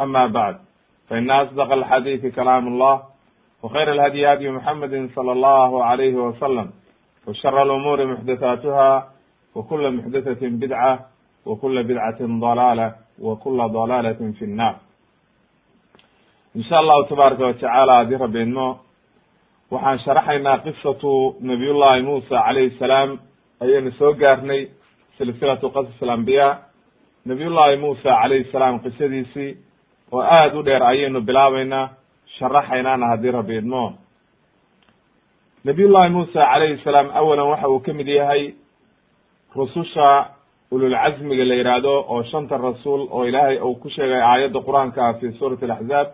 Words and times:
أما 0.00 0.26
بعد 0.26 0.56
فإن 1.08 1.30
أصدق 1.30 1.72
الحديث 1.72 2.26
كلام 2.34 2.68
الله 2.68 3.02
وخير 3.62 3.92
الهدي 3.92 4.26
هدي 4.32 4.50
محمد 4.50 5.10
صلى 5.16 5.32
الله 5.32 5.84
عليه 5.84 6.14
وسلم 6.14 6.70
وشر 7.26 7.62
الأمور 7.62 8.06
محدثاتها 8.06 9.08
وكل 9.54 9.90
محدثة 9.96 10.42
بدعة 10.48 10.92
وكل 11.46 11.82
بدعة 11.82 12.18
ضلالة 12.20 12.94
وكل 13.20 13.58
ضلالة 13.78 14.20
في 14.38 14.44
النار 14.44 14.76
in 16.54 16.62
sha 16.62 16.78
allahu 16.78 17.04
tabaaraka 17.08 17.44
watacaala 17.44 17.94
haddii 17.96 18.16
rabbi 18.16 18.40
idmo 18.42 18.78
waxaan 19.70 19.98
sharaxaynaa 19.98 20.58
qisatu 20.64 21.36
nabiyullahi 21.40 22.02
muusa 22.02 22.42
calayhi 22.46 22.76
salaam 22.78 23.18
ayaynu 23.64 23.90
soo 23.98 24.12
gaarnay 24.14 24.68
silsilatu 25.18 25.70
qasas 25.74 26.02
alambiyaa 26.02 26.58
nabiyullahi 27.26 27.76
muusa 27.76 28.10
calayhi 28.22 28.46
salaam 28.52 28.78
qisadiisii 28.84 29.50
oo 30.11 30.21
aada 30.21 30.57
u 30.59 30.63
dheer 30.63 30.83
ayaynu 30.83 31.21
bilaabeynaa 31.21 31.89
sharaxaynaana 32.37 33.05
haddii 33.11 33.31
rabbi 33.31 33.57
idmo. 33.57 33.93
Nabiyullahi 35.65 36.09
muusa 36.09 36.45
calayhi 36.51 36.81
salaam 36.83 37.09
awalan 37.13 37.47
waxa 37.51 37.67
uu 37.69 37.79
ka 37.79 37.93
mid 37.93 38.07
yahay 38.07 38.53
rususha 39.55 40.25
ululcazmiga 40.71 41.45
la 41.45 41.55
yidhaahdo 41.55 41.93
oo 42.09 42.23
shanta 42.31 42.57
rasuul 42.57 43.07
oo 43.11 43.25
ilaahay 43.25 43.57
uu 43.59 43.75
ku 43.75 43.89
sheegay 43.89 44.21
aayadda 44.21 44.59
qur'aanka 44.67 45.13
fi 45.19 45.31
suurati 45.39 45.65
alaxzaab 45.65 46.07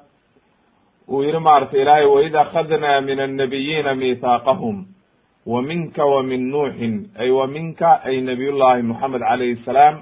uu 1.10 1.22
yihi 1.24 1.40
maaragtay 1.40 1.82
ilaahay 1.82 2.06
waid 2.06 2.36
akhadnaa 2.36 3.02
min 3.02 3.20
annabiyiina 3.20 3.96
miithaaqahum 3.96 4.86
wa 5.46 5.62
minka 5.62 6.06
wa 6.06 6.24
min 6.24 6.50
nuuxin 6.52 6.96
ay 7.20 7.30
wa 7.30 7.48
minka 7.48 8.02
ay 8.04 8.22
nabiyullahi 8.22 8.82
moxamed 8.82 9.22
calayhi 9.22 9.62
salaam 9.66 9.96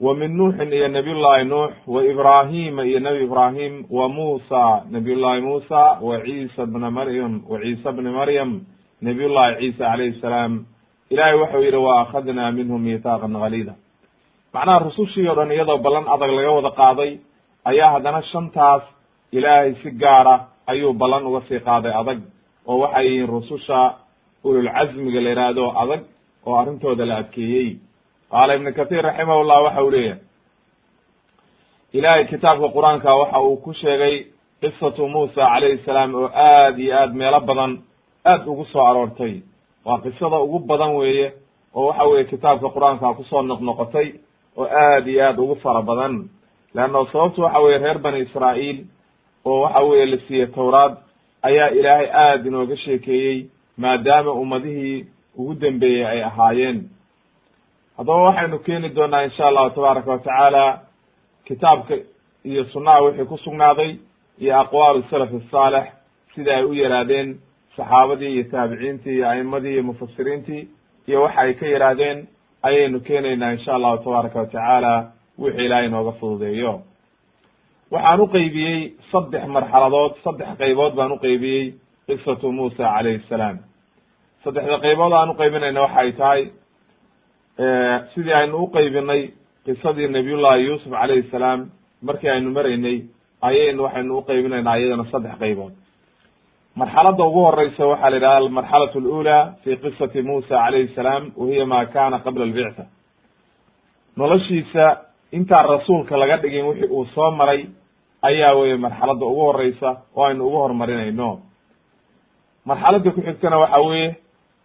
wa 0.00 0.14
min 0.14 0.36
nuuxin 0.36 0.72
iyo 0.72 0.88
nabiyullahi 0.88 1.44
nuux 1.44 1.72
wa 1.86 2.00
ibrahima 2.04 2.84
iyo 2.84 3.00
nebi 3.00 3.24
ibrahim 3.24 3.84
wa 3.90 4.08
muusa 4.08 4.82
nabiyullahi 4.90 5.40
muusa 5.40 5.80
wa 6.00 6.20
ciisa 6.24 6.66
bna 6.66 6.90
maryam 6.90 7.42
wa 7.48 7.58
ciisa 7.60 7.92
bni 7.92 8.10
maryam 8.10 8.60
nabiyullahi 9.02 9.56
ciisa 9.60 9.84
calayhi 9.90 10.20
salaam 10.20 10.64
ilahay 11.10 11.34
waxau 11.42 11.62
yihi 11.62 11.76
wa 11.76 12.00
akhadnaa 12.00 12.50
minhum 12.58 12.80
miithaaqan 12.80 13.32
galida 13.44 13.74
macnaha 14.54 14.78
rusushii 14.88 15.28
o 15.28 15.34
dhan 15.34 15.52
iyadoo 15.52 15.78
ballan 15.84 16.08
adag 16.14 16.30
laga 16.38 16.50
wada 16.56 16.70
qaaday 16.80 17.10
ayaa 17.70 17.90
haddana 17.94 18.22
shantaas 18.32 18.82
ilaahay 19.32 19.74
si 19.82 19.90
gaara 20.02 20.34
ayuu 20.66 20.92
ballan 21.02 21.26
uga 21.28 21.40
sii 21.48 21.60
qaaday 21.68 21.92
adag 22.00 22.18
oo 22.66 22.78
waxay 22.82 23.04
yihiin 23.08 23.28
rususha 23.28 23.80
ululcazmiga 24.44 25.20
la 25.20 25.30
yidhaahdo 25.30 25.64
adag 25.82 26.00
oo 26.46 26.54
arrintooda 26.60 27.04
la 27.10 27.16
adkeeyey 27.22 27.68
qaala 28.32 28.54
ibnu 28.56 28.72
kathir 28.78 29.02
raximahullah 29.04 29.62
waxa 29.64 29.82
uu 29.84 29.90
leeyahay. 29.90 30.18
Ilahay 31.92 32.24
kitaabka 32.30 32.68
qur'aanka 32.76 33.10
waxa 33.20 33.38
uu 33.42 33.56
ku 33.64 33.72
sheegay 33.74 34.26
qisatu 34.60 35.08
muusa 35.08 35.42
calayhi 35.52 35.78
salaam 35.84 36.14
oo 36.14 36.28
aad 36.34 36.78
iyo 36.78 36.94
aad 36.96 37.12
meelo 37.14 37.40
badan 37.40 37.72
aad 38.24 38.46
ugu 38.46 38.64
soo 38.72 38.82
aroortay. 38.86 39.42
Waa 39.84 39.98
qisada 40.04 40.38
ugu 40.40 40.58
badan 40.70 40.94
weeye 40.96 41.32
oo 41.74 41.86
waxa 41.88 42.04
weye 42.10 42.24
kitaabka 42.24 42.68
qur'aanka 42.74 43.14
ku 43.16 43.24
soo 43.24 43.42
noqnoqotay 43.42 44.08
oo 44.56 44.64
aad 44.64 45.06
iyo 45.08 45.20
aad 45.26 45.38
ugu 45.38 45.54
fara 45.62 45.82
badan. 45.82 46.28
Leanna 46.74 47.04
sababtu 47.12 47.42
waxa 47.42 47.60
weye 47.60 47.78
reer 47.78 47.98
bani 47.98 48.18
israa'iil 48.26 48.78
oo 49.44 49.60
waxa 49.64 49.80
weye 49.88 50.06
la 50.06 50.16
siiyey 50.26 50.46
tawraad 50.46 50.94
ayaa 51.42 51.68
ilaahay 51.78 52.08
aada 52.12 52.48
inooga 52.48 52.76
sheekeeyey 52.76 53.46
maadaama 53.78 54.32
ummadihii 54.32 55.06
ugu 55.38 55.54
dambeeyey 55.54 56.06
ay 56.06 56.22
ahaayeen 56.22 56.78
haddaba 58.00 58.22
waxaynu 58.28 58.58
keeni 58.66 58.88
doonaa 58.96 59.22
insha 59.28 59.44
allahu 59.48 59.70
tabaaraka 59.76 60.10
watacaala 60.10 60.64
kitaabka 61.48 61.94
iyo 62.50 62.64
sunnaha 62.72 63.00
wixii 63.04 63.24
ku 63.30 63.36
sugnaaday 63.44 63.90
iyo 64.42 64.52
aqwaalu 64.60 65.02
salaf 65.10 65.30
asaalex 65.40 65.86
sida 66.34 66.56
ay 66.56 66.64
u 66.64 66.72
yaraadeen 66.82 67.28
saxaabadii 67.76 68.30
iyo 68.34 68.44
taabiciintii 68.52 69.14
iyo 69.16 69.28
a'imadii 69.30 69.72
iyo 69.76 69.82
mufasiriintii 69.82 70.62
iyo 71.08 71.22
waxa 71.22 71.40
ay 71.40 71.52
ka 71.54 71.66
yihaahdeen 71.66 72.18
ayaynu 72.62 73.00
keenaynaa 73.00 73.52
insha 73.56 73.74
allahu 73.74 73.98
tabaaraka 74.04 74.38
watacaala 74.38 74.92
wixii 75.38 75.64
ilaahay 75.66 75.86
inooga 75.86 76.12
fududeeyo. 76.12 76.72
Waxaan 77.92 78.20
uqeybiyey 78.20 78.78
saddex 79.12 79.44
marxaladood 79.56 80.12
saddex 80.24 80.48
qaybood 80.60 80.92
baan 80.98 81.12
uqeybiyey 81.12 81.74
qisatu 82.06 82.52
muusa 82.52 82.84
calayhi 82.94 83.22
salaam. 83.28 83.56
Saddexda 84.44 84.76
qaybood 84.84 85.12
aan 85.12 85.30
uqeybinayna 85.34 85.80
waxa 85.84 86.00
ay 86.04 86.12
tahay 86.20 86.42
sidii 88.14 88.32
aynu 88.40 88.56
uqeybinay 88.64 89.22
qisadii 89.66 90.08
nabiyullahi 90.16 90.64
yuusuf 90.68 90.92
calayhi 90.92 91.30
salaam 91.30 91.60
markii 92.08 92.30
aynu 92.34 92.50
maraynay 92.58 92.96
ayaynu 93.48 93.80
waxaynu 93.86 94.12
uqeybinaynaa 94.20 94.76
iyadana 94.80 95.04
saddex 95.12 95.34
qaybood. 95.42 95.72
Marxalada 96.80 97.22
ugu 97.28 97.40
horeysa 97.46 97.82
waxaa 97.92 98.10
la 98.10 98.16
yidhaha 98.16 98.36
almarxalat 98.42 98.92
alula 98.96 99.36
fi 99.64 99.70
qisati 99.82 100.22
muusa 100.28 100.54
calayhi 100.64 100.94
salaam 100.98 101.22
wahiya 101.40 101.66
ma 101.72 101.78
kana 101.94 102.16
qabla 102.24 102.44
albictha 102.48 102.84
noloshiisa 104.16 104.84
intaan 105.32 105.66
rasuulka 105.74 106.16
laga 106.22 106.36
dhigin 106.42 106.66
wixii 106.68 106.88
uu 106.96 107.04
soo 107.14 107.30
maray 107.30 107.60
ayaa 108.22 108.54
weye 108.58 108.76
marxalada 108.76 109.24
ugu 109.26 109.40
horeysa 109.48 109.90
oo 110.16 110.24
aynu 110.28 110.46
ugu 110.46 110.56
horumarinayno 110.62 111.30
marxalada 112.68 113.10
ku 113.10 113.20
xigtana 113.26 113.58
waxa 113.62 113.78
weye 113.88 114.08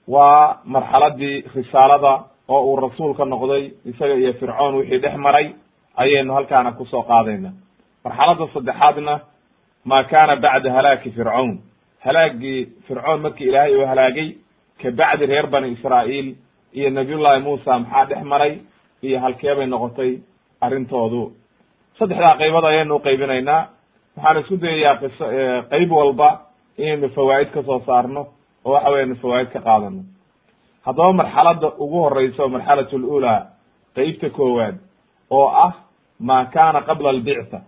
waa 0.08 0.58
marxaladii 0.66 1.36
risaalada 1.56 2.14
oo 2.48 2.62
uu 2.70 2.76
rasuul 2.76 3.14
ka 3.18 3.26
noqday 3.26 3.72
isaga 3.86 4.16
iyo 4.16 4.34
fircoon 4.34 4.76
wixii 4.76 5.00
dhex 5.00 5.16
maray 5.18 5.48
ayaynu 5.98 6.34
halkaana 6.34 6.72
ku 6.72 6.86
soo 6.86 7.02
qaadayna. 7.04 7.52
Marxalada 8.04 8.48
saddexaadna 8.54 9.20
ma 9.86 10.04
kana 10.04 10.36
bacda 10.36 10.70
halaaki 10.74 11.10
fircawn 11.12 11.58
halaagii 12.06 12.66
fircoon 12.88 13.22
markii 13.22 13.48
ilaahay 13.50 13.76
uu 13.78 13.86
halaagay 13.88 14.30
kabacdi 14.82 15.26
reer 15.26 15.48
bani 15.48 15.72
israa'iil 15.76 16.36
iyo 16.74 16.90
nabiyullahi 16.90 17.42
muusa 17.42 17.80
maxaa 17.80 18.06
dhex 18.06 18.24
maray 18.24 18.54
iyo 19.04 19.20
halkee 19.20 19.56
bay 19.56 19.66
noqotay 19.68 20.12
arrintoodu. 20.62 21.32
Saddexdaa 22.00 22.38
qaybood 22.42 22.66
ayaynu 22.66 22.96
uqeybinaynaa 22.96 23.62
waxaan 24.18 24.38
isku 24.42 24.56
dayayaa 24.64 24.98
qiso 25.02 25.26
qeyb 25.72 25.92
walba 25.92 26.30
inaynu 26.78 27.10
fawaa'id 27.16 27.50
ka 27.56 27.64
soo 27.64 27.80
saarno 27.88 28.22
oo 28.66 28.72
waxa 28.74 28.90
weyanu 28.94 29.16
fawaa'id 29.22 29.50
ka 29.54 29.60
qaadano 29.68 30.02
haddaba 30.86 31.14
marxalada 31.14 31.68
ugu 31.84 31.98
horeysa 32.04 32.48
marxalat 32.48 32.94
lula 32.94 33.48
qeybta 33.96 34.30
koowaad 34.30 34.76
oo 35.32 35.48
ah 35.66 35.74
ma 36.20 36.46
kana 36.46 36.82
qabla 36.82 37.10
albictha 37.10 37.62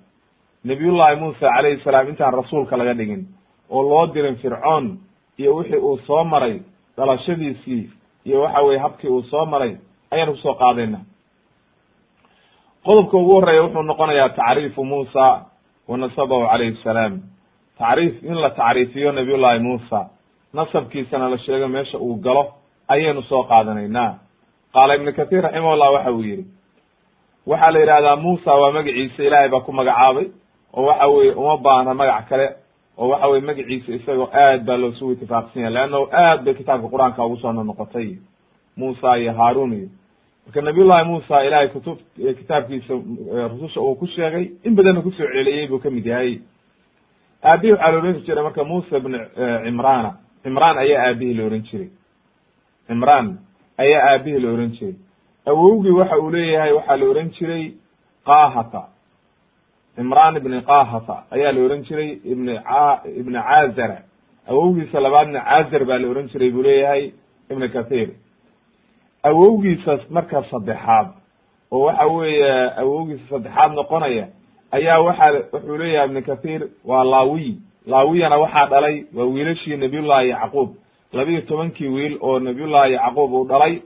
nabiyullahi 0.63 1.15
muusa 1.21 1.39
calayhi 1.55 1.83
salaam 1.83 2.07
intaan 2.09 2.33
rasuulka 2.33 2.77
laga 2.77 2.93
dhigin 2.93 3.27
oo 3.69 3.81
loo 3.89 4.07
dirin 4.13 4.35
fircoon 4.41 4.97
iyo 5.39 5.55
wixii 5.55 5.77
uu 5.87 5.97
soo 6.07 6.23
maray 6.23 6.59
dhalashadiisii 6.97 7.89
iyo 8.25 8.41
waxa 8.41 8.61
weye 8.61 8.79
habkii 8.79 9.07
uu 9.09 9.23
soo 9.23 9.45
maray 9.45 9.77
ayaan 10.11 10.31
ku 10.31 10.37
soo 10.37 10.53
qaadayna. 10.53 10.99
Qodobka 12.85 13.17
ugu 13.17 13.31
horreeya 13.35 13.63
wuxuu 13.63 13.81
noqonayaa 13.83 14.29
tacriifu 14.29 14.83
muusa 14.85 15.45
wa 15.87 15.97
nasabahu 15.97 16.47
calayhi 16.47 16.77
salaam. 16.83 17.21
Tacriif 17.79 18.23
in 18.23 18.35
la 18.41 18.49
tacriifiyo 18.49 19.11
nabiyullahi 19.11 19.59
muusa 19.59 20.09
nasabkiisana 20.53 21.29
la 21.29 21.37
sheego 21.37 21.67
meesha 21.67 21.97
uu 21.97 22.15
galo 22.15 22.53
ayaynu 22.87 23.21
soo 23.23 23.43
qaadanaynaa. 23.43 24.11
Qaala 24.73 24.95
ibnu 24.95 25.11
kathir 25.13 25.41
raximahullah 25.43 25.91
waxa 25.93 26.11
uu 26.11 26.21
yihi 26.23 26.45
waxaa 27.47 27.71
la 27.71 27.79
yidhahdaa 27.79 28.15
muusa 28.15 28.51
waa 28.61 28.71
magaciisa 28.71 29.23
ilaahay 29.23 29.49
baa 29.49 29.59
ku 29.65 29.71
magacaabay 29.73 30.27
oo 30.73 30.85
waxa 30.85 31.07
weye 31.07 31.31
uma 31.31 31.57
baahna 31.57 31.93
magac 31.93 32.27
kale 32.29 32.47
oo 32.97 33.07
waxa 33.09 33.27
weye 33.27 33.41
magaciisa 33.41 33.91
isagoo 33.95 34.29
aad 34.33 34.65
baa 34.65 34.77
loosugu 34.77 35.11
itifaaqsan 35.11 35.61
yahay 35.63 35.73
leannahu 35.73 36.05
aad 36.11 36.43
bay 36.45 36.53
kitaabka 36.53 36.87
qur'aanka 36.93 37.25
ugu 37.25 37.37
soo 37.37 37.51
nonoqotay 37.53 38.09
muusa 38.77 39.17
iyo 39.17 39.33
haarun 39.33 39.73
iyo 39.73 39.87
marka 40.45 40.61
nabiyullahi 40.61 41.05
muusa 41.05 41.43
ilahay 41.47 41.67
kutub 41.67 41.97
kitaabkiisa 42.39 42.93
rususha 43.51 43.81
uu 43.81 43.95
ku 43.95 44.07
sheegay 44.07 44.45
in 44.63 44.75
badanna 44.75 45.01
ku 45.01 45.11
soo 45.11 45.27
celiyey 45.33 45.67
buu 45.67 45.79
ka 45.79 45.89
mid 45.89 46.05
yahay. 46.05 46.39
Aabihii 47.43 47.71
waxaa 47.73 47.91
la 47.91 47.97
ohan 47.97 48.21
jiray 48.25 48.43
marka 48.43 48.63
musa 48.63 48.99
bn 48.99 49.13
cimrana 49.65 50.11
cimraan 50.43 50.77
ayaa 50.77 51.03
aabihii 51.07 51.33
la 51.37 51.43
ohan 51.47 51.63
jiray 51.69 51.89
cimraan 52.87 53.37
ayaa 53.77 54.03
aabihii 54.11 54.39
la 54.39 54.49
ohan 54.53 54.71
jiray. 54.77 54.95
Awowgii 55.45 55.91
waxa 55.91 56.17
uu 56.19 56.29
leeyahay 56.31 56.71
waxaa 56.73 56.97
la 56.97 57.05
ohan 57.05 57.29
jiray 57.37 57.73
qahata. 58.25 58.83
Cimraan 59.95 60.35
ibni 60.37 60.61
qahata 60.61 61.23
ayaa 61.31 61.51
la 61.51 61.61
ohan 61.65 61.83
jiray 61.83 62.09
ibn 62.25 62.47
ibni 63.19 63.39
cazara 63.49 63.97
awowgiisa 64.49 64.99
labaadna 64.99 65.39
cazar 65.41 65.85
baa 65.85 65.97
la 65.97 66.07
ohan 66.07 66.27
jiray 66.31 66.49
buu 66.51 66.61
leeyahay 66.63 67.11
ibn 67.51 67.67
kathir. 67.69 68.09
Awowgiisa 69.23 69.99
marka 70.09 70.43
saddexaad 70.51 71.07
oo 71.71 71.79
waxa 71.85 72.05
weeye 72.07 72.51
awowgiisa 72.81 73.23
saddexaad 73.29 73.71
noqonaya 73.73 74.27
ayaa 74.71 74.99
waxaa 75.01 75.31
wuxuu 75.53 75.77
leeyahay 75.77 76.07
ibn 76.09 76.21
kathir 76.21 76.61
waa 76.85 77.03
laawiy 77.03 77.55
laawiyana 77.87 78.37
waxaa 78.37 78.65
dhalay 78.71 79.03
waa 79.15 79.25
wiilashii 79.25 79.77
nabiyullahi 79.77 80.29
yacquub 80.29 80.69
labiyo 81.13 81.41
tobankii 81.41 81.87
wiil 81.87 82.17
oo 82.21 82.39
nabiyullahi 82.39 82.93
yacquub 82.93 83.33
uu 83.33 83.45
dhalay 83.47 83.81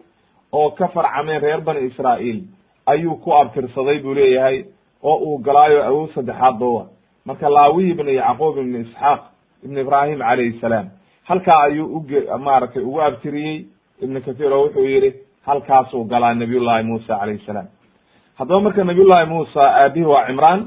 oo 0.51 0.69
ka 0.71 0.87
farcameen 0.87 1.41
reer 1.41 1.61
bani 1.61 1.87
israa'iil 1.87 2.41
ayuu 2.85 3.15
ku 3.15 3.33
abtirsaday 3.33 3.99
buu 3.99 4.13
leeyahay 4.13 4.65
oo 5.03 5.15
uu 5.15 5.37
galaayo 5.37 5.83
awow 5.83 6.07
saddexaad 6.15 6.59
doowa 6.59 6.85
marka 7.25 7.49
laawiy 7.49 7.89
ibn 7.91 8.07
yacquub 8.07 8.57
ibn 8.57 8.81
isxaaq 8.81 9.21
ibn 9.65 9.77
ibrahim 9.77 10.19
calayhi 10.19 10.59
salaam 10.61 10.87
halkaa 11.23 11.61
ayuu 11.63 11.95
uge 11.97 12.19
maaragtay 12.39 12.83
ugu 12.83 13.01
abtiriyey. 13.01 13.65
Ibn 14.01 14.21
kathir 14.21 14.53
oo 14.53 14.63
wuxuu 14.65 14.85
yihi 14.85 15.13
halkaasuu 15.45 16.03
galaa 16.03 16.33
nabiyullahi 16.33 16.83
muusa 16.83 17.17
calayhi 17.19 17.45
salaam. 17.45 17.67
Haddaba 18.37 18.59
marka 18.61 18.83
nabiyullahi 18.83 19.25
muusa 19.29 19.61
aabihi 19.61 20.05
waa 20.05 20.25
cimraan 20.27 20.61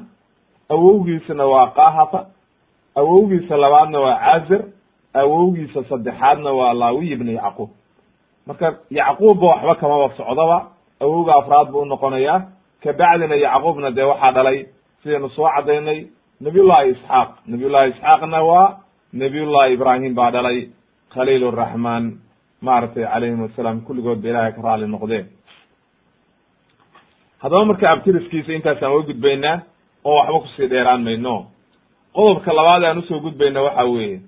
awowgiisana 0.68 1.44
waa 1.46 1.66
qahata 1.78 2.20
awowgiisa 2.96 3.56
labaadna 3.56 4.00
waa 4.00 4.16
cazir 4.24 4.60
awowgiisa 5.14 5.84
saddexaadna 5.88 6.50
waa 6.52 6.74
laawiy 6.74 7.12
ibn 7.12 7.28
yacquub. 7.28 7.70
Marka 8.46 8.66
yacquubba 8.90 9.46
waxba 9.46 9.74
kamaba 9.74 10.14
socdaba 10.16 10.58
awowga 11.00 11.32
afraad 11.40 11.68
buu 11.72 11.82
unoqonayaa 11.86 12.40
kabacdina 12.82 13.36
yacquubna 13.36 13.90
dee 13.90 14.02
waxaa 14.10 14.32
dhalay 14.32 14.58
sidaynu 15.02 15.28
soo 15.36 15.48
cadaynay 15.56 16.06
nabiyullahi 16.40 16.90
isxaaq. 16.90 17.28
Nabiyullahi 17.46 17.90
isxaaqna 17.90 18.42
waa 18.42 18.76
nabiyullahi 19.12 19.72
ibrahim 19.74 20.14
baa 20.14 20.30
dhalay. 20.30 20.68
Khaliil 21.14 21.50
raxmaan 21.50 22.04
maaragtay 22.60 23.04
calayhim 23.04 23.44
asalaam 23.44 23.80
kulligood 23.86 24.18
ba 24.22 24.28
ilahay 24.28 24.52
ka 24.52 24.62
raali 24.62 24.86
noqdeen. 24.88 25.26
Haddaba 27.42 27.64
marka 27.64 27.90
abtiriskiisa 27.90 28.52
intaasaan 28.52 28.92
uga 28.92 29.06
gudbaynaa 29.12 29.56
oo 30.04 30.16
waxba 30.18 30.38
ku 30.42 30.48
sii 30.56 30.68
dheeraan 30.68 31.02
mayno. 31.04 31.46
Qodobka 32.14 32.52
labaad 32.52 32.82
aan 32.84 32.98
u 32.98 33.02
soo 33.08 33.20
gudbayna 33.20 33.62
waxa 33.62 33.84
weeye 33.84 34.20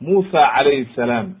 muusa 0.00 0.40
calayhi 0.54 0.88
salaam 0.96 1.34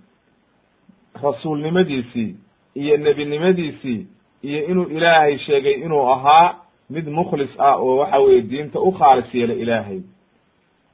rasuulnimadiisii 1.22 2.34
iyo 2.74 2.96
nebinimadiisii 2.96 4.06
iyo 4.42 4.64
inuu 4.66 4.84
ilaahay 4.84 5.38
sheegay 5.38 5.72
inuu 5.72 6.06
ahaa 6.12 6.54
mid 6.90 7.08
mukhlis 7.08 7.50
ah 7.58 7.76
oo 7.76 7.96
waxa 7.96 8.18
weye 8.18 8.42
diinta 8.42 8.80
u 8.80 8.92
khaalis 8.92 9.34
yeela 9.34 9.54
ilaahay. 9.54 10.00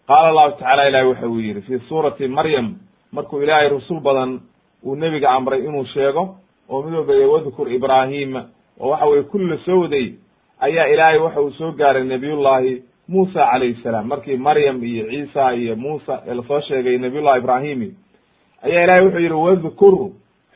Qaala 0.06 0.28
allahu 0.28 0.50
tacala 0.58 0.88
ilahi 0.88 1.06
waxa 1.06 1.26
uu 1.28 1.40
yihi 1.40 1.60
fi 1.62 1.78
suurati 1.88 2.28
maryam 2.28 2.74
markuu 3.12 3.42
ilaahay 3.42 3.68
rasul 3.68 4.00
badan 4.00 4.40
uu 4.84 4.96
nebiga 4.96 5.30
amray 5.30 5.64
inuu 5.64 5.84
sheego 5.84 6.36
oo 6.68 6.82
mid 6.82 6.94
walba 6.94 7.14
wadkur 7.32 7.72
ibrahima 7.72 8.44
oo 8.80 8.88
waxa 8.90 9.06
weye 9.06 9.22
kulli 9.22 9.46
la 9.50 9.58
soo 9.64 9.80
waday 9.80 10.12
ayaa 10.60 10.86
ilaahay 10.86 11.18
waxa 11.18 11.40
uu 11.40 11.50
soo 11.50 11.72
gaaray 11.72 12.04
nabiyullahi 12.04 12.82
muusa 13.08 13.46
calayhi 13.50 13.82
salaam 13.82 14.06
markii 14.06 14.36
maryam 14.36 14.84
iyo 14.84 15.06
ciisa 15.10 15.54
iyo 15.54 15.76
muusa 15.76 16.22
ee 16.26 16.34
la 16.34 16.42
soo 16.48 16.60
sheegay 16.60 16.98
nabiyullahi 16.98 17.38
ibrahimi 17.38 17.94
ayaa 18.62 18.84
ilahay 18.84 19.04
wuxuu 19.04 19.20
yihi 19.20 19.34
wadkur 19.34 20.10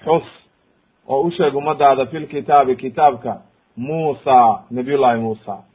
xus 0.04 0.26
oo 1.08 1.22
u 1.22 1.30
sheeg 1.30 1.54
fi 2.10 2.18
lkitaabi 2.18 2.76
kitaabka 2.76 3.42
muusa 3.76 4.62
nabiyullahi 4.70 5.20
muusa 5.20 5.70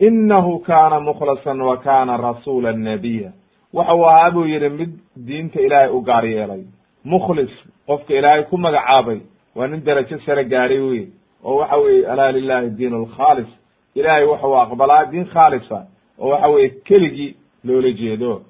inahu 0.00 0.58
kana 0.58 1.00
mukhlasan 1.00 1.60
wa 1.60 1.76
kana 1.76 2.16
rasula 2.16 2.72
nabiya 2.72 3.32
waxa 3.72 3.94
uu 3.94 4.04
ahaa 4.06 4.30
buu 4.30 4.44
yihi 4.44 4.68
mid 4.68 4.90
diinta 5.16 5.60
ilaahay 5.60 5.90
u 5.90 6.00
gaar 6.00 6.26
yeelay. 6.26 6.64
Mukhlis 7.04 7.50
qofka 7.86 8.14
ilaahay 8.14 8.42
ku 8.44 8.58
magacaabay 8.58 9.20
waa 9.54 9.66
nin 9.68 9.84
derajo 9.84 10.18
sare 10.26 10.44
gaaray 10.44 10.80
wey 10.80 11.08
oo 11.44 11.56
waxa 11.56 11.76
weye 11.76 12.06
alaa 12.06 12.32
lilahi 12.32 12.70
diin 12.70 12.94
alkhaalis 12.94 13.50
ilahay 13.94 14.24
waxa 14.24 14.46
uu 14.48 14.56
aqbalaa 14.56 15.04
diin 15.04 15.24
khaalisa 15.26 15.86
oo 16.18 16.28
waxa 16.28 16.48
weye 16.48 16.68
keligii 16.68 17.36
loola 17.64 17.90
jeedo. 17.92 18.42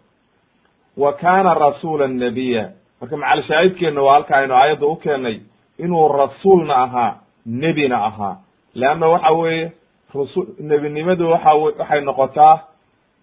Wa 0.97 1.13
kana 1.13 1.55
rasula 1.55 2.09
nabiya 2.09 2.71
marka 3.01 3.17
macalshaahidkeenna 3.17 4.03
waa 4.03 4.13
halka 4.15 4.37
aynu 4.37 4.55
aayadda 4.55 4.87
u 4.87 4.97
keenay 4.97 5.41
inuu 5.79 6.09
rasuulna 6.09 6.77
ahaa 6.77 7.15
nebina 7.47 8.05
ahaa. 8.05 8.37
Leanna 8.75 9.07
waxa 9.09 9.31
weeye 9.33 9.73
rasul 10.15 10.47
nebinimadu 10.61 11.31
waxa 11.31 11.55
waxay 11.55 12.01
noqotaa 12.01 12.59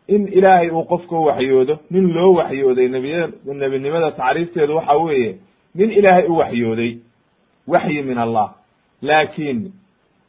in 0.07 0.27
ilaahay 0.27 0.69
uu 0.69 0.83
qofka 0.83 1.15
waxyoodo 1.15 1.79
nin 1.91 2.13
loo 2.13 2.33
waxyooday 2.33 2.87
nebiya 2.87 3.29
nebinimada 3.45 4.11
tacriifteedu 4.11 4.75
waxa 4.75 4.93
weeye 4.97 5.37
nin 5.75 5.91
ilaahay 5.91 6.25
u 6.27 6.37
waxyooday 6.37 6.97
waxyi 7.67 8.01
min 8.03 8.17
allah. 8.17 8.49
Laakiin 9.01 9.71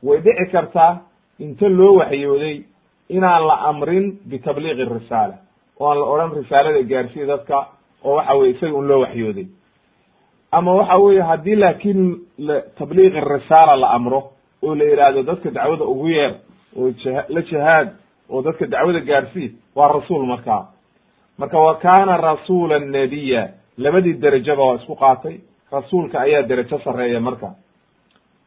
way 0.03 0.19
dhici 0.21 0.51
kartaa 0.53 1.01
inta 1.39 1.69
loo 1.69 1.95
waxyooday 2.01 2.57
inaan 3.09 3.47
la 3.47 3.55
amrin 3.71 4.19
bitabliiqi 4.31 4.85
risaala 4.85 5.35
oo 5.81 5.89
aan 5.91 5.99
la 6.01 6.05
odhan 6.07 6.33
risaalada 6.39 6.83
gaarsiiya 6.83 7.27
dadka 7.27 7.57
oo 8.05 8.15
waxa 8.17 8.35
weye 8.39 8.51
isaga 8.55 8.75
un 8.79 8.87
loo 8.89 9.01
waxyooday. 9.01 9.47
Ama 10.53 10.73
waxa 10.75 10.97
weye 10.99 11.23
haddii 11.23 11.57
laakiin 11.57 12.01
tabliiqi 12.79 13.21
risaala 13.21 13.77
la 13.77 13.89
amro 13.91 14.21
oo 14.63 14.75
la 14.75 14.85
yidhaahdo 14.85 15.23
dadka 15.23 15.51
dacwada 15.51 15.85
ugu 15.85 16.09
yeer 16.09 16.35
oo 16.77 16.91
la 17.29 17.43
jahaad 17.51 17.89
oo 18.31 18.43
dadka 18.43 18.67
dacwada 18.67 19.01
gaarsii 19.01 19.53
waa 19.77 19.89
rasuul 19.89 20.27
markaa. 20.27 20.67
Marka 21.39 21.59
wa 21.59 21.75
kana 21.79 22.17
rasula 22.17 22.79
nabiya 22.79 23.49
labadii 23.79 24.15
derajaba 24.15 24.65
waa 24.65 24.75
isku 24.77 24.95
qaatay. 24.97 25.37
Rasuulka 25.73 26.21
ayaa 26.21 26.43
derajo 26.43 26.79
sareeya 26.85 27.21
marka 27.21 27.55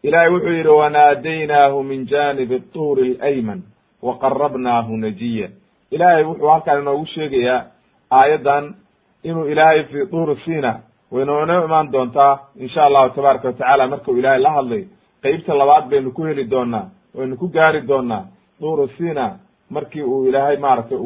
ilahay 0.03 0.29
wuxuu 0.33 0.49
yihi 0.57 0.67
wanaadaynaahu 0.67 1.83
min 1.83 2.05
janibi 2.07 2.59
tuuri 2.73 3.17
اlayman 3.21 3.61
waqarabnaahu 4.01 4.97
najiya. 4.97 5.49
Ilahay 5.91 6.23
wuxuu 6.23 6.47
halkaan 6.47 6.81
inoogu 6.81 7.05
sheegayaa 7.05 7.65
aayaddan 8.11 8.75
inuu 9.23 9.45
ilaahay 9.45 9.83
fi 9.83 10.05
tuuri 10.11 10.35
sina 10.45 10.79
waynoona 11.11 11.63
imaan 11.63 11.91
doontaa 11.91 12.39
insha 12.59 12.83
allahu 12.85 13.09
tabaaraka 13.15 13.47
watacala 13.47 13.87
markau 13.87 14.17
ilaahay 14.17 14.41
la 14.41 14.51
hadlay 14.51 14.83
qeybta 15.23 15.53
labaad 15.53 15.89
baynu 15.89 16.11
ku 16.11 16.23
heli 16.25 16.45
doonaa 16.49 16.85
waynu 17.15 17.37
ku 17.37 17.47
gaari 17.47 17.81
doonaa 17.87 18.25
tuuru 18.59 18.87
sina 18.97 19.25
markii 19.69 20.01
uu 20.03 20.25
ilaahay 20.27 20.57
maaragtay 20.57 20.97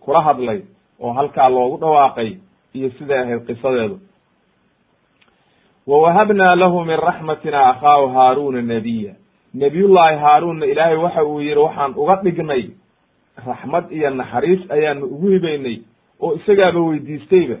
kula 0.00 0.20
hadlay 0.22 0.60
oo 1.00 1.12
halkaa 1.12 1.48
loogu 1.48 1.76
dhawaaqay 1.80 2.30
iyo 2.74 2.90
siday 2.98 3.18
ahayd 3.22 3.46
qisadeedu 3.46 3.98
wawahabnaa 5.86 6.54
lahu 6.56 6.84
min 6.84 6.96
raxmatina 6.96 7.66
akhaahu 7.70 8.08
haaruna 8.08 8.62
nabiya 8.62 9.14
nebiyullahi 9.54 10.16
haaruunna 10.16 10.66
ilaahay 10.66 10.96
waxa 10.96 11.24
uu 11.24 11.40
yihi 11.40 11.54
waxaan 11.58 11.94
uga 11.96 12.16
dhignay 12.22 12.70
raxmad 13.46 13.92
iyo 13.92 14.10
naxariis 14.10 14.70
ayaanu 14.70 15.06
ugu 15.06 15.28
hibaynay 15.28 15.78
oo 16.20 16.34
isagaaba 16.34 16.80
weydiistayba. 16.80 17.56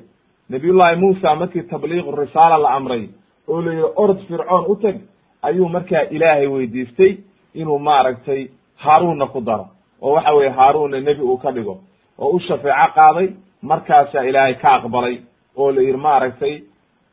nabiyullahi 0.50 0.96
muusa 0.96 1.34
markii 1.34 1.62
tabliiqu 1.62 2.12
risaala 2.16 2.58
la 2.58 2.70
amray 2.70 3.08
oo 3.48 3.60
la 3.62 3.72
yihi 3.72 3.86
orod 3.96 4.18
fircoon 4.28 4.64
u 4.68 4.76
teg 4.76 4.96
ayuu 5.42 5.68
markaa 5.68 6.02
ilaahay 6.10 6.46
weydiistay 6.46 7.16
inuu 7.54 7.78
maaragtay 7.78 8.48
haaruunna 8.76 9.26
ku 9.26 9.40
daro. 9.40 9.66
oo 10.02 10.12
waxa 10.14 10.32
weye 10.32 10.50
haaruunna 10.50 11.00
nebi 11.00 11.22
uu 11.22 11.36
ka 11.38 11.50
dhigo. 11.52 11.80
oo 12.18 12.30
u 12.30 12.40
shafeeco 12.40 12.92
qaaday 12.94 13.28
markaasaa 13.62 14.22
ilaahay 14.24 14.54
ka 14.54 14.74
aqbalay 14.74 15.18
oo 15.56 15.72
la 15.72 15.80
yihi 15.82 15.96
maaragtay 15.96 16.62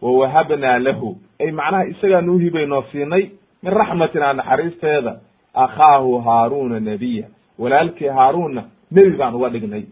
wawahabnaa 0.02 0.80
lahu. 0.80 1.18
Ay 1.40 1.52
macnaha 1.52 1.86
isagaanu 1.86 2.36
uhibaynoo 2.36 2.84
siinay 2.92 3.24
min 3.64 3.74
raxmatina 3.74 4.34
naxariisteeda 4.34 5.20
akhaahu 5.54 6.20
haaruna 6.22 6.80
nabiya. 6.80 7.28
Walaalkii 7.60 8.08
haaruunna 8.08 8.64
nebi 8.92 9.18
baan 9.18 9.36
uga 9.36 9.50
dhignay. 9.50 9.84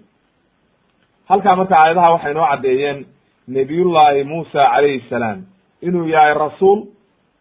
Halkaa 1.29 1.55
marka 1.55 1.75
aayadaha 1.79 2.11
waxay 2.11 2.33
noo 2.33 2.47
caddeeyeen 2.51 3.05
nebiyullahi 3.47 4.23
muusa 4.23 4.65
calayhi 4.73 5.03
salaam 5.09 5.39
inuu 5.81 6.07
yahay 6.07 6.33
rasuul 6.33 6.79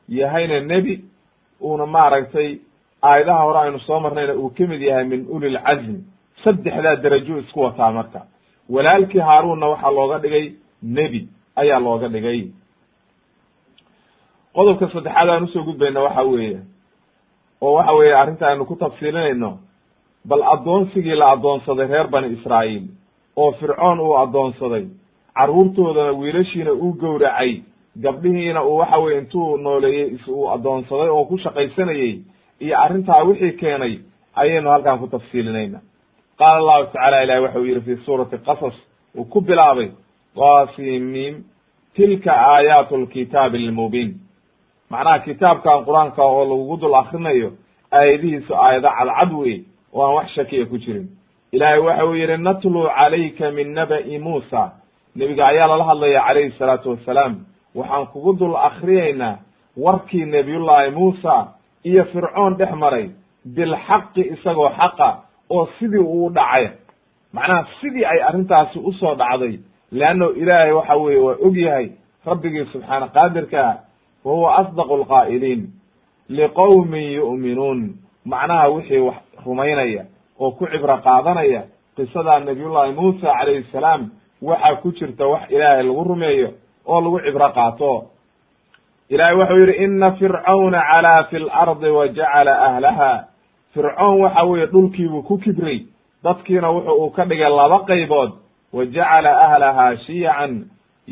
yahayna 0.08 0.60
nebi 0.60 1.04
uuna 1.62 1.86
maaragtay 1.86 2.58
aayadaha 3.02 3.42
hore 3.42 3.58
aynu 3.58 3.80
soo 3.80 4.00
marnayna 4.00 4.34
uu 4.34 4.50
ka 4.50 4.66
mid 4.66 4.80
yahay 4.82 5.04
min 5.04 5.26
uli 5.30 5.50
lcazm 5.50 5.96
saddexdaa 6.44 6.96
derajo 6.96 7.38
isku 7.38 7.60
wataa 7.60 7.92
marka. 7.92 8.20
Walaalkii 8.70 9.20
haaruunna 9.20 9.66
waxaa 9.66 9.90
looga 9.90 10.18
dhigay 10.18 10.52
nebi 10.82 11.28
ayaa 11.56 11.80
looga 11.80 12.08
dhigay. 12.08 12.40
Qodobka 14.54 14.88
saddexaad 14.92 15.28
aan 15.28 15.44
u 15.44 15.48
soo 15.52 15.62
gudbayna 15.64 16.00
waxa 16.06 16.22
weeye 16.24 16.60
oo 17.60 17.72
waxa 17.76 17.92
weeye 17.98 18.14
arrinta 18.14 18.46
aynu 18.48 18.64
ku 18.66 18.76
tafsiilinayno 18.76 19.58
bal 20.24 20.42
addoonsigii 20.54 21.16
la 21.16 21.30
addoonsaday 21.34 21.86
reer 21.86 22.08
bani 22.08 22.28
israa'iil 22.36 22.84
oo 23.36 23.52
fircoon 23.52 24.00
uu 24.00 24.14
addoonsaday 24.16 24.84
carruurtoodana 25.36 26.12
wiilashiina 26.12 26.72
uu 26.72 26.92
gowracay 27.00 27.62
gabdhihiina 28.02 28.64
uu 28.64 28.76
waxa 28.80 28.98
weye 28.98 29.18
intuu 29.18 29.56
nooleeyey 29.56 30.08
is 30.14 30.28
uu 30.28 30.48
addoonsaday 30.54 31.08
oo 31.08 31.24
ku 31.24 31.38
shaqaysanayey 31.38 32.14
iyo 32.60 32.74
arrintaa 32.84 33.22
wixii 33.28 33.52
keenay 33.60 33.94
ayaynu 34.34 34.70
halkan 34.70 34.98
ku 34.98 35.06
tafsiilinayna. 35.06 35.80
Qaala 36.38 36.56
allahu 36.58 36.84
tacala 36.92 37.22
ilahi 37.24 37.40
waxa 37.40 37.58
uu 37.60 37.64
yihi 37.64 37.80
fi 37.80 37.96
suurati 38.04 38.38
qasas 38.38 38.74
uu 39.18 39.24
ku 39.24 39.40
bilaabay 39.40 39.90
qasimim 40.36 41.34
tilka 41.94 42.32
aayaatu 42.32 42.96
lkitaabi 42.96 43.66
almubiin. 43.66 44.14
Macnaha 44.90 45.18
kitaabkan 45.18 45.84
qur'aanka 45.84 46.22
oo 46.22 46.44
lagugu 46.44 46.76
dul 46.80 46.94
akrinayo 46.94 47.52
aayadihiisu 47.90 48.54
aayado 48.54 48.88
cadcad 48.98 49.32
wey 49.32 49.64
oo 49.92 50.02
aan 50.06 50.14
wax 50.14 50.28
shakiya 50.34 50.66
ku 50.66 50.78
jirin. 50.78 51.08
Ilaahay 51.52 51.78
waxa 51.78 52.04
uu 52.06 52.14
yihi 52.14 52.36
natluu 52.36 52.86
calayka 52.96 53.50
min 53.50 53.74
naba'i 53.74 54.18
muusa. 54.18 54.72
Nebiga 55.16 55.46
ayaa 55.46 55.66
lala 55.66 55.84
hadlaya 55.84 56.20
calayhi 56.26 56.52
salaatu 56.58 56.90
wassalaam 56.90 57.34
waxaan 57.74 58.06
kugu 58.06 58.32
dul 58.38 58.56
akriyaynaa 58.56 59.38
warkii 59.76 60.24
nebiyullaahi 60.24 60.90
muusa 60.90 61.48
iyo 61.84 62.04
fircoon 62.04 62.54
dhex 62.56 62.72
maray 62.74 63.10
bilxaqi 63.56 64.22
isagoo 64.34 64.70
xaqa 64.78 65.08
oo 65.50 65.68
sidii 65.78 65.98
uu 65.98 66.30
dhacay. 66.30 66.68
Macnaha 67.32 67.66
sidii 67.80 68.04
ay 68.04 68.20
arrintaasi 68.22 68.78
u 68.78 68.92
soo 68.92 69.14
dhacday 69.14 69.58
leanno 70.00 70.26
ilaahay 70.40 70.72
waxa 70.78 70.94
weeye 71.02 71.20
waa 71.26 71.36
og 71.46 71.56
yahay 71.66 71.86
rabbigii 72.26 72.64
subxaana 72.72 73.06
qaadirkaa 73.16 73.72
wa 74.24 74.32
huwa 74.34 74.56
asdaqu 74.60 74.94
alqaa'iliin 75.00 75.62
liqowmin 76.38 77.06
yu'minuun 77.18 77.80
macnaha 78.24 78.68
wixii 78.74 78.98
wax 79.08 79.16
rumaynaya 79.46 80.04
oo 80.40 80.50
ku 80.50 80.66
cibro 80.72 80.96
qaadanaya 81.06 81.62
qisadaa 81.96 82.38
nabiyullahi 82.40 82.92
muusa 82.92 83.26
calayhi 83.38 83.64
salaam 83.72 84.10
waxaa 84.42 84.74
ku 84.82 84.92
jirta 84.98 85.26
wax 85.32 85.42
ilaahay 85.50 85.82
lagu 85.86 86.04
rumeeyo 86.04 86.48
oo 86.86 87.00
lagu 87.00 87.20
cibro 87.26 87.48
qaato 87.58 87.92
ilahay 89.08 89.34
waxau 89.36 89.58
yidhi 89.58 89.84
ina 89.84 90.12
fircawna 90.18 90.80
calaa 90.90 91.22
fi 91.30 91.38
lardi 91.38 91.90
wa 91.98 92.08
jacala 92.08 92.52
ahlaha 92.68 93.24
fircoon 93.74 94.20
waxa 94.20 94.42
weeye 94.44 94.66
dhulkiibuu 94.66 95.22
ku 95.22 95.38
kibray 95.38 95.86
dadkiina 96.24 96.70
wuxu 96.70 96.92
uu 96.92 97.10
ka 97.10 97.24
dhigay 97.24 97.50
laba 97.50 97.78
qaybood 97.86 98.30
wa 98.76 98.84
jacala 98.86 99.32
ahlaha 99.46 99.86
shiyacan 100.06 100.52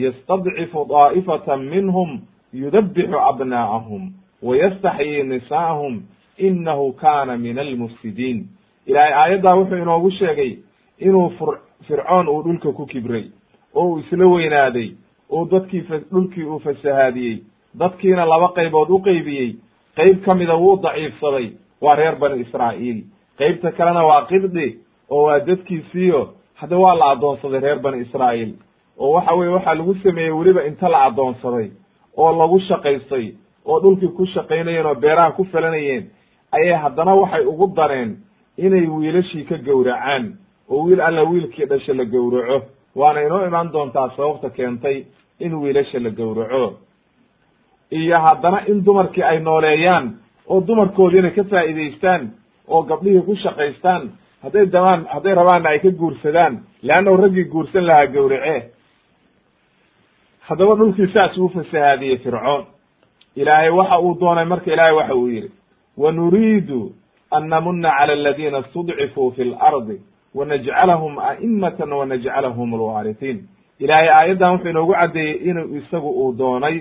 yastadcifu 0.05 0.85
daa'ifatan 0.93 1.61
minhum 1.75 2.21
yudabixu 2.53 3.19
abnaa'ahum 3.31 4.03
wa 4.43 4.57
yastaxyii 4.57 5.23
nisaa'ahum 5.23 6.03
inahu 6.39 6.93
kana 6.93 7.37
min 7.37 7.59
almufsidiin 7.59 8.47
ilaahay 8.87 9.15
aayaddaa 9.15 9.55
wuxuu 9.61 9.77
inoogu 9.85 10.11
sheegay 10.11 10.53
inuu 10.99 11.31
fur 11.39 11.59
fircoon 11.89 12.29
uu 12.29 12.43
dhulka 12.43 12.73
ku 12.73 12.87
kibray 12.87 13.25
oo 13.75 13.85
uu 13.89 13.99
isla 13.99 14.27
weynaaday 14.27 14.89
oo 15.31 15.45
dadkii 15.51 15.81
dhulkii 16.13 16.45
uu 16.45 16.59
fasahaadiyey 16.61 17.39
dadkiina 17.79 18.25
laba 18.27 18.49
qaybood 18.57 18.91
u 18.91 18.99
qeybiyey 19.07 19.57
qeyb 19.97 20.25
ka 20.25 20.35
mida 20.35 20.55
wuu 20.57 20.77
daciifsaday 20.83 21.47
waa 21.81 21.95
reer 21.97 22.17
bani 22.19 22.41
israa'iil 22.45 23.05
qeybta 23.39 23.73
kalena 23.73 24.03
waa 24.11 24.27
qibdi 24.27 24.79
oo 25.11 25.23
waa 25.27 25.39
dadkiisiiyo 25.41 26.23
hadda 26.61 26.77
waa 26.79 26.95
la 26.95 27.11
addoonsaday 27.13 27.61
reer 27.61 27.79
bani 27.79 27.99
israa'iil. 28.05 28.53
Oo 28.99 29.13
waxa 29.13 29.35
weye 29.35 29.51
waxaa 29.57 29.75
lagu 29.75 29.95
sameeyey 30.03 30.31
weliba 30.33 30.65
inta 30.67 30.89
la 30.89 31.05
addoonsaday 31.05 31.71
oo 32.17 32.33
lagu 32.41 32.61
shaqaystay 32.61 33.35
oo 33.67 33.81
dhulkii 33.81 34.09
ku 34.17 34.27
shaqaynayeen 34.27 34.87
oo 34.87 34.95
beeraha 34.95 35.31
ku 35.37 35.45
falanayeen 35.45 36.05
ayay 36.53 36.77
haddana 36.85 37.15
waxay 37.15 37.45
ugu 37.47 37.67
dareen 37.77 38.17
inay 38.59 38.87
wiilashii 38.87 39.45
ka 39.45 39.57
gowracaan 39.59 40.25
oo 40.71 40.85
wiil 40.85 41.01
alla 41.01 41.23
wiilkii 41.25 41.65
dhasha 41.67 41.95
la 41.95 42.05
gowraco. 42.05 42.67
Waana 42.95 43.21
inoo 43.23 43.47
imaan 43.47 43.73
doontaa 43.73 44.11
sababta 44.17 44.51
keentay 44.51 45.05
in 45.41 45.55
wiilasha 45.55 45.99
la 45.99 46.11
gowraco. 46.11 46.79
Iyo 47.91 48.19
haddana 48.19 48.67
in 48.69 48.85
dumarkii 48.85 49.23
ay 49.23 49.39
nooleeyaan 49.41 50.07
oo 50.49 50.61
dumarkoodiina 50.67 51.31
ka 51.31 51.45
faa'iidaystaan 51.45 52.31
oo 52.69 52.83
gabdhihii 52.83 53.23
ku 53.27 53.35
shaqaystaan 53.37 54.11
hadday 54.45 54.67
damaan 54.67 55.07
hadday 55.15 55.35
rabaanna 55.35 55.69
ay 55.71 55.79
ka 55.85 55.91
guursadaan 55.91 56.55
leannahu 56.83 57.17
raggii 57.23 57.45
guursan 57.53 57.85
lahaa 57.87 58.07
gowrace 58.07 58.71
haddaba 60.49 60.75
dhulkii 60.75 61.13
saas 61.13 61.39
uu 61.39 61.49
fasahaadiyey 61.49 62.19
fircoon. 62.19 62.65
Ilaahay 63.37 63.71
waxa 63.71 63.99
uu 64.01 64.15
doonay 64.21 64.45
marka 64.45 64.73
ilaahay 64.73 64.95
waxa 64.97 65.15
uu 65.15 65.29
yihi 65.29 65.51
wa 65.97 66.13
nuriidu 66.13 66.93
an 67.31 67.49
namuna 67.49 67.91
cala 67.99 68.13
aladiina 68.13 68.59
istudcifuu 68.59 69.31
fi 69.37 69.45
lardi 69.45 70.01
wanajcalahum 70.35 71.19
a'imatan 71.19 71.93
wanajcalahum 71.93 72.75
alwaarihiin 72.75 73.39
ilaahay 73.79 74.09
aayaddan 74.09 74.53
wuxuu 74.53 74.69
inoogu 74.71 74.93
caddeeyey 74.93 75.37
inuu 75.51 75.77
isagu 75.77 76.11
uu 76.11 76.33
doonay 76.39 76.77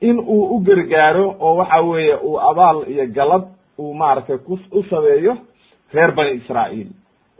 in 0.00 0.18
uu 0.18 0.44
u 0.56 0.58
gargaaro 0.60 1.36
oo 1.40 1.56
waxa 1.56 1.80
weeye 1.80 2.14
uu 2.16 2.40
abaal 2.40 2.84
iyo 2.88 3.06
galad 3.06 3.44
uu 3.78 3.94
maaragtay 3.94 4.38
ku 4.38 4.58
u 4.72 4.82
sameeyo 4.90 5.36
reer 5.94 6.12
bani 6.18 6.30
israa'iil 6.40 6.88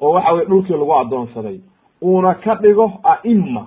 oo 0.00 0.12
waxa 0.14 0.32
weye 0.34 0.46
dhulkii 0.50 0.72
lagu 0.80 0.92
addoonsaday 1.02 1.58
uuna 2.02 2.34
ka 2.34 2.54
dhigo 2.62 2.86
a'ima 3.12 3.64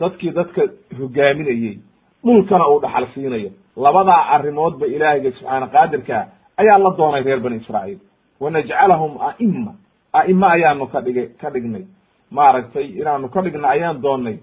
dadkii 0.00 0.30
dadka 0.38 0.62
hogaaminayey 0.98 1.78
dhulkana 2.24 2.64
uu 2.68 2.80
dhaxal 2.80 3.06
siinayo. 3.14 3.50
Labadaa 3.76 4.22
arrimoodba 4.34 4.86
ilaahayga 4.86 5.30
subxaana 5.32 5.66
qaadirka 5.74 6.16
ayaa 6.60 6.78
la 6.78 6.90
doonay 6.98 7.22
reer 7.22 7.40
bani 7.40 7.56
israa'iil. 7.62 7.98
Wanajcalahum 8.40 9.12
a'ima 9.28 9.72
a'ime 10.12 10.46
ayaanu 10.46 10.86
ka 10.92 11.00
dhigay 11.06 11.26
ka 11.40 11.50
dhignay. 11.54 11.84
Maaragtay 12.30 12.86
inaanu 13.00 13.28
ka 13.34 13.40
dhigna 13.42 13.68
ayaan 13.68 14.02
doonnay 14.02 14.36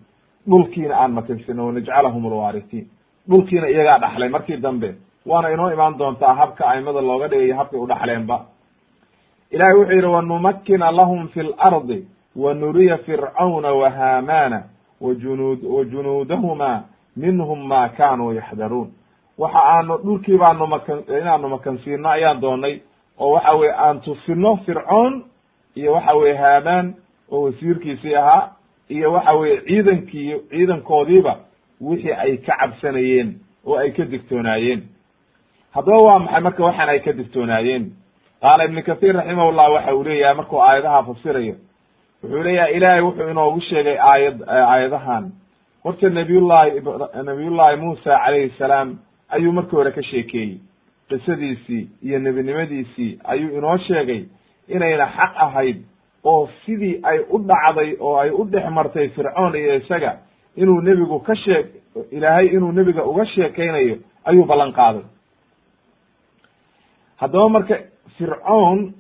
dhulkiina 0.50 0.96
aan 1.02 1.12
makansino 1.18 1.62
wanajcalahum 1.68 2.26
alwaaritiin 2.26 2.86
dhulkiina 3.30 3.68
iyagaa 3.70 4.00
dhaxlay 4.04 4.30
markii 4.30 4.58
dambe 4.58 4.90
waana 5.26 5.50
inoo 5.54 5.70
imaan 5.76 5.98
doontaa 6.00 6.34
habka 6.34 6.64
aimada 6.72 7.02
looga 7.02 7.28
dhigayo 7.28 7.56
habkay 7.60 7.80
u 7.80 7.88
dhaxleenba 7.88 8.38
ilahay 9.56 9.74
wuxuu 9.74 9.94
yidhi 9.96 10.08
wanumakina 10.08 10.92
lahum 10.92 11.28
fi 11.28 11.42
lardi 11.44 12.08
wa 12.36 12.54
nuriya 12.54 12.98
fircawna 12.98 13.72
wa 13.74 13.90
haamana 13.90 14.64
wajunud 15.02 15.60
wa 15.64 15.84
junuudahuma 15.86 16.84
minhum 17.18 17.68
ma 17.68 17.90
kanuu 17.90 18.34
yaxdaruun. 18.34 18.92
Waxa 19.38 19.60
aanu 19.66 19.98
dhulkii 19.98 20.38
baanu 20.38 20.68
makan 20.68 21.04
inaanu 21.08 21.48
makansiino 21.50 22.10
ayaan 22.10 22.40
doonay 22.42 22.80
oo 23.20 23.32
waxa 23.32 23.52
weye 23.56 23.74
aan 23.74 24.02
tusino 24.02 24.58
fircoon 24.66 25.24
iyo 25.76 25.94
waxa 25.94 26.14
weye 26.14 26.36
haamaan 26.38 26.94
oo 27.32 27.42
wasiirkiisii 27.44 28.16
ahaa 28.16 28.50
iyo 28.90 29.12
waxa 29.14 29.34
weye 29.34 29.62
ciidankii 29.62 30.40
ciidankoodiiba 30.50 31.36
wixii 31.82 32.12
ay 32.12 32.38
ka 32.38 32.56
cabsanayeen 32.60 33.36
oo 33.66 33.78
ay 33.78 33.92
ka 33.92 34.06
digtoonaayeen. 34.06 34.84
Haddaba 35.72 35.98
waa 36.04 36.20
maxay 36.20 36.42
marka 36.42 36.64
waxaan 36.64 36.90
ay 36.90 37.00
ka 37.00 37.12
digtoonaayeen 37.14 37.92
qaala 38.42 38.64
ibnu 38.66 38.82
kathiir 38.84 39.16
raximahullah 39.16 39.72
waxa 39.76 39.96
uu 39.96 40.04
leeyahay 40.04 40.36
markuu 40.40 40.60
aayadaha 40.62 41.04
fasirayo 41.10 41.56
wuxuu 42.24 42.44
leeyahay 42.44 42.74
ilaahay 42.78 43.02
wuxuu 43.02 43.30
inoogu 43.32 43.62
sheegay 43.62 43.98
aayad 44.00 44.38
aayadahan. 44.48 45.32
Horta 45.84 46.10
nabiyullahi 46.10 46.82
nabiyullahi 47.30 47.76
muusa 47.78 48.20
calayhi 48.26 48.54
salaam 48.58 48.98
ayuu 49.30 49.52
markii 49.52 49.76
hore 49.78 49.92
ka 49.92 50.02
sheekeeyey. 50.04 50.58
Qisadiisii 51.10 51.90
iyo 52.04 52.20
nebinimadiisii 52.20 53.20
ayuu 53.24 53.58
inoo 53.58 53.78
sheegay 53.78 54.26
inayna 54.68 55.06
xaq 55.18 55.34
ahayd 55.46 55.78
oo 56.24 56.50
sidii 56.66 57.00
ay 57.04 57.20
u 57.30 57.38
dhacday 57.40 57.96
oo 58.00 58.18
ay 58.18 58.30
u 58.30 58.44
dhex 58.46 58.70
martay 58.72 59.10
fircoon 59.10 59.56
iyo 59.56 59.76
isaga 59.76 60.18
inuu 60.56 60.82
nebigu 60.82 61.20
ka 61.20 61.36
sheeg 61.36 61.66
ilaahay 62.12 62.48
inuu 62.48 62.72
nebiga 62.72 63.06
uga 63.06 63.26
sheekaynayo 63.26 63.98
ayuu 64.26 64.46
ballan 64.46 64.74
qaaday. 64.74 65.06
Haddaba 67.22 67.50
marka 67.50 67.76
fircoon 68.18 68.94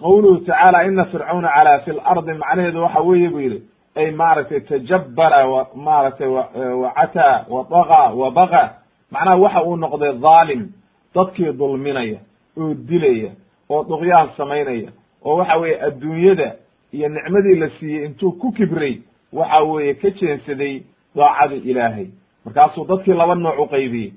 qawluhu 0.00 0.38
tacaala 0.46 0.84
ina 0.86 1.04
fircawna 1.04 1.48
calaa 1.54 1.78
fi 1.84 1.92
lardi 1.92 2.32
macnaheedu 2.32 2.82
waxa 2.82 3.00
weeye 3.00 3.28
buu 3.28 3.40
yihi 3.40 3.62
ay 3.96 4.10
maaragtay 4.10 4.60
tajabbara 4.60 5.46
wa 5.46 5.66
maaragtay 5.74 6.28
wacataa 6.28 7.44
wa 7.48 7.64
daga 7.70 8.02
wa 8.14 8.30
baga 8.30 8.74
macnaha 9.10 9.36
waxa 9.36 9.62
uu 9.64 9.76
noqday 9.76 10.12
dhaalim 10.12 10.68
dadkii 11.14 11.52
dulminaya 11.52 12.18
oo 12.58 12.74
dilaya 12.74 13.30
oo 13.70 13.84
duqyaan 13.84 14.28
samaynaya 14.36 14.90
oo 15.24 15.36
waxa 15.36 15.56
weeye 15.56 15.80
adduunyada 15.82 16.52
iyo 16.92 17.08
nicmadii 17.08 17.54
la 17.58 17.68
siiyey 17.80 18.04
intuu 18.04 18.32
ku 18.32 18.52
kibray 18.52 18.98
waxa 19.32 19.60
weeye 19.62 19.94
ka 19.94 20.10
jeensaday 20.10 20.82
daacada 21.16 21.54
ilaahay. 21.54 22.06
Markaasuu 22.44 22.84
dadkii 22.84 23.12
laba 23.14 23.34
nooc 23.34 23.58
u 23.58 23.66
qaybiyey. 23.66 24.12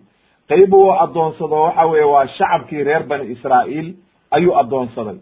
Qayb 0.50 0.74
uu 0.74 0.92
addoonsado 0.94 1.62
waxa 1.62 1.86
weeye 1.86 2.06
waa 2.06 2.28
shacabkii 2.28 2.84
reer 2.84 3.04
bani 3.04 3.32
israa'iil 3.34 3.96
ayuu 4.32 4.56
addoonsaday. 4.60 5.18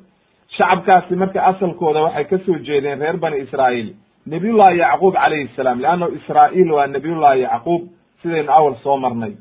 Shacabkaasi 0.57 1.15
marka 1.15 1.43
asalkooda 1.45 2.01
waxay 2.01 2.25
ka 2.25 2.37
soo 2.45 2.57
jeedeen 2.67 2.99
reer 2.99 3.17
bani 3.17 3.37
israa'iil 3.45 3.93
nabiyullahi 4.25 4.77
yacquub 4.79 5.13
calayhi 5.13 5.49
salaam 5.55 5.79
leanno 5.81 6.07
israa'iil 6.17 6.71
waa 6.71 6.87
nabiyullahi 6.87 7.41
yacquub 7.41 7.81
sidaynu 8.21 8.51
awal 8.51 8.75
soo 8.83 8.97
marnay. 8.97 9.33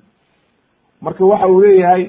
Marka 1.01 1.25
waxa 1.25 1.47
uu 1.49 1.61
leeyahay 1.61 2.05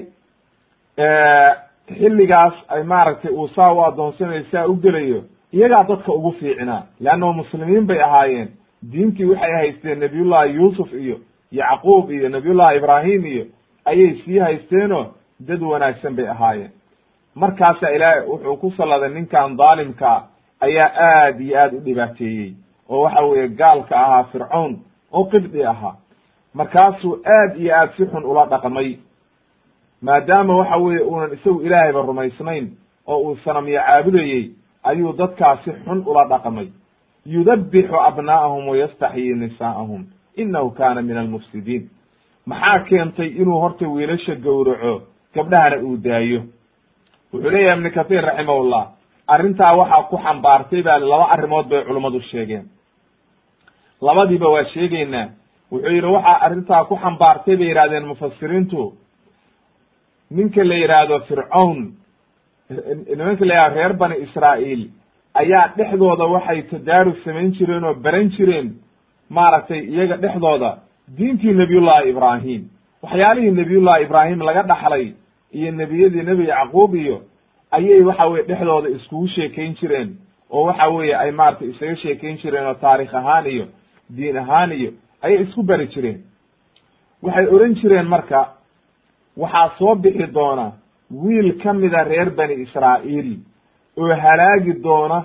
xilligaas 1.98 2.54
ay 2.68 2.82
maaragtay 2.82 3.32
uu 3.32 3.48
saa 3.48 3.72
u 3.72 3.80
addoonsanayo 3.84 4.44
saa 4.52 4.66
u 4.66 4.74
gelayo 4.76 5.22
iyagaa 5.52 5.84
dadka 5.84 6.12
ugu 6.12 6.32
fiicnaa 6.32 6.82
leanno 7.00 7.32
muslimiin 7.32 7.86
bay 7.86 8.00
ahaayeen. 8.02 8.48
Diintii 8.92 9.24
waxay 9.24 9.52
haysteen 9.52 9.98
nabiyullahi 10.00 10.54
yuusuf 10.54 10.92
iyo 10.92 11.16
yacquub 11.52 12.10
iyo 12.10 12.28
nabiyullahi 12.28 12.76
ibraahim 12.76 13.26
iyo 13.26 13.44
ayay 13.84 14.14
sii 14.24 14.38
haysteenoo 14.38 15.06
dad 15.40 15.62
wanaagsan 15.62 16.14
bay 16.16 16.28
ahaayeen 16.28 16.70
markaasa 17.42 17.90
ilaahay 17.96 18.26
wuxuu 18.30 18.56
ku 18.62 18.68
salladay 18.76 19.08
ninkan 19.14 19.56
daalimkaa 19.56 20.18
ayaa 20.66 20.90
aad 21.08 21.40
iyo 21.40 21.58
aad 21.62 21.72
u 21.74 21.80
dhibaateeyey 21.86 22.52
oo 22.88 23.02
waxa 23.04 23.20
weeye 23.28 23.48
gaalka 23.60 23.94
ahaa 24.04 24.24
fircown 24.32 24.72
oo 25.12 25.24
qibdi 25.24 25.64
ahaa. 25.72 25.94
Markaasuu 26.54 27.14
aad 27.36 27.52
iyo 27.60 27.74
aad 27.76 27.90
si 27.96 28.06
xun 28.06 28.24
ula 28.24 28.46
dhaqmay 28.46 28.90
maadaama 30.02 30.56
waxa 30.56 30.76
weeye 30.76 31.00
uunan 31.02 31.32
isagu 31.32 31.60
ilaahayba 31.62 32.02
rumaysnayn 32.02 32.66
oo 33.06 33.18
uu 33.24 33.36
sanamyo 33.44 33.80
caabudayey 33.86 34.50
ayuu 34.82 35.12
dadkaasi 35.12 35.70
xun 35.84 36.02
ula 36.06 36.24
dhaqmay. 36.28 36.68
Yudabbixu 37.26 37.96
abnaa'ahum 38.08 38.68
wayastaxyii 38.68 39.34
nisaa'ahum 39.34 40.04
innahu 40.36 40.70
kaana 40.70 41.02
min 41.02 41.16
almufsidiin 41.18 41.90
maxaa 42.46 42.78
keentay 42.88 43.28
inuu 43.40 43.60
horta 43.60 43.88
wiilasha 43.88 44.34
gowraco 44.34 45.02
gabdhahana 45.34 45.76
uu 45.82 45.96
daayo 45.96 46.42
wuxuu 47.32 47.50
leeyahay 47.50 47.76
ibnu 47.78 47.90
kathiir 47.98 48.24
raximahullah 48.24 48.82
arrintaa 49.34 49.74
waxaa 49.80 50.02
ku 50.10 50.16
xambaartay 50.24 50.82
baa 50.82 50.98
laba 50.98 51.26
arrimood 51.34 51.66
bay 51.70 51.82
culummadu 51.88 52.20
sheegeen. 52.30 52.64
Labadiiba 54.06 54.48
waa 54.54 54.64
sheegeynaa 54.74 55.26
wuxuu 55.72 55.92
yidhi 55.96 56.06
waxaa 56.16 56.38
arrintaa 56.46 56.84
ku 56.88 56.94
xambaartay 57.02 57.56
bay 57.56 57.68
yidhahdeen 57.68 58.06
mufasiriintu 58.10 58.92
ninka 60.30 60.64
la 60.64 60.74
yidhaahdo 60.82 61.20
fircawn 61.28 61.78
nimanka 63.16 63.44
la 63.44 63.54
yihahdo 63.54 63.76
reer 63.76 63.92
bani 64.00 64.16
israa'iil 64.26 64.82
ayaa 65.42 65.72
dhexdooda 65.76 66.24
waxay 66.34 66.62
tadaarus 66.70 67.18
samayn 67.24 67.52
jireen 67.56 67.84
oo 67.84 67.94
baran 67.94 68.28
jireen 68.36 68.68
maaragtay 69.36 69.80
iyaga 69.92 70.16
dhexdooda 70.16 70.70
diintii 71.18 71.54
nebiyullahi 71.62 72.10
ibraahim. 72.10 72.62
Waxyaalihii 73.02 73.50
nebiyullahi 73.60 74.02
ibraahim 74.06 74.38
laga 74.48 74.62
dhaxlay 74.62 75.14
iyo 75.52 75.72
nebiyadii 75.72 76.22
nebi 76.22 76.48
yacquub 76.48 76.94
iyo 76.94 77.22
ayay 77.70 78.02
waxa 78.02 78.26
weye 78.26 78.42
dhexdooda 78.48 78.88
iskugu 78.88 79.28
sheekayn 79.28 79.74
jireen 79.74 80.16
oo 80.50 80.62
waxa 80.64 80.88
weeye 80.88 81.14
ay 81.16 81.30
maratay 81.30 81.68
isaga 81.68 81.96
sheekayn 81.96 82.36
jireen 82.42 82.66
oo 82.66 82.74
taarikh 82.74 83.14
ahaan 83.14 83.46
iyo 83.46 83.64
diin 84.16 84.36
ahaan 84.36 84.72
iyo 84.72 84.90
ayay 85.22 85.42
isku 85.42 85.62
bari 85.62 85.86
jireen. 85.86 86.18
Waxay 87.22 87.46
oran 87.46 87.74
jireen 87.74 88.06
marka 88.08 88.48
waxaa 89.36 89.70
soo 89.78 89.94
bixi 89.94 90.26
doona 90.32 90.72
wiil 91.10 91.58
ka 91.62 91.72
mida 91.72 92.04
reer 92.04 92.30
bani 92.30 92.54
israa'iil 92.54 93.38
oo 93.96 94.14
halaagi 94.14 94.72
doona 94.82 95.24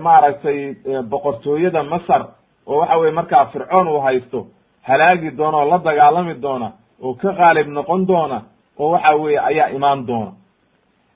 maaragtay 0.00 0.74
boqortooyada 1.10 1.82
masar 1.82 2.22
oo 2.66 2.78
waxa 2.80 2.96
weye 2.98 3.12
markaa 3.12 3.46
fircoon 3.46 3.88
uu 3.88 4.00
haysto 4.00 4.46
halaagi 4.82 5.30
doona 5.30 5.56
oo 5.58 5.68
la 5.70 5.78
dagaalami 5.78 6.34
doona 6.34 6.72
oo 7.02 7.14
ka 7.14 7.32
qaalib 7.32 7.68
noqon 7.68 8.06
doona 8.06 8.42
oo 8.78 8.90
waxa 8.90 9.16
weeye 9.16 9.38
ayaa 9.40 9.68
imaan 9.76 10.06
doona. 10.06 10.32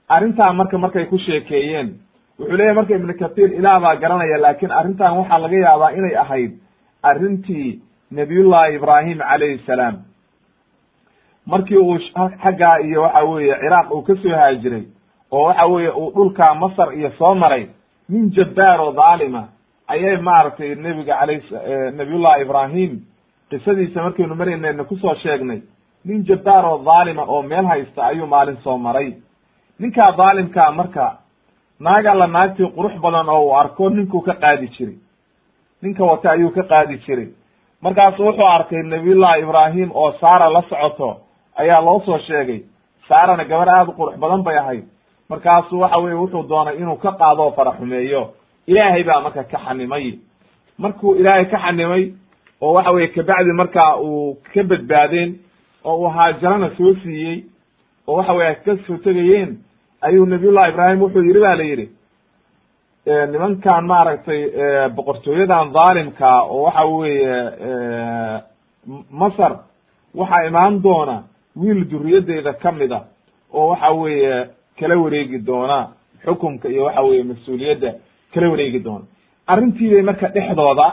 Arrintaa 0.08 0.52
marka 0.52 0.78
markay 0.78 1.06
ku 1.06 1.18
sheekeeyeen 1.18 1.88
wuxuu 2.38 2.56
leeyahy 2.56 2.74
marka 2.76 2.94
ibnu 2.94 3.14
kathiir 3.20 3.50
ilaah 3.58 3.80
baa 3.80 3.96
garanaya 3.96 4.38
laakiin 4.38 4.72
arrintan 4.72 5.16
waxaa 5.18 5.38
laga 5.38 5.56
yaabaa 5.66 5.90
inay 5.98 6.16
ahayd 6.16 6.52
arrintii 7.02 7.80
nabiyullahi 8.10 8.74
ibraahim 8.76 9.18
calayhi 9.18 9.58
salaam. 9.66 9.96
Markii 11.46 11.76
uu 11.76 11.98
xaggaa 12.42 12.78
iyo 12.80 13.02
waxa 13.02 13.22
weeye 13.24 13.54
ciraaq 13.60 13.90
uu 13.94 14.02
ka 14.02 14.14
soo 14.22 14.34
haajiray 14.36 14.84
oo 15.30 15.44
waxa 15.46 15.66
weeye 15.66 15.90
uu 15.90 16.10
dhulkaa 16.14 16.54
masar 16.54 16.94
iyo 16.98 17.10
soo 17.18 17.34
maray 17.34 17.66
nin 18.08 18.30
jabbaar 18.30 18.80
oo 18.80 18.92
dhaalima 18.92 19.48
ayay 19.88 20.16
maaragtay 20.16 20.74
nebiga 20.74 21.18
alayh 21.20 21.42
nabiyullahi 21.96 22.42
ibraahim. 22.42 22.92
Qisadiisa 23.50 24.02
markaynu 24.02 24.34
maraynayna 24.34 24.84
ku 24.84 24.96
soo 24.96 25.14
sheegnay 25.14 25.60
nin 26.04 26.24
jabbaar 26.26 26.64
oo 26.66 26.78
dhaalima 26.84 27.22
oo 27.28 27.42
meel 27.42 27.66
haysta 27.66 28.04
ayuu 28.06 28.26
maalin 28.26 28.56
soo 28.64 28.78
maray. 28.78 29.12
Ninkaa 29.78 30.12
dhaalimkaa 30.16 30.70
marka 30.72 31.18
naag 31.80 32.06
alla 32.06 32.26
naagtii 32.26 32.70
qurux 32.76 32.94
badan 33.00 33.28
oo 33.28 33.42
uu 33.46 33.54
arko 33.56 33.88
ninkuu 33.90 34.20
ka 34.20 34.34
qaadi 34.34 34.68
jiray. 34.68 34.96
Ninka 35.82 36.04
wata 36.04 36.30
ayuu 36.30 36.50
ka 36.50 36.62
qaadi 36.62 36.98
jiray. 37.06 37.28
Markaasu 37.82 38.22
wuxuu 38.26 38.46
arkay 38.46 38.82
nabiyullahi 38.82 39.40
ibraahim 39.42 39.90
oo 39.94 40.12
saara 40.20 40.48
la 40.50 40.62
socoto 40.62 41.16
ayaa 41.56 41.80
loo 41.80 42.00
soo 42.06 42.18
sheegay. 42.18 42.60
Saarana 43.08 43.44
gabar 43.44 43.68
aad 43.68 43.88
u 43.88 43.92
qurux 43.92 44.16
badan 44.18 44.42
bay 44.42 44.56
ahayd. 44.58 44.84
Markaasu 45.28 45.80
waxa 45.80 45.98
weye 45.98 46.14
wuxuu 46.14 46.42
doonay 46.48 46.76
inuu 46.76 46.96
ka 46.96 47.12
qaado 47.12 47.42
oo 47.42 47.52
fara 47.52 47.72
xumeeyo 47.78 48.30
ilaahay 48.66 49.04
baa 49.04 49.20
marka 49.20 49.44
ka 49.44 49.58
xanimay. 49.58 50.18
Markuu 50.78 51.14
ilaahay 51.14 51.44
ka 51.50 51.58
xanimay 51.58 52.12
oo 52.60 52.72
waxa 52.74 52.90
weye 52.92 53.08
kabacdi 53.08 53.52
markaa 53.52 53.96
uu 53.96 54.34
ka 54.54 54.62
badbaadeen 54.62 55.38
oo 55.84 55.96
uu 56.00 56.08
haajarana 56.16 56.70
soo 56.76 56.94
siiyey 57.02 57.44
oo 58.06 58.16
waxa 58.16 58.32
weye 58.32 58.54
ka 58.64 58.76
soo 58.86 58.96
tegayeen 58.96 59.58
ayuu 60.00 60.26
nabiyullahi 60.26 60.70
ibraahim 60.72 61.02
wuxuu 61.02 61.22
yidhi 61.24 61.40
ba 61.40 61.54
la 61.56 61.64
yidhi 61.64 61.86
nimankan 63.32 63.84
maaragtay 63.86 64.40
boqortooyadan 64.96 65.72
dhaalimka 65.72 66.28
oo 66.42 66.62
waxa 66.66 66.84
weeye 66.84 67.34
masar 69.10 69.52
waxaa 70.14 70.46
imaan 70.48 70.82
doona 70.82 71.16
wiil 71.56 71.84
duriyadeyda 71.90 72.52
ka 72.62 72.72
mid 72.72 72.92
a 72.92 73.00
oo 73.52 73.68
waxa 73.70 73.90
weeye 73.92 74.46
kala 74.78 74.96
wareegi 74.98 75.38
doona 75.38 75.78
xukumka 76.24 76.68
iyo 76.68 76.84
waxa 76.84 77.02
weye 77.02 77.22
mas'uuliyadda 77.22 77.90
kala 78.34 78.50
wareegi 78.50 78.78
doona. 78.84 79.04
Arrintii 79.46 79.90
bay 79.90 80.02
marka 80.02 80.28
dhexdooda 80.28 80.86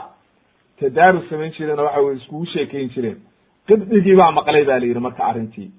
tadaarus 0.80 1.28
samayn 1.30 1.52
jireen 1.52 1.78
oo 1.78 1.84
waxa 1.84 2.00
weye 2.00 2.16
iskugu 2.16 2.46
sheekayn 2.46 2.88
jireen 2.94 3.18
qibdigii 3.68 4.16
baa 4.16 4.30
maqlay 4.38 4.64
ba 4.64 4.78
la 4.80 4.86
yidhi 4.86 5.00
marka 5.00 5.22
arrintii. 5.30 5.70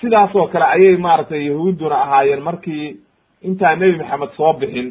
Sidaas 0.00 0.34
oo 0.34 0.46
kale 0.52 0.64
ayay 0.64 0.96
maaragtay 0.96 1.42
yahuudduna 1.50 1.96
ahaayeen 2.04 2.42
markii 2.42 2.96
intaan 3.42 3.78
nebi 3.80 3.98
maxamed 3.98 4.30
soo 4.36 4.52
bixin 4.60 4.88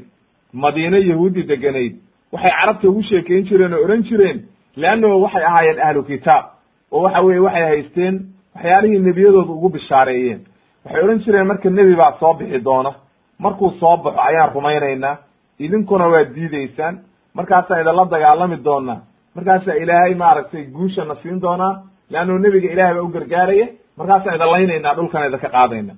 madiine 0.53 0.99
yahuudi 1.09 1.43
degenayd 1.49 1.93
waxay 2.33 2.51
carabta 2.59 2.87
ugu 2.89 3.01
sheekayn 3.09 3.45
jireen 3.49 3.73
oo 3.73 3.83
ohan 3.85 4.03
jireen 4.09 4.37
leannahu 4.81 5.21
waxay 5.23 5.43
ahaayeen 5.49 5.79
ahlu 5.87 6.03
kitaab. 6.03 6.45
Oo 6.91 7.01
waxa 7.03 7.21
weye 7.25 7.39
waxay 7.39 7.65
haysteen 7.71 8.15
waxyaalihii 8.55 8.99
nebiyadooda 9.07 9.51
ugu 9.51 9.69
bishaareeyeen. 9.69 10.41
Waxay 10.85 11.03
odhan 11.03 11.19
jireen 11.25 11.47
marka 11.47 11.69
nebi 11.69 11.95
baa 11.95 12.13
soo 12.19 12.33
bixi 12.33 12.59
doona. 12.63 12.91
Markuu 13.39 13.71
soo 13.79 13.97
baxo 13.97 14.19
ayaan 14.21 14.53
rumaynaynaa. 14.53 15.17
Idinkuna 15.59 16.07
waad 16.07 16.29
diideysaan 16.35 16.95
markaasaa 17.33 17.81
idinla 17.81 18.05
dagaalami 18.05 18.57
doonaa 18.63 18.99
markaasaa 19.35 19.73
ilaahay 19.83 20.13
maaragtay 20.15 20.63
guushana 20.75 21.15
siin 21.21 21.41
doonaa 21.41 21.73
leannahu 22.11 22.39
nebiga 22.45 22.69
ilahay 22.73 22.93
baa 22.95 23.01
u 23.03 23.07
gargaaraya 23.15 23.67
markaasaan 23.97 24.35
idin 24.35 24.51
laynaynaa 24.53 24.95
dhulkana 24.97 25.25
idinka 25.29 25.49
qaadayna 25.55 25.93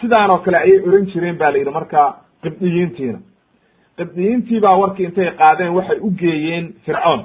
sidaan 0.00 0.30
oo 0.30 0.38
kale 0.44 0.56
ayay 0.64 0.78
ohan 0.88 1.04
jireen 1.12 1.36
ba 1.40 1.50
la 1.52 1.58
yidhi 1.58 1.70
marka 1.78 2.00
qibdiyiintiina 2.42 3.18
qibdiyiintii 3.98 4.60
baa 4.64 4.76
warkii 4.82 5.04
intay 5.08 5.30
qaadeen 5.40 5.72
waxay 5.78 5.98
u 6.06 6.10
geeyeen 6.20 6.64
fircoon 6.86 7.20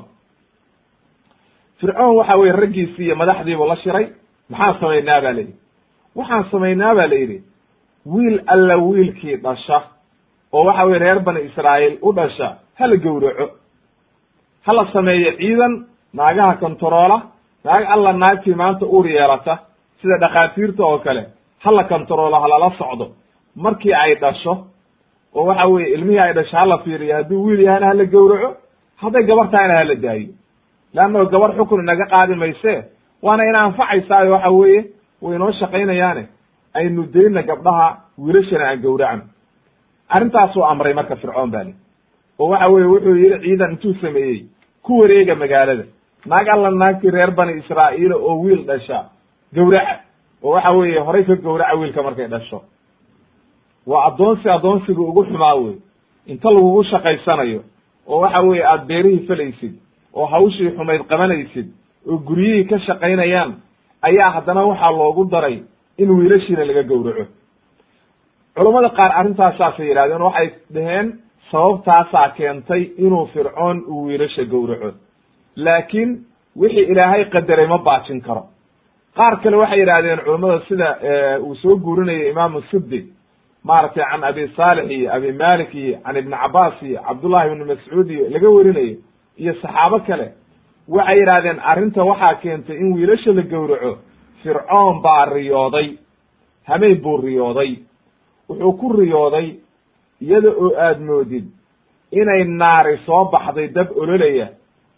fircoon 1.80 2.16
waxa 2.18 2.38
weye 2.38 2.52
raggiisii 2.62 3.06
iyo 3.06 3.16
madaxdiibu 3.16 3.66
la 3.68 3.76
shiray 3.84 4.06
maxaan 4.50 4.76
samaynaa 4.80 5.22
ba 5.22 5.32
la 5.34 5.40
yidhi 5.42 5.54
waxaan 6.16 6.46
samaynaa 6.52 6.96
ba 6.96 7.08
la 7.12 7.16
yidhi 7.22 7.38
wiil 8.14 8.38
alla 8.54 8.76
wiilkii 8.78 9.36
dhasha 9.44 9.80
oo 10.54 10.64
waxa 10.68 10.84
weye 10.86 11.00
reer 11.00 11.20
bani 11.20 11.42
israa'iil 11.50 11.98
u 12.02 12.14
dhasha 12.14 12.48
hala 12.80 12.96
gowraco 13.06 13.46
hala 14.68 14.84
sameeyo 14.94 15.32
ciidan 15.40 15.74
naagaha 16.14 16.54
kontaroola 16.62 17.18
naag 17.66 17.84
alla 17.94 18.14
naagtii 18.14 18.56
maanta 18.56 18.86
uur 18.86 19.06
yeelata 19.08 19.58
sida 20.02 20.18
dhakhaatiirta 20.24 20.84
oo 20.84 21.00
kale 21.00 21.24
hala 21.64 21.84
kontaroolo 21.84 22.40
halala 22.44 22.72
socdo. 22.78 23.06
Markii 23.56 23.94
ay 23.94 24.16
dhasho 24.16 24.54
oo 25.36 25.46
waxa 25.46 25.68
weye 25.68 25.88
ilmihii 25.96 26.20
ay 26.20 26.34
dhasho 26.34 26.58
hala 26.58 26.78
fiiriyo 26.78 27.16
hadduu 27.16 27.46
wiil 27.46 27.62
yahana 27.64 27.88
hala 27.88 28.06
gowraco 28.06 28.50
hadday 29.02 29.24
gabar 29.24 29.48
tahayna 29.52 29.74
hala 29.80 29.96
daayo. 29.96 30.28
Leannahu 30.94 31.26
gabar 31.30 31.52
xukun 31.58 31.82
inaga 31.82 32.06
qaadi 32.06 32.36
mayse 32.36 32.74
waana 33.22 33.44
ina 33.50 33.60
anfacaysaayo 33.62 34.32
waxa 34.34 34.50
weeye 34.52 34.82
way 35.22 35.36
inoo 35.36 35.52
shaqaynayaane 35.52 36.24
aynu 36.74 37.04
dayna 37.14 37.42
gabdhaha 37.44 37.88
wiilashana 38.18 38.66
aan 38.70 38.82
gowracno. 38.82 39.24
Arrintaasuu 40.10 40.64
amray 40.66 40.94
marka 40.94 41.16
fircoon 41.16 41.52
bali 41.52 41.74
oo 42.40 42.50
waxa 42.50 42.72
weye 42.72 42.86
wuxuu 42.88 43.16
yidhi 43.16 43.40
ciidan 43.44 43.72
intuu 43.72 43.94
sameeyey 44.02 44.46
ku 44.84 45.00
wareega 45.00 45.36
magaalada 45.36 45.84
naag 46.26 46.48
alla 46.50 46.70
naagtii 46.72 47.12
reer 47.12 47.32
bani 47.32 47.54
israa'iila 47.62 48.16
oo 48.16 48.36
wiil 48.44 48.66
dhasha. 48.66 49.00
Gowraca 49.56 49.96
oo 50.44 50.52
waxa 50.56 50.76
weeye 50.78 51.00
horay 51.00 51.24
ka 51.24 51.36
gowraca 51.36 51.76
wiilka 51.80 52.04
markay 52.04 52.28
dhasho. 52.28 52.62
Waa 53.88 54.06
addoonsi 54.08 54.50
addoonsiga 54.50 55.02
ugu 55.02 55.24
xumaa 55.26 55.56
wey 55.56 55.76
inta 56.28 56.50
lagugu 56.52 56.84
shaqaysanayo 56.84 57.62
oo 58.08 58.20
waxa 58.22 58.42
weeye 58.48 58.66
aada 58.66 58.86
beerihii 58.86 59.28
falaysid 59.28 59.74
oo 60.14 60.26
hawshii 60.26 60.72
xumayd 60.78 61.02
qabanaysid 61.10 61.68
oo 62.10 62.18
guryihii 62.18 62.66
ka 62.70 62.80
shaqaynayaan 62.80 63.52
ayaa 64.02 64.30
haddana 64.36 64.64
waxaa 64.66 64.92
loogu 64.92 65.26
daray 65.26 65.64
in 65.98 66.10
wiilashiina 66.12 66.66
laga 66.66 66.84
gowraco. 66.84 67.26
Culammada 68.56 68.90
qaar 68.90 69.12
arrintaas 69.20 69.58
saasay 69.58 69.88
yidhahdeen 69.90 70.22
waxay 70.22 70.50
dhaheen 70.74 71.08
sababtaasaa 71.52 72.30
keentay 72.38 72.82
inuu 72.98 73.26
fircoon 73.34 73.84
uu 73.88 74.06
wiilasha 74.08 74.44
gowraco 74.46 74.92
laakiin 75.56 76.26
wixii 76.56 76.86
ilaahay 76.92 77.26
qadaray 77.26 77.68
ma 77.68 77.78
baajin 77.78 78.22
karo. 78.22 78.44
Qaar 79.16 79.42
kale 79.44 79.58
waxay 79.58 79.80
yidhahdeen 79.80 80.20
culammada 80.26 80.60
sida 80.68 80.98
uu 81.42 81.56
soo 81.56 81.76
guurinayo 81.78 82.30
imaamu 82.32 82.62
suddi 82.72 83.08
maaragtay 83.64 84.04
can 84.12 84.24
abi 84.24 84.48
saalix 84.58 84.90
iyo 84.92 85.14
abi 85.14 85.32
malik 85.32 85.74
iyo 85.76 85.98
can 86.04 86.16
ibni 86.18 86.36
cabaas 86.38 86.82
iyo 86.82 87.00
cabdullahi 87.08 87.52
ibni 87.52 87.66
mascuud 87.66 88.10
iyo 88.12 88.30
laga 88.30 88.50
werinayo 88.50 88.96
iyo 89.38 89.54
saxaabo 89.62 90.00
kale 90.08 90.28
waxay 90.88 91.18
yidhahdeen 91.20 91.60
arrinta 91.60 92.04
waxaa 92.04 92.36
keentay 92.42 92.78
in 92.78 92.94
wiilasha 92.94 93.32
la 93.34 93.42
gowraco 93.42 93.98
fircoon 94.44 95.02
baa 95.02 95.26
riyooday 95.26 95.98
hameen 96.68 97.02
buu 97.02 97.18
riyooday. 97.22 97.72
Wuxuu 98.50 98.74
ku 98.80 98.94
riyooday 98.94 99.48
iyada 100.22 100.50
oo 100.50 100.74
aad 100.78 101.00
moodid 101.02 101.46
inay 102.12 102.44
naari 102.44 102.98
soo 103.06 103.26
baxday 103.32 103.68
dab 103.68 103.88
ololaya 103.96 104.48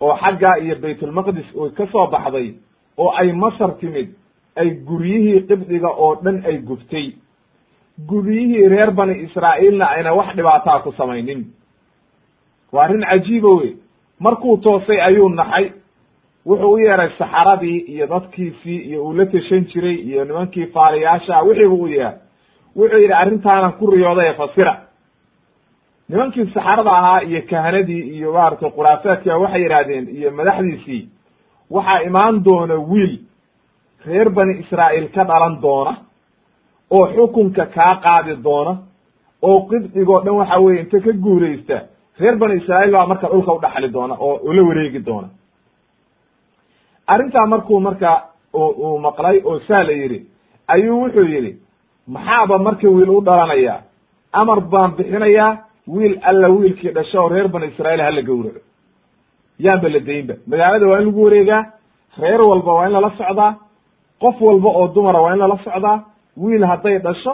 oo 0.01 0.15
xaggaa 0.17 0.57
iyo 0.59 0.75
baytulmaqdis 0.75 1.55
oo 1.55 1.69
ka 1.69 1.87
soo 1.91 2.07
baxday 2.07 2.53
oo 2.97 3.09
ay 3.19 3.31
masar 3.31 3.71
timid 3.79 4.09
ay 4.55 4.69
guryihii 4.87 5.41
qibdiga 5.47 5.87
oo 5.89 6.15
dhan 6.23 6.43
ay 6.45 6.57
gubtay. 6.57 7.13
Guryihii 8.07 8.67
reer 8.69 8.91
bani 8.91 9.13
israa'iilna 9.23 9.85
ayna 9.85 10.13
wax 10.13 10.35
dhibaataa 10.35 10.79
ku 10.83 10.91
samaynin. 10.97 11.45
Waa 12.71 12.83
arrin 12.83 13.03
cajiiba 13.03 13.49
wey 13.55 13.75
markuu 14.19 14.57
toosay 14.57 15.01
ayuu 15.01 15.29
naxay. 15.29 15.71
Wuxuu 16.45 16.71
u 16.73 16.77
yeeray 16.79 17.09
saxaradii 17.17 17.79
iyo 17.87 18.07
dadkiisii 18.07 18.79
iyo 18.87 19.03
uu 19.05 19.13
la 19.13 19.25
teshan 19.25 19.65
jiray 19.65 19.95
iyo 19.95 20.25
nimankii 20.25 20.65
faaliyaasha 20.67 21.41
wixiibu 21.41 21.75
u 21.83 21.87
yeeray. 21.87 22.17
Wuxuu 22.75 22.97
yidhi 22.99 23.13
arrintaanan 23.13 23.73
ku 23.79 23.91
riyooday 23.91 24.33
fasira 24.33 24.84
nimankii 26.09 26.45
saxarada 26.53 26.91
ahaa 26.91 27.19
iyo 27.29 27.41
kahanadii 27.49 28.03
iyo 28.17 28.31
maaragtay 28.33 28.69
khuraafaadkia 28.75 29.37
waxay 29.43 29.61
yidhaahdeen 29.63 30.05
iyo 30.17 30.31
madaxdiisii 30.31 31.01
waxaa 31.75 31.99
imaan 32.07 32.43
doona 32.45 32.75
wiil 32.91 33.13
reer 34.05 34.29
bani 34.29 34.53
israa'iil 34.63 35.07
ka 35.15 35.23
dhalan 35.29 35.55
doona 35.61 35.93
oo 36.95 37.05
xukunka 37.15 37.65
kaa 37.75 37.95
qaadi 38.05 38.35
doona 38.47 38.73
oo 39.41 39.57
qibdigoo 39.69 40.19
dhan 40.25 40.35
waxa 40.41 40.57
weye 40.63 40.79
inta 40.83 40.99
ka 41.05 41.11
guulaysta 41.25 41.77
reer 42.19 42.35
bani 42.41 42.55
israa'iil 42.61 42.91
baa 42.95 43.05
marka 43.11 43.27
dhulka 43.31 43.51
u 43.53 43.59
dhaxli 43.63 43.89
doona 43.95 44.13
oo 44.19 44.35
ula 44.49 44.61
wareegi 44.69 44.99
doona. 45.05 45.27
Arrintaa 47.07 47.45
markuu 47.47 47.79
marka 47.79 48.11
uu 48.53 48.97
maqlay 48.99 49.41
oo 49.45 49.59
saa 49.67 49.83
la 49.83 49.91
yidhi 49.91 50.19
ayuu 50.67 51.01
wuxuu 51.03 51.23
yidhi 51.33 51.51
maxaaba 52.07 52.57
marka 52.57 52.87
wiil 52.89 53.09
u 53.09 53.21
dhalanayaa? 53.25 53.79
Amar 54.33 54.59
baan 54.71 54.91
bixinayaa 54.97 55.51
wiil 55.87 56.19
alla 56.29 56.47
wiilkii 56.49 56.91
dhasho 56.91 57.17
oo 57.23 57.29
reer 57.29 57.47
bani 57.47 57.67
israa'iil 57.67 58.01
hala 58.01 58.21
gowraco. 58.21 58.59
Yaanba 59.59 59.89
la 59.89 59.99
daynba. 59.99 60.33
Magaalada 60.47 60.87
waa 60.87 60.99
in 60.99 61.05
lagu 61.05 61.23
wareegaa 61.23 61.63
reer 62.21 62.41
walba 62.41 62.73
waa 62.73 62.85
in 62.87 62.93
lala 62.93 63.11
socdaa 63.17 63.55
qof 64.21 64.41
walba 64.41 64.69
oo 64.69 64.87
dumara 64.87 65.19
waa 65.21 65.33
in 65.33 65.39
lala 65.39 65.57
socdaa 65.63 66.03
wiil 66.37 66.63
hadday 66.65 66.97
dhasho 66.99 67.33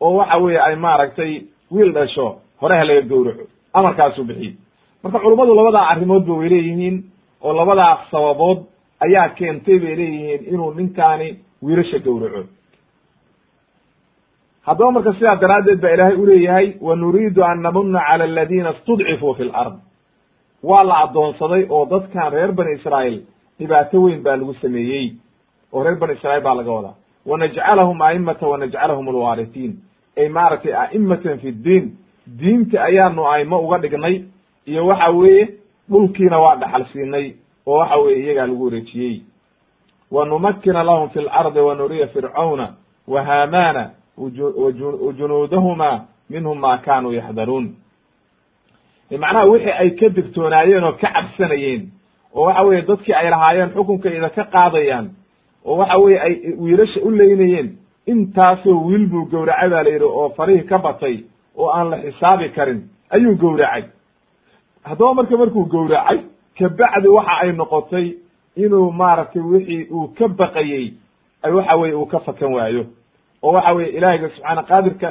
oo 0.00 0.14
waxa 0.16 0.36
weeye 0.38 0.60
ay 0.60 0.76
maaragtay 0.76 1.42
wiil 1.70 1.92
dhasho 1.92 2.36
hore 2.60 2.74
ha 2.78 2.84
laga 2.84 3.02
gowraco. 3.02 3.44
Amarkaasuu 3.74 4.24
bixiyey. 4.24 4.54
Marka 5.02 5.18
culummadu 5.18 5.54
labadaa 5.54 5.88
arrimoodba 5.92 6.32
way 6.34 6.48
leeyihiin 6.48 6.96
oo 7.42 7.52
labadaa 7.52 7.98
sababood 8.10 8.58
ayaa 9.00 9.28
keentay 9.28 9.78
bay 9.78 9.94
leeyihiin 9.96 10.42
inuu 10.54 10.72
ninkaani 10.74 11.28
wiilasha 11.62 11.98
gowraco 11.98 12.42
haddaba 14.66 14.90
marka 14.92 15.12
sidaa 15.14 15.36
daraaddeed 15.36 15.80
baa 15.80 15.90
ilaahay 15.94 16.16
uleeyahay 16.16 16.66
wa 16.80 16.96
nuriidu 16.96 17.44
an 17.44 17.60
namuna 17.62 18.00
cala 18.08 18.24
aladiina 18.24 18.70
istudcifuu 18.76 19.34
fi 19.34 19.44
lard 19.44 19.74
waa 20.62 20.84
la 20.84 20.96
addoonsaday 21.04 21.66
oo 21.70 21.84
dadkan 21.86 22.32
reer 22.32 22.52
bani 22.52 22.72
israa'iil 22.78 23.18
dhibaato 23.58 24.02
weyn 24.02 24.22
baa 24.22 24.36
lagu 24.36 24.54
sameeyey 24.62 25.06
oo 25.72 25.82
reer 25.84 25.96
bani 25.98 26.12
israiil 26.12 26.42
baa 26.42 26.54
laga 26.54 26.70
wadaa. 26.72 26.94
Wanajcalahum 27.26 28.02
a'imata 28.02 28.46
wanajcalahum 28.46 29.08
alwaaritiin 29.08 29.72
ay 30.18 30.28
maaragtay 30.28 30.74
a'imatan 30.74 31.38
fi 31.42 31.50
ddiin 31.52 31.84
diinta 32.38 32.82
ayaanu 32.84 33.26
aimo 33.34 33.58
uga 33.66 33.78
dhignay 33.78 34.22
iyo 34.66 34.86
waxa 34.86 35.10
weeye 35.10 35.48
dhulkiina 35.90 36.38
waa 36.38 36.56
dhaxal 36.56 36.84
siinay 36.92 37.26
oo 37.66 37.78
waxa 37.78 37.96
weye 37.96 38.18
iyagaa 38.24 38.46
lagu 38.46 38.64
wareejiyey. 38.64 39.22
Wa 40.10 40.24
numakina 40.26 40.82
lahum 40.82 41.08
fi 41.10 41.20
lardi 41.20 41.58
wa 41.60 41.74
nuriya 41.74 42.06
fircauna 42.06 42.66
wa 43.08 43.22
haamana 43.22 43.90
wajunuudahuma 44.18 46.04
minhum 46.30 46.58
ma 46.58 46.78
kanuu 46.78 47.12
yaxdaruun 47.12 47.74
macnaha 49.10 49.44
wixii 49.44 49.70
ay 49.82 49.90
ka 49.90 50.08
digtoonaayeen 50.08 50.84
oo 50.84 50.92
ka 50.92 51.08
cabsanayeen 51.12 51.90
oo 52.34 52.44
waxa 52.46 52.62
weye 52.62 52.82
dadkii 52.82 53.14
ay 53.14 53.30
lahaayeen 53.30 53.70
xukunka 53.74 54.08
ida 54.10 54.30
ka 54.30 54.44
qaadayaan 54.44 55.10
oo 55.64 55.76
waxa 55.76 55.98
weye 55.98 56.20
ay 56.20 56.34
wiilasha 56.58 57.00
u 57.02 57.10
leynayeen 57.10 57.76
intaasoo 58.06 58.86
wiil 58.86 59.06
buu 59.06 59.24
gowracay 59.24 59.68
baa 59.70 59.82
la 59.82 59.90
yidhi 59.90 60.04
oo 60.04 60.28
farihii 60.36 60.64
ka 60.68 60.78
batay 60.78 61.24
oo 61.56 61.68
aan 61.70 61.90
la 61.90 61.96
xisaabi 62.02 62.48
karin 62.48 62.80
ayuu 63.10 63.36
gowracay. 63.36 63.84
Haddaba 64.82 65.14
marka 65.14 65.36
markuu 65.36 65.64
gowracay 65.64 66.18
kabacdi 66.58 67.08
waxa 67.08 67.34
ay 67.42 67.52
noqotay 67.52 68.06
inuu 68.56 68.90
maaragtay 68.92 69.42
wixii 69.42 69.86
uu 69.90 70.08
ka 70.18 70.28
baqayey 70.28 70.94
ay 71.42 71.52
waxa 71.52 71.76
weye 71.76 71.94
uu 71.94 72.06
ka 72.06 72.18
fakan 72.20 72.52
waayo 72.54 72.84
oo 73.42 73.52
waxa 73.52 73.72
weye 73.76 73.88
ilaahiyga 73.96 74.28
subxaana 74.28 74.62
qaadirka 74.62 75.08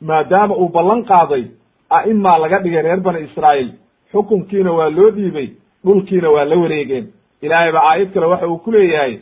maadaama 0.00 0.54
uu 0.56 0.68
ballan 0.68 1.02
qaaday 1.04 1.44
a'imaa 1.90 2.38
laga 2.38 2.58
dhigay 2.58 2.82
reer 2.82 3.00
bani 3.00 3.20
israa'iil 3.28 3.70
xukunkiina 4.12 4.72
waa 4.78 4.90
loo 4.90 5.10
dhiibay 5.10 5.48
dhulkiina 5.84 6.30
waa 6.30 6.44
la 6.44 6.56
wareegeen. 6.56 7.06
Ilaahay 7.42 7.72
ba 7.72 7.80
aayad 7.90 8.12
kale 8.14 8.26
waxa 8.26 8.46
uu 8.48 8.58
ku 8.58 8.70
leeyahay 8.70 9.18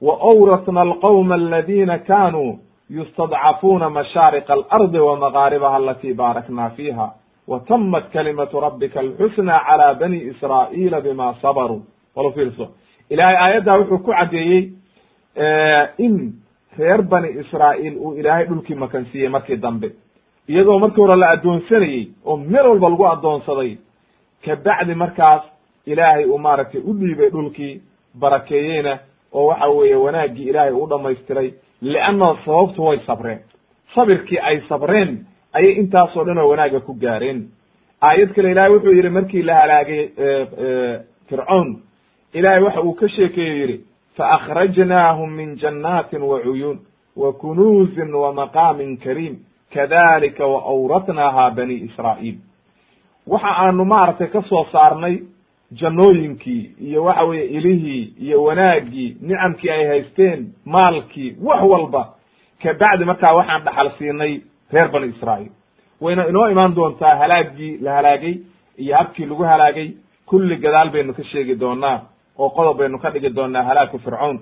wa 0.00 0.14
awratna 0.30 0.80
alqawma 0.80 1.34
aladina 1.34 1.98
kanuu 1.98 2.58
yustadcafuuna 2.90 3.90
mashaariqa 3.90 4.52
alardi 4.52 4.98
wa 4.98 5.16
maqaaribaha 5.16 5.76
alatii 5.76 6.14
baarakna 6.14 6.70
fiiha 6.70 7.08
wa 7.48 7.60
tamat 7.68 8.04
kalimatu 8.12 8.60
rabbika 8.60 9.00
alxusna 9.00 9.60
cala 9.68 9.94
bani 9.94 10.18
israa'iila 10.30 11.00
bima 11.00 11.34
sabaruu. 11.42 11.82
Walo 12.16 12.30
fiirso 12.32 12.68
ilaahay 13.10 13.36
aayaddaa 13.36 13.78
wuxuu 13.78 13.98
ku 13.98 14.10
caddeeyey 14.12 14.72
in 15.98 16.32
reer 16.78 17.02
bani 17.02 17.28
israa'iil 17.40 17.96
uu 17.98 18.14
ilaahay 18.18 18.44
dhulkii 18.46 18.74
makansiiyey 18.74 19.28
markii 19.28 19.56
dambe. 19.56 19.90
Iyadoo 20.48 20.78
markii 20.78 21.00
hore 21.02 21.16
la 21.20 21.30
addoonsanayey 21.30 22.08
oo 22.24 22.36
meel 22.36 22.66
walba 22.66 22.88
lagu 22.88 23.06
addoonsaday 23.06 23.76
kabacdi 24.44 24.94
markaas 24.94 25.42
ilaahay 25.86 26.24
uu 26.24 26.38
maaragtay 26.38 26.80
u 26.84 26.92
dhiibay 26.94 27.30
dhulkii 27.30 27.80
barakeeyeyna 28.20 28.98
oo 29.32 29.46
waxa 29.46 29.68
weeye 29.68 29.94
wanaaggii 29.96 30.48
ilaahay 30.50 30.72
u 30.72 30.86
dhamaystiray 30.86 31.52
lianna 31.82 32.36
sababtu 32.44 32.84
way 32.84 32.98
sabreen. 33.06 33.38
Sabirkii 33.94 34.38
ay 34.38 34.60
sabreen 34.68 35.24
ayay 35.52 35.72
intaasoo 35.72 36.24
dhan 36.24 36.38
oo 36.38 36.48
wanaaga 36.48 36.80
ku 36.80 36.94
gaareen. 36.94 37.48
Aayad 38.02 38.32
kale 38.34 38.50
ilaahay 38.50 38.72
wuxuu 38.72 38.92
yidhi 38.92 39.08
markii 39.10 39.42
la 39.42 39.54
halaagay 39.54 40.08
fircoon 41.28 41.82
ilaahay 42.32 42.62
waxa 42.62 42.80
uu 42.82 42.94
ka 42.94 43.08
sheekeeyo 43.08 43.54
yidhi 43.60 43.84
faakhrajnaahum 44.20 45.30
min 45.30 45.56
wa 47.16 47.32
kunuuzin 47.32 48.14
wa 48.14 48.32
maqaamin 48.32 48.96
kariim 48.96 49.36
kadalika 49.74 50.46
wa 50.46 50.62
awratnaaha 50.62 51.50
bani 51.50 51.74
israa'iil 51.74 52.38
waxa 53.26 53.48
aanu 53.48 53.84
maaragtay 53.84 54.26
ka 54.26 54.42
soo 54.42 54.66
saarnay 54.72 55.18
jannooyinkii 55.72 56.70
iyo 56.80 57.04
waxa 57.04 57.24
weeye 57.24 57.46
ilihii 57.46 58.14
iyo 58.20 58.44
wanaaggii 58.44 59.16
nicamkii 59.20 59.70
ay 59.70 59.86
haysteen 59.86 60.52
maalkii 60.64 61.36
wax 61.42 61.62
walba 61.62 62.14
kabacdi 62.62 63.04
markaa 63.04 63.32
waxaan 63.32 63.64
dhaxal 63.64 63.90
siinay 63.98 64.40
reer 64.72 64.90
bani 64.92 65.06
israa'iil 65.06 65.52
wayna 66.00 66.28
inoo 66.28 66.48
imaan 66.48 66.74
doontaa 66.74 67.16
halaagii 67.16 67.78
la 67.78 67.92
halaagay 67.92 68.34
iyo 68.78 68.96
habkii 68.96 69.26
lagu 69.26 69.42
halaagay 69.42 69.90
kulli 70.26 70.56
gadaal 70.56 70.90
baynu 70.90 71.14
ka 71.14 71.24
sheegi 71.24 71.54
doonaa 71.54 72.00
oo 72.40 72.48
qodob 72.56 72.76
baynu 72.78 72.98
ka 73.02 73.10
dhigi 73.14 73.30
doonaa 73.36 73.62
halaaku 73.68 73.98
fircawn 74.04 74.38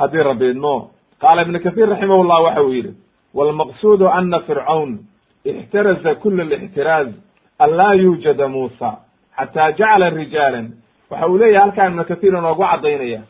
haddii 0.00 0.22
rabbi 0.30 0.46
idmo 0.50 0.74
qaala 1.22 1.42
ibnu 1.42 1.58
kahiir 1.64 1.88
raximah 1.92 2.18
llah 2.28 2.42
waxa 2.46 2.62
uu 2.62 2.72
yidhi 2.78 2.92
walmaqsuudu 3.34 4.06
ana 4.18 4.40
fircawn 4.48 4.90
ixtaraza 5.44 6.14
kula 6.22 6.42
alixtiraaz 6.42 7.08
an 7.58 7.70
laa 7.78 7.94
yuujada 7.94 8.48
muusa 8.48 8.90
xataa 9.38 9.70
jacala 9.78 10.10
rijaalan. 10.10 10.66
Waxa 11.10 11.26
uu 11.28 11.38
leeyahay 11.38 11.60
halkaan 11.62 11.90
ibnu 11.92 12.04
kahiir 12.10 12.32
inoogu 12.38 12.62
caddaynaya 12.70 13.20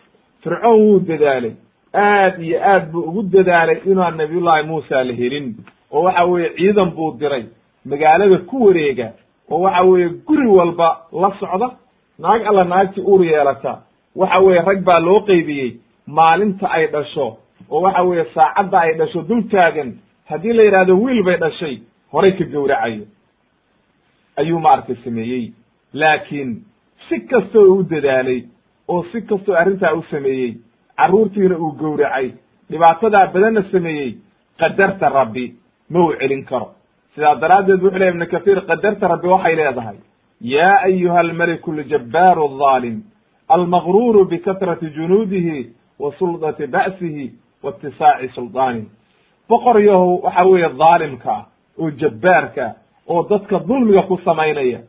fircoon 0.43 0.79
wuu 0.85 0.99
dadaalay 1.09 1.53
aad 1.95 2.35
iyo 2.43 2.59
aad 2.73 2.85
buu 2.93 3.03
ugu 3.09 3.23
dadaalay 3.23 3.79
inaan 3.91 4.17
nabiyullahi 4.17 4.63
muusa 4.71 5.05
la 5.05 5.13
helin. 5.21 5.47
Oo 5.93 6.03
waxa 6.03 6.25
weeye 6.25 6.51
ciidan 6.57 6.91
buu 6.97 7.13
diray 7.21 7.45
magaalada 7.85 8.39
ku 8.51 8.57
wareega 8.67 9.09
oo 9.51 9.61
waxa 9.65 9.83
weeye 9.83 10.09
guri 10.27 10.47
walba 10.47 10.89
la 11.13 11.31
socda 11.41 11.69
naag 12.19 12.43
alla 12.47 12.65
naagtii 12.65 13.03
uur 13.11 13.25
yeelata. 13.25 13.73
Waxa 14.17 14.39
weeye 14.45 14.63
rag 14.69 14.81
baa 14.85 15.01
loo 15.01 15.21
qeybiyey 15.29 15.71
maalinta 16.07 16.67
ay 16.77 16.87
dhasho 16.93 17.27
oo 17.71 17.81
waxa 17.85 18.03
weeye 18.03 18.25
saacadda 18.35 18.79
ay 18.81 18.93
dhasho 18.99 19.23
dul 19.29 19.43
taagan. 19.51 19.91
Haddii 20.31 20.53
la 20.53 20.63
yidhahdo 20.63 20.95
wiil 21.03 21.23
bay 21.25 21.37
dhashay 21.37 21.75
horay 22.13 22.33
ka 22.39 22.45
gowracayo. 22.45 23.05
Ayuu 24.37 24.61
maaragtay 24.61 24.97
sameeyey. 25.05 25.53
Laakiin 25.95 26.51
si 27.09 27.21
kastoo 27.21 27.75
u 27.75 27.83
dadaalay 27.91 28.41
oo 28.89 29.05
si 29.13 29.23
kastoo 29.23 29.55
arrintaa 29.55 29.93
u 29.95 30.03
sameeyey 30.11 30.57
carruurtiina 30.97 31.57
uu 31.59 31.73
gowracay 31.81 32.33
dhibaatadaa 32.71 33.27
badanna 33.35 33.63
sameeyey 33.73 34.11
qadarta 34.61 35.09
rabbi 35.09 35.55
ma 35.91 35.99
uu 36.05 36.13
celin 36.21 36.45
karo. 36.45 36.69
Sidaa 37.15 37.35
daraaddeed 37.43 37.83
wuxu 37.83 37.99
ley 37.99 38.09
ibnu 38.09 38.27
kathiir 38.27 38.61
qadarta 38.69 39.09
rabbi 39.09 39.29
waxay 39.29 39.55
leedahay 39.57 39.97
yaa 40.41 40.81
ayuha 40.83 41.21
almeliku 41.21 41.73
aljabbaaru 41.73 42.43
alظaalim 42.45 43.03
almagruuru 43.49 44.25
bikatrati 44.25 44.91
junuudihi 44.91 45.71
wa 45.99 46.13
suldati 46.19 46.67
ba'sihi 46.67 47.33
wa 47.63 47.71
itisaaci 47.71 48.29
suldaanihi 48.35 48.87
boqor 49.49 49.83
yahow 49.83 50.21
waxa 50.25 50.45
weeye 50.45 50.69
dhaalimka 50.69 51.31
ah 51.33 51.45
oo 51.81 51.91
jabbaarka 51.91 52.75
oo 53.09 53.23
dadka 53.31 53.59
dulmiga 53.59 54.03
ku 54.03 54.19
samaynaya 54.25 54.81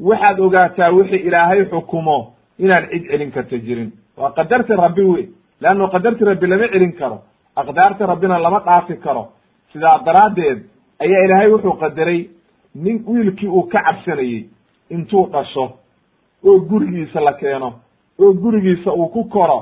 waxaad 0.00 0.40
ogaataa 0.40 0.90
wixii 0.90 1.16
ilaahay 1.28 1.64
xukumo 1.64 2.34
inaan 2.58 2.88
cid 2.90 3.06
celin 3.10 3.30
karta 3.32 3.58
jirin 3.58 3.92
waa 4.16 4.30
qadarti 4.30 4.72
rabbi 4.72 5.02
wey 5.02 5.28
leanno 5.60 5.88
qadarti 5.88 6.24
rabbi 6.24 6.46
lama 6.46 6.68
celin 6.68 6.92
karo 6.92 7.18
aqdaarta 7.56 8.06
rabbina 8.06 8.38
lama 8.38 8.60
dhaafi 8.60 8.96
karo 8.96 9.28
sidaa 9.72 9.98
daraaddeed 10.06 10.58
ayaa 11.04 11.24
ilaahay 11.24 11.48
wuxuu 11.52 11.72
qadaray 11.72 12.20
nin 12.74 13.04
wiilkii 13.06 13.48
uu 13.48 13.62
ka 13.62 13.82
cabsanayey 13.82 14.44
intuu 14.94 15.26
dhasho 15.32 15.64
oo 16.48 16.58
gurigiisa 16.70 17.20
la 17.20 17.32
keeno 17.40 17.68
oo 18.22 18.32
gurigiisa 18.42 18.90
uu 18.92 19.08
ku 19.14 19.24
koro 19.24 19.58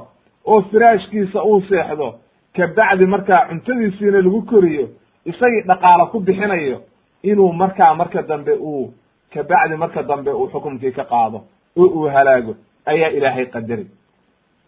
oo 0.47 0.61
firaashkiisa 0.71 1.43
uu 1.45 1.61
seexdo 1.69 2.09
kabacdi 2.57 3.07
markaa 3.07 3.47
cuntadiisiina 3.49 4.19
lagu 4.25 4.43
koriyo 4.51 4.87
isagii 5.31 5.63
dhaqaalo 5.69 6.07
ku 6.13 6.21
bixinayo 6.21 6.79
inuu 7.23 7.53
markaa 7.53 7.95
marka 7.95 8.23
dambe 8.23 8.53
uu 8.53 8.93
kabacdi 9.35 9.77
marka 9.77 10.03
dambe 10.03 10.31
uu 10.33 10.49
xukumkii 10.53 10.93
ka 10.93 11.05
qaado 11.05 11.39
oo 11.77 11.87
uu 11.97 12.09
halaago 12.15 12.55
ayaa 12.87 13.11
ilaahay 13.17 13.47
qadaray. 13.47 13.87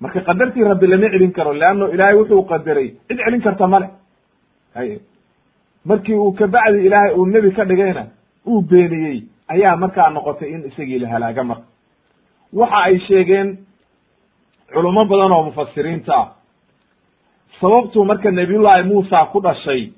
Marka 0.01 0.20
qadartii 0.20 0.64
rabbi 0.64 0.87
lama 0.87 1.09
celin 1.12 1.33
karo 1.33 1.53
leanno 1.53 1.88
ilaahay 1.94 2.14
wuxuu 2.18 2.42
qadaray. 2.51 2.88
Cid 3.09 3.18
celin 3.25 3.40
karta 3.42 3.66
male 3.66 3.88
hay 4.75 4.98
markii 5.85 6.14
uu 6.14 6.33
kabacdi 6.33 6.87
ilaahay 6.87 7.14
uu 7.14 7.27
nebi 7.27 7.51
ka 7.57 7.64
dhigayna 7.64 8.07
uu 8.46 8.61
beeniyey 8.62 9.22
ayaa 9.54 9.76
markaa 9.76 10.10
noqotay 10.10 10.50
in 10.54 10.64
isagii 10.68 10.98
la 10.98 11.08
halaaga 11.08 11.44
marka 11.44 11.66
waxa 12.52 12.78
ay 12.88 12.98
sheegeen 13.06 13.48
culummo 14.72 15.04
badan 15.04 15.32
oo 15.32 15.42
mufasiriinta 15.42 16.14
ah. 16.16 16.28
Sababtuu 17.60 18.04
marka 18.04 18.30
nebiyullaahi 18.30 18.82
muusa 18.88 19.26
ku 19.32 19.40
dhashay 19.40 19.90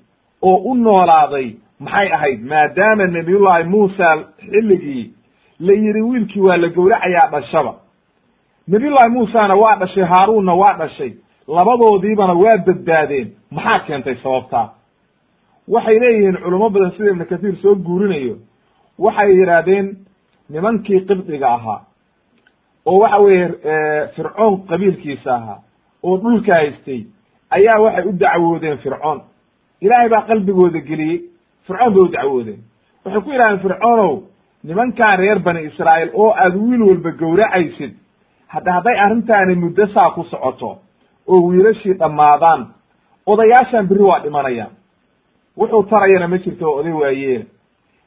oo 0.42 0.56
u 0.70 0.74
noolaaday 0.74 1.54
maxay 1.80 2.12
ahayd? 2.12 2.40
Maadaama 2.42 3.06
nebiyullaahi 3.06 3.64
muusa 3.64 4.08
xilligii 4.50 5.10
la 5.60 5.72
yidhi 5.72 6.02
wiilkii 6.02 6.40
waa 6.40 6.56
la 6.56 6.68
gowracayaa 6.68 7.30
dhashaba. 7.30 7.74
Nebiyullaahi 8.68 9.10
muusana 9.12 9.54
waa 9.54 9.76
dhashay 9.76 10.04
haaruunna 10.04 10.54
waa 10.54 10.74
dhashay 10.78 11.12
labadoodiibana 11.48 12.32
waa 12.32 12.58
badbaadeen. 12.66 13.28
Maxaa 13.50 13.78
keentay 13.86 14.16
sababtaa? 14.22 14.68
Waxay 15.68 15.98
leeyihiin 15.98 16.36
culummo 16.44 16.70
badan 16.70 16.90
sida 16.96 17.10
ibnu 17.10 17.24
kathiir 17.24 17.56
soo 17.62 17.74
guurinayo 17.74 18.36
waxay 18.98 19.30
yidhaahdeen 19.38 19.86
nimankii 20.50 21.00
qibdiga 21.08 21.48
ahaa 21.54 21.80
oo 22.86 22.98
waxa 22.98 23.18
weeye 23.18 23.48
fircoon 24.16 24.66
qabiilkiisa 24.68 25.34
ahaa 25.34 25.58
oo 26.02 26.16
dhulka 26.22 26.54
haystay 26.54 27.00
ayaa 27.50 27.78
waxay 27.80 28.04
u 28.08 28.12
dacwoodeen 28.12 28.78
fircoon. 28.78 29.20
Ilaahay 29.80 30.08
baa 30.08 30.22
qalbigooda 30.28 30.80
geliyey 30.80 31.20
fircoon 31.66 31.92
bay 31.94 32.02
u 32.02 32.08
dacwoodeen. 32.08 32.60
Waxay 33.04 33.20
ku 33.22 33.30
yidhahdeen 33.30 33.60
fircoonow 33.62 34.22
nimankan 34.64 35.18
reer 35.18 35.38
bani 35.38 35.60
israa'iil 35.70 36.10
oo 36.14 36.30
aad 36.30 36.54
wiil 36.56 36.82
walba 36.82 37.10
gowracaysid 37.10 37.92
hadda 38.48 38.72
hadday 38.72 38.96
arrintaani 39.04 39.54
muddo 39.54 39.86
saa 39.86 40.10
ku 40.10 40.24
socoto 40.24 40.78
oo 41.26 41.40
wiilashii 41.48 41.94
dhammaadaan 41.98 42.66
odayaashan 43.26 43.86
berri 43.88 44.02
waa 44.02 44.20
dhimanayaan. 44.22 44.72
Wuxuu 45.58 45.82
tarayana 45.82 46.28
ma 46.28 46.38
jirto 46.38 46.74
oday 46.78 46.92
waayeela 46.92 47.44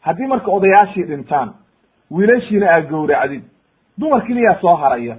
haddii 0.07 0.27
marka 0.33 0.51
odayaashii 0.57 1.03
dhintaan 1.09 1.49
wiilashiina 2.11 2.67
aad 2.75 2.89
gowracdid 2.89 3.43
dumar 3.99 4.21
keliyaa 4.27 4.59
soo 4.61 4.75
haraya. 4.75 5.15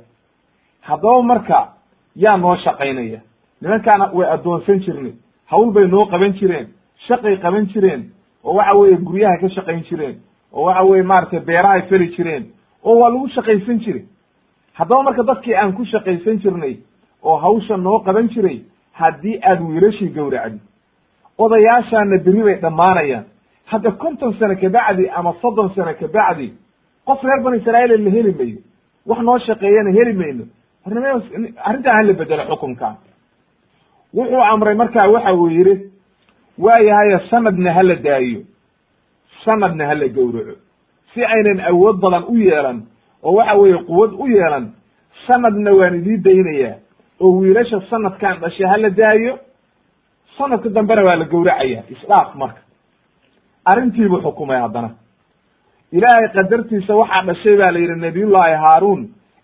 Haddaba 0.80 1.22
marka 1.22 1.58
yaa 2.16 2.36
noo 2.36 2.56
shaqaynaya. 2.56 3.20
Nimankaana 3.62 4.10
way 4.16 4.26
addoonsan 4.34 4.78
jirnay 4.84 5.12
hawl 5.50 5.70
bay 5.72 5.86
noo 5.88 6.06
qaban 6.12 6.32
jireen 6.38 6.66
shaqay 7.08 7.36
qaban 7.42 7.66
jireen 7.72 8.02
oo 8.44 8.54
waxa 8.58 8.74
weeye 8.78 8.96
guryahay 8.96 9.38
ka 9.40 9.48
shaqayn 9.56 9.82
jireen 9.88 10.16
oo 10.52 10.64
waxa 10.66 10.82
weye 10.84 11.02
maaragtay 11.02 11.40
beerahay 11.40 11.82
feli 11.88 12.08
jireen 12.16 12.44
oo 12.84 12.98
waa 13.00 13.10
lagu 13.10 13.28
shaqaysan 13.28 13.78
jiray. 13.84 14.04
Haddaba 14.78 15.02
marka 15.02 15.22
dadkii 15.22 15.54
aan 15.56 15.72
ku 15.76 15.84
shaqaysan 15.84 16.38
jirnay 16.42 16.74
oo 17.22 17.36
hawsha 17.36 17.76
noo 17.76 17.98
qaban 18.06 18.28
jiray 18.34 18.58
haddii 18.92 19.40
aad 19.42 19.60
wiilashii 19.60 20.08
gowracdi 20.14 20.58
odayaashaana 21.38 22.18
berri 22.24 22.42
bay 22.42 22.54
dhammaanayaan 22.62 23.24
hadda 23.70 23.90
konton 24.02 24.32
sano 24.38 24.54
kabacdi 24.62 25.04
ama 25.18 25.32
soddon 25.42 25.68
sano 25.74 25.92
kabacdi 26.00 26.48
qof 27.06 27.20
reer 27.24 27.40
bani 27.44 27.56
israa'iil 27.60 28.04
la 28.04 28.10
heli 28.16 28.32
mayo 28.38 28.58
wax 29.08 29.20
noo 29.26 29.38
shaqeeyana 29.46 29.90
heli 29.98 30.12
mayno. 30.20 30.44
Arrintan 31.66 31.94
hala 31.96 32.12
bedelo 32.12 32.44
xukunka. 32.50 32.88
Wuxuu 34.16 34.42
amray 34.52 34.74
markaa 34.74 35.08
waxa 35.14 35.32
uu 35.34 35.48
yidhi 35.56 35.74
waayahaye 36.58 37.18
sanadna 37.30 37.72
hala 37.76 37.94
daayo 38.06 38.40
sanadna 39.44 39.86
hala 39.86 40.08
gowraco. 40.08 40.54
Si 41.14 41.24
aynan 41.24 41.60
awood 41.70 41.96
badan 42.00 42.24
u 42.28 42.36
yeelan 42.36 42.78
oo 43.22 43.32
waxa 43.38 43.54
weeye 43.60 43.78
quwad 43.88 44.12
u 44.22 44.26
yeelan 44.28 44.64
sanadna 45.26 45.70
waan 45.78 45.94
idii 46.00 46.16
daynayaa. 46.26 46.76
Oo 47.20 47.38
wiilasha 47.40 47.80
sanadkan 47.90 48.40
dhashay 48.40 48.66
hala 48.66 48.90
daayo 48.90 49.38
sanadka 50.38 50.68
dambena 50.68 51.02
waa 51.04 51.16
la 51.16 51.24
gowracaya 51.24 51.82
isdhaaf 51.94 52.34
marka 52.34 52.60
arrintiibuu 53.70 54.20
xukumay 54.24 54.60
haddana. 54.60 54.90
Ilaahay 55.92 56.28
qadartiisa 56.36 56.92
waxaa 57.00 57.22
dhashay 57.28 57.56
ba 57.60 57.70
la 57.72 57.78
yidhi 57.78 57.96
nabiyullaahi 58.00 58.54
haaruun 58.64 59.00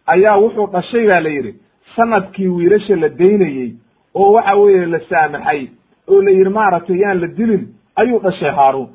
ayaa 0.07 0.37
wuxuu 0.43 0.67
dhashay 0.75 1.07
ba 1.09 1.21
la 1.21 1.29
yidhi 1.37 1.53
sannadkii 1.97 2.49
wiilasha 2.49 2.97
la 2.97 3.09
daynayey 3.09 3.71
oo 4.15 4.33
waxa 4.33 4.55
weeye 4.61 4.87
la 4.87 5.01
saamaxay 5.11 5.69
oo 6.09 6.23
la 6.23 6.31
yidhi 6.31 6.51
maaragtay 6.51 6.99
yaan 7.03 7.21
la 7.21 7.27
dilin 7.27 7.63
ayuu 7.97 8.19
dhashay 8.21 8.51
haaruun. 8.51 8.91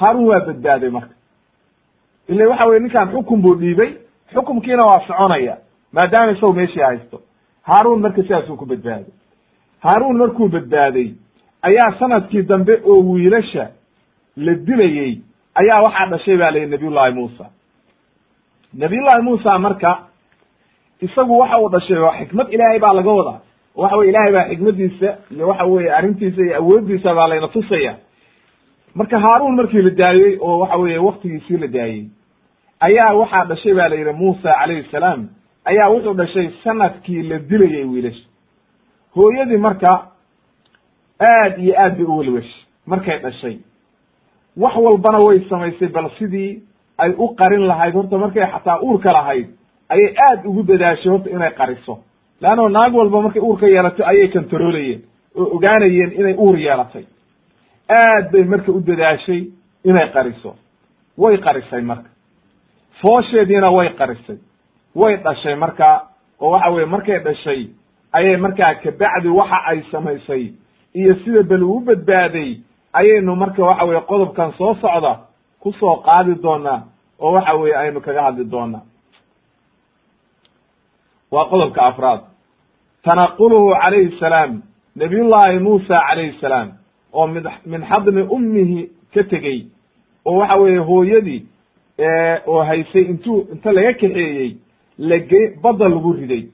Haaruun 0.00 0.26
waa 0.28 0.40
badbaaday 0.46 0.90
marka. 0.90 1.14
Ila 2.28 2.48
waxa 2.48 2.66
weye 2.66 2.80
ninkan 2.80 3.08
xukun 3.12 3.40
buu 3.42 3.54
dhiibay 3.54 3.90
xukumkiina 4.34 4.84
waa 4.86 5.00
soconaya 5.06 5.56
maadaama 5.92 6.32
isagu 6.32 6.52
meeshii 6.52 6.80
haysto. 6.82 7.20
Haaruun 7.62 8.00
marka 8.00 8.22
sidaasuu 8.22 8.56
ku 8.56 8.66
badbaaday. 8.66 9.12
Haaruun 9.80 10.16
markuu 10.18 10.48
badbaaday 10.48 11.14
ayaa 11.62 11.92
sannadkii 11.98 12.42
dambe 12.42 12.80
oo 12.84 13.00
wiilasha 13.12 13.70
la 14.36 14.54
dilayey 14.54 15.18
ayaa 15.54 15.82
waxaa 15.82 16.06
dhashay 16.06 16.36
ba 16.36 16.50
layihi 16.50 16.70
nabiyullahi 16.70 17.14
muusa. 17.14 17.44
Nabiyullahi 18.74 19.22
muusa 19.22 19.58
marka 19.58 19.98
isagu 21.00 21.38
waxa 21.38 21.58
uu 21.60 21.68
dhashay 21.68 21.98
waa 21.98 22.16
xikmad 22.18 22.52
ilaahay 22.52 22.78
baa 22.78 22.92
laga 22.92 23.10
wadaa. 23.10 23.40
Waxa 23.76 23.96
weye 23.96 24.10
ilahay 24.10 24.32
baa 24.32 24.48
xikmadiisa 24.48 25.16
iyo 25.30 25.48
waxa 25.48 25.64
weye 25.64 25.90
arrintiisa 25.94 26.42
iyo 26.42 26.56
awooddiisa 26.56 27.14
baa 27.14 27.26
layna 27.28 27.48
tusaya. 27.48 27.96
Marka 28.94 29.18
haaruun 29.20 29.56
markii 29.56 29.82
la 29.82 29.90
daayey 29.90 30.38
oo 30.40 30.58
waxa 30.58 30.76
weye 30.76 30.98
waktigiisii 30.98 31.56
la 31.56 31.66
daayey 31.66 32.04
ayaa 32.80 33.12
waxaa 33.14 33.44
dhashay 33.44 33.74
ba 33.74 33.88
la 33.88 33.96
yidhi 33.96 34.12
muusa 34.12 34.54
calayhi 34.60 34.88
salaam 34.90 35.28
ayaa 35.64 35.88
wuxuu 35.90 36.14
dhashay 36.14 36.50
sannadkii 36.64 37.22
la 37.22 37.38
dilayey 37.38 37.84
wiilasha. 37.84 38.24
Hooyadii 39.16 39.56
marka 39.56 40.11
aad 41.20 41.58
iyo 41.58 41.74
aad 41.78 41.96
bay 41.96 42.04
u 42.06 42.16
welweshay. 42.18 42.62
Markay 42.86 43.18
dhashay. 43.18 43.58
Wax 44.56 44.76
walbana 44.76 45.18
way 45.18 45.40
samaysay 45.48 45.88
bal 45.88 46.10
sidii 46.18 46.62
ay 46.98 47.10
u 47.18 47.34
qarin 47.36 47.66
lahayd 47.66 47.94
horta 47.94 48.18
markay 48.18 48.46
xataa 48.52 48.80
uurka 48.82 49.12
lahayd 49.12 49.48
ayay 49.88 50.14
aad 50.28 50.46
ugu 50.46 50.62
dadaashay 50.62 51.10
horta 51.12 51.30
inay 51.30 51.50
qariso. 51.54 51.98
Leanno 52.40 52.68
naag 52.68 52.94
walba 52.94 53.22
markay 53.22 53.42
uurka 53.42 53.66
yeelato 53.66 54.04
ayay 54.06 54.28
kantaroolayeen 54.28 55.02
oo 55.36 55.56
ogaanayeen 55.56 56.12
inay 56.12 56.34
uur 56.38 56.56
yeelatay. 56.58 57.04
Aad 57.88 58.30
bay 58.32 58.44
marka 58.44 58.72
u 58.72 58.80
dadaashay 58.80 59.46
inay 59.84 60.08
qariso. 60.12 60.56
Way 61.18 61.38
qarisay 61.38 61.82
marka. 61.82 62.08
Foosheediina 63.00 63.70
way 63.70 63.88
qarisay. 63.98 64.38
Way 64.94 65.16
dhashay 65.16 65.54
marka 65.56 66.02
oo 66.40 66.50
waxa 66.50 66.70
weye 66.70 66.86
markay 66.86 67.18
dhashay 67.24 67.68
ayay 68.12 68.36
markaa 68.36 68.74
kabacdi 68.74 69.28
waxa 69.28 69.58
ay 69.66 69.82
samaysay 69.90 70.52
iyo 70.94 71.14
sida 71.24 71.42
bel 71.42 71.62
uu 71.62 71.80
badbaaday 71.80 72.56
ayaynu 72.92 73.36
marka 73.36 73.62
waxa 73.64 73.84
weye 73.84 74.00
qodobkan 74.00 74.52
soo 74.58 74.74
socda 74.74 75.12
ku 75.60 75.72
soo 75.72 75.96
qaadi 76.06 76.34
doonaa 76.42 76.80
oo 77.20 77.32
waxa 77.32 77.54
weye 77.54 77.76
aynu 77.76 78.00
kaga 78.00 78.22
hadli 78.22 78.44
doonaa. 78.44 78.82
Waa 81.30 81.44
qodobka 81.50 81.82
afraad. 81.82 82.20
Tanaquluhu 83.04 83.74
calayhi 83.82 84.18
salaam 84.20 84.62
nabiyullaahi 84.96 85.58
muusa 85.58 86.00
calayhi 86.08 86.38
salaam 86.40 86.68
oo 87.12 87.26
mid 87.26 87.44
min 87.66 87.82
xadni 87.90 88.22
ummihi 88.36 88.90
ka 89.14 89.22
tegey 89.24 89.66
oo 90.24 90.36
waxa 90.38 90.56
weeye 90.56 90.78
hooyadii 90.78 91.40
oo 92.46 92.62
haysay 92.62 93.02
intuu 93.02 93.46
inta 93.52 93.72
laga 93.72 93.92
kaxeeyey 93.92 94.56
lage 94.98 95.40
badda 95.62 95.88
lagu 95.88 96.12
riday 96.12 96.44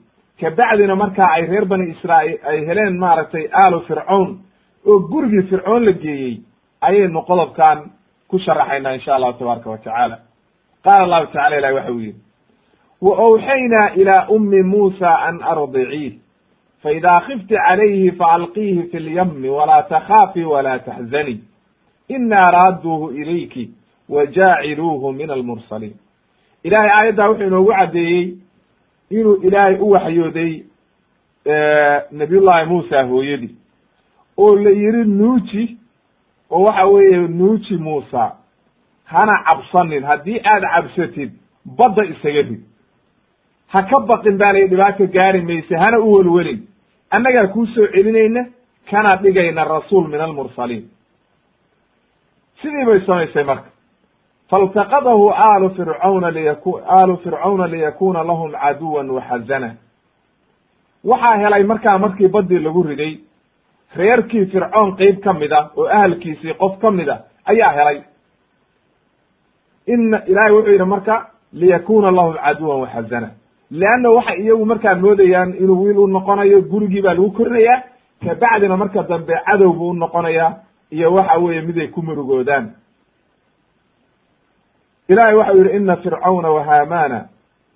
kabacdina 0.40 0.96
markaa 0.96 1.28
ay 1.34 1.46
reer 1.46 1.64
bani 1.64 1.90
israa'iil 1.90 2.38
ay 2.50 2.66
heleen 2.66 2.98
maaragtay 2.98 3.48
aalu 3.62 3.80
fircown 3.80 4.38
oo 4.86 4.98
gurigii 5.10 5.42
fircoon 5.50 5.84
la 5.84 5.92
geeyey 5.92 6.40
ayaynu 6.80 7.22
qodobkan 7.22 7.78
ku 8.28 8.38
sharaxaynaa 8.38 8.92
insha 8.94 9.14
allahu 9.16 9.38
tabaaraka 9.38 9.70
wa 9.70 9.78
tacaala. 9.78 10.18
Qaala 10.84 11.02
allahu 11.04 11.26
tacala 11.26 11.56
ilahi 11.58 11.74
waxa 11.74 11.92
uu 11.92 12.00
yidhi 12.00 12.20
wa 13.02 13.16
awxaynaa 13.26 13.88
ilaa 13.96 14.26
ummi 14.28 14.62
muusa 14.62 15.10
an 15.28 15.42
ardiciih 15.42 16.12
faidaa 16.82 17.20
khifti 17.20 17.54
calayhi 17.54 18.10
faalqiihi 18.10 18.82
fi 18.90 18.98
lyami 18.98 19.48
walaa 19.48 19.82
takhaafi 19.82 20.44
walaa 20.44 20.78
taxzani 20.78 21.40
inaa 22.08 22.50
raadduuhu 22.50 23.10
ilayki 23.10 23.70
wa 24.08 24.26
jaaciluuhu 24.26 25.12
min 25.12 25.30
almursaliin. 25.30 25.96
Ilahay 26.64 26.90
aayaddaa 26.90 27.28
wuxuu 27.28 27.46
inoogu 27.46 27.72
caddeeyey 27.72 28.34
inuu 29.10 29.36
ilaahay 29.42 29.76
u 29.80 29.90
waxyooday 29.90 30.62
nabiyullahi 32.12 32.66
muusa 32.66 33.02
hooyadii. 33.04 33.54
Oo 34.38 34.56
la 34.56 34.70
yidhi 34.70 35.04
nuuji 35.04 35.78
oo 36.50 36.62
waxa 36.62 36.84
weeye 36.86 37.16
nuuji 37.28 37.76
muusa 37.76 38.32
hana 39.04 39.44
cabsanin 39.48 40.04
haddii 40.04 40.40
aad 40.44 40.62
cabsatid 40.74 41.30
badda 41.78 42.04
isaga 42.04 42.42
rid. 42.42 42.60
Ha 43.68 43.82
ka 43.82 44.00
baqin 44.00 44.38
baa 44.38 44.52
lay 44.52 44.68
dhibaato 44.68 45.06
gaari 45.06 45.40
mayse 45.42 45.76
hana 45.76 45.98
u 46.00 46.12
welwelin. 46.12 46.66
Annagaa 47.10 47.46
kuu 47.46 47.66
soo 47.66 47.86
celinayna 47.86 48.46
kana 48.90 49.16
dhigayna 49.16 49.64
rasuul 49.64 50.08
min 50.08 50.20
almursaliin 50.20 50.88
sidii 52.62 52.84
bay 52.86 53.00
samaysay 53.06 53.44
marka 53.44 53.70
faltaqadahu 54.50 55.30
aalu 55.32 55.70
fircawna 55.70 56.30
liyaku 56.30 56.80
aalu 56.88 57.16
fircawna 57.16 57.66
liyakuna 57.66 58.22
lahum 58.22 58.52
caduwan 58.52 59.10
waxazana 59.10 59.74
waxaa 61.04 61.36
helay 61.36 61.62
markaa 61.64 61.98
markii 61.98 62.28
baddii 62.28 62.58
lagu 62.58 62.82
riday 62.82 63.18
reerkii 63.96 64.46
fircoon 64.46 64.96
qeyb 64.96 65.20
ka 65.20 65.32
mid 65.32 65.52
a 65.52 65.70
oo 65.76 65.86
ahalkiisii 65.86 66.54
qof 66.54 66.78
ka 66.80 66.88
a 66.88 67.18
ayaa 67.44 67.72
helay 67.72 68.02
ina 69.86 70.24
ilahay 70.26 70.52
wuxuu 70.52 70.72
yidhi 70.72 70.84
marka 70.84 71.26
liyakuna 71.52 72.10
lahum 72.10 72.34
caduwan 72.34 72.80
waxazana 72.80 73.30
leanna 73.70 74.10
waxay 74.10 74.42
iyagu 74.42 74.64
markaa 74.66 74.94
moodayaan 74.94 75.54
inuu 75.54 75.84
wiil 75.84 75.98
u 75.98 76.06
noqonayo 76.06 76.62
gurigii 76.62 77.02
baa 77.02 77.14
lagu 77.14 77.30
korinayaa 77.30 77.82
kabacdina 78.24 78.76
marka 78.76 79.02
dambe 79.02 79.34
cadow 79.46 79.72
buu 79.72 79.90
u 79.90 79.94
noqonayaa 79.94 80.56
iyo 80.90 81.12
waxa 81.12 81.38
weeye 81.38 81.62
mid 81.62 81.78
ay 81.78 81.88
ku 81.88 82.02
murugoodaan 82.02 82.70
ilahay 85.08 85.34
waxau 85.34 85.56
yidhi 85.58 85.76
ina 85.76 85.96
fircawna 85.96 86.50
wahaamana 86.50 87.28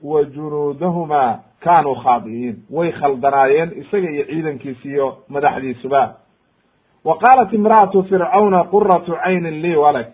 wa 0.02 0.24
junuudahuma 0.24 1.38
kaanuu 1.64 1.94
khaadi'iin. 1.94 2.56
Way 2.70 2.92
khaldanaayeen 2.92 3.70
isaga 3.82 4.10
iyo 4.10 4.24
ciidankiisi 4.24 4.88
iyo 4.88 5.18
madaxdiisuba. 5.28 6.14
Wa 7.04 7.18
qaalat 7.18 7.52
imra'atu 7.52 8.02
fircawna 8.08 8.64
quratu 8.64 9.12
caynin 9.24 9.62
lii 9.62 9.76
walak 9.76 10.08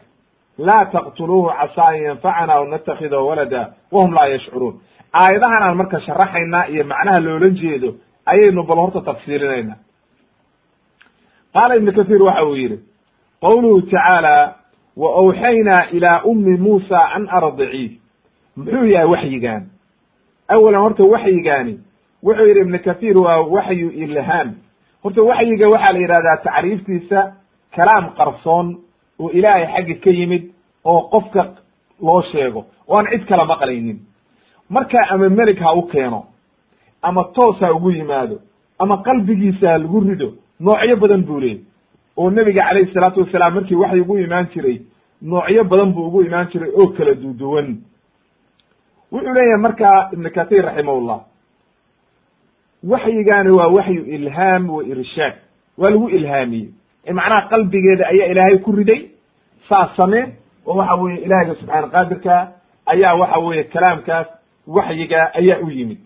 laa 0.59 0.85
taqtuluuhu 0.85 1.49
casaa 1.59 1.89
an 1.89 2.03
yanfacana 2.03 2.53
aw 2.55 2.65
natakhidahu 2.67 3.29
walada 3.29 3.73
wahum 3.93 4.15
laa 4.15 4.27
yashcuruun. 4.27 4.81
Aayadahan 5.13 5.63
aan 5.63 5.77
marka 5.77 6.01
sharaxaynaa 6.01 6.67
iyo 6.69 6.85
macnaha 6.85 7.21
loola 7.21 7.49
jeedo 7.51 7.95
ayaynu 8.27 8.63
bal 8.69 8.77
horta 8.77 9.01
tafsiirinayna 9.01 9.75
qaala 11.55 11.77
ibnu 11.77 11.93
kathiir 11.93 12.23
waxa 12.23 12.45
uu 12.45 12.55
yidhi 12.55 12.79
qowluhu 13.41 13.83
tacaala 13.83 14.55
wa 15.01 15.09
awxaynaa 15.21 15.83
ilaa 15.97 16.23
ummi 16.31 16.57
muusa 16.65 16.99
an 17.17 17.29
ardiciih 17.39 17.91
muxuu 18.57 18.85
yahay 18.95 19.09
waxyigaan? 19.15 19.63
Awalan 20.49 20.81
horta 20.83 21.05
waxyigaani 21.05 21.75
wuxuu 22.27 22.47
yidhi 22.49 22.61
ibnu 22.61 22.79
kathiir 22.87 23.19
waa 23.19 23.41
waxyu 23.57 23.89
ilhaam 23.91 24.49
horta 25.03 25.23
waxyiga 25.23 25.67
waxaa 25.75 25.93
la 25.95 25.99
yidhahdaa 26.05 26.37
tacriiftiisa 26.47 27.21
kalaam 27.77 28.05
qarsoon 28.19 28.67
oo 29.23 29.31
ilaahay 29.39 29.67
xaggi 29.75 29.95
ka 30.05 30.11
yimid 30.11 30.45
oo 30.85 31.01
qofka 31.13 31.43
loo 32.03 32.23
sheego. 32.33 32.65
Oo 32.89 32.97
aan 32.99 33.07
cid 33.11 33.25
kala 33.29 33.45
maqlaynin. 33.45 33.99
Markaa 34.71 35.07
ama 35.11 35.29
melig 35.29 35.59
ha 35.61 35.73
u 35.75 35.83
keeno 35.83 36.25
ama 37.03 37.25
toos 37.35 37.61
ha 37.61 37.73
ugu 37.75 37.91
yimaado 37.91 38.37
ama 38.79 39.03
qalbigiisa 39.03 39.69
ha 39.71 39.79
lagu 39.79 40.01
rido 40.01 40.33
noocyo 40.61 40.97
badan 40.97 41.23
buu 41.23 41.41
leeyay 41.41 41.61
oo 42.19 42.31
nebiga 42.31 42.63
calayhi 42.69 42.93
salaatu 42.95 43.21
wasalaam 43.25 43.55
markii 43.55 43.75
waxay 43.83 44.01
ugu 44.01 44.19
imaan 44.19 44.47
jiray 44.55 44.77
noocyo 45.23 45.65
badan 45.65 45.93
buu 45.95 46.07
ugu 46.09 46.23
imaan 46.23 46.49
jiray 46.53 46.71
oo 46.81 46.87
kala 46.97 47.15
duduwan 47.15 47.69
wuxuu 49.13 49.33
leeyahay 49.35 49.61
markaa 49.67 50.11
ibnu 50.13 50.31
kathir 50.31 50.65
raximahullah 50.65 51.21
waxyigaani 52.85 53.51
waa 53.51 53.67
waxyu 53.77 54.03
ilhaam 54.17 54.71
wa 54.71 54.85
irshaad 54.85 55.35
waa 55.79 55.91
lagu 55.91 56.09
ilhaamiyey. 56.09 56.69
Macnaha 57.13 57.49
qalbigeeda 57.49 58.07
ayaa 58.09 58.27
ilaahay 58.33 58.59
ku 58.59 58.73
riday 58.73 59.01
saas 59.69 59.97
samee 59.97 60.25
oo 60.67 60.77
waxa 60.77 60.95
weeye 60.95 61.19
ilaahiyga 61.25 61.55
subxaana 61.61 61.89
qaadirka 61.89 62.53
ayaa 62.87 63.15
waxa 63.15 63.39
weeye 63.39 63.65
kalaamkaas 63.65 64.27
waxyiga 64.67 65.35
ayaa 65.35 65.59
u 65.67 65.71
yimid. 65.71 65.99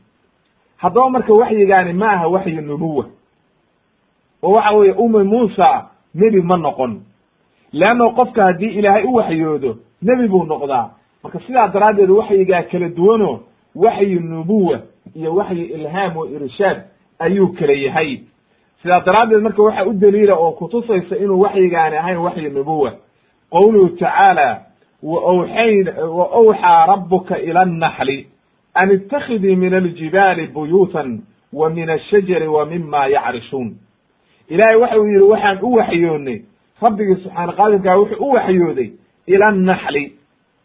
Haddaba 0.77 1.11
marka 1.11 1.33
waxyigaani 1.35 1.93
ma 1.93 2.11
aha 2.13 2.29
waxyi 2.29 2.53
nubuwa 2.61 3.05
oo 4.43 4.53
waxa 4.53 4.71
weeye 4.77 4.93
ummi 4.95 5.25
muusa 5.25 5.69
nebi 6.15 6.41
ma 6.43 6.57
noqon. 6.57 7.01
Leanno 7.73 8.11
qofka 8.11 8.45
haddii 8.45 8.67
ilaahay 8.79 9.05
u 9.05 9.15
waxyoodo 9.15 9.77
nebi 10.03 10.29
buu 10.29 10.45
noqdaa. 10.45 10.91
Marka 11.23 11.39
sidaa 11.47 11.69
daraaddeed 11.69 12.11
waxyigaa 12.11 12.63
kala 12.63 12.89
duwano 12.89 13.41
waxyi 13.75 14.15
nubuwa 14.15 14.81
iyo 15.17 15.35
waxyi 15.35 15.65
ilhaam 15.65 16.17
wa 16.17 16.27
irshaad 16.29 16.83
ayuu 17.19 17.49
kala 17.53 17.73
yahay. 17.73 18.21
Sidaa 18.83 19.01
daraaddeed 19.01 19.43
marka 19.43 19.63
waxa 19.63 19.87
u 19.87 19.93
daliila 19.93 20.35
oo 20.37 20.53
kutusaysa 20.53 21.17
inuu 21.17 21.41
waxyigaani 21.41 21.97
ahayn 21.97 22.19
waxyi 22.19 22.49
nubuwa 22.51 22.93
qowluhu 23.51 23.89
tacaala 23.89 24.61
wa 25.03 25.21
awxayn 25.23 25.89
wa 25.89 26.25
awxaa 26.33 26.87
rabbuka 26.87 27.39
ila 27.39 27.61
annaxli 27.61 28.27
an 28.75 28.91
ittakhidii 28.93 29.57
min 29.57 29.75
aljibaali 29.75 30.47
buyuutan 30.47 31.21
wa 31.53 31.71
min 31.71 31.91
ashajari 31.91 32.47
wa 32.49 32.67
mima 32.67 33.07
yacrishuun 33.07 33.75
ilaahay 34.49 34.77
waxa 34.81 34.99
uu 35.01 35.07
yidhi 35.07 35.23
waxaan 35.33 35.59
u 35.63 35.73
waxyoonnay 35.75 36.39
rabbigii 36.83 37.17
subxaana 37.23 37.53
qaadirkaa 37.53 37.97
wuxuu 37.97 38.25
u 38.27 38.33
waxyooday 38.33 38.91
ila 39.27 39.47
annaxli 39.47 40.13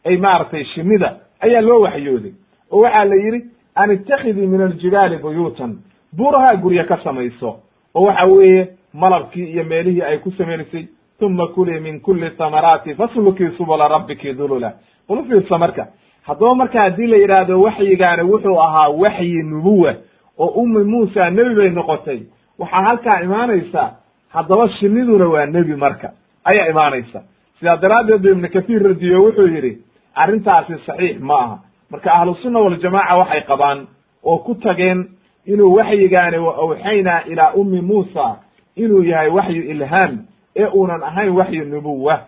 ay 0.05 0.17
maaragtay 0.17 0.63
shinida 0.63 1.15
ayaa 1.39 1.61
loo 1.61 1.79
waxyooday. 1.81 2.31
Oo 2.71 2.81
waxaa 2.81 3.05
la 3.05 3.15
yidhi 3.15 3.41
an 3.75 3.91
ittakhidii 3.91 4.47
min 4.47 4.61
aljibaali 4.61 5.17
buyuutan. 5.17 5.77
Buurahaa 6.17 6.55
gurya 6.55 6.83
ka 6.83 6.97
samayso 7.03 7.59
oo 7.95 8.03
waxa 8.05 8.29
weeye 8.29 8.67
malabkii 8.93 9.51
iyo 9.51 9.63
meelihii 9.63 10.01
ay 10.01 10.17
ku 10.17 10.31
samaynaysay 10.31 10.85
uma 11.21 11.47
kulii 11.47 11.79
min 11.79 11.99
kuli 11.99 12.29
tamaraati 12.29 12.95
faslukii 12.95 13.49
subula 13.57 13.87
rabbiki 13.87 14.33
dulula 14.33 14.73
bal 15.09 15.17
ufiirsa 15.19 15.57
marka. 15.57 15.87
Haddaba 16.23 16.55
marka 16.55 16.79
haddii 16.81 17.07
la 17.07 17.17
yidhaahdo 17.17 17.61
waxyigaani 17.61 18.23
wuxuu 18.23 18.59
ahaa 18.61 18.89
waxyi 18.89 19.43
nubuwa 19.43 19.93
oo 20.37 20.47
ummi 20.47 20.83
muusa 20.83 21.29
nebi 21.29 21.55
bay 21.55 21.69
noqotay 21.69 22.19
waxaa 22.59 22.83
halkaa 22.83 23.19
imaanaysa 23.21 23.93
haddaba 24.29 24.69
shiniduna 24.69 25.27
waa 25.27 25.45
nebi 25.45 25.75
marka 25.75 26.11
ayaa 26.43 26.67
imaanaysa. 26.69 27.21
Sidaa 27.59 27.77
daraaddeed 27.77 28.21
bu 28.21 28.27
ibnu 28.29 28.49
kathiir 28.49 28.83
radiyo 28.83 29.23
wuxuu 29.23 29.47
yidhi 29.47 29.77
arrintaasi 30.15 30.73
saxiix 30.85 31.19
ma 31.19 31.35
aha. 31.39 31.59
Marka 31.91 32.13
ahlusunna 32.13 32.59
waljamaaca 32.59 33.15
waxay 33.17 33.41
qabaan 33.41 33.87
oo 34.23 34.37
ku 34.37 34.55
tageen 34.55 35.09
inuu 35.45 35.73
waxyigaani 35.75 36.37
wa 36.37 36.55
awxaynaa 36.55 37.21
ilaa 37.25 37.51
ummi 37.53 37.81
muusa 37.81 38.35
inuu 38.75 39.03
yahay 39.03 39.29
waxyu 39.29 39.61
ilhaam 39.63 40.17
ee 40.55 40.65
uunan 40.73 41.03
ahayn 41.03 41.29
waxyu 41.29 41.65
nubuwa 41.65 42.21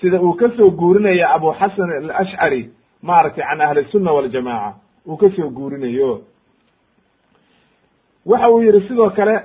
sida 0.00 0.20
uu 0.20 0.32
ka 0.34 0.50
soo 0.56 0.70
guurinaya 0.70 1.30
abu 1.34 1.52
xasan 1.54 1.90
alashcari 1.90 2.70
maaragtay 3.02 3.44
can 3.44 3.60
ahli 3.60 3.84
sunna 3.92 4.12
waljamaaca 4.12 4.74
uu 5.06 5.16
ka 5.16 5.30
soo 5.36 5.50
guurinayo. 5.50 6.20
Waxa 8.26 8.48
uu 8.50 8.62
yihi 8.62 8.88
sidoo 8.88 9.10
kale 9.10 9.40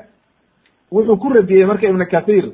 wuxuu 0.92 1.18
ku 1.18 1.30
radiyey 1.30 1.66
marka 1.66 1.88
ibnu 1.88 2.06
kathiir 2.06 2.52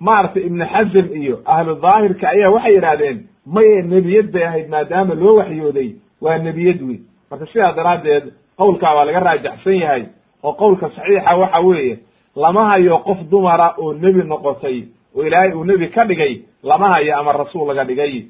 maaragtay 0.00 0.42
ibnu 0.46 0.64
xazm 0.66 1.06
iyo 1.22 1.40
ahlu 1.44 1.74
daahirka 1.74 2.28
ayaa 2.28 2.50
waxay 2.50 2.74
yidhahdeen 2.74 3.18
maye 3.46 3.82
nebiyad 3.82 4.30
bay 4.32 4.44
ahayd 4.44 4.68
maadaama 4.68 5.14
loo 5.14 5.34
waxyooday 5.36 5.90
waa 6.20 6.38
nebiyad 6.38 6.82
wey 6.82 6.98
marka 7.30 7.46
sidaa 7.46 7.72
daraaddeed 7.72 8.24
qowlkaa 8.58 8.94
waa 8.96 9.04
laga 9.04 9.20
raajaxsan 9.20 9.76
yahay 9.82 10.04
oo 10.42 10.52
qowlka 10.52 10.90
saxiixa 10.96 11.36
waxa 11.36 11.60
weeye 11.60 11.98
lama 12.36 12.68
hayo 12.70 12.98
qof 12.98 13.18
dumara 13.30 13.74
oo 13.78 13.92
nebi 13.94 14.22
noqotay 14.22 14.84
oo 15.16 15.24
ilaahay 15.26 15.52
uu 15.52 15.64
nebi 15.64 15.88
ka 15.88 16.04
dhigay 16.06 16.42
lama 16.62 16.88
hayo 16.92 17.16
ama 17.18 17.32
rasuul 17.32 17.66
laga 17.68 17.84
dhigay. 17.84 18.26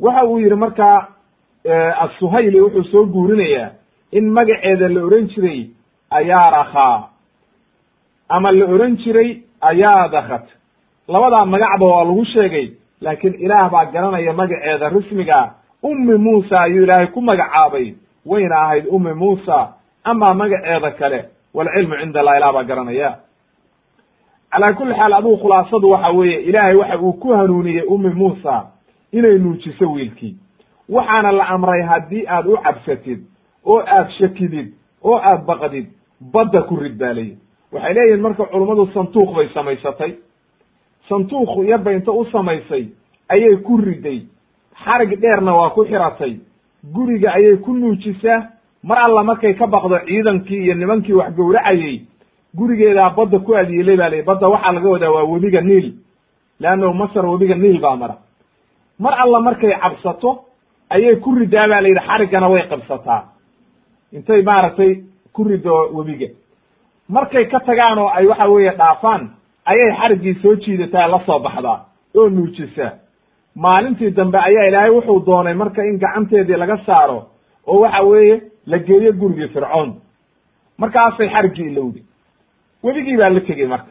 Waxa 0.00 0.24
uu 0.26 0.38
yidhi 0.38 0.54
markaa 0.54 1.08
assuhayli 2.00 2.60
wuxuu 2.60 2.84
soo 2.84 3.04
guurinayaa 3.06 3.70
in 4.12 4.30
magaceeda 4.30 4.88
la 4.88 5.04
ohan 5.04 5.26
jiray 5.28 5.70
ayarakha 6.10 7.08
ama 8.28 8.52
la 8.52 8.64
ohan 8.64 8.96
jiray 8.96 9.42
ayaadakhat 9.60 10.46
labadaa 11.08 11.44
magacba 11.46 11.86
waa 11.86 12.04
lagu 12.04 12.24
sheegay 12.24 12.70
laakiin 13.00 13.34
ilaah 13.34 13.70
baa 13.70 13.84
garanaya 13.84 14.32
magaceeda 14.32 14.88
rismiga 14.88 15.54
ummi 15.82 16.18
muusa 16.18 16.60
ayuu 16.60 16.82
ilaahay 16.82 17.06
ku 17.06 17.20
magacaabay. 17.20 17.94
Wayna 18.26 18.56
ahayd 18.62 18.86
ummi 18.90 19.14
muusa 19.14 19.74
amaa 20.04 20.34
magaceeda 20.34 20.90
kale 20.90 21.24
walcilmu 21.54 21.94
cinda 22.00 22.20
allah 22.20 22.36
ilah 22.36 22.52
baa 22.52 22.64
garanaya. 22.64 23.10
Calaa 24.50 24.74
kulli 24.74 24.94
xaal 24.94 25.12
adugu 25.12 25.36
khulaasadu 25.36 25.90
waxa 25.90 26.10
weeye 26.10 26.40
ilaahay 26.42 26.74
waxa 26.76 26.98
uu 26.98 27.12
ku 27.12 27.32
hanuuniyey 27.32 27.84
ummi 27.88 28.10
muusa 28.10 28.66
inay 29.12 29.38
nuujiso 29.38 29.92
wiilkii. 29.92 30.36
Waxaana 30.88 31.32
la 31.32 31.44
amray 31.48 31.82
haddii 31.82 32.24
aad 32.28 32.46
u 32.46 32.56
cabsatid 32.56 33.20
oo 33.64 33.80
aad 33.86 34.10
shakidid 34.18 34.72
oo 35.04 35.18
aad 35.18 35.44
baqdid 35.46 35.86
badda 36.20 36.62
ku 36.62 36.76
rid 36.76 36.98
baa 36.98 37.12
leeyihi 37.12 37.38
waxay 37.72 37.94
leeyihiin 37.94 38.22
marka 38.22 38.44
culummadu 38.46 38.86
santuuq 38.94 39.34
bay 39.36 39.48
samaysatay. 39.54 40.12
Santuuq 41.08 41.64
yarba 41.68 41.92
inta 41.92 42.12
u 42.12 42.24
samaysay 42.32 42.84
ayay 43.28 43.56
ku 43.62 43.76
riday. 43.76 44.26
Xarig 44.84 45.20
dheerna 45.20 45.52
waa 45.54 45.70
ku 45.70 45.84
xiratay. 45.84 46.40
Guriga 46.94 47.30
ayay 47.34 47.56
ku 47.56 47.74
nuujisaa 47.74 48.46
mar 48.82 48.98
alla 48.98 49.22
markay 49.24 49.54
ka 49.54 49.66
baqdo 49.66 49.98
ciidankii 50.06 50.62
iyo 50.64 50.74
nimankii 50.74 51.12
wax 51.12 51.34
gowracayey 51.34 52.02
gurigeedaa 52.56 53.10
badda 53.10 53.38
ku 53.38 53.54
adyeelay 53.54 53.96
baa 53.96 54.08
ley 54.08 54.22
badda 54.22 54.48
waxaa 54.48 54.72
laga 54.72 54.88
wadaa 54.88 55.10
waa 55.10 55.24
webiga 55.24 55.60
niil. 55.60 55.94
Leannahu 56.60 56.94
masar 56.94 57.26
webiga 57.26 57.54
niil 57.54 57.80
baa 57.80 57.96
mara. 57.96 58.16
Mar 58.98 59.14
alla 59.20 59.40
markay 59.40 59.74
cabsato 59.80 60.44
ayay 60.90 61.16
ku 61.20 61.34
ridaa 61.34 61.68
baa 61.68 61.80
la 61.80 61.88
yidhi 61.88 62.00
xariggana 62.06 62.48
way 62.48 62.62
qabsataa. 62.68 63.22
Intay 64.12 64.42
maaragtay 64.42 65.02
ku 65.32 65.44
rido 65.44 65.90
webiga 65.92 66.28
markay 67.08 67.44
ka 67.48 67.60
tagaan 67.60 67.98
oo 67.98 68.08
ay 68.08 68.26
waxa 68.26 68.46
weeye 68.48 68.70
dhaafaan 68.76 69.30
ayay 69.64 69.90
xariggii 70.00 70.34
soo 70.42 70.54
jiidataa 70.56 71.06
la 71.08 71.20
soo 71.26 71.38
baxdaa 71.38 71.78
oo 72.16 72.28
nuujisaa 72.28 72.92
maalintii 73.54 74.10
dambe 74.10 74.38
ayaa 74.38 74.66
ilaahay 74.68 74.90
wuxuu 74.90 75.20
doonay 75.26 75.54
marka 75.54 75.82
in 75.84 75.98
gacanteedii 75.98 76.56
laga 76.56 76.76
saaro 76.86 77.18
oo 77.66 77.80
waxa 77.80 78.02
weeye 78.02 78.42
la 78.66 78.78
geeyo 78.78 79.12
gurigii 79.12 79.48
fircoon. 79.48 79.94
Markaasay 80.78 81.28
xariggii 81.28 81.66
ilowday. 81.70 82.02
Webigii 82.82 83.16
baa 83.16 83.28
la 83.30 83.40
tegey 83.40 83.66
marka 83.66 83.90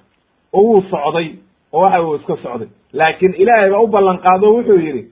oo 0.53 0.61
wuu 0.61 0.82
socday 0.91 1.28
oo 1.74 1.82
waxa 1.82 2.01
uu 2.03 2.16
iska 2.16 2.36
socday. 2.43 2.68
Laakiin 2.93 3.34
ilaahay 3.34 3.70
baa 3.72 3.80
u 3.82 3.88
ballan 3.88 4.18
qaado 4.20 4.53
wuxuu 4.55 4.80
yidhi 4.80 5.03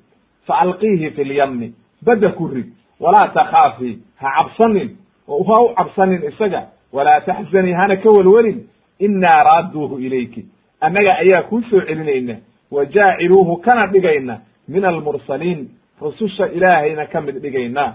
fa 0.47 0.53
alqiihi 0.59 1.09
fi 1.11 1.23
lyammi 1.23 1.73
badda 2.05 2.29
ku 2.29 2.47
rid 2.47 2.67
walaa 2.99 3.27
takhaafi 3.27 3.99
ha 4.21 4.27
cabsanin 4.37 4.89
oo 5.27 5.43
ha 5.43 5.61
u 5.61 5.69
cabsanin 5.75 6.21
isaga 6.29 6.61
walaa 6.93 7.19
taxzanii 7.21 7.73
hana 7.73 7.95
ka 7.97 8.09
welwelin 8.11 8.67
innaa 8.99 9.43
raadduuhu 9.43 9.99
ilayki. 9.99 10.45
Annaga 10.81 11.17
ayaa 11.17 11.41
kuu 11.43 11.61
soo 11.69 11.81
celinayna 11.81 12.35
wa 12.71 12.85
jaaciluuhu 12.85 13.57
kana 13.57 13.87
dhigayna 13.87 14.39
min 14.67 14.85
almursaliin 14.85 15.69
rususha 16.01 16.47
ilaahayna 16.47 17.05
ka 17.05 17.21
mid 17.21 17.35
dhigayna 17.41 17.93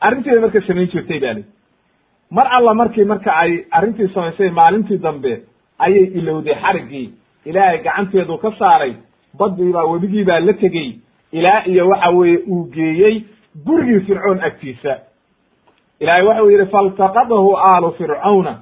arrintii 0.00 0.38
marka 0.40 0.60
samayn 0.66 0.88
jirtay 0.92 1.20
ba 1.20 1.32
li 1.34 1.44
mar 2.30 2.46
alla 2.56 2.74
markii 2.74 3.04
marka 3.04 3.30
ay 3.42 3.64
arrintii 3.70 4.08
samaysay 4.14 4.50
maalintii 4.50 4.98
dambe 4.98 5.32
ayay 5.78 6.04
ilowday 6.18 6.54
xariggii 6.54 7.10
ilaahay 7.44 7.78
gacanteedu 7.82 8.38
ka 8.38 8.52
saaray 8.58 8.94
badii 9.38 9.72
baa 9.72 9.84
webigii 9.84 10.24
baa 10.24 10.40
la 10.40 10.52
tegey. 10.52 10.98
Ilaa 11.32 11.64
iyo 11.66 11.88
waxa 11.88 12.10
weeye 12.10 12.38
uu 12.48 12.64
geeyey 12.64 13.24
gurigii 13.66 14.00
fircoon 14.06 14.40
agtiisa 14.42 14.98
ilaahay 16.00 16.24
waxa 16.26 16.42
uu 16.44 16.50
yidhi 16.50 16.66
faltaqadahu 16.66 17.56
aalu 17.56 17.90
fircawna 17.98 18.54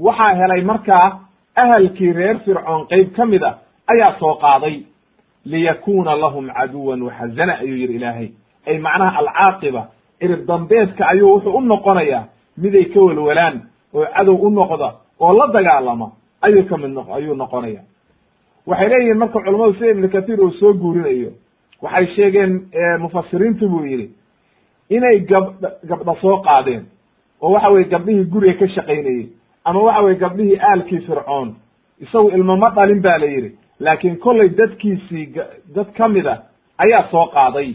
waxaa 0.00 0.34
helay 0.34 0.62
markaa 0.62 1.18
ahalkii 1.56 2.12
reer 2.12 2.38
fircoon 2.44 2.86
qeyb 2.86 3.12
ka 3.16 3.26
mid 3.26 3.42
a 3.42 3.58
ayaa 3.86 4.18
soo 4.18 4.34
qaaday. 4.34 4.82
Liyakuna 5.44 6.14
lahum 6.16 6.48
caduwan 6.50 7.02
waxazana 7.02 7.58
ayuu 7.58 7.76
yidhi 7.76 7.94
ilaahay. 7.94 8.28
Ay 8.66 8.78
macnaha 8.78 9.18
alcaaqiba 9.18 9.86
cirib 10.20 10.46
dambeedka 10.46 11.06
ayuu 11.08 11.32
wuxuu 11.34 11.56
u 11.56 11.60
noqonayaa 11.60 12.24
miday 12.58 12.84
ka 12.84 13.00
welwalaan 13.00 13.60
oo 13.94 14.06
cadow 14.16 14.34
u 14.46 14.50
noqda 14.50 14.92
oo 15.20 15.32
la 15.38 15.46
dagaalama 15.52 16.10
ayuu 16.42 16.62
ka 16.68 16.76
mid 16.76 16.96
ayuu 17.16 17.34
noqonaya 17.34 17.80
waxay 18.66 18.88
leeyihiin 18.88 19.18
marka 19.18 19.40
culamadu 19.44 19.74
sida 19.74 19.90
ibnu 19.90 20.08
kathiir 20.08 20.40
uu 20.40 20.50
soo 20.50 20.72
guurinayo 20.74 21.30
waxay 21.82 22.06
sheegeen 22.14 22.52
mufasiriintu 23.00 23.68
buu 23.68 23.84
yidhi 23.84 24.10
inay 24.96 25.18
gabdh 25.30 25.66
gabdha 25.88 26.14
soo 26.20 26.36
qaadeen 26.46 26.82
oo 27.42 27.52
waxa 27.52 27.68
weye 27.70 27.84
gabdhihii 27.92 28.24
guriga 28.32 28.58
ka 28.58 28.66
shaqaynayey 28.74 29.26
ama 29.64 29.80
waxa 29.82 30.02
weye 30.04 30.16
gabdhihii 30.24 30.58
aalkii 30.70 31.00
fircoon 31.06 31.54
isagu 32.00 32.28
ilmo 32.30 32.56
ma 32.56 32.70
dhalin 32.70 33.00
ba 33.02 33.18
la 33.18 33.26
yidhi 33.26 33.50
laakiin 33.80 34.16
kollay 34.18 34.48
dadkiisii 34.48 35.26
dad 35.74 35.88
ka 35.96 36.08
mid 36.08 36.26
a 36.26 36.36
ayaa 36.78 37.08
soo 37.10 37.26
qaaday. 37.34 37.74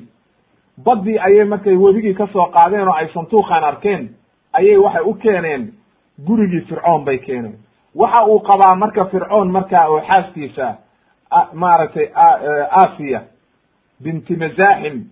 Baddii 0.86 1.18
ayay 1.20 1.46
markay 1.46 1.76
webigii 1.76 2.14
ka 2.14 2.28
soo 2.34 2.46
qaadeen 2.56 2.88
oo 2.88 2.94
ay 2.94 3.08
santuuqan 3.14 3.64
arkeen 3.64 4.10
ayay 4.54 4.78
waxay 4.78 5.04
u 5.06 5.14
keeneen 5.14 5.74
gurigii 6.28 6.62
fircoon 6.70 7.04
bay 7.06 7.18
keeneen. 7.18 7.56
Waxa 7.96 8.26
uu 8.26 8.40
qabaa 8.40 8.76
marka 8.76 9.06
fircoon 9.06 9.52
markaa 9.52 9.88
oo 9.90 10.02
xaaskiisa 10.08 10.76
maaragtay 11.54 12.08
asiya 12.72 13.22
binti 14.04 14.36
mazaaxim 14.36 15.04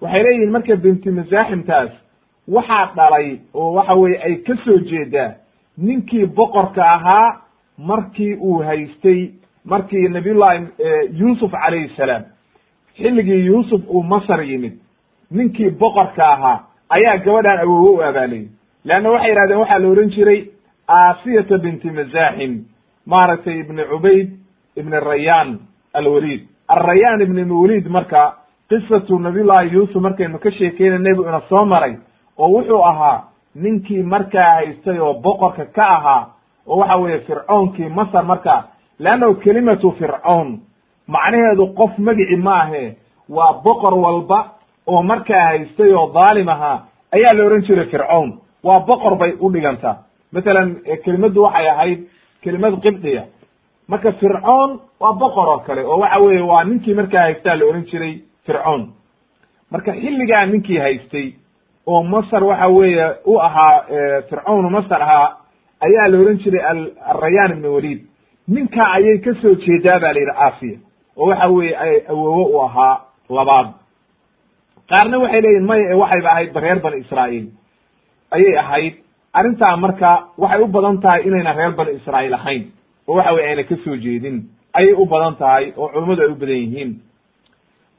waxay 0.00 0.24
leeyihiin 0.24 0.50
marka 0.52 0.76
binti 0.76 1.10
mazaaximtaas 1.10 1.90
waxaa 2.48 2.92
dhalay 2.96 3.38
oo 3.54 3.72
waxa 3.74 3.94
weye 3.94 4.18
ay 4.22 4.34
ka 4.36 4.54
soo 4.64 4.78
jeedaa 4.78 5.32
ninkii 5.78 6.26
boqorka 6.26 6.84
ahaa 6.92 7.40
markii 7.78 8.34
uu 8.34 8.58
haystay 8.62 9.30
markii 9.64 10.08
nabiyullahi 10.08 10.66
yuusuf 11.20 11.50
calayhi 11.52 11.88
salaam. 11.96 12.22
Xilligii 12.96 13.46
yuusuf 13.46 13.82
uu 13.88 14.02
masar 14.02 14.42
yimid. 14.44 14.72
Ninkii 15.30 15.70
boqorka 15.70 16.24
ahaa 16.32 16.60
ayaa 16.88 17.16
gabadhan 17.18 17.58
awoowe 17.60 17.90
u 17.98 18.02
abaalayay 18.02 18.48
leanna 18.84 19.10
waxay 19.10 19.30
yihahdeen 19.30 19.58
waxaa 19.60 19.78
la 19.78 19.88
ohan 19.88 20.10
jiray 20.10 20.40
asiyata 20.88 21.58
binti 21.58 21.90
mazaaxim 21.90 22.64
maaragtay 23.06 23.58
ibni 23.60 23.82
cubayd 23.90 24.28
ibni 24.76 25.00
rayaan 25.00 25.58
alwaliid. 25.94 26.42
Alrayaan 26.68 27.20
ibni 27.20 27.42
waliid 27.52 27.86
marka 27.88 28.34
qisatu 28.70 29.18
nabiyullahi 29.18 29.72
yuusuf 29.74 30.02
markaynu 30.02 30.38
ka 30.38 30.50
sheekeyna 30.50 30.98
nebigu 30.98 31.22
ina 31.28 31.40
soo 31.48 31.64
maray 31.64 31.94
oo 32.38 32.48
wuxuu 32.48 32.82
ahaa 32.84 33.24
ninkii 33.54 34.02
markaa 34.02 34.50
haystay 34.54 34.98
oo 34.98 35.14
boqorka 35.14 35.64
ka 35.66 35.86
ahaa 35.96 36.26
oo 36.66 36.76
waxa 36.78 36.96
weeye 36.96 37.18
fircoonkii 37.20 37.88
masar 37.88 38.24
markaa 38.24 38.64
leannahu 38.98 39.34
kelimatu 39.34 39.90
fircoon 39.98 40.60
macnaheedu 41.08 41.66
qof 41.74 41.98
magici 41.98 42.36
maahe 42.36 42.96
waa 43.28 43.52
boqor 43.64 43.94
walba 43.94 44.38
oo 44.86 45.02
markaa 45.02 45.44
haystay 45.46 45.92
oo 45.94 46.06
dhaalim 46.14 46.48
ahaa 46.48 46.78
ayaa 47.12 47.34
la 47.36 47.44
ohan 47.46 47.62
jiray 47.62 47.86
fircoon. 47.86 48.38
Waa 48.64 48.80
boqor 48.80 49.16
bay 49.16 49.32
u 49.40 49.50
dhigantaa 49.52 49.96
matalan 50.32 50.76
kelimaddu 51.04 51.42
waxay 51.42 51.68
ahayd 51.70 52.00
kelimad 52.42 52.80
qibdiya 52.82 53.22
marka 53.88 54.12
fircoon 54.12 54.80
waa 55.00 55.12
boqor 55.12 55.48
oo 55.48 55.58
kale 55.66 55.82
oo 55.84 55.98
waxa 55.98 56.18
weeye 56.20 56.40
waa 56.42 56.64
ninkii 56.64 56.94
markaa 56.94 57.22
haystaa 57.22 57.54
la 57.56 57.64
ohan 57.66 57.84
jiray 57.90 58.14
fircoon 58.46 58.92
marka 59.70 59.92
xilligaa 59.92 60.46
ninkii 60.46 60.78
haystay 60.78 61.32
oo 61.86 62.02
masar 62.02 62.44
waxa 62.44 62.68
weeye 62.68 63.06
u 63.24 63.38
ahaa 63.40 63.84
fircoonu 64.28 64.70
masar 64.70 65.02
ahaa 65.02 65.36
ayaa 65.80 66.08
la 66.08 66.18
ohan 66.22 66.38
jiray 66.38 66.62
alrayaan 67.10 67.52
ibn 67.52 67.66
walid. 67.66 68.00
Ninkaa 68.48 68.92
ayay 68.96 69.18
ka 69.18 69.30
soo 69.42 69.54
jeedaa 69.54 69.98
ba 70.00 70.12
la 70.12 70.20
yidhi 70.20 70.34
asiya 70.48 70.78
oo 71.16 71.26
waxa 71.30 71.48
weeye 71.50 71.76
ay 71.76 71.94
awoowo 72.08 72.44
u 72.56 72.60
ahaa 72.62 73.00
labaad. 73.30 73.68
Qaarna 74.90 75.18
waxay 75.22 75.40
leeyihiin 75.40 75.66
maya 75.66 75.96
waxayba 75.96 76.30
ahayd 76.30 76.56
reer 76.56 76.78
bani 76.84 76.96
israa'iil. 77.04 77.46
Ayay 78.30 78.56
ahayd. 78.58 78.94
Arrintaa 79.32 79.76
marka 79.76 80.10
waxay 80.38 80.60
u 80.62 80.66
badan 80.66 80.98
tahay 81.00 81.22
inayna 81.26 81.52
reer 81.52 81.72
bani 81.78 81.92
israa'iil 82.00 82.34
ahayn 82.34 82.62
oo 83.08 83.14
waxa 83.16 83.32
weye 83.34 83.48
ayna 83.48 83.62
ka 83.64 83.76
soo 83.84 83.96
jeedin. 83.96 84.36
Ayay 84.74 84.92
u 84.92 85.06
badan 85.06 85.34
tahay 85.38 85.72
oo 85.76 85.88
culummadu 85.88 86.22
ay 86.22 86.28
u 86.32 86.34
badan 86.34 86.56
yihiin 86.64 86.90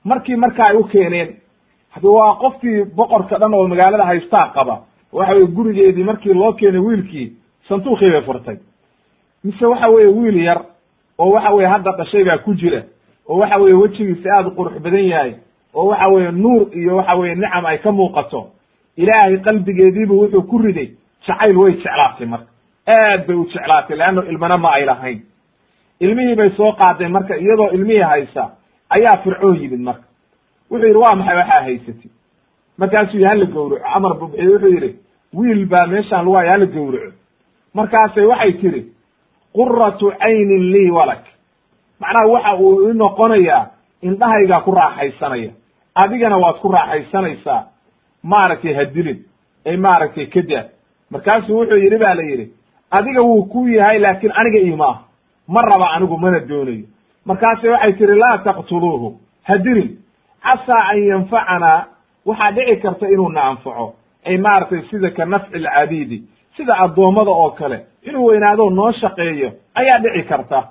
markii 0.04 0.36
marka 0.36 0.64
ay 0.70 0.76
u 0.78 0.84
keeneen 0.84 1.36
hadi 1.90 2.08
waa 2.08 2.36
qofkii 2.36 2.84
boqorka 2.96 3.38
dhan 3.40 3.54
oo 3.54 3.68
magaalada 3.68 4.06
haystaa 4.06 4.52
qaba 4.54 4.82
waxa 5.14 5.34
weye 5.34 5.48
gurigeedii 5.48 6.04
markii 6.04 6.34
loo 6.34 6.54
keenay 6.54 6.80
wiilkii 6.82 7.34
santuuqii 7.70 8.12
bay 8.12 8.22
furtay. 8.22 8.58
Mise 9.44 9.66
waxa 9.66 9.88
weye 9.90 10.08
wiil 10.08 10.38
yar 10.44 10.62
oo 11.20 11.30
waxa 11.32 11.50
weye 11.54 11.68
hadda 11.68 11.92
dhashay 11.92 12.24
baa 12.24 12.38
ku 12.38 12.54
jira 12.54 12.84
oo 13.30 13.38
waxa 13.38 13.58
weye 13.58 13.74
wejigiisa 13.74 14.30
aada 14.38 14.48
u 14.50 14.52
qurux 14.56 14.80
badan 14.80 15.06
yahay 15.08 15.34
oo 15.74 15.86
waxa 15.88 16.08
weye 16.08 16.32
nuur 16.32 16.68
iyo 16.78 16.96
waxa 16.98 17.16
weye 17.16 17.36
nicam 17.36 17.66
ay 17.66 17.78
ka 17.78 17.92
muuqato 17.92 18.48
ilaahay 18.98 19.38
qalbigeediibu 19.38 20.20
wuxuu 20.22 20.42
ku 20.44 20.58
riday 20.58 20.90
jacayl 21.28 21.58
way 21.58 21.74
jeclaatay 21.74 22.28
marka. 22.28 22.48
Aad 22.88 23.28
bay 23.28 23.36
u 23.36 23.46
jeclaatay 23.46 23.98
leanno 23.98 24.24
ilmana 24.24 24.58
ma 24.58 24.70
ay 24.74 24.86
lahayn. 24.86 25.22
Ilmihii 26.00 26.36
bay 26.36 26.50
soo 26.58 26.72
qaaday 26.72 27.08
marka 27.08 27.36
iyadoo 27.38 27.70
ilmihii 27.74 28.02
haysa 28.02 28.50
ayaa 28.96 29.18
fircoon 29.24 29.56
yimid 29.62 29.80
marka. 29.88 30.04
Wuxuu 30.72 30.88
yidhi 30.88 30.98
waa 31.04 31.16
maxay 31.16 31.38
waxaa 31.38 31.62
haysatid 31.66 32.12
markaasuu 32.78 33.18
yidhi 33.18 33.26
hala 33.30 33.46
gowraco. 33.46 33.86
Amar 33.96 34.14
bu 34.20 34.28
bixiye 34.28 34.50
wuxuu 34.54 34.74
yidhi 34.76 34.92
wiil 35.34 35.66
baa 35.66 35.88
meeshaan 35.88 36.26
lagu 36.26 36.36
haya 36.38 36.52
hala 36.52 36.66
gowraco. 36.66 37.12
Markaasay 37.74 38.26
waxay 38.32 38.54
tiri 38.62 38.82
quratu 39.56 40.12
caynin 40.20 40.64
lii 40.74 40.90
walak. 40.92 41.24
Macnaha 42.00 42.28
waxa 42.34 42.56
uu 42.56 42.90
i 42.90 42.94
noqonayaa 42.94 43.64
indhahaygaa 44.02 44.62
ku 44.66 44.72
raaxaysanaya. 44.72 45.52
Adigana 45.96 46.38
waad 46.38 46.56
ku 46.62 46.68
raaxaysanaysaa 46.72 47.62
maaragtay 48.24 48.74
hadilin 48.74 49.20
ay 49.66 49.78
maaragtay 49.78 50.26
kada 50.28 50.70
markaasuu 51.12 51.58
wuxuu 51.60 51.78
yidhi 51.84 51.98
ba 51.98 52.14
la 52.16 52.24
yidhi 52.24 52.46
adiga 52.92 53.22
wuu 53.22 53.46
ku 53.46 53.68
yahay 53.68 54.00
laakiin 54.00 54.32
aniga 54.36 54.60
imaah 54.60 54.98
ma 55.48 55.62
raba 55.62 55.88
anigu 55.96 56.18
mana 56.18 56.40
doonayo 56.40 56.86
markaase 57.26 57.70
waxay 57.70 57.94
tihi 57.94 58.16
laa 58.16 58.38
taqtuluuhu. 58.38 59.20
Hadilin 59.44 59.98
casaa 60.44 60.88
an 60.92 61.04
yanfacanaa 61.04 61.86
waxaa 62.26 62.52
dhici 62.52 62.76
karta 62.82 63.08
inuu 63.10 63.30
na 63.30 63.44
anfaco. 63.44 63.94
Ay 64.26 64.38
maaragtay 64.38 64.82
sida 64.90 65.10
ka 65.12 65.26
nafci 65.26 65.58
lcabiidi 65.60 66.24
sida 66.58 66.78
addoommada 66.78 67.32
oo 67.32 67.50
kale. 67.52 67.86
Inuu 68.04 68.26
weynaado 68.26 68.70
noo 68.70 68.92
shaqeeyo 68.92 69.52
ayaa 69.76 70.00
dhici 70.00 70.24
karta. 70.24 70.68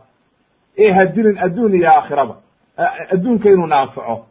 Ee 0.79 0.93
hadilin 0.93 1.39
adduun 1.39 1.75
iyo 1.75 1.91
aakhiraba. 1.91 2.37
Adduunka 3.13 3.49
inuu 3.51 3.67
na 3.67 3.81
anfaco. 3.81 4.27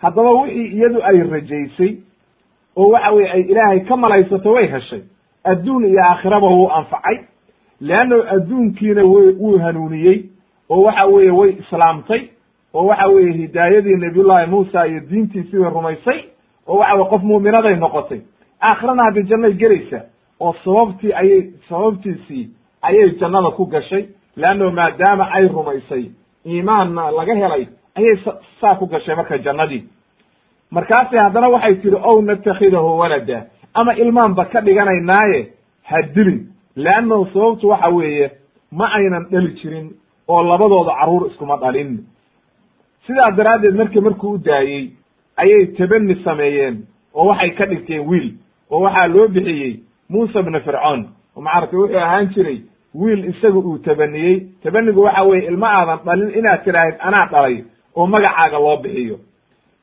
Haddaba 0.00 0.30
wixii 0.30 0.66
iyadu 0.76 1.02
ay 1.04 1.22
rajaysay 1.22 1.96
oo 2.76 2.88
waxa 2.88 3.10
weye 3.10 3.30
ay 3.32 3.40
ilaahay 3.40 3.80
ka 3.80 3.96
malaysato 3.96 4.52
way 4.52 4.66
heshay. 4.66 5.02
Adduun 5.44 5.84
iyo 5.84 6.00
aakhiraba 6.04 6.48
wuu 6.48 6.70
anfacay 6.70 7.18
leanno 7.80 8.22
adduunkiina 8.34 9.02
w 9.04 9.32
wuu 9.40 9.58
hanuuniyey 9.58 10.24
oo 10.72 10.82
waxa 10.86 11.04
weeye 11.12 11.30
way 11.40 11.50
islaamtay 11.62 12.22
oo 12.74 12.84
waxa 12.90 13.06
weeye 13.14 13.32
hidaayadii 13.40 13.96
nabiyullahi 14.04 14.46
muusa 14.50 14.86
iyo 14.86 15.00
diintiisii 15.10 15.58
way 15.62 15.70
rumaysay 15.70 16.20
oo 16.68 16.76
waxa 16.78 16.94
weye 16.94 17.08
qof 17.10 17.22
muuminaday 17.22 17.76
noqotay. 17.76 18.20
Aakhirana 18.62 19.02
haddi 19.04 19.22
jannay 19.30 19.52
gelaysaa 19.62 20.04
oo 20.40 20.54
sababtii 20.64 21.12
ayay 21.20 21.42
sababtiisii 21.68 22.44
ayay 22.82 23.10
jannada 23.20 23.50
ku 23.56 23.66
gashay 23.66 24.04
leanno 24.36 24.70
maadaama 24.70 25.24
ay 25.36 25.48
rumaysay 25.48 26.04
iimaanna 26.46 27.10
laga 27.10 27.34
helay 27.34 27.66
ayay 27.98 28.16
saa 28.60 28.74
ku 28.74 28.86
gashay 28.86 29.14
marka 29.16 29.38
jannadii. 29.38 29.82
Markaasi 30.70 31.16
haddana 31.16 31.48
waxay 31.48 31.74
tihi 31.74 31.94
ow 32.10 32.22
natakhidahu 32.22 32.98
walada 32.98 33.46
ama 33.74 33.94
ilmaanba 33.94 34.44
ka 34.44 34.60
dhiganaynaaye 34.60 35.40
ha 35.82 36.02
dilin 36.14 36.46
leannahu 36.76 37.26
sababtu 37.34 37.68
waxa 37.68 37.88
weeye 37.88 38.30
ma 38.72 38.86
aynan 38.94 39.26
dhali 39.30 39.50
jirin 39.60 39.90
oo 40.32 40.42
labadooda 40.50 40.92
carruur 41.00 41.26
iskuma 41.30 41.56
dhalin. 41.62 41.90
Sidaa 43.06 43.30
daraaddeed 43.36 43.74
marka 43.80 44.00
markuu 44.00 44.30
u 44.34 44.38
daayey 44.38 44.84
ayay 45.36 45.66
tabani 45.78 46.14
sameeyeen 46.24 46.76
oo 47.14 47.26
waxay 47.28 47.50
ka 47.58 47.64
dhigteen 47.66 48.06
wiil 48.10 48.28
oo 48.70 48.80
waxaa 48.84 49.06
loo 49.14 49.28
bixiyey 49.28 49.80
muusa 50.10 50.42
bna 50.42 50.60
fircoon. 50.60 51.00
Oo 51.36 51.40
macaragtay 51.42 51.78
wuxuu 51.78 51.98
ahaan 51.98 52.26
jiray 52.34 52.58
wiil 52.94 53.24
isaga 53.30 53.58
uu 53.58 53.78
tabaniyey 53.78 54.36
tabanigu 54.62 55.00
waxa 55.06 55.22
weeye 55.28 55.46
ilma 55.50 55.68
aadan 55.78 55.98
dhalin 56.06 56.30
inaad 56.38 56.64
tidhaahid 56.64 56.96
anaa 57.08 57.26
dhalay 57.32 57.56
oo 57.96 58.06
magacaaga 58.06 58.58
loo 58.58 58.76
bixiyo. 58.82 59.16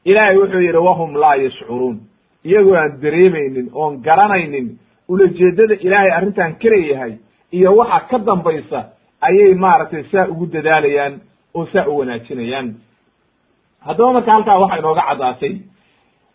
Ilaahay 0.05 0.37
wuxuu 0.37 0.61
yidhi 0.67 0.77
wahum 0.87 1.11
laa 1.23 1.35
yashcuruun. 1.35 1.97
Iyagoo 2.45 2.75
aan 2.75 3.01
dareemaynin 3.01 3.67
oon 3.73 3.97
garanaynin 4.05 4.67
ulajeedada 5.09 5.75
ilaahay 5.85 6.11
arrintan 6.17 6.55
kaleyahay 6.61 7.13
iyo 7.51 7.75
waxa 7.75 7.99
ka 8.09 8.17
dambaysa 8.19 8.79
ayay 9.21 9.53
maaragtay 9.55 10.03
saa 10.11 10.27
ugu 10.27 10.45
dadaalayaan 10.45 11.19
oo 11.55 11.65
saa 11.73 11.85
u 11.87 11.97
wanaajinayaan. 11.97 12.75
Haddaba 13.85 14.13
marka 14.13 14.31
halkaa 14.31 14.59
waxaa 14.59 14.79
inooga 14.79 15.01
caddaatay 15.09 15.55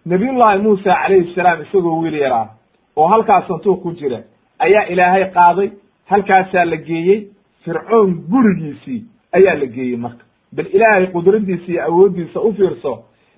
nabiyullahi 0.06 0.62
muusa 0.62 0.94
calayhi 1.02 1.34
salaam 1.34 1.62
isagoo 1.62 2.00
wiil 2.02 2.14
yar 2.14 2.32
ah 2.32 2.48
oo 2.96 3.06
halkaas 3.08 3.46
santuuq 3.48 3.82
ku 3.82 3.92
jira 3.92 4.18
ayaa 4.58 4.86
ilaahay 4.92 5.24
qaaday 5.36 5.70
halkaasaa 6.10 6.64
la 6.64 6.76
geeyey 6.76 7.20
fircoon 7.64 8.14
gurigiisii 8.30 9.04
ayaa 9.32 9.54
la 9.54 9.66
geeyey 9.66 9.96
marka. 9.96 10.24
Bal 10.52 10.66
ilaahay 10.76 11.06
qudradiisa 11.06 11.72
iyo 11.72 11.82
awooddiisa 11.84 12.40
u 12.40 12.52
fiirso 12.54 12.92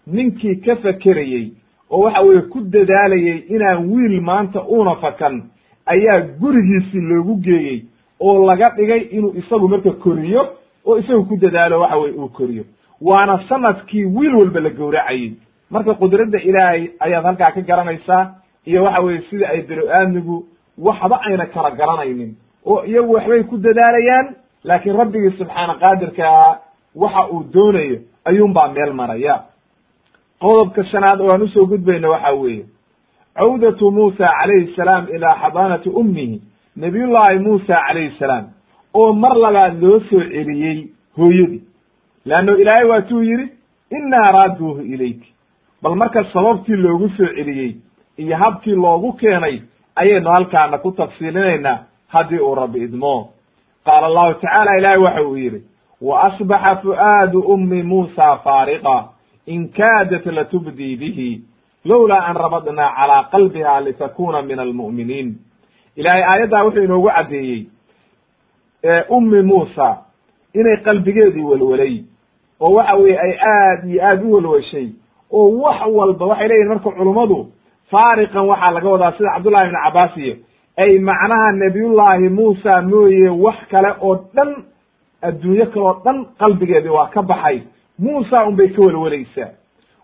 ninkii 0.06 0.56
ka 0.56 0.76
fakerayey 0.76 1.52
oo 1.90 2.00
waxa 2.04 2.20
weeye 2.22 2.42
ku 2.42 2.60
dadaalayay 2.60 3.38
inaan 3.54 3.86
wiil 3.92 4.20
maanta 4.20 4.62
uuna 4.62 4.94
fakan 4.96 5.42
ayaa 5.86 6.20
gurigiisii 6.40 7.00
loogu 7.00 7.34
geeyey 7.36 7.82
oo 8.20 8.46
laga 8.46 8.70
dhigay 8.76 9.00
inuu 9.16 9.32
isagu 9.38 9.68
marka 9.68 9.90
koriyo 9.90 10.42
oo 10.86 10.98
isagu 10.98 11.24
ku 11.24 11.36
dadaalo 11.36 11.80
waxa 11.80 11.96
weye 11.96 12.14
uu 12.14 12.28
koriyo. 12.28 12.64
Waana 13.00 13.40
sannadkii 13.48 14.04
wiil 14.04 14.34
walba 14.34 14.60
la 14.60 14.70
gowracayey. 14.70 15.32
Marka 15.70 15.94
qudradda 15.94 16.38
ilaahay 16.38 16.90
ayaad 17.00 17.24
halkaa 17.24 17.50
ka 17.52 17.60
garanaysaa 17.60 18.34
iyo 18.66 18.84
waxa 18.84 19.00
weye 19.02 19.20
sida 19.30 19.48
ay 19.48 19.62
belo-aadmigu 19.62 20.44
waxba 20.78 21.20
ayna 21.26 21.46
kala 21.46 21.70
garanaynin 21.70 22.36
oo 22.66 22.84
iyagu 22.84 23.12
waxbay 23.12 23.42
ku 23.44 23.56
dadaalayaan 23.58 24.34
laakiin 24.64 24.96
rabbigii 24.96 25.36
subxaana 25.38 25.74
qaadirka 25.74 26.22
ahaa 26.28 26.58
waxa 26.94 27.28
uu 27.32 27.44
doonayo 27.52 27.98
ayuunbaa 28.24 28.68
meel 28.68 28.92
maraya. 28.92 29.42
Qodobka 30.40 30.84
shanaad 30.84 31.20
oo 31.20 31.30
aan 31.32 31.42
u 31.42 31.48
soo 31.48 31.66
gudbayno 31.66 32.10
waxa 32.10 32.32
weeye 32.32 32.64
cawdatu 33.36 33.90
muusa 33.90 34.28
calayhi 34.40 34.74
salaam 34.76 35.06
ilaa 35.14 35.34
xadaanati 35.42 35.88
ummihi 35.88 36.40
nabiyullaahi 36.76 37.38
muusa 37.38 37.74
calayhi 37.88 38.16
salaam 38.18 38.44
oo 38.94 39.12
mar 39.12 39.34
labaad 39.36 39.82
loo 39.82 40.00
soo 40.00 40.20
celiyey 40.20 40.88
hooyadii. 41.18 41.62
Leanno 42.24 42.56
ilaahay 42.56 42.84
waatuu 42.88 43.22
yidhi 43.22 43.48
innaa 43.90 44.32
raaduuhu 44.38 44.80
ilayki 44.80 45.32
bal 45.82 45.94
marka 45.96 46.24
sababtii 46.32 46.76
loogu 46.76 47.08
soo 47.08 47.26
celiyey 47.36 47.76
iyo 48.18 48.36
habkii 48.36 48.74
loogu 48.74 49.12
keenay 49.12 49.60
ayaynu 49.96 50.30
halkaana 50.30 50.78
ku 50.78 50.92
tafsiilinaynaa 50.92 51.78
haddii 52.08 52.38
uu 52.38 52.54
rabbi 52.54 52.82
idmo. 52.84 53.28
Qaala 53.84 54.06
allahu 54.06 54.34
tacaala 54.34 54.78
ilaahay 54.78 54.98
waxa 54.98 55.22
uu 55.22 55.36
yidhi 55.36 55.62
wa 56.00 56.22
asbaxa 56.22 56.76
fu'aadu 56.76 57.40
ummi 57.40 57.82
muusa 57.82 58.36
faariqa 58.44 59.04
in 59.46 59.68
kaadat 59.68 60.26
latubdii 60.26 60.96
bihi 60.96 61.40
lowlaa 61.84 62.26
an 62.26 62.36
rabadnaa 62.36 62.94
calaa 62.96 63.22
qalbiha 63.32 63.80
litakuna 63.80 64.42
min 64.42 64.58
almu'miniin 64.58 65.28
ilaahay 65.96 66.22
aayaddaa 66.24 66.64
wuxuu 66.64 66.84
inoogu 66.84 67.08
caddeeyey 67.16 67.66
ummi 69.10 69.42
muusa 69.42 69.96
inay 70.54 70.76
qalbigeedii 70.76 71.44
welwelay 71.44 72.02
oo 72.60 72.72
waxa 72.74 72.94
weeye 72.96 73.18
ay 73.20 73.32
aad 73.40 73.84
iyo 73.90 74.02
aad 74.08 74.22
u 74.24 74.32
welweshay 74.32 74.88
oo 75.32 75.48
wax 75.62 75.80
walba 75.92 76.26
waxay 76.26 76.48
leeyihiin 76.48 76.68
marka 76.68 76.90
culummadu 76.90 77.46
faariqan 77.90 78.46
waxaa 78.48 78.70
laga 78.70 78.88
wadaa 78.88 79.12
sida 79.12 79.30
cabdullahi 79.34 79.66
ibn 79.68 79.76
cabbaas 79.84 80.16
iyo 80.16 80.34
ay 80.76 80.98
macnaha 80.98 81.52
nabiyullaahi 81.52 82.28
muusa 82.28 82.82
mooye 82.82 83.28
wax 83.28 83.56
kale 83.70 83.88
oo 84.00 84.14
dhan 84.34 84.50
adduunyo 85.22 85.66
kale 85.66 85.80
oo 85.86 86.00
dhan 86.04 86.24
qalbigeedii 86.38 86.88
waa 86.88 87.06
ka 87.14 87.22
baxay. 87.22 87.60
Muusa 87.98 88.44
unbay 88.46 88.68
ka 88.68 88.82
welwelaysaa 88.82 89.50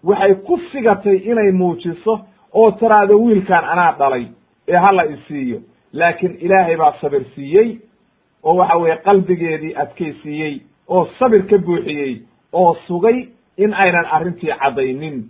waxay 0.05 0.35
ku 0.35 0.59
sigatay 0.73 1.17
inay 1.17 1.53
muujiso 1.53 2.21
oo 2.55 2.71
tiraahdo 2.71 3.19
wiilkan 3.25 3.65
anaa 3.65 3.93
dhalay 3.99 4.27
ee 4.69 4.77
hala 4.85 5.05
isiiyo 5.07 5.61
laakiin 5.93 6.37
ilaahay 6.41 6.77
baa 6.77 6.93
sabir 7.01 7.25
siiyey 7.35 7.79
oo 8.43 8.55
waxa 8.57 8.77
weeye 8.77 8.97
qalbigeedii 8.97 9.75
adkaysiiyey 9.77 10.61
oo 10.89 11.09
sabir 11.19 11.43
ka 11.51 11.59
buuxiyey 11.59 12.23
oo 12.53 12.75
sugay 12.87 13.29
in 13.57 13.75
aynan 13.75 14.07
arrintii 14.11 14.53
caddaynin. 14.61 15.25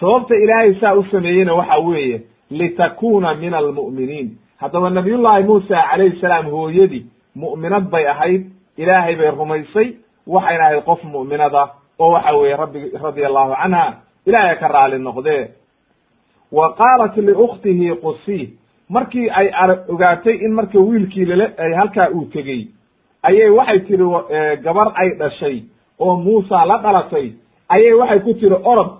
Sababta 0.00 0.34
ilaahay 0.36 0.74
saa 0.80 0.94
u 0.94 1.04
sameeyeyna 1.10 1.54
waxa 1.54 1.78
weeye 1.78 2.22
litakuna 2.50 3.34
min 3.34 3.54
almu'miniin. 3.54 4.38
Haddaba 4.56 4.90
nabiyullaahi 4.90 5.44
muusa 5.44 5.82
calayhi 5.90 6.20
salaam 6.20 6.46
hooyadii 6.50 7.06
mu'minad 7.34 7.90
bay 7.90 8.06
ahayd 8.08 8.46
ilaahay 8.76 9.16
bay 9.16 9.30
rumaysay 9.30 9.94
waxayna 10.26 10.64
ahayd 10.64 10.84
qof 10.84 11.04
mu'minada 11.04 11.68
oo 11.98 12.10
waxa 12.12 12.32
weeye 12.36 12.56
rabbi 12.56 12.90
radia 13.02 13.26
allahu 13.26 13.54
canha 13.62 13.94
ilaahay 14.26 14.56
ka 14.58 14.68
raali 14.68 14.98
noqdee. 14.98 15.48
Wa 16.52 16.74
qaalat 16.74 17.16
liukhtihi 17.16 17.94
qusi 18.02 18.58
markii 18.88 19.28
ay 19.30 19.48
ogaatay 19.88 20.34
in 20.44 20.52
marka 20.54 20.78
wiilkii 20.78 21.24
lala 21.24 21.50
ay 21.58 21.72
halkaa 21.74 22.10
uu 22.14 22.24
tegey 22.32 22.68
ayay 23.22 23.50
waxay 23.50 23.80
tihi 23.80 24.04
gabar 24.62 24.92
ay 24.94 25.10
dhashay 25.18 25.62
oo 25.98 26.16
muusa 26.16 26.64
la 26.66 26.78
dhalatay. 26.78 27.32
Ayay 27.68 27.92
waxay 27.92 28.20
ku 28.20 28.34
tihi 28.34 28.52
orod 28.64 28.90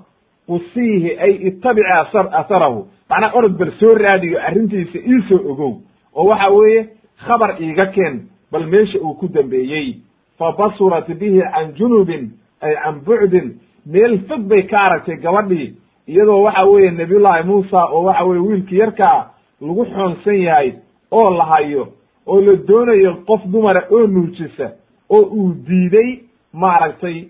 qusiihi 0.48 1.10
ay 1.20 1.32
ittabici 1.48 1.92
asar 2.00 2.26
asarahu 2.32 2.86
macnaa 3.10 3.32
orod 3.34 3.56
bal 3.58 3.72
soo 3.80 3.94
raadiyo 3.94 4.38
arrintiisa 4.46 4.98
iisoo 4.98 5.50
ogow. 5.50 5.74
Oo 6.14 6.24
waxa 6.28 6.48
weeye 6.50 6.88
khabar 7.26 7.56
iiga 7.62 7.86
keen 7.86 8.28
bal 8.52 8.66
meesha 8.66 8.98
uu 8.98 9.14
ku 9.14 9.28
dambeeyey. 9.28 9.96
Fa 10.38 10.52
basurat 10.52 11.08
bihi 11.08 11.40
can 11.54 11.72
junubin 11.78 12.30
ay 12.60 12.74
can 12.84 13.00
bucdin 13.06 13.54
meel 13.86 14.18
fog 14.28 14.40
bay 14.48 14.62
ka 14.66 14.78
aragtay 14.78 15.16
gabadhii 15.16 15.74
iyadoo 16.08 16.42
waxa 16.42 16.64
weeye 16.64 16.90
nabiyullaahi 16.90 17.44
muusa 17.46 17.84
oo 17.92 18.02
waxa 18.04 18.24
weye 18.24 18.40
wiilkii 18.40 18.78
yarkaa 18.78 19.30
lagu 19.60 19.84
xoonsan 19.84 20.38
yahay 20.42 20.72
oo 21.10 21.30
la 21.30 21.44
hayo 21.44 21.88
oo 22.26 22.40
la 22.40 22.56
doonayo 22.68 23.14
qof 23.26 23.40
dumara 23.46 23.82
oo 23.90 24.06
nuujisa 24.06 24.70
oo 25.10 25.22
uu 25.22 25.54
diiday 25.66 26.18
maaragtay 26.52 27.24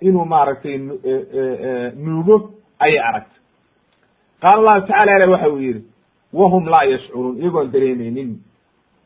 inuu 0.00 0.24
maaragtay 0.24 0.78
nuugo 1.96 2.50
ayay 2.78 2.98
aragtay. 2.98 3.40
Qaala 4.40 4.56
allahu 4.58 4.86
tacala 4.86 5.12
ale 5.14 5.26
waxa 5.32 5.48
uu 5.50 5.58
yidhi 5.60 5.84
wahum 6.32 6.66
laa 6.68 6.84
yashcuruun 6.84 7.38
iyagoon 7.40 7.70
dareemeynin 7.72 8.38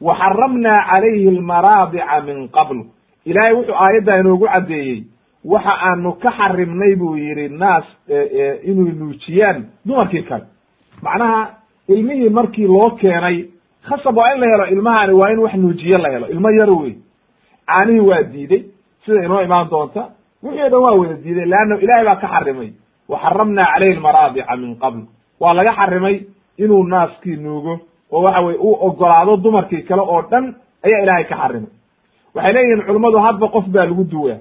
wa 0.01 0.15
xaramnaa 0.19 0.79
calayhi 0.91 1.29
almaraadica 1.29 2.21
min 2.27 2.49
qabl. 2.49 2.79
Ilaahay 3.25 3.55
wuxuu 3.55 3.75
aayaddaa 3.75 4.19
inoogu 4.21 4.47
caddeeyey 4.47 5.05
waxa 5.45 5.73
aanu 5.89 6.13
ka 6.13 6.31
xarimnay 6.39 6.97
buu 6.97 7.17
yidhi 7.17 7.49
naas 7.49 7.85
inuu 8.65 8.91
nuujiyaan 8.99 9.65
dumarkii 9.87 10.23
kale. 10.23 10.45
Macnaha 11.03 11.60
ilmihii 11.95 12.29
markii 12.39 12.67
loo 12.67 12.91
keenay 13.01 13.37
khasab 13.89 14.17
waa 14.17 14.33
in 14.35 14.41
la 14.41 14.47
helo 14.53 14.67
ilmahani 14.75 15.13
waa 15.21 15.31
in 15.33 15.39
wax 15.39 15.55
nuujiye 15.55 15.97
la 16.03 16.11
helo. 16.11 16.27
Ilmo 16.29 16.51
yaro 16.51 16.77
wey 16.83 16.95
caanihii 17.67 18.01
waa 18.11 18.23
diiday. 18.23 18.63
Sida 19.05 19.25
inoo 19.25 19.43
imaan 19.43 19.69
doonta. 19.71 20.03
Wixii 20.43 20.63
o 20.63 20.69
dhan 20.71 20.81
waa 20.85 20.95
wada 21.01 21.15
diiday 21.25 21.45
leanna 21.53 21.77
ilahay 21.85 22.05
baa 22.05 22.17
ka 22.17 22.29
xarimay. 22.29 22.71
Wa 23.09 23.19
xaramnaa 23.23 23.73
calayhi 23.75 23.95
almaraadica 23.97 24.57
min 24.57 24.77
qabl. 24.83 25.01
Waa 25.41 25.55
laga 25.55 25.73
xarimay 25.79 26.17
inuu 26.59 26.85
naaskii 26.85 27.37
nuugo. 27.37 27.75
Oo 28.13 28.23
waxa 28.23 28.45
weye 28.45 28.59
uu 28.59 28.77
ogolaado 28.87 29.37
dumarkii 29.37 29.83
kale 29.83 30.03
oo 30.03 30.23
dhan 30.31 30.55
ayaa 30.87 31.03
ilaahay 31.03 31.25
ka 31.25 31.37
xarimay. 31.37 31.71
Waxay 32.35 32.53
leeyihiin 32.53 32.87
culummadu 32.87 33.19
hadba 33.19 33.49
qof 33.49 33.67
baa 33.75 33.85
lagu 33.85 34.05
duwaa. 34.05 34.39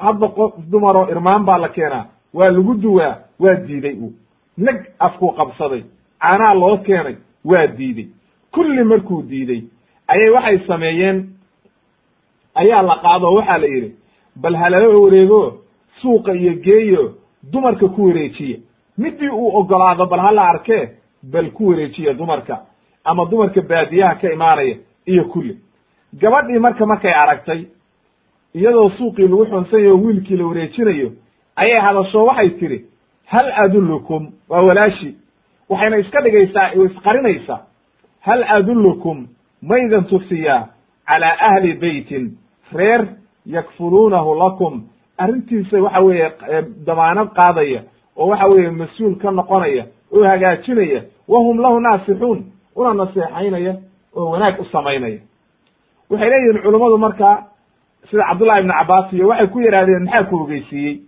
Hadba 0.00 0.28
qof 0.28 0.52
dumaroo 0.70 1.08
irmaan 1.10 1.44
baa 1.44 1.58
la 1.58 1.68
keenaa. 1.68 2.04
Waa 2.34 2.50
lagu 2.50 2.74
duwaa 2.74 3.14
waa 3.40 3.54
diiday 3.54 3.94
uu. 4.02 4.12
Neg 4.58 4.76
afkuu 4.98 5.32
qabsaday 5.38 5.82
caanaha 6.24 6.54
loo 6.54 6.76
keenay 6.86 7.16
waa 7.44 7.66
diiday. 7.66 8.06
Kulli 8.52 8.84
markuu 8.84 9.22
diiday 9.22 9.62
ayay 10.08 10.30
waxay 10.34 10.58
sameeyeen 10.66 11.18
ayaa 12.54 12.82
la 12.82 12.96
qaado 13.02 13.26
oo 13.28 13.34
waxaa 13.38 13.58
la 13.58 13.66
yidhi 13.66 13.90
bal 14.36 14.54
halala 14.56 14.88
wareego 14.88 15.60
suuqa 16.00 16.32
iyo 16.34 16.52
geeyo 16.54 17.14
dumarka 17.52 17.88
ku 17.88 18.04
wareejiya. 18.06 18.58
Midii 18.98 19.28
uu 19.28 19.56
ogolaado 19.58 20.06
bal 20.06 20.20
hala 20.20 20.42
arkee 20.48 20.88
bal 21.22 21.50
ku 21.50 21.68
wareejiya 21.68 22.12
dumarka 22.14 22.60
ama 23.04 23.24
dumarka 23.30 23.60
baadiyaha 23.60 24.14
ka 24.14 24.32
imaanaya 24.32 24.76
iyo 25.06 25.24
kulli. 25.24 25.58
Gabadhii 26.20 26.58
marka 26.58 26.86
markay 26.86 27.12
aragtay 27.12 27.64
iyadoo 28.54 28.90
suuqii 28.90 29.28
lagu 29.28 29.46
xunsanyayo 29.46 29.96
wiilkii 29.98 30.36
la 30.36 30.46
wareejinayo 30.46 31.12
ayay 31.56 31.80
hadasho 31.80 32.24
waxay 32.24 32.50
tidhi 32.50 32.84
hal 33.26 33.52
adullukum 33.56 34.32
waa 34.48 34.62
walaashi 34.62 35.16
waxayna 35.74 35.96
iska 35.98 36.20
dhigaysaa 36.24 36.68
isqarinaysaa 36.86 37.60
hal 38.26 38.44
adullukum 38.56 39.26
maydan 39.62 40.04
tusiyaa 40.04 40.68
calaa 41.08 41.36
ahli 41.48 41.72
beytin 41.74 42.24
reer 42.72 43.06
yakfuluunahu 43.46 44.34
lakum. 44.38 44.82
Arrintiisa 45.18 45.82
waxa 45.82 46.00
weeye 46.00 46.32
damaanad 46.86 47.28
qaadaya 47.38 47.80
oo 48.16 48.28
waxa 48.28 48.46
weeye 48.46 48.70
mas'uul 48.70 49.14
ka 49.22 49.30
noqonaya 49.30 49.84
oo 50.12 50.24
hagaajinaya 50.24 51.00
wahum 51.28 51.58
lahu 51.60 51.80
naasixuun 51.80 52.44
una 52.76 52.94
naseexaynaya 52.94 53.74
oo 54.16 54.30
wanaag 54.30 54.60
u 54.60 54.64
samaynaya. 54.72 55.18
Waxay 56.10 56.30
leeyihiin 56.30 56.62
culummadu 56.62 56.98
marka 56.98 57.44
sida 58.10 58.24
cabdullahi 58.28 58.60
ibnu 58.60 58.72
cabbaas 58.78 59.12
iyo 59.12 59.28
waxay 59.28 59.46
ku 59.46 59.60
yidhahdeen 59.60 60.04
maxaa 60.04 60.24
ku 60.24 60.36
ogeysiiyey? 60.36 61.00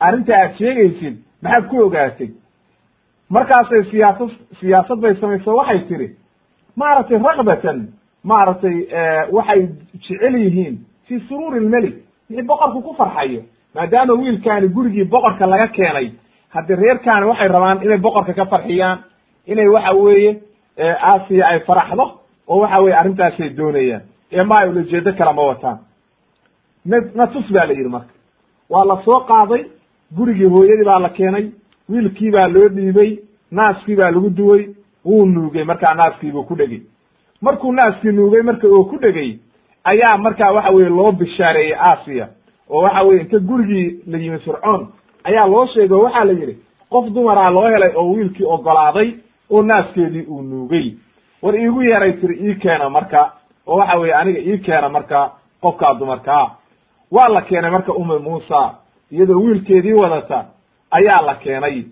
Arrinta 0.00 0.32
aad 0.36 0.52
sheegaysid 0.58 1.14
maxaad 1.42 1.64
ku 1.70 1.76
ogaatay 1.86 2.28
markaasay 3.30 3.82
siyaasad 3.90 4.30
siyaasad 4.60 4.98
bay 5.00 5.14
samayso 5.20 5.56
waxay 5.56 5.78
tidhi 5.88 6.08
maaragtay 6.76 7.18
rakbatan 7.18 7.88
maaragtay 8.24 8.76
waxay 9.32 9.68
jecel 10.08 10.34
yihiin 10.44 10.78
fii 11.06 11.20
suruuri 11.28 11.60
lmelik 11.60 11.94
wixii 12.30 12.46
boqorku 12.46 12.82
ku 12.82 12.94
farxayo 12.98 13.42
maadaama 13.74 14.12
wiilkaani 14.14 14.68
gurigii 14.68 15.04
boqorka 15.04 15.46
laga 15.46 15.68
keenay. 15.68 16.12
Haddii 16.54 16.76
reerkaani 16.76 17.26
waxay 17.26 17.48
rabaan 17.48 17.82
inay 17.84 17.98
boqorka 17.98 18.32
ka 18.34 18.44
farxiyaan 18.46 18.98
inay 19.46 19.68
waxa 19.68 19.92
weeye 19.92 20.40
aasiya 20.78 21.46
ay 21.48 21.60
faraxdo 21.60 22.04
oo 22.48 22.58
waxa 22.60 22.80
weye 22.82 22.94
arrintaasay 22.96 23.48
doonayaan. 23.56 24.02
Ee 24.32 24.42
ma 24.42 24.54
ay 24.60 24.68
ulajeedo 24.68 25.12
kala 25.12 25.32
ma 25.32 25.42
wataan. 25.42 25.78
Na 26.84 26.96
natus 27.14 27.52
baa 27.52 27.66
la 27.66 27.72
yidhi 27.72 27.88
marka. 27.88 28.12
Waa 28.70 28.84
la 28.84 28.96
soo 29.04 29.20
qaaday 29.20 29.62
gurigii 30.16 30.46
hooyadii 30.54 30.84
baa 30.84 30.98
la 31.00 31.08
keenay 31.08 31.50
wiilkii 31.88 32.30
baa 32.30 32.48
loo 32.48 32.68
dhiibay 32.68 33.18
naaskii 33.50 33.96
baa 33.96 34.10
lagu 34.10 34.30
duway 34.30 34.68
wuu 35.04 35.26
nuugay 35.26 35.64
markaa 35.64 35.94
naaskiibuu 35.94 36.42
ku 36.44 36.54
dhegey 36.54 36.80
markuu 37.40 37.72
naaskii 37.72 38.12
nuugay 38.12 38.42
marka 38.42 38.66
oo 38.68 38.84
ku 38.84 38.98
dhegey 38.98 39.38
ayaa 39.84 40.16
markaa 40.18 40.52
waxa 40.52 40.70
weye 40.70 40.88
loo 40.88 41.12
bishaareeyey 41.12 41.74
aasiya 41.80 42.28
oo 42.70 42.82
waxa 42.82 43.02
weye 43.02 43.20
inta 43.20 43.38
gurigii 43.38 44.00
la 44.06 44.18
yimi 44.18 44.38
fircoon 44.38 44.86
ayaa 45.24 45.46
loo 45.46 45.66
sheegay 45.66 45.96
oo 45.98 46.02
waxaa 46.04 46.24
la 46.24 46.32
yidhi 46.32 46.58
qof 46.90 47.08
dumaraa 47.14 47.50
loo 47.50 47.68
helay 47.68 47.92
oo 47.96 48.10
wiilkii 48.12 48.44
ogolaaday 48.46 49.10
oo 49.50 49.62
naaskeedii 49.62 50.22
uu 50.28 50.42
nuugay. 50.42 50.92
War 51.42 51.56
iigu 51.56 51.82
yeeray 51.82 52.12
tiri 52.12 52.38
ii 52.50 52.54
keena 52.54 52.90
marka 52.90 53.32
oo 53.66 53.76
waxa 53.76 53.98
weye 53.98 54.14
aniga 54.14 54.40
ii 54.40 54.58
keena 54.58 54.88
marka 54.88 55.30
qofkaa 55.60 55.94
dumarkaa 55.94 56.50
waa 57.10 57.28
la 57.28 57.42
keenay 57.42 57.70
marka 57.70 57.92
umme 57.92 58.18
muusa 58.18 58.74
iyadoo 59.10 59.40
wiilkeedii 59.40 59.92
wadata 59.92 60.44
ayaa 60.96 61.20
la 61.26 61.34
keenay. 61.42 61.84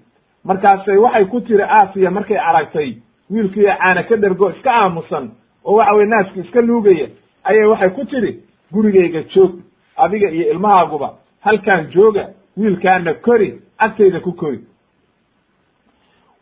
Markaasay 0.44 0.96
waxay 1.04 1.24
ku 1.24 1.40
tiri 1.40 1.62
aasiya 1.62 2.10
markay 2.10 2.38
aragtay 2.38 2.90
wiilkii 3.30 3.64
caana 3.78 4.02
ka 4.02 4.16
dhergo 4.16 4.50
iska 4.50 4.70
aamusan 4.72 5.30
oo 5.64 5.76
waxa 5.76 5.94
weye 5.94 6.06
naaski 6.06 6.40
iska 6.40 6.60
nuugaya 6.62 7.06
ayay 7.44 7.66
waxay 7.72 7.90
ku 7.90 8.04
tiri 8.04 8.32
gurigayga 8.72 9.22
joog 9.32 9.52
adiga 9.96 10.28
iyo 10.30 10.50
ilmahaaguba 10.52 11.08
halkaan 11.40 11.86
jooga 11.94 12.24
wiilkaana 12.56 13.14
kori 13.14 13.60
agtayda 13.78 14.20
ku 14.20 14.32
kori. 14.32 14.60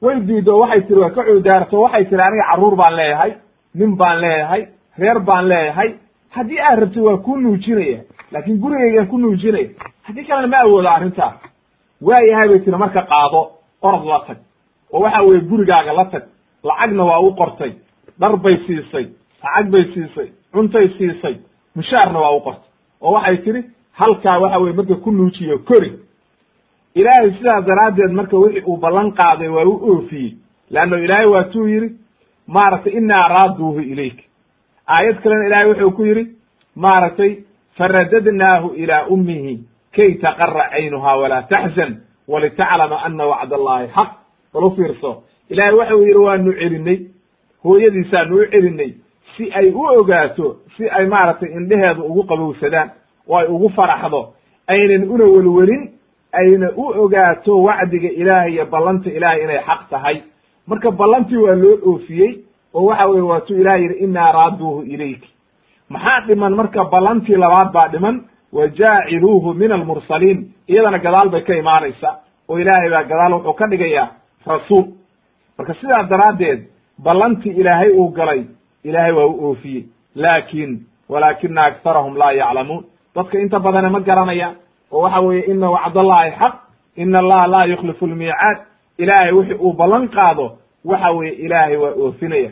Way 0.03 0.21
diido 0.21 0.59
waxay 0.59 0.81
tiri 0.87 1.01
waa 1.01 1.11
ka 1.11 1.23
cuudaarto 1.25 1.81
waxay 1.81 2.05
tiri 2.05 2.23
aniga 2.23 2.45
carruur 2.51 2.77
baan 2.77 2.95
leeyahay 2.97 3.33
nin 3.75 3.97
baan 3.97 4.21
leeyahay 4.21 4.63
reer 4.99 5.19
baan 5.21 5.49
leeyahay 5.49 5.91
haddii 6.31 6.59
aad 6.61 6.79
rabtid 6.81 7.03
waa 7.03 7.17
kuu 7.17 7.37
nuujinaya 7.37 8.01
laakin 8.33 8.59
gurigaygaan 8.63 9.07
ku 9.09 9.19
nuujinaya 9.19 9.69
haddii 10.03 10.25
kalena 10.25 10.47
ma 10.49 10.59
awoodo 10.65 10.89
arrintaas 12.01 12.09
waayahay 12.09 12.49
bay 12.49 12.59
tiri 12.65 12.77
marka 12.79 13.03
qaado 13.03 13.51
orod 13.83 14.05
la 14.05 14.25
tag. 14.27 14.39
Oo 14.93 15.01
waxa 15.01 15.23
weye 15.23 15.41
gurigaaga 15.41 15.93
la 15.93 16.05
tag. 16.05 16.23
Lacagna 16.65 17.05
waa 17.05 17.21
u 17.21 17.35
qortay. 17.35 17.73
Dhar 18.19 18.37
bay 18.37 18.57
siisay. 18.67 19.09
Lacag 19.43 19.71
bay 19.71 19.85
siisay. 19.95 20.33
Cuntay 20.53 20.89
siisay. 20.99 21.37
Mushaarna 21.77 22.19
waa 22.19 22.37
u 22.37 22.41
qortay. 22.41 22.69
Oo 23.01 23.13
waxay 23.13 23.37
tidhi 23.39 23.65
halkaa 23.93 24.39
waxa 24.41 24.59
weye 24.59 24.73
marka 24.75 24.95
ku 24.97 25.11
nuujiyo 25.11 25.59
kori. 25.59 25.93
Ilaahay 26.95 27.31
sidaas 27.39 27.65
daraaddeed 27.65 28.13
marka 28.13 28.37
wixii 28.37 28.63
uu 28.67 28.77
ballan 28.77 29.13
qaaday 29.13 29.49
waa 29.49 29.65
u 29.65 29.81
oofiyey. 29.91 30.37
Leanno 30.71 30.97
ilaahay 30.99 31.27
waa 31.27 31.45
tuu 31.45 31.67
yidhi 31.67 31.97
maaragtay 32.47 32.93
inaa 32.93 33.29
raaduuhu 33.29 33.81
ilayk 33.81 34.19
aayad 34.87 35.23
kalena 35.23 35.47
ilaahay 35.47 35.69
wuxuu 35.69 35.91
ku 35.91 36.05
yidhi 36.05 36.37
maaragtay 36.77 37.37
faradadnaahu 37.79 38.75
ilaa 38.75 39.07
ummihi 39.07 39.61
kay 39.97 40.15
taqara 40.23 40.69
caynuha 40.71 41.17
walaa 41.17 41.43
taxzan 41.43 41.97
walitaclama 42.29 42.97
ana 43.05 43.27
wacd 43.27 43.53
allahi 43.53 43.87
xaq 43.97 44.11
bal 44.55 44.65
u 44.65 44.71
fiirso 44.77 45.23
ilaahay 45.51 45.75
waxau 45.75 46.03
yidhi 46.07 46.19
waanu 46.27 46.53
celinay 46.61 46.99
hooyadiisaanu 47.65 48.37
u 48.37 48.47
celinay 48.53 48.91
si 49.37 49.51
ay 49.53 49.71
u 49.71 49.83
ogaato 49.99 50.57
si 50.77 50.89
ay 50.91 51.07
maaragtay 51.07 51.49
indheheedu 51.59 52.03
ugu 52.05 52.23
qabowsadaan 52.25 52.91
oo 53.29 53.37
ay 53.39 53.47
ugu 53.47 53.69
faraxdo 53.69 54.35
aynan 54.67 55.11
una 55.11 55.25
welwelin 55.25 55.91
ayna 56.33 56.71
u 56.77 56.85
ogaato 57.05 57.63
wacdiga 57.63 58.09
ilaahay 58.09 58.53
iyo 58.53 58.67
ballanta 58.67 59.11
ilaahay 59.11 59.43
inay 59.45 59.59
xaq 59.67 59.81
tahay 59.91 60.23
marka 60.67 60.91
ballantii 60.91 61.37
waa 61.37 61.55
loo 61.55 61.79
oofiyey 61.91 62.33
oo 62.75 62.85
waxa 62.85 63.07
weye 63.07 63.23
waatuu 63.23 63.57
ilahay 63.57 63.83
yidhi 63.83 63.95
inaa 64.05 64.33
raaduuhu 64.33 64.83
ilayk 64.83 65.23
maxaa 65.89 66.21
dhiman 66.27 66.55
marka 66.55 66.85
ballantii 66.85 67.37
labaad 67.37 67.73
baa 67.73 67.89
dhiman 67.89 68.23
wa 68.53 68.67
jaaciluuhu 68.69 69.55
min 69.55 69.73
almursaliin. 69.73 70.53
Iyadana 70.69 70.99
gadaal 70.99 71.29
bay 71.29 71.41
ka 71.43 71.55
imaanaysa 71.55 72.11
oo 72.49 72.59
ilaahay 72.59 72.91
baa 72.91 73.03
gadaal 73.05 73.33
wuxuu 73.33 73.53
ka 73.55 73.67
dhigayaa 73.67 74.09
rasuul. 74.47 74.85
Marka 75.59 75.75
sidaa 75.75 76.03
daraaddeed 76.03 76.61
ballantii 77.05 77.51
ilaahay 77.61 77.91
uu 77.91 78.09
galay 78.09 78.45
ilaahay 78.85 79.13
waa 79.13 79.27
u 79.27 79.45
oofiyey. 79.49 79.85
Laakin 80.15 80.81
walaakina 81.09 81.63
aktarahum 81.65 82.17
laa 82.17 82.33
yaclamuun. 82.33 82.85
Dadka 83.15 83.39
inta 83.39 83.61
badane 83.61 83.89
ma 83.89 84.01
garanayaan 84.01 84.55
oo 84.93 85.03
waxa 85.03 85.21
weeye 85.21 85.45
ina 85.51 85.71
wacdallahi 85.71 86.31
xaq 86.39 86.55
ina 86.97 87.19
allaha 87.19 87.47
laa 87.47 87.65
yukhlifu 87.67 88.07
lmiicaad 88.07 88.59
ilaahay 88.99 89.33
wixi 89.33 89.55
uu 89.55 89.73
ballan 89.73 90.09
qaado 90.09 90.59
waxa 90.85 91.11
weeye 91.11 91.33
ilaahay 91.35 91.77
waa 91.77 91.95
oofinaya. 91.97 92.51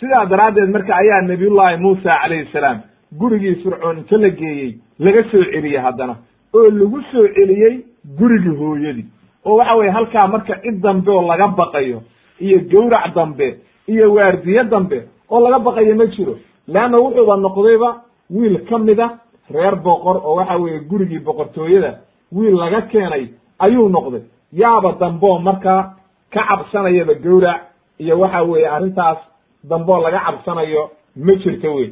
Sidaa 0.00 0.26
daraaddeed 0.26 0.70
marka 0.70 0.96
ayaa 0.96 1.20
nabiyullahi 1.22 1.76
muusa 1.76 2.18
calayhi 2.22 2.48
salaam 2.52 2.78
gurigii 3.18 3.54
fircoon 3.62 3.98
inta 3.98 4.16
la 4.16 4.28
geeyey 4.30 4.74
laga 5.04 5.22
soo 5.30 5.44
celiyey 5.52 5.80
haddana 5.86 6.14
oo 6.54 6.70
lagu 6.78 6.98
soo 7.12 7.26
celiyey 7.36 7.74
gurigii 8.18 8.56
hooyadii. 8.60 9.06
Oo 9.46 9.56
waxa 9.56 9.74
weye 9.76 9.90
halkaa 9.90 10.26
marka 10.28 10.54
cid 10.62 10.80
dambe 10.82 11.10
oo 11.10 11.22
laga 11.30 11.48
baqayo 11.48 11.98
iyo 12.40 12.58
gawrac 12.70 13.14
dambe 13.14 13.46
iyo 13.88 14.12
waardiye 14.14 14.64
dambe 14.64 14.98
oo 15.30 15.40
laga 15.40 15.58
baqayo 15.58 15.94
ma 15.96 16.06
jiro. 16.06 16.34
Leanna 16.68 16.98
wuxuuba 16.98 17.36
noqdayba 17.36 17.88
wiil 18.30 18.56
ka 18.68 18.78
mida 18.78 19.06
reer 19.50 19.76
boqor 19.76 20.16
oo 20.24 20.34
waxa 20.36 20.56
weeye 20.58 20.80
gurigii 20.90 21.18
boqortooyada 21.18 21.90
wiil 22.32 22.54
laga 22.56 22.80
keenay 22.82 23.24
ayuu 23.58 23.88
noqday. 23.88 24.22
Yaaba 24.52 24.92
damboo 25.00 25.38
markaa 25.38 25.94
ka 26.32 26.40
cabsanayaba 26.48 27.14
gawrac 27.14 27.60
iyo 27.98 28.18
waxa 28.18 28.42
weeye 28.42 28.66
arrintaas 28.68 29.18
damboo 29.64 30.00
laga 30.02 30.20
cabsanayo 30.26 30.90
ma 31.16 31.32
jirto 31.34 31.74
wey 31.74 31.90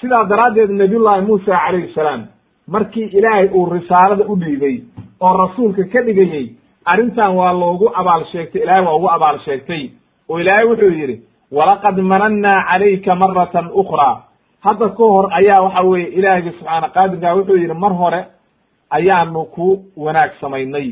sidaa 0.00 0.24
daraaddeed 0.24 0.70
nabiyullahi 0.70 1.22
muusa 1.26 1.52
calayhi 1.64 1.92
salaam 1.94 2.26
markii 2.68 3.04
ilaahay 3.18 3.48
uu 3.54 3.66
risaalada 3.70 4.24
u 4.28 4.36
dhiibay 4.36 4.76
oo 5.20 5.32
rasuulka 5.36 5.84
ka 5.92 6.02
dhigayey 6.02 6.46
arrintan 6.84 7.34
waa 7.36 7.52
loogu 7.52 7.90
abaal 7.94 8.24
sheegtay 8.32 8.62
ilahay 8.62 8.84
waa 8.84 8.94
ugu 8.96 9.08
abaal 9.10 9.38
sheegtay. 9.44 9.90
Oo 10.28 10.38
ilaahay 10.40 10.64
wuxuu 10.64 10.92
yidhi 11.00 11.16
walaqad 11.52 11.96
manannaa 12.12 12.64
calayka 12.70 13.14
maratan 13.14 13.70
ukhraa 13.82 14.16
hadda 14.64 14.88
ka 14.88 15.04
hor 15.12 15.26
ayaa 15.32 15.60
waxa 15.62 15.82
weeye 15.90 16.08
ilaahiyga 16.18 16.52
subxaana 16.58 16.88
qaadirka 16.94 17.34
wuxuu 17.36 17.56
yidhi 17.62 17.74
mar 17.74 17.92
hore 17.92 18.20
ayaanu 18.90 19.44
ku 19.44 19.84
wanaag 19.96 20.30
samaynay. 20.40 20.88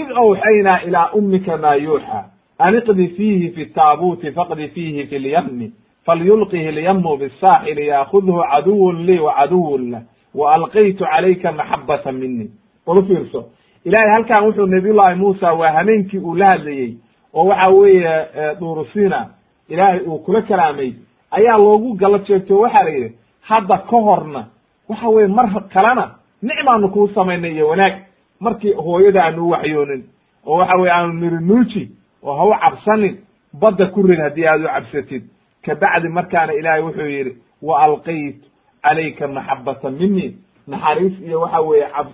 Id 0.00 0.08
awxaynaa 0.22 0.78
ilaa 0.86 1.10
ummika 1.18 1.56
maa 1.56 1.74
yuuxa. 1.74 2.24
An 2.58 2.74
iqdi 2.74 3.08
fiihi 3.16 3.50
fi 3.54 3.66
taabuuti 3.66 4.30
faqdi 4.32 4.68
fiihi 4.68 5.06
fi 5.06 5.18
lyamni 5.18 5.72
falyulqihi 6.06 6.70
lyamu 6.72 7.16
bisaaxili 7.16 7.86
yaakudhu 7.86 8.42
caduwun 8.50 9.06
lii 9.06 9.18
wa 9.18 9.34
caduwun 9.34 9.90
lah 9.90 10.02
wa 10.34 10.54
alqaytu 10.54 11.04
calayka 11.04 11.52
maxabata 11.52 12.12
mini 12.12 12.50
bal 12.86 12.98
u 12.98 13.02
fiirso 13.06 13.44
ilahay 13.84 14.10
halkan 14.10 14.44
wuxuu 14.44 14.66
nabiyullahi 14.66 15.14
muusa 15.18 15.52
waa 15.52 15.70
hameenkii 15.72 16.18
uu 16.18 16.34
la 16.34 16.46
hadlayey 16.46 16.94
oo 17.34 17.44
waxa 17.46 17.68
weeye 17.68 18.26
durusina 18.60 19.28
ilaahay 19.68 20.00
uu 20.00 20.18
kula 20.18 20.42
kalaamay 20.42 20.92
ayaa 21.30 21.58
loogu 21.58 21.94
gala 21.94 22.18
jeegto 22.18 22.58
waxaa 22.58 22.82
la 22.82 22.90
yidhi 22.90 23.12
hadda 23.40 23.78
ka 23.78 23.96
horna 23.96 24.46
waxa 24.88 25.08
weye 25.08 25.28
mar 25.28 25.68
kalena 25.72 26.10
nicmaanu 26.42 26.88
kuu 26.88 27.08
samaynay 27.08 27.52
iyo 27.52 27.68
wanaag 27.68 27.94
markii 28.40 28.72
hooyada 28.72 29.24
aanu 29.24 29.46
u 29.46 29.50
waxyoonin 29.50 30.02
oo 30.46 30.56
waxa 30.58 30.76
weye 30.76 30.92
aanu 30.92 31.12
niri 31.12 31.36
nuuji 31.44 31.90
oo 32.22 32.34
ha 32.36 32.44
u 32.44 32.54
cabsanin 32.60 33.16
badda 33.60 33.86
ku 33.86 34.02
rid 34.02 34.20
haddii 34.20 34.46
aad 34.46 34.60
u 34.60 34.66
cabsatid 34.66 35.22
kabacdi 35.66 36.08
markaana 36.08 36.52
ilaahay 36.52 36.82
wuxuu 36.82 37.08
yidhi 37.16 37.32
wa 37.62 37.82
alqaytu 37.82 38.46
calayka 38.82 39.28
maxabata 39.28 39.90
mini 39.90 40.36
naxariis 40.68 41.20
iyo 41.26 41.40
waxa 41.40 41.60
weeye 41.60 41.86
cab 41.94 42.06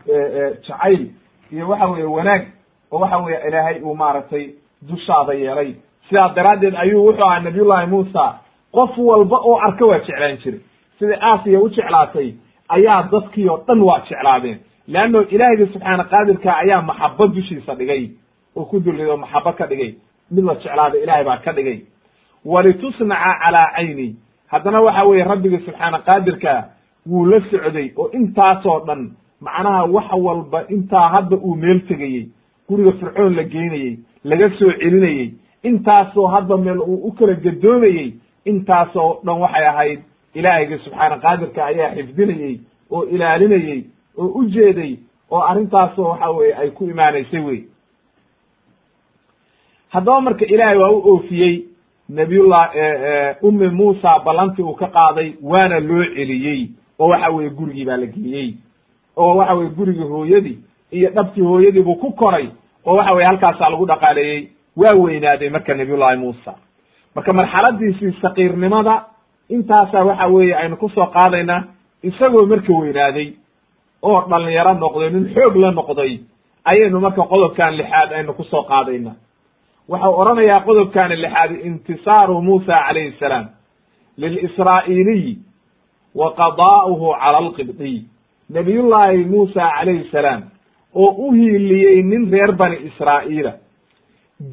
jacayl 0.66 1.06
iyo 1.52 1.68
waxa 1.68 1.86
weeye 1.86 2.04
wanaag 2.06 2.42
oo 2.92 2.98
waxa 2.98 3.18
weeye 3.18 3.40
ilaahay 3.48 3.80
uu 3.82 3.94
maaragtay 3.94 4.44
dushaada 4.82 5.32
yeelay. 5.34 5.74
Sidaa 6.08 6.28
daraaddeed 6.34 6.74
ayuu 6.76 7.06
wuxuu 7.06 7.24
ahaa 7.26 7.40
nabiyullahi 7.40 7.86
muusa 7.86 8.38
qof 8.72 8.98
walba 8.98 9.36
oo 9.38 9.56
arka 9.66 9.86
waa 9.86 9.98
jeclaan 9.98 10.36
jiray. 10.42 10.60
Sida 10.98 11.18
aasiya 11.22 11.60
u 11.60 11.68
jeclaatay 11.68 12.32
ayaa 12.68 13.02
dadkii 13.12 13.48
oo 13.48 13.58
dhan 13.66 13.80
waa 13.82 14.00
jeclaadeen. 14.08 14.58
Leanno 14.88 15.22
ilaahiyga 15.22 15.66
subxaana 15.72 16.04
qaadirka 16.04 16.56
ayaa 16.56 16.82
maxabo 16.82 17.26
dushiisa 17.26 17.74
dhigay 17.74 18.10
oo 18.56 18.64
ku 18.64 18.80
dulido 18.80 19.16
maxabo 19.16 19.52
ka 19.52 19.66
dhigay. 19.66 19.94
Mid 20.30 20.44
la 20.44 20.54
jeclaada 20.54 20.98
ilaahay 20.98 21.24
baa 21.24 21.36
ka 21.44 21.52
dhigay 21.52 21.78
walitusnaca 22.44 23.38
calaa 23.42 23.72
cayni. 23.76 24.16
Haddana 24.50 24.80
waxa 24.80 25.04
weeye 25.04 25.24
rabbiga 25.24 25.58
subxaana 25.58 25.98
qaadirka 25.98 26.64
wuu 27.06 27.24
la 27.26 27.40
socday 27.50 27.92
oo 27.96 28.10
intaasoo 28.12 28.80
dhan 28.86 29.10
macnaha 29.40 29.84
wax 29.84 30.08
walba 30.12 30.64
intaa 30.68 31.08
hadda 31.08 31.36
uu 31.36 31.54
meel 31.54 31.80
tegayey 31.88 32.28
guriga 32.68 32.92
fircoon 32.92 33.34
la 33.36 33.42
geynayey 33.44 33.98
laga 34.24 34.50
soo 34.58 34.72
celinayey 34.80 35.30
intaasoo 35.62 36.26
hadda 36.26 36.56
meel 36.56 36.78
uu 36.78 36.98
u 37.08 37.12
kala 37.12 37.34
gadoomayey 37.34 38.12
intaasoo 38.44 39.20
dhan 39.24 39.40
waxay 39.40 39.66
ahayd 39.66 40.00
ilaahayga 40.34 40.78
subxaana 40.84 41.16
qaadirka 41.24 41.64
ayaa 41.66 41.94
xifdinayey 41.96 42.60
oo 42.90 43.04
ilaalinayey 43.04 43.84
oo 44.18 44.26
u 44.38 44.44
jeeday 44.44 44.96
oo 45.30 45.40
arrintaasoo 45.50 46.08
waxa 46.10 46.30
weye 46.30 46.54
ay 46.54 46.70
ku 46.70 46.84
imaanaysay 46.84 47.40
wey 47.40 47.60
haddaba 49.88 50.20
marka 50.20 50.44
ilaahay 50.46 50.78
waa 50.78 50.90
u 50.90 51.00
oofiyey 51.12 51.54
nabiyullah 52.14 52.70
ummi 53.42 53.68
muusa 53.68 54.18
ballantii 54.24 54.62
uu 54.64 54.74
ka 54.74 54.86
qaaday 54.86 55.32
waana 55.42 55.80
loo 55.80 56.04
celiyey 56.16 56.68
oo 56.98 57.08
waxa 57.08 57.30
weye 57.30 57.50
gurigii 57.50 57.84
baa 57.84 57.96
la 57.96 58.06
geliyey. 58.06 58.54
Oo 59.16 59.36
waxa 59.36 59.54
weye 59.54 59.70
gurigii 59.70 60.02
hooyadii 60.12 60.58
iyo 60.92 61.10
dhabtii 61.10 61.40
hooyadii 61.42 61.82
buu 61.82 61.94
ku 61.96 62.10
koray 62.12 62.48
oo 62.86 62.96
waxa 62.96 63.12
weye 63.12 63.26
halkaasaa 63.26 63.70
lagu 63.70 63.86
dhaqaaleeyey 63.86 64.48
waa 64.76 64.94
weynaaday 64.94 65.48
marka 65.50 65.74
nabiyullahi 65.74 66.16
muusa 66.18 66.54
marka 67.14 67.32
marxaladiisii 67.32 68.12
sakiirnimada 68.22 69.04
intaasaa 69.48 70.04
waxa 70.04 70.26
weeye 70.26 70.54
aynu 70.56 70.76
ku 70.76 70.88
soo 70.88 71.06
qaadayna 71.06 71.64
isagoo 72.02 72.46
marka 72.46 72.72
weynaaday 72.72 73.28
oo 74.02 74.20
dhalinyaro 74.30 74.78
noqday 74.78 75.10
nin 75.10 75.34
xoog 75.34 75.56
la 75.56 75.70
noqday 75.70 76.18
ayaynu 76.64 77.00
marka 77.00 77.22
qodobkan 77.22 77.76
lixaad 77.76 78.12
aynu 78.12 78.32
ku 78.34 78.44
soo 78.44 78.62
qaadayna 78.62 79.12
waxau 79.90 80.12
odhanayaa 80.20 80.60
qodobkani 80.66 81.16
lixaad 81.24 81.50
intisaaru 81.68 82.34
muusa 82.46 82.74
calayhi 82.86 83.12
salaam. 83.20 83.46
Lilisraa'iiliyi 84.20 85.32
wa 86.20 86.28
qadaa'uhu 86.40 87.08
cala 87.22 87.38
alqibdiy 87.44 87.96
nabiyullaahi 88.56 89.24
muusa 89.32 89.62
calayhi 89.76 90.04
salaam 90.12 90.42
oo 90.94 91.10
u 91.26 91.32
hiiliyey 91.32 92.02
nin 92.10 92.22
reer 92.32 92.52
bani 92.60 92.76
israa'iila. 92.88 93.52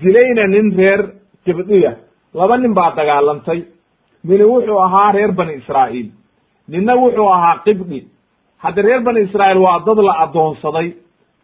Dilayna 0.01 0.43
nin 0.53 0.67
reer 0.79 1.01
qibdiya 1.45 1.91
laba 2.33 2.57
nin 2.57 2.73
baa 2.73 2.91
dagaalantay. 2.97 3.59
Nini 4.27 4.43
wuxuu 4.51 4.79
ahaa 4.85 5.11
reer 5.11 5.31
bani 5.31 5.53
israa'iil. 5.61 6.09
Ninna 6.67 6.93
wuxuu 7.01 7.29
ahaa 7.35 7.57
qibdi 7.65 7.99
hadda 8.63 8.81
reer 8.87 9.01
bani 9.07 9.19
israa'iil 9.27 9.61
waa 9.65 9.79
dad 9.87 9.99
la 10.07 10.13
addoonsaday 10.23 10.87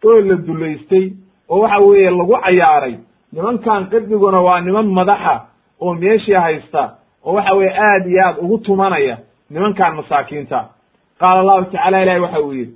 oo 0.04 0.20
la 0.28 0.36
dulaystay 0.46 1.06
oo 1.48 1.60
waxa 1.62 1.78
weeye 1.86 2.10
lagu 2.10 2.36
cayaaray 2.46 2.94
nimankan 3.34 3.86
qibdiguna 3.90 4.40
waa 4.40 4.60
niman 4.60 4.86
madaxa 4.98 5.34
oo 5.80 5.94
meeshii 5.94 6.34
haysta 6.34 6.82
oo 7.24 7.32
waxa 7.34 7.54
weye 7.54 7.70
aad 7.86 8.06
iyo 8.06 8.22
aad 8.26 8.36
ugu 8.42 8.58
tumanaya 8.58 9.18
nimankan 9.50 9.96
masaakiinta. 9.96 10.68
Qaala 11.20 11.40
allahu 11.40 11.64
tacala 11.72 12.02
ilahi 12.02 12.20
waxa 12.20 12.40
uu 12.40 12.52
yidhi 12.52 12.74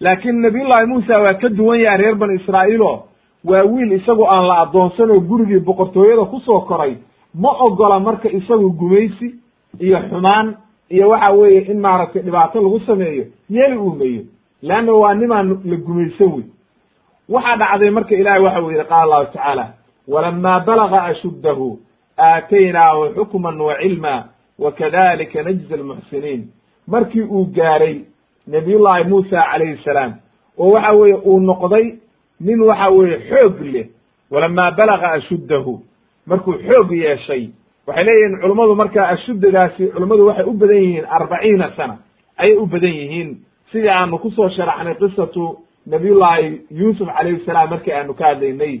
laakiin 0.00 0.40
nabiyullahi 0.42 0.86
muusa 0.86 1.18
waa 1.18 1.34
ka 1.34 1.48
duwan 1.48 1.80
yahay 1.80 1.98
reer 1.98 2.14
bani 2.14 2.34
israa'iil 2.40 2.82
oo 2.82 3.02
waa 3.44 3.62
wiil 3.64 3.92
isagu 3.92 4.24
aan 4.26 4.46
la 4.48 4.56
addoonsan 4.62 5.10
oo 5.10 5.20
gurigii 5.20 5.60
boqortooyada 5.60 6.24
ku 6.24 6.40
soo 6.40 6.60
koray. 6.60 6.96
Ma 7.34 7.50
ogola 7.50 8.00
marka 8.00 8.28
isagu 8.28 8.70
gumaysi 8.70 9.34
iyo 9.80 9.98
xumaan 10.08 10.56
iyo 10.90 11.08
waxa 11.08 11.32
weeye 11.32 11.60
in 11.72 11.80
maaragtay 11.80 12.22
dhibaato 12.22 12.60
lagu 12.62 12.80
sameeyo 12.80 13.24
yeeli 13.50 13.76
uumeyo 13.76 14.22
leanna 14.62 14.92
waa 14.92 15.14
nimaan 15.14 15.48
la 15.64 15.76
gumaysan 15.76 16.32
wey 16.34 16.44
waxaa 17.28 17.56
dhacday 17.56 17.90
marka 17.90 18.14
ilahi 18.14 18.42
waxa 18.42 18.62
uu 18.62 18.70
yidhi 18.70 18.84
qaala 18.84 19.02
allahu 19.04 19.32
tacaala 19.32 19.66
walama 20.08 20.60
balaga 20.60 21.02
ashuddahu 21.02 21.78
aataynaahu 22.18 23.14
xukman 23.14 23.60
wa 23.60 23.74
cilma 23.82 24.24
wa 24.58 24.72
kadalika 24.72 25.42
najzi 25.42 25.74
almuxsiniin. 25.74 26.48
Markii 26.86 27.22
uu 27.22 27.44
gaaray 27.54 28.00
nabiyullahi 28.46 29.04
muusa 29.08 29.42
calayhi 29.52 29.78
salaam 29.84 30.12
oo 30.58 30.70
waxa 30.72 30.92
weeye 30.92 31.14
uu 31.24 31.40
noqday 31.40 31.94
nin 32.40 32.60
waxa 32.60 32.88
weeye 32.90 33.18
xoog 33.30 33.60
leh 33.60 33.86
walama 34.30 34.70
balaga 34.70 35.12
ashuddahu. 35.12 35.80
Markuu 36.26 36.52
xoog 36.52 36.90
yeeshay 36.92 37.48
waxay 37.86 38.04
leeyihiin 38.04 38.40
culummadu 38.40 38.74
marka 38.74 39.08
ashuddadaasi 39.08 39.86
culummadu 39.94 40.26
waxay 40.26 40.44
u 40.44 40.52
badan 40.52 40.76
yihiin 40.76 41.04
arbaciina 41.06 41.70
sana 41.76 41.96
ayay 42.38 42.56
u 42.56 42.66
badan 42.66 42.90
yihiin. 42.94 43.36
Sidii 43.72 43.88
aanu 43.88 44.18
ku 44.18 44.30
soo 44.30 44.48
sharaxnay 44.48 44.94
qisatu 44.94 45.58
nabiyullahi 45.86 46.60
yuusuf 46.70 47.08
calayhi 47.16 47.44
salaam 47.46 47.70
markii 47.70 47.92
aanu 47.92 48.14
ka 48.14 48.24
hadlaynay. 48.26 48.80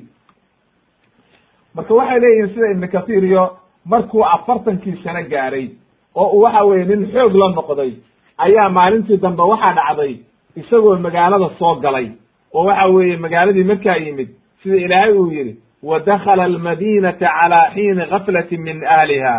Marka 1.74 1.94
waxay 1.94 2.20
leeyihiin 2.20 2.54
sida 2.54 2.70
ibnu 2.74 2.88
kathiir 2.88 3.24
iyo 3.24 3.44
markuu 3.86 4.24
afartankii 4.24 4.96
sano 5.04 5.22
gaaray 5.30 5.68
oo 6.14 6.28
uu 6.36 6.40
waxa 6.42 6.64
weye 6.64 6.84
nin 6.84 7.06
xoog 7.12 7.34
la 7.34 7.48
noqday 7.56 7.92
ayaa 8.38 8.68
maalintii 8.68 9.16
dambe 9.16 9.42
waxaa 9.42 9.74
dhacday 9.74 10.12
isagoo 10.56 10.96
magaalada 10.98 11.50
soo 11.58 11.74
galay. 11.74 12.08
Oo 12.54 12.64
waxa 12.64 12.86
weeye 12.86 13.16
magaaladii 13.16 13.64
markaa 13.64 13.96
yimid 13.96 14.28
sida 14.62 14.76
ilaahay 14.76 15.12
uu 15.12 15.30
yidhi 15.32 15.56
wa 15.82 15.98
dakhala 16.00 16.44
almadinata 16.44 17.26
calaa 17.26 17.70
xiini 17.74 18.06
gaflati 18.10 18.56
min 18.58 18.84
ahliha 18.86 19.34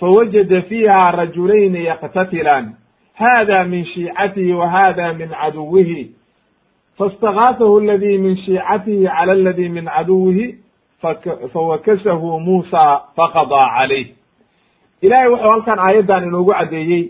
fawajada 0.00 0.62
fiiha 0.62 1.10
rajulayni 1.10 1.84
yaqtatilaan 1.84 2.66
hada 3.14 3.64
min 3.64 3.84
shiicatihi 3.84 4.52
wa 4.52 4.68
hada 4.70 5.12
min 5.12 5.28
caduwihi 5.28 6.10
faاstagaathahu 6.98 7.78
aladi 7.80 8.18
min 8.18 8.36
shiicatihi 8.36 9.06
cala 9.06 9.32
aladi 9.32 9.68
min 9.68 9.84
caduwihi 9.84 10.54
fawakasahu 11.52 12.40
muusa 12.40 13.00
faqadaa 13.16 13.66
calayh 13.76 14.06
ilahay 15.02 15.28
wuxuu 15.28 15.50
halkan 15.50 15.78
aayaddan 15.78 16.24
inoogu 16.28 16.52
caddeeyey 16.52 17.02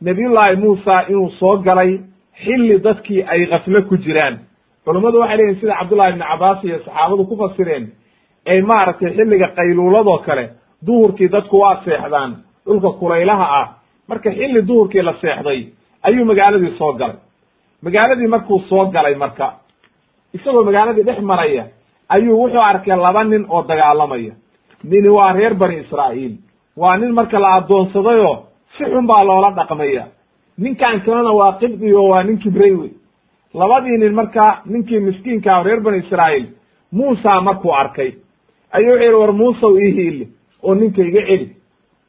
nabiyullaahi 0.00 0.56
muusa 0.56 1.02
inuu 1.08 1.30
soo 1.30 1.56
galay 1.56 2.00
xilli 2.44 2.78
dadkii 2.78 3.22
ay 3.22 3.46
kaflo 3.46 3.82
ku 3.82 3.96
jiraan 3.96 4.38
culummadu 4.84 5.20
waxay 5.20 5.36
leeyihiin 5.36 5.60
sida 5.60 5.74
cabdullahi 5.80 6.10
ibni 6.12 6.24
cabaas 6.30 6.64
iyo 6.64 6.78
saxaabadu 6.84 7.24
ku 7.24 7.36
fasireen 7.36 7.84
ay 8.46 8.60
maaragtay 8.62 9.10
xilliga 9.16 9.48
qayluuladoo 9.56 10.18
kale 10.26 10.44
duhurkii 10.86 11.28
dadku 11.28 11.58
waa 11.60 11.80
seexdaan 11.84 12.36
dhulka 12.66 12.90
kulaylaha 13.00 13.46
ah 13.60 13.66
marka 14.08 14.30
xilli 14.30 14.62
duhurkii 14.68 15.02
la 15.02 15.14
seexday 15.20 15.60
ayuu 16.02 16.24
magaaladii 16.24 16.76
soo 16.78 16.92
galay 16.92 17.16
magaaladii 17.82 18.26
markuu 18.28 18.60
soo 18.68 18.86
galay 18.90 19.14
marka 19.14 19.52
isagoo 20.34 20.64
magaaladii 20.64 21.02
dhex 21.04 21.20
maraya 21.20 21.64
ayuu 22.08 22.38
wuxuu 22.42 22.60
arkay 22.62 22.96
laba 22.96 23.24
nin 23.24 23.46
oo 23.48 23.62
dagaalamaya. 23.62 24.32
Nini 24.84 25.08
waa 25.08 25.32
reer 25.32 25.54
bani 25.54 25.76
israa'iil. 25.80 26.34
Waa 26.76 26.96
nin 26.96 27.12
marka 27.14 27.38
la 27.40 27.54
addoonsadayoo 27.58 28.36
si 28.76 28.84
xun 28.84 29.06
baa 29.06 29.24
loola 29.24 29.50
dhaqmaya. 29.50 30.04
Ninkan 30.58 31.00
kalena 31.04 31.32
waa 31.32 31.52
qibdi 31.60 31.92
oo 31.94 32.08
waa 32.08 32.22
nin 32.22 32.38
kibray 32.38 32.72
wey 32.74 32.90
labadii 33.54 33.98
nin 33.98 34.14
marka 34.14 34.62
ninkii 34.66 35.00
miskiinkaa 35.00 35.62
reer 35.62 35.80
bani 35.80 35.98
israa'iil 35.98 36.46
muusa 36.92 37.40
markuu 37.40 37.72
arkay. 37.74 38.12
Ayuu 38.72 38.90
wuxuu 38.92 39.02
yihi 39.04 39.14
war 39.14 39.32
muusaw 39.32 39.78
ii 39.78 39.90
hiili 39.92 40.28
oo 40.62 40.74
ninka 40.74 41.02
iga 41.02 41.22
celi. 41.26 41.56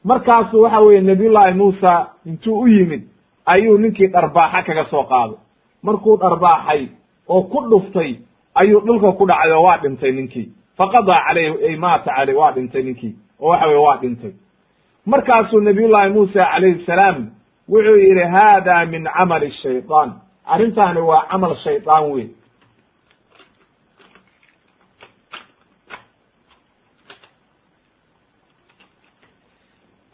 Markaasu 0.03 0.61
waxa 0.61 0.79
weeye 0.79 1.01
nabiyullaahi 1.01 1.53
muusa 1.53 2.07
intuu 2.25 2.59
u 2.61 2.67
yimid 2.67 3.03
ayuu 3.45 3.77
ninkii 3.77 4.07
dharbaaxa 4.07 4.63
kaga 4.63 4.85
soo 4.85 5.03
qaaday 5.03 5.37
markuu 5.83 6.17
dharbaaxay 6.17 6.87
oo 7.29 7.41
ku 7.51 7.59
dhuftay 7.69 8.11
ayuu 8.55 8.81
dhulka 8.87 9.11
ku 9.17 9.25
dhacay 9.27 9.51
oo 9.51 9.63
waa 9.63 9.77
dhintay 9.77 10.11
ninkii. 10.11 10.47
Faqadaa 10.77 11.23
caleyh 11.27 11.53
ay 11.69 11.75
maata 11.75 12.11
caleyh 12.15 12.35
waa 12.37 12.51
dhintay 12.51 12.83
ninkii. 12.83 13.13
Oo 13.39 13.49
waxa 13.49 13.67
weye 13.67 13.81
waa 13.87 13.97
dhintay. 14.01 14.33
Markaasuu 15.05 15.59
nabiyullaahi 15.59 16.09
muusa 16.13 16.41
calayhi 16.53 16.85
salaam 16.85 17.17
wuxuu 17.69 17.97
yidhi 18.05 18.25
haada 18.35 18.85
min 18.85 19.03
camali 19.17 19.51
shayطaan 19.51 20.09
arrintaani 20.45 21.01
waa 21.09 21.23
camal 21.31 21.55
shaydaan 21.63 22.11
wey 22.11 22.27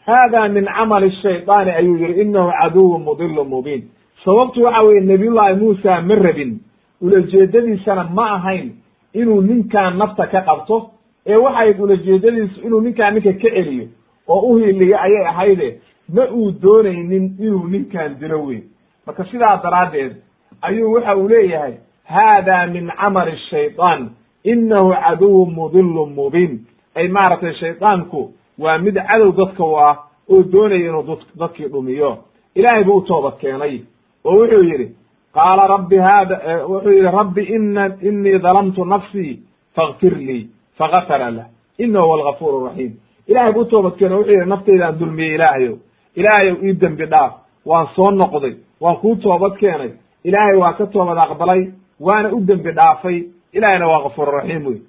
hada 0.06 0.48
min 0.50 0.66
camali 0.66 1.12
shayطaani 1.22 1.72
ayuu 1.72 1.98
yihi 1.98 2.22
inahu 2.22 2.52
caduwu 2.62 3.00
mudilu 3.00 3.46
mubiin 3.46 3.90
sababtu 4.26 4.64
waxa 4.64 4.82
weye 4.82 5.02
nabiyullaahi 5.02 5.56
muusa 5.56 6.02
ma 6.02 6.16
rabin. 6.16 6.60
Ulajeedadiisana 7.02 8.04
ma 8.04 8.32
ahayn 8.36 8.72
inuu 9.14 9.42
ninkaan 9.42 9.98
nafta 9.98 10.28
ka 10.28 10.42
qabto. 10.42 10.90
Ee 11.26 11.36
waxayd 11.36 11.80
ulajeedadiisu 11.80 12.62
inuu 12.66 12.82
ninkaan 12.82 13.14
ninka 13.14 13.34
ka 13.34 13.40
celiyo 13.50 13.88
oo 14.28 14.40
u 14.50 14.56
hiliyo 14.58 14.98
ayay 15.02 15.28
ahayde 15.28 15.80
ma 16.14 16.24
uu 16.32 16.52
doonaynin 16.62 17.36
inuu 17.40 17.68
ninkaan 17.68 18.20
dilo 18.20 18.44
weyn. 18.46 18.64
Marka 19.06 19.26
sidaa 19.26 19.58
daraaddeed 19.64 20.16
ayuu 20.62 20.94
waxa 20.94 21.16
uu 21.18 21.28
leeyahay 21.28 21.74
haada 22.04 22.68
min 22.68 22.92
camali 23.02 23.38
shayطaan 23.50 24.10
inahu 24.44 24.94
caduwu 24.94 25.46
mudilu 25.46 26.06
mubiin. 26.06 26.60
Ay 26.96 27.08
maaragtay 27.08 27.54
shaydaanku 27.54 28.32
waa 28.60 28.78
mid 28.78 28.96
cadow 28.96 29.32
dadka 29.32 29.64
u 29.64 29.78
ah 29.80 29.98
oo 30.30 30.44
doonaya 30.44 30.86
inuu 30.90 31.18
dadkii 31.40 31.68
dhumiyo. 31.68 32.18
Ilaahay 32.56 32.84
buu 32.84 32.98
u 32.98 33.02
toobad 33.02 33.38
keenay 33.42 33.82
oo 34.26 34.36
wuxuu 34.40 34.64
yidhi 34.72 34.88
qaala 35.34 35.68
rabbi 35.68 35.98
hada 36.08 36.36
wuxuu 36.72 36.92
yidhi 36.98 37.12
rabbi 37.20 37.42
ina 37.56 37.84
inii 38.02 38.40
dalamtu 38.40 38.86
nafsii 38.86 39.40
fakfir 39.76 40.16
lii 40.28 40.48
fagafara 40.78 41.32
lah 41.32 41.46
inahu 41.78 42.06
huwa 42.06 42.18
algafuur 42.18 42.64
raxiim 42.68 42.94
ilahay 43.28 43.54
buu 43.54 43.62
u 43.62 43.66
toobad 43.66 43.96
keeno 44.00 44.18
wuxuu 44.18 44.32
yidhi 44.34 44.50
naftaydaan 44.50 45.00
dulmiyey 45.00 45.36
ilaahayow 45.36 45.76
ilaahayow 46.16 46.58
ii 46.66 46.74
dembi 46.82 47.06
dhaaf 47.06 47.34
waan 47.66 47.88
soo 47.96 48.12
noqday 48.12 48.54
waan 48.82 48.98
kuu 49.02 49.16
toobad 49.16 49.54
keenay 49.62 49.92
ilaahay 50.24 50.58
waa 50.58 50.74
ka 50.74 50.86
toobad 50.88 51.18
aqbalay 51.18 51.62
waana 52.00 52.30
u 52.36 52.40
dembi 52.48 52.72
dhaafay 52.72 53.18
ilahayna 53.54 53.88
waa 53.88 54.04
gafuur 54.04 54.30
raxiim 54.38 54.66
wey 54.68 54.80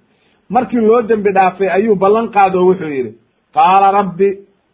markii 0.49 0.81
loo 0.81 1.03
dembi 1.03 1.33
dhaafay 1.33 1.69
ayuu 1.71 1.97
ballan 1.97 2.29
qaado 2.31 2.61
o 2.63 2.67
wuxuu 2.71 2.89
yidhi 2.99 3.13
qaala 3.55 3.91
rabbi 3.99 4.29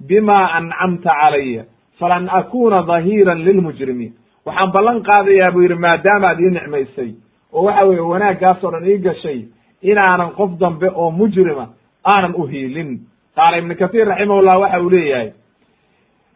bima 0.08 0.38
ancamta 0.58 1.10
calaya 1.20 1.64
falan 1.98 2.28
akuna 2.28 2.82
dahiiran 2.82 3.38
lilmujrimiin 3.44 4.12
waxaan 4.47 4.72
ballan 4.72 5.03
qaadayaa 5.03 5.51
buu 5.53 5.62
yidhi 5.62 5.74
maadaamaad 5.74 6.40
ii 6.40 6.51
nicmaysay 6.57 7.11
oo 7.53 7.62
waxa 7.66 7.84
weeye 7.88 8.01
wanaaggaas 8.12 8.64
oo 8.64 8.70
dhan 8.70 8.86
ii 8.90 8.99
gashay 8.99 9.40
inaanan 9.82 10.30
qof 10.38 10.51
dambe 10.61 10.88
oo 10.95 11.11
mujrima 11.11 11.66
aanan 12.05 12.34
u 12.34 12.47
hiilin. 12.47 13.01
Qaala 13.36 13.59
ibnu 13.59 13.74
kathiir 13.76 14.07
raximahullah 14.09 14.61
waxa 14.61 14.80
uu 14.82 14.90
leeyahay 14.90 15.30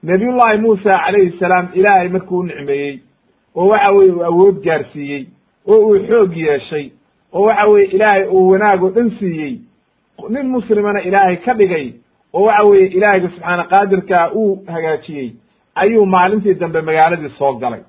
nabiyullaahi 0.03 0.59
muusa 0.59 0.91
calayhi 1.05 1.39
salaam 1.39 1.69
ilaahay 1.75 2.09
markuu 2.09 2.39
u 2.39 2.43
nicmeeyey 2.43 2.99
oo 3.57 3.69
waxa 3.69 3.91
weye 3.91 4.13
uu 4.13 4.25
awood 4.25 4.57
gaarsiiyey 4.65 5.27
oo 5.67 5.79
uu 5.87 5.99
xoog 6.09 6.37
yeeshay 6.37 6.91
oo 7.33 7.43
waxa 7.47 7.67
weye 7.67 7.87
ilaahay 7.87 8.25
uu 8.29 8.49
wanaag 8.51 8.83
oo 8.83 8.91
dhan 8.91 9.11
siiyey 9.19 9.55
nin 10.29 10.47
muslimana 10.49 11.01
ilaahay 11.03 11.37
ka 11.37 11.55
dhigay 11.55 11.93
oo 12.33 12.43
waxa 12.47 12.63
weeye 12.65 12.87
ilaahayga 12.87 13.29
subxaana 13.29 13.65
qaadirkaa 13.73 14.31
uu 14.35 14.63
hagaajiyey 14.75 15.29
ayuu 15.75 16.07
maalintii 16.07 16.55
dambe 16.55 16.81
magaaladii 16.81 17.33
soo 17.39 17.53
galay 17.53 17.81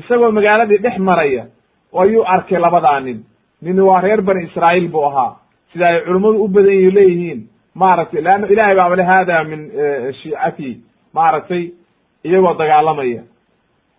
isagoo 0.00 0.30
magaaladii 0.38 0.78
dhex 0.84 0.96
maraya 0.98 1.44
ayuu 2.02 2.24
arkay 2.34 2.58
labadaa 2.58 3.00
nin. 3.00 3.18
Nini 3.62 3.80
waa 3.80 4.00
reer 4.00 4.20
bani 4.22 4.44
israa'iil 4.48 4.88
buu 4.88 5.04
ahaa. 5.06 5.36
Sida 5.72 5.84
ay 5.92 6.00
culummadu 6.06 6.44
u 6.44 6.48
badan 6.48 6.72
yi 6.82 6.90
leeyihiin 6.96 7.40
maaragtay 7.74 8.20
leanna 8.22 8.46
ilahay 8.46 8.74
baaba 8.76 8.96
le 8.96 9.02
hada 9.10 9.44
min 9.44 9.60
shiicati 10.22 10.70
maaragtay 11.14 11.62
iyagoo 12.24 12.54
dagaalamaya. 12.60 13.22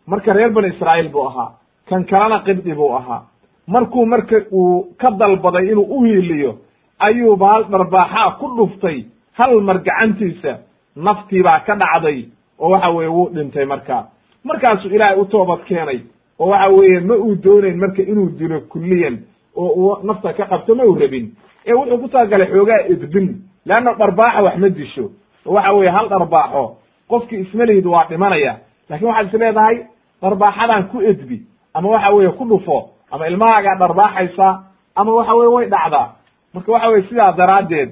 Marka 0.07 0.33
reer 0.33 0.49
bani 0.49 0.67
israa'iil 0.73 1.09
buu 1.09 1.25
ahaa. 1.27 1.51
Kan 1.89 2.05
kalena 2.05 2.39
qibdi 2.45 2.73
buu 2.75 2.93
ahaa. 2.95 3.21
Markuu 3.67 4.05
marka 4.05 4.37
uu 4.51 4.93
ka 5.01 5.11
dalbaday 5.11 5.65
inuu 5.71 5.87
u 5.95 6.03
hiiliyo 6.03 6.51
ayuu 6.99 7.35
baal 7.35 7.63
dharbaaxaa 7.71 8.31
ku 8.39 8.47
dhuftay. 8.57 9.05
Hal 9.37 9.61
mar 9.61 9.77
gacantiisa 9.79 10.57
naftii 10.95 11.43
baa 11.43 11.59
ka 11.67 11.75
dhacday 11.75 12.25
oo 12.59 12.69
waxa 12.69 12.89
weeye 12.89 13.09
wuu 13.09 13.29
dhintay 13.35 13.65
markaa 13.65 14.03
markaasuu 14.43 14.89
ilaahay 14.91 15.17
u 15.19 15.25
toobad 15.25 15.59
keenay 15.67 15.99
oo 16.39 16.47
waxa 16.49 16.67
weeye 16.69 16.99
ma 16.99 17.15
uu 17.15 17.35
doonayn 17.43 17.77
marka 17.79 18.01
inuu 18.01 18.29
dilo 18.39 18.59
kulliyan 18.61 19.17
oo 19.55 19.67
uu 19.69 19.97
nafta 20.03 20.33
ka 20.33 20.45
qabto 20.45 20.75
ma 20.75 20.83
uu 20.83 20.95
rabin. 20.95 21.31
Ee 21.67 21.73
wuxuu 21.73 21.97
ku 21.97 22.07
talagalay 22.07 22.47
xoogaa 22.47 22.79
edbin 22.89 23.27
leanna 23.65 23.93
dharbaaxa 23.93 24.41
wax 24.43 24.57
ma 24.57 24.69
disho. 24.69 25.11
Oo 25.45 25.53
waxa 25.53 25.73
weeye 25.73 25.91
hal 25.91 26.09
dharbaaxo 26.09 26.75
qofkii 27.09 27.39
ismalihid 27.39 27.85
waa 27.85 28.05
dhimanaya. 28.09 28.55
Lakin 28.89 29.07
waxaad 29.07 29.27
is 29.27 29.33
leedahay 29.39 29.77
dharbaaxadan 30.21 30.83
ku 30.91 31.01
edbi 31.01 31.41
ama 31.73 31.89
waxa 31.89 32.09
weeye 32.15 32.31
ku 32.31 32.45
dhufo 32.45 32.89
ama 33.11 33.27
ilmahaagaa 33.27 33.75
dharbaaxaysa 33.79 34.63
ama 34.95 35.11
waxa 35.13 35.33
weye 35.35 35.49
way 35.55 35.65
dhacdaa. 35.69 36.07
Marka 36.53 36.71
waxa 36.71 36.87
weye 36.89 37.03
sidaa 37.09 37.31
daraaddeed 37.31 37.89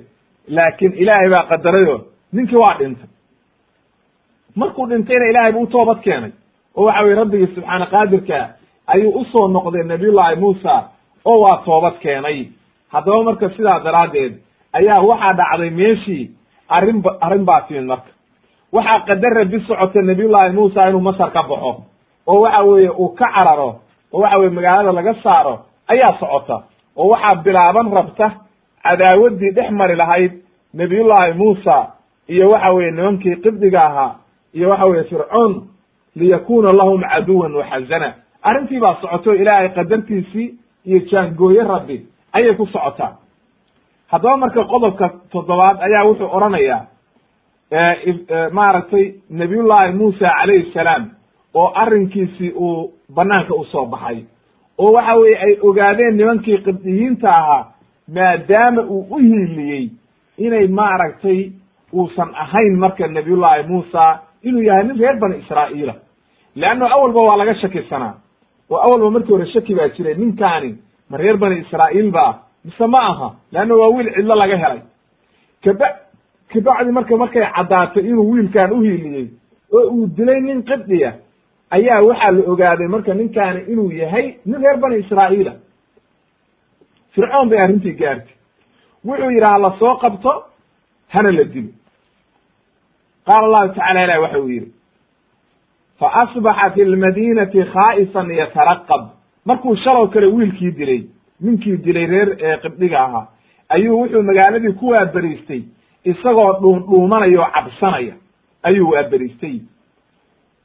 laakiin 0.47 0.93
ilaahay 0.93 1.29
baa 1.29 1.43
qadarayo 1.49 2.01
ninkii 2.33 2.55
waa 2.57 2.77
dhintay 2.79 3.09
markuu 4.59 4.85
dhintayna 4.89 5.25
ilaahay 5.31 5.51
buu 5.55 5.65
toobad 5.73 5.99
keenay. 6.05 6.31
Oo 6.77 6.85
waxa 6.85 7.03
weye 7.03 7.15
rabbigii 7.15 7.47
subxaana 7.55 7.85
qaadirka 7.93 8.39
ayuu 8.93 9.11
u 9.19 9.25
soo 9.31 9.47
noqday 9.55 9.83
nabiyullaahi 9.83 10.35
muusa 10.43 10.73
oo 11.25 11.39
waa 11.43 11.57
toobad 11.65 11.95
keenay. 12.03 12.37
Haddaba 12.93 13.23
marka 13.23 13.49
sidaa 13.55 13.79
daraaddeed 13.85 14.33
ayaa 14.77 15.01
waxaa 15.09 15.33
dhacday 15.39 15.69
meeshii 15.69 16.31
arrin 16.69 17.03
arrin 17.25 17.45
baa 17.45 17.61
timid 17.67 17.85
marka. 17.91 18.11
Waxaa 18.73 18.99
qadar 19.07 19.33
rabi 19.39 19.59
socota 19.67 20.01
nabiyullaahi 20.01 20.53
muusa 20.57 20.89
inuu 20.89 21.01
masar 21.01 21.31
ka 21.31 21.43
baxo. 21.49 21.71
Oo 22.27 22.39
waxa 22.41 22.61
weeye 22.63 22.89
uu 22.89 23.09
ka 23.19 23.27
cararo 23.35 23.69
oo 24.13 24.19
waxa 24.21 24.37
weye 24.39 24.49
magaalada 24.49 24.91
laga 24.91 25.13
saaro 25.23 25.55
ayaa 25.93 26.17
socota. 26.19 26.57
Oo 26.97 27.07
waxaa 27.13 27.35
bilaaban 27.45 27.91
rabta 27.97 28.27
cadaawaddii 28.83 29.51
dhex 29.55 29.69
mari 29.71 29.95
lahayd 29.95 30.31
nabiyullaahi 30.73 31.33
muusa 31.33 31.75
iyo 32.27 32.49
waxa 32.49 32.71
weye 32.71 32.91
nimankii 32.91 33.35
qibdiga 33.43 33.81
ahaa 33.85 34.15
iyo 34.53 34.69
waxa 34.69 34.85
weye 34.85 35.03
fircoon 35.03 35.67
liyakuna 36.15 36.71
lahum 36.73 37.01
caduwan 37.01 37.55
waxazana 37.55 38.13
arrintii 38.43 38.79
baa 38.79 38.95
socoto 39.01 39.35
ilaahay 39.35 39.69
qadartiisii 39.69 40.53
iyo 40.85 40.99
jaangooye 40.99 41.63
rabbi 41.63 42.05
ayay 42.33 42.53
ku 42.55 42.65
socotaa. 42.67 43.17
Haddaba 44.07 44.37
marka 44.37 44.63
qodobka 44.63 45.09
toddobaad 45.31 45.77
ayaa 45.81 46.03
wuxuu 46.05 46.29
odhanayaa 46.35 46.85
maaragtay 48.51 49.13
nabiyullaahi 49.29 49.93
muusa 49.93 50.29
calayhi 50.39 50.71
salaam 50.73 51.09
oo 51.53 51.71
arrinkiisii 51.75 52.51
uu 52.55 52.93
banaanka 53.15 53.55
u 53.55 53.65
soo 53.65 53.85
baxay. 53.85 54.23
Oo 54.77 54.91
waxa 54.91 55.15
weye 55.15 55.37
ay 55.37 55.57
ogaadeen 55.61 56.15
nimankii 56.17 56.57
qibdiyiinta 56.57 57.27
ahaa 57.35 57.65
maadaama 58.15 58.81
uu 58.81 59.07
u 59.09 59.17
hiiliyey 59.17 59.89
inay 60.37 60.67
maaragtay 60.67 61.51
uusan 61.93 62.29
ahayn 62.35 62.77
marka 62.79 63.07
nabiyullaahi 63.07 63.67
muusa 63.67 64.19
inuu 64.43 64.63
yahay 64.63 64.83
nin 64.88 64.97
reer 64.99 65.17
bani 65.19 65.38
israa'iila 65.43 65.95
leanno 66.55 66.85
awalba 66.95 67.19
waa 67.27 67.38
laga 67.38 67.55
shakisanaa. 67.55 68.13
Oo 68.69 68.77
awalba 68.85 69.11
markii 69.11 69.31
hore 69.31 69.45
shaki 69.53 69.75
baa 69.75 69.88
jiray 69.89 70.15
ninkaani 70.15 70.75
ma 71.09 71.17
reer 71.17 71.38
bani 71.38 71.55
israa'iil 71.61 72.11
ba 72.11 72.39
mise 72.65 72.88
ma 72.88 72.99
aha 73.11 73.29
leanno 73.51 73.79
waa 73.79 73.88
wiil 73.95 74.09
cidlo 74.15 74.35
laga 74.35 74.57
helay. 74.57 74.81
Kaba 75.63 75.88
kabacdi 76.51 76.91
marka 76.91 77.17
markay 77.17 77.45
caddaatay 77.55 78.03
inuu 78.09 78.31
wiilkan 78.31 78.71
u 78.71 78.81
hiiliyey 78.81 79.27
oo 79.73 79.88
uu 79.93 80.07
dilay 80.07 80.41
nin 80.41 80.63
qibdiya 80.63 81.13
ayaa 81.75 82.01
waxaa 82.01 82.31
la 82.31 82.41
ogaaday 82.51 82.88
marka 82.88 83.13
ninkaani 83.13 83.61
inuu 83.71 83.91
yahay 83.91 84.35
nin 84.45 84.61
reer 84.63 84.77
bani 84.77 84.97
israa'iila 85.03 85.53
fircoon 87.13 87.49
bay 87.49 87.59
arrintii 87.59 87.95
gaartay. 87.99 88.33
Wuxuu 89.05 89.29
yidhi 89.31 89.45
ha 89.45 89.57
la 89.59 89.71
soo 89.79 89.95
qabto 89.97 90.31
hana 91.13 91.31
la 91.31 91.43
dilo 91.43 91.69
qaala 93.28 93.45
allahu 93.47 93.73
tacala 93.75 94.03
ilah 94.05 94.19
waxa 94.21 94.39
uu 94.39 94.49
yidhi 94.49 94.71
fa 95.99 96.07
asbaxa 96.23 96.69
fi 96.75 96.86
lmadinati 96.86 97.63
khaa'ifan 97.73 98.28
yataraqab 98.41 99.01
markuu 99.45 99.75
shalow 99.84 100.07
kale 100.13 100.28
wiilkii 100.36 100.71
dilay 100.80 101.01
ninkii 101.41 101.78
dilay 101.86 102.05
reer 102.05 102.30
ee 102.39 102.57
qibdhiga 102.63 102.99
ahaa 103.05 103.25
ayuu 103.69 103.99
wuxuu 104.01 104.23
magaaladii 104.30 104.73
ku 104.80 104.89
waaberiistay 104.93 105.61
isagoo 106.11 106.51
dhuundhuumanaya 106.61 107.39
oo 107.41 107.49
cabsanaya 107.55 108.13
ayuu 108.63 108.89
waaberiistay 108.91 109.55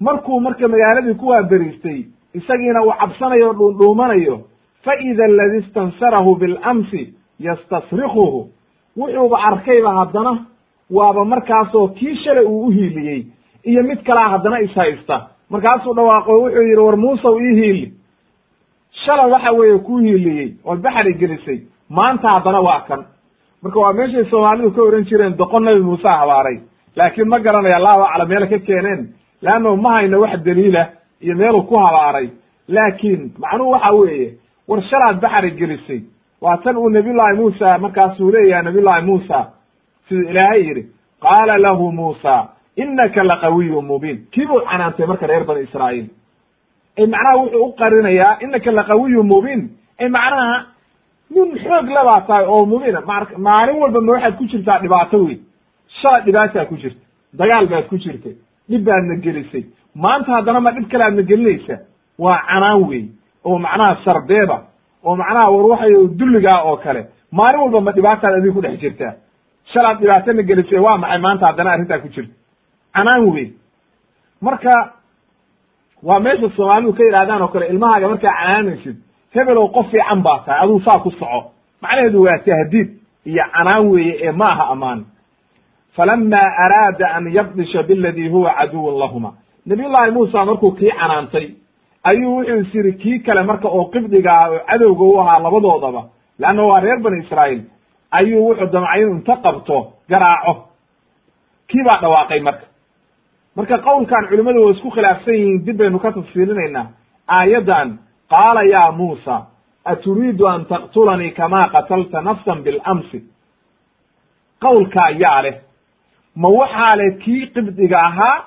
markuu 0.00 0.40
marka 0.40 0.68
magaaladii 0.68 1.14
ku 1.14 1.26
waaberiistay 1.32 1.98
isagiina 2.34 2.82
uu 2.84 2.92
cabsanayo 3.00 3.50
o 3.50 3.52
dhuundhuumanayo 3.58 4.36
fa 4.84 4.92
ida 5.08 5.24
aladi 5.24 5.58
istansarahu 5.64 6.34
bilamsi 6.36 7.02
yastasrikuhu 7.40 8.48
wuxuuba 8.96 9.38
arkayba 9.48 9.90
haddana 9.98 10.32
waaba 10.92 11.24
markaasoo 11.24 11.88
kii 11.88 12.16
shalay 12.24 12.44
uu 12.44 12.66
uhiiliyey 12.66 13.26
iyo 13.64 13.82
mid 13.82 14.02
kalaa 14.06 14.28
haddana 14.28 14.60
ishaysta 14.60 15.16
markaasuu 15.50 15.94
dhawaaqo 15.94 16.32
wuxuu 16.42 16.62
yidhi 16.62 16.80
war 16.86 16.96
muusaw 16.96 17.40
ii 17.40 17.54
hiili. 17.60 17.92
Shalay 19.04 19.30
waxa 19.30 19.50
weeye 19.52 19.78
kuu 19.78 19.98
hiiliyey 19.98 20.52
ood 20.64 20.80
baxri 20.82 21.14
gelisay. 21.14 21.58
Maanta 21.90 22.32
haddana 22.34 22.60
waa 22.60 22.80
kan. 22.88 23.04
Marka 23.62 23.80
waa 23.80 23.92
meeshay 23.92 24.24
soomaalidu 24.30 24.70
ka 24.70 24.82
ohan 24.82 25.04
jireen 25.04 25.36
doqon 25.38 25.64
nabi 25.64 25.80
muuse 25.80 26.08
habaaray. 26.08 26.58
Laakiin 26.96 27.28
ma 27.28 27.38
garanaya 27.40 27.76
allahu 27.76 28.02
aclam 28.02 28.28
meela 28.28 28.46
ka 28.46 28.58
keeneen. 28.58 29.08
Leanno 29.42 29.76
ma 29.76 29.90
hayno 29.96 30.20
wax 30.20 30.40
daliila 30.44 30.86
iyo 31.20 31.36
meeluu 31.36 31.62
ku 31.62 31.76
habaaray. 31.78 32.28
Laakiin 32.68 33.32
macnuhu 33.38 33.70
waxa 33.70 33.92
weeye 33.92 34.34
war 34.68 34.82
shalaad 34.82 35.20
baxri 35.20 35.50
gelisay. 35.50 36.00
Waa 36.40 36.56
tan 36.56 36.76
uu 36.76 36.88
nabiyullahi 36.88 37.36
muusa 37.36 37.78
markaasuu 37.78 38.30
leeyahay 38.30 38.64
nabiyullahi 38.64 39.06
muusa 39.06 39.46
siduu 40.08 40.30
ilaahay 40.30 40.62
yidhi 40.68 40.82
qaala 41.24 41.58
lahu 41.58 41.92
muusa 41.92 42.48
inaka 42.76 43.22
laqawiyu 43.24 43.82
mubiin. 43.82 44.18
Kii 44.32 44.46
buu 44.46 44.60
canaantay 44.70 45.06
marka 45.06 45.26
reer 45.26 45.44
bani 45.44 45.60
israa'iil. 45.68 46.06
Macnaha 46.98 47.36
wuxuu 47.40 47.64
u 47.66 47.72
qarinayaa 47.80 48.38
inaka 48.44 48.70
laqawiyu 48.72 49.22
mubiin. 49.22 49.62
Macnaha 50.10 50.66
nin 51.30 51.58
xoog 51.64 51.88
labaa 51.96 52.20
tahay 52.26 52.44
oo 52.46 52.66
mubiina 52.66 53.00
maalin 53.38 53.76
walba 53.82 54.00
ma 54.00 54.12
waxaad 54.12 54.36
ku 54.38 54.44
jirtaa 54.44 54.78
dhibaato 54.82 55.18
weyn. 55.24 55.40
Shalay 56.00 56.22
dhibaataa 56.26 56.64
ku 56.68 56.76
jirta. 56.76 57.00
Dagaal 57.38 57.66
baad 57.68 57.86
ku 57.88 57.96
jirtay 57.98 58.34
dhib 58.68 58.84
baadna 58.84 59.16
gelisay. 59.24 59.64
Maanta 59.94 60.32
haddana 60.32 60.60
ma 60.60 60.70
dhib 60.72 60.88
kale 60.90 61.04
aadna 61.04 61.22
gelinaysa 61.22 61.76
waa 62.18 62.38
canaan 62.48 62.82
wey 62.88 63.04
oo 63.44 63.58
macnaha 63.58 63.96
sarbeeba 64.04 64.56
oo 65.04 65.16
macnaha 65.16 65.50
war 65.50 65.66
waxay 65.72 65.92
dulligaa 66.18 66.62
oo 66.64 66.76
kale. 66.76 67.06
Maalin 67.32 67.60
walba 67.60 67.80
ma 67.80 67.92
dhibaataad 67.92 68.34
adiga 68.34 68.52
ku 68.54 68.60
dhex 68.60 68.80
jirtaa 68.80 69.12
shalaad 69.72 69.98
dhibaatana 70.00 70.42
gelisay 70.42 70.78
waa 70.78 70.98
maxay? 70.98 71.18
Maanta 71.18 71.46
haddana 71.46 71.70
arrintaa 71.72 71.98
ku 71.98 72.08
jirta 72.08 72.34
canaan 72.96 73.24
wey 73.32 73.52
marka 74.40 74.92
waa 76.02 76.20
meesha 76.20 76.48
soomaalidu 76.56 76.92
ka 76.92 77.02
yidhahdaan 77.04 77.42
oo 77.42 77.48
kale 77.48 77.66
ilmahaaga 77.66 78.08
markaa 78.08 78.32
canaanaysid 78.40 78.96
hebelow 79.34 79.68
qof 79.76 79.86
fiican 79.90 80.22
baa 80.22 80.38
tahay 80.46 80.60
aduu 80.64 80.80
saa 80.80 80.98
ku 81.02 81.10
soco. 81.10 81.40
Macnaheedu 81.82 82.22
waa 82.22 82.38
tahdiid 82.38 82.88
iyo 83.26 83.44
canaan 83.54 83.88
weeye 83.90 84.14
ee 84.26 84.32
ma 84.32 84.48
aha 84.52 84.64
ammaan 84.72 85.04
falama 85.96 86.40
araada 86.64 87.14
an 87.16 87.24
yabdisha 87.32 87.82
biladi 87.82 88.28
huwa 88.28 88.54
caduwun 88.58 88.98
lahuma. 88.98 89.32
Nabiyullahi 89.66 90.10
muusa 90.10 90.44
markuu 90.44 90.72
kii 90.72 90.90
canaantay 90.90 91.46
ayuu 92.04 92.36
wuxuu 92.36 92.60
is 92.60 92.74
yidhi 92.74 92.92
kii 92.92 93.18
kale 93.18 93.42
marka 93.42 93.68
oo 93.68 93.84
qibdiga 93.84 94.32
ah 94.38 94.50
oo 94.50 94.58
cadowga 94.66 95.04
u 95.04 95.20
ahaa 95.20 95.38
labadoodaba 95.38 96.02
leanna 96.38 96.62
waa 96.62 96.80
reer 96.80 96.98
bani 97.00 97.22
israa'iil 97.24 97.62
ayuu 98.18 98.48
wuxuu 98.48 98.66
damcay 98.72 99.00
inu 99.02 99.12
inta 99.18 99.36
qabto 99.44 99.76
garaaco. 100.10 100.52
Kii 101.68 101.82
baa 101.86 102.00
dhawaaqay 102.02 102.40
marka? 102.40 102.66
Marka 103.56 103.78
qowlkan 103.78 104.28
culimmadu 104.28 104.64
waa 104.64 104.72
isku 104.74 104.90
khilaafsan 104.90 105.34
yihiin 105.34 105.64
dib 105.66 105.76
baynu 105.78 105.98
ka 105.98 106.12
tafsiilinaynaa 106.12 106.86
aayaddan 107.38 107.88
qaala 108.32 108.62
ya 108.74 108.92
muusa 108.92 109.36
aturiidu 109.84 110.46
an 110.48 110.64
taqtulanii 110.64 111.30
kama 111.38 111.60
qatalta 111.74 112.20
nafsan 112.28 112.62
bilamsi? 112.64 113.18
Qowlkaa 114.64 115.10
yaa 115.22 115.42
leh. 115.42 115.54
Ma 116.36 116.48
waxaa 116.48 116.96
leh 117.00 117.10
kii 117.24 117.46
qibdiga 117.54 117.98
ahaa? 118.08 118.44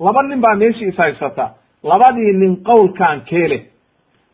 Laba 0.00 0.22
nin 0.22 0.40
baa 0.40 0.54
meeshii 0.54 0.88
ishaysata 0.88 1.50
labadii 1.82 2.32
nin 2.32 2.56
qowlkan 2.64 3.20
kee 3.28 3.48
leh? 3.48 3.62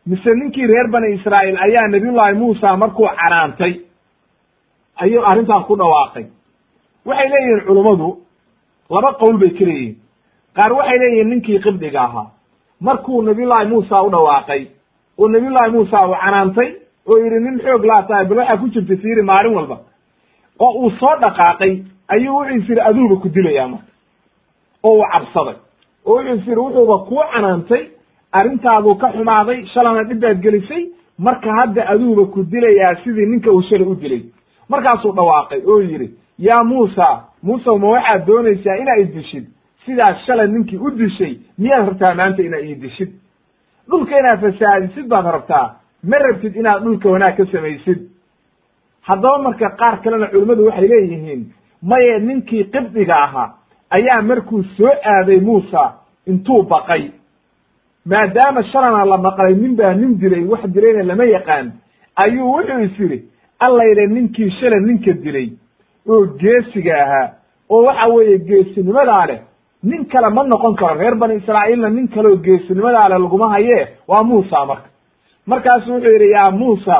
Mise 0.06 0.30
ninkii 0.34 0.66
reer 0.66 0.88
bani 0.90 1.14
israa'iil 1.14 1.58
ayaa 1.66 1.88
nabiyullahi 1.88 2.34
muusa 2.34 2.76
markuu 2.76 3.08
canaantay 3.20 3.72
ayuu 4.96 5.24
arrintan 5.24 5.64
ku 5.64 5.76
dhawaaqay. 5.76 6.24
Waxay 7.06 7.28
leeyihiin 7.28 7.64
culummadu 7.66 8.08
laba 8.90 9.12
qowl 9.20 9.36
bay 9.38 9.50
ka 9.50 9.64
leeyihiin. 9.64 9.96
Qaar 10.56 10.72
waxay 10.72 10.98
leeyihiin 10.98 11.28
ninkii 11.30 11.60
qibdiga 11.60 12.00
ahaa. 12.02 12.26
Markuu 12.80 13.22
nabiyullahi 13.22 13.68
muusa 13.68 14.02
u 14.02 14.10
dhawaaqay 14.10 14.66
oo 15.18 15.28
nabiyullahi 15.28 15.70
muusa 15.70 16.06
uu 16.08 16.14
canaantay 16.24 16.68
oo 17.08 17.16
yidhi 17.18 17.40
nin 17.44 17.58
xoog 17.64 17.84
laa 17.84 18.02
tahay 18.02 18.24
bal 18.26 18.38
waxaa 18.38 18.56
ku 18.56 18.68
jirta 18.68 18.96
fiiri 19.02 19.22
maalin 19.22 19.54
walba. 19.54 19.76
Oo 20.60 20.72
uu 20.82 20.90
soo 21.00 21.16
dhaqaaqay 21.20 21.72
ayuu 22.08 22.34
wuxuu 22.36 22.56
is 22.58 22.68
yidhi 22.68 22.80
aduuba 22.80 23.16
ku 23.22 23.28
dilayaa 23.28 23.68
marka. 23.68 23.90
Oo 24.82 24.96
uu 24.98 25.04
cabsaday. 25.12 25.56
Oo 26.06 26.14
wuxuu 26.16 26.34
is 26.34 26.46
yidhi 26.46 26.60
wuxuuba 26.60 26.98
kuu 27.08 27.22
canaantay 27.32 27.82
arrintaaduu 28.32 28.94
ka 29.00 29.08
xumaaday 29.12 29.66
shalana 29.74 30.02
dhibbaad 30.04 30.38
gelisay 30.42 30.82
marka 31.18 31.50
hadda 31.58 31.82
aduuba 31.92 32.24
ku 32.32 32.42
dilayaa 32.42 32.94
sidii 33.04 33.26
ninka 33.26 33.50
uu 33.52 33.62
shalay 33.62 33.86
u 33.86 33.94
dilay 33.94 34.22
markaasuu 34.74 35.12
dhawaaqay 35.18 35.60
oo 35.70 35.80
yidhi 35.80 36.08
yaa 36.38 36.62
muusa 36.64 37.06
muusa 37.42 37.70
ma 37.82 37.88
waxaad 37.96 38.26
doonaysaa 38.26 38.76
inaa 38.82 38.98
i 39.02 39.04
dishid? 39.14 39.44
Sidaas 39.84 40.18
shalay 40.26 40.48
ninkii 40.48 40.78
u 40.86 40.90
dishay 40.90 41.34
miyaad 41.58 41.86
rabtaa 41.88 42.14
maanta 42.14 42.42
inaa 42.42 42.60
ii 42.68 42.74
dishid? 42.82 43.10
Dhulka 43.90 44.18
inaad 44.18 44.40
fasaahadisid 44.44 45.06
baad 45.12 45.26
rabtaa 45.36 45.66
ma 46.10 46.16
rabtid 46.18 46.56
inaad 46.56 46.82
dhulka 46.84 47.08
wanaag 47.10 47.36
ka 47.36 47.44
samaysid. 47.52 47.98
Haddaba 49.08 49.38
marka 49.46 49.68
qaar 49.80 49.96
kalena 50.02 50.26
culimmadu 50.32 50.66
waxay 50.66 50.88
leeyihiin 50.92 51.42
maye 51.82 52.18
ninkii 52.18 52.64
qibdiga 52.74 53.16
ahaa 53.26 53.48
ayaa 53.90 54.22
markuu 54.22 54.62
soo 54.76 54.92
aaday 55.14 55.40
muusa 55.40 55.82
intuu 56.26 56.62
baqay. 56.62 57.10
Maadaama 58.06 58.62
shalana 58.72 59.04
la 59.04 59.16
maqlay 59.18 59.54
nin 59.54 59.76
baa 59.76 59.94
nin 59.94 60.18
dilay 60.20 60.44
wax 60.44 60.62
dilayna 60.74 61.02
lama 61.02 61.24
yaqaan. 61.24 61.72
Ayuu 62.24 62.52
wuxuu 62.54 62.80
is 62.86 62.98
yidhi 62.98 63.18
allayle 63.66 64.06
ninkii 64.14 64.50
shala 64.58 64.78
ninka 64.80 65.12
dilay 65.24 65.48
oo 66.08 66.26
geesiga 66.40 66.94
ahaa. 67.04 67.28
Oo 67.70 67.82
waxa 67.86 68.06
weeye 68.14 68.38
geesinimadaa 68.38 69.26
leh. 69.26 69.40
Nin 69.82 70.04
kale 70.06 70.28
ma 70.34 70.42
noqon 70.44 70.74
karo. 70.76 70.94
Reer 71.00 71.14
bani 71.14 71.34
israa'iilna 71.40 71.88
nin 71.90 72.08
kaleoo 72.08 72.36
geesinimadaa 72.46 73.08
leh 73.08 73.18
laguma 73.18 73.48
hayee 73.54 73.88
waa 74.08 74.22
muusa 74.22 74.66
marka. 74.66 74.88
Markaasu 75.46 75.92
wuxuu 75.92 76.12
yidhi 76.12 76.30
yaa 76.30 76.50
muusa 76.50 76.96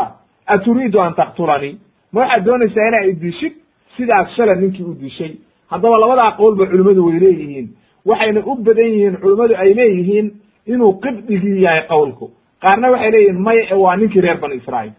aturiidu 0.46 1.00
an 1.00 1.14
taqtulanii 1.14 1.78
ma 2.12 2.20
waxaad 2.20 2.44
doonaysaa 2.44 2.88
inaa 2.88 3.04
i 3.10 3.12
dishid? 3.22 3.52
Sidaas 3.96 4.28
shala 4.36 4.54
ninkii 4.54 4.84
u 4.84 4.94
dishay. 5.00 5.32
Haddaba 5.70 5.98
labadaa 6.00 6.30
qowlba 6.40 6.66
culimmadu 6.66 7.06
way 7.06 7.18
leeyihiin. 7.20 7.68
Waxayna 8.06 8.40
u 8.46 8.54
badan 8.66 8.88
yihiin 8.94 9.16
culimmadu 9.22 9.54
ay 9.56 9.74
leeyihiin 9.74 10.26
inuu 10.66 10.92
qibdigii 11.04 11.62
yahay 11.62 11.82
qowlku. 11.88 12.30
Qaarna 12.62 12.90
waxay 12.90 13.10
leeyihiin 13.10 13.40
maya 13.46 13.76
waa 13.84 13.96
ninkii 13.96 14.20
reer 14.20 14.38
bani 14.40 14.54
israa'iil 14.62 14.92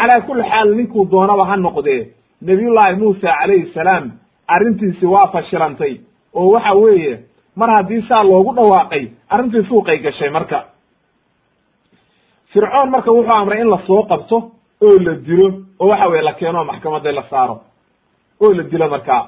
calaa 0.00 0.20
kulli 0.26 0.42
xaal 0.50 0.68
ninkuu 0.76 1.04
doonaba 1.10 1.44
ha 1.50 1.56
noqdee 1.56 2.00
nabiyullaahi 2.48 2.96
muusa 2.96 3.28
calayhi 3.40 3.72
salaam 3.74 4.04
arrintiisi 4.54 5.06
waa 5.06 5.26
fashilantay. 5.32 6.00
Oo 6.34 6.50
waxa 6.54 6.72
weeye 6.74 7.18
mar 7.56 7.70
haddii 7.76 8.02
saa 8.08 8.22
loogu 8.24 8.52
dhawaaqay 8.56 9.04
arrintii 9.30 9.64
suuqay 9.68 9.98
gashay 9.98 10.30
marka. 10.30 10.58
Fircoon 12.52 12.90
marka 12.90 13.10
wuxuu 13.12 13.32
amray 13.32 13.60
in 13.60 13.70
la 13.70 13.78
soo 13.86 14.02
qabto 14.10 14.36
oo 14.82 14.98
la 15.06 15.14
dilo 15.26 15.48
oo 15.80 15.88
waxa 15.88 16.08
weye 16.08 16.22
la 16.22 16.32
keeno 16.32 16.64
maxkamadda 16.64 17.12
la 17.12 17.22
saaro. 17.30 17.56
Oo 18.40 18.52
la 18.54 18.62
dilo 18.62 18.88
markaa 18.88 19.22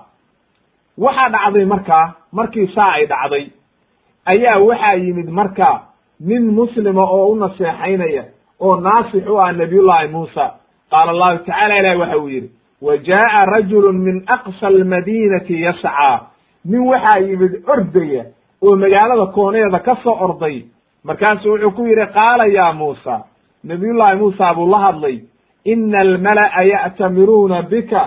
waxaa 0.99 1.29
dhacday 1.31 1.64
markaa 1.64 2.14
markii 2.33 2.66
saa 2.75 2.93
ay 2.97 3.07
dhacday 3.07 3.45
ayaa 4.27 4.59
waxaa 4.68 4.95
yimid 4.95 5.29
marka 5.31 5.68
nin 6.20 6.45
muslima 6.55 7.03
oo 7.03 7.27
u 7.33 7.37
naseexaynaya 7.37 8.25
oo 8.61 8.81
naasix 8.81 9.27
u 9.29 9.39
ah 9.41 9.53
nabiyullaahi 9.53 10.09
muusa 10.09 10.45
qaala 10.93 11.11
allahu 11.14 11.38
tacala 11.47 11.78
ilahi 11.80 11.97
waxa 12.03 12.18
uu 12.18 12.28
yidhi 12.28 12.51
wa 12.86 12.97
jaa'a 13.09 13.40
rajulu 13.55 13.93
min 13.93 14.16
aqsa 14.36 14.66
almadiinati 14.66 15.55
yascaa 15.66 16.16
nin 16.70 16.80
waxaa 16.93 17.18
yimid 17.28 17.53
ordaya 17.74 18.24
oo 18.62 18.76
magaalada 18.76 19.26
kooneeda 19.36 19.78
ka 19.86 19.95
soo 20.05 20.16
orday 20.26 20.57
markaasu 21.05 21.49
wuxuu 21.53 21.70
ku 21.76 21.82
yidhi 21.90 22.07
qaala 22.14 22.47
ya 22.47 22.72
muusa 22.72 23.14
nabiyullaahi 23.64 24.16
muusa 24.22 24.55
buu 24.55 24.70
la 24.70 24.78
hadlay 24.78 25.16
ina 25.64 26.01
almala'a 26.01 26.62
ya'tamiruuna 26.72 27.62
bika 27.62 28.03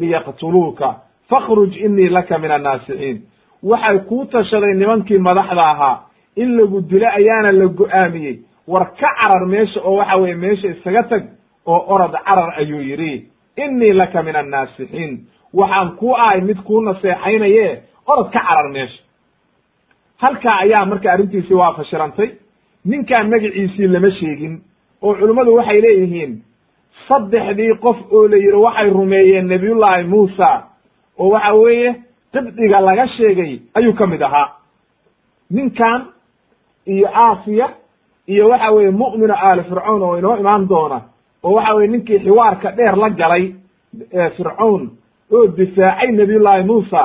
liyaqtuluuka 0.00 0.88
fakhruj 1.30 1.76
inii 1.86 2.08
laka 2.08 2.38
min 2.38 2.50
annaasixiin 2.50 3.18
waxay 3.62 3.98
kuu 4.08 4.24
tashaday 4.24 4.74
nimankii 4.74 5.18
madaxda 5.18 5.64
ahaa 5.72 5.96
in 6.36 6.56
lagu 6.56 6.80
dilo 6.90 7.06
ayaana 7.18 7.52
la 7.52 7.66
go'aamiyey 7.66 8.36
war 8.68 8.86
ka 9.00 9.08
carar 9.20 9.46
meesha 9.46 9.80
oo 9.84 9.96
waxa 9.96 10.16
weye 10.16 10.34
meesha 10.34 10.68
isaga 10.68 11.02
tag 11.02 11.22
oo 11.66 11.80
orod 11.94 12.12
carar 12.26 12.54
ayuu 12.58 12.80
yidhi 12.80 13.28
innii 13.56 13.92
laka 13.92 14.22
min 14.22 14.36
annaasixiin. 14.36 15.26
Waxaan 15.54 15.96
ku 15.96 16.14
ahay 16.16 16.40
mid 16.40 16.58
kuu 16.64 16.80
naseexaynaye 16.80 17.82
orod 18.06 18.30
ka 18.32 18.40
carar 18.40 18.68
meesha. 18.72 19.02
Halkaa 20.16 20.58
ayaa 20.58 20.84
marka 20.86 21.12
arrintiisii 21.12 21.54
waa 21.54 21.72
fashilantay 21.74 22.30
ninkaan 22.84 23.28
magaciisii 23.30 23.86
lama 23.86 24.10
sheegin 24.10 24.62
oo 25.02 25.14
culimmadu 25.14 25.54
waxay 25.54 25.80
leeyihiin 25.80 26.42
saddexdii 27.08 27.74
qof 27.84 27.96
oo 28.12 28.28
la 28.28 28.36
yidhi 28.36 28.56
waxay 28.66 28.90
rumeeyeen 28.90 29.46
nebiyullaahi 29.48 30.04
muusa 30.04 30.62
oo 31.18 31.28
waxa 31.30 31.52
weeye 31.54 31.94
qibdiga 32.32 32.80
laga 32.80 33.06
sheegay 33.08 33.60
ayuu 33.74 33.92
ka 33.94 34.06
mid 34.06 34.22
ahaa. 34.22 34.48
Ninkan 35.50 36.06
iyo 36.86 37.08
aasiya 37.14 37.68
iyo 38.26 38.48
waxa 38.48 38.70
weeye 38.70 38.90
mu'minu 38.90 39.34
aali 39.34 39.62
fircawn 39.64 40.02
oo 40.02 40.18
inoo 40.18 40.36
imaan 40.36 40.68
doona 40.68 41.00
oo 41.42 41.52
waxa 41.56 41.74
weye 41.74 41.88
ninkii 41.88 42.18
xiwaarka 42.18 42.70
dheer 42.76 42.96
la 42.96 43.10
galay 43.10 43.54
fircawn 44.36 44.90
oo 45.32 45.46
difaacay 45.46 46.10
nebiyullaahi 46.12 46.64
muusa 46.64 47.02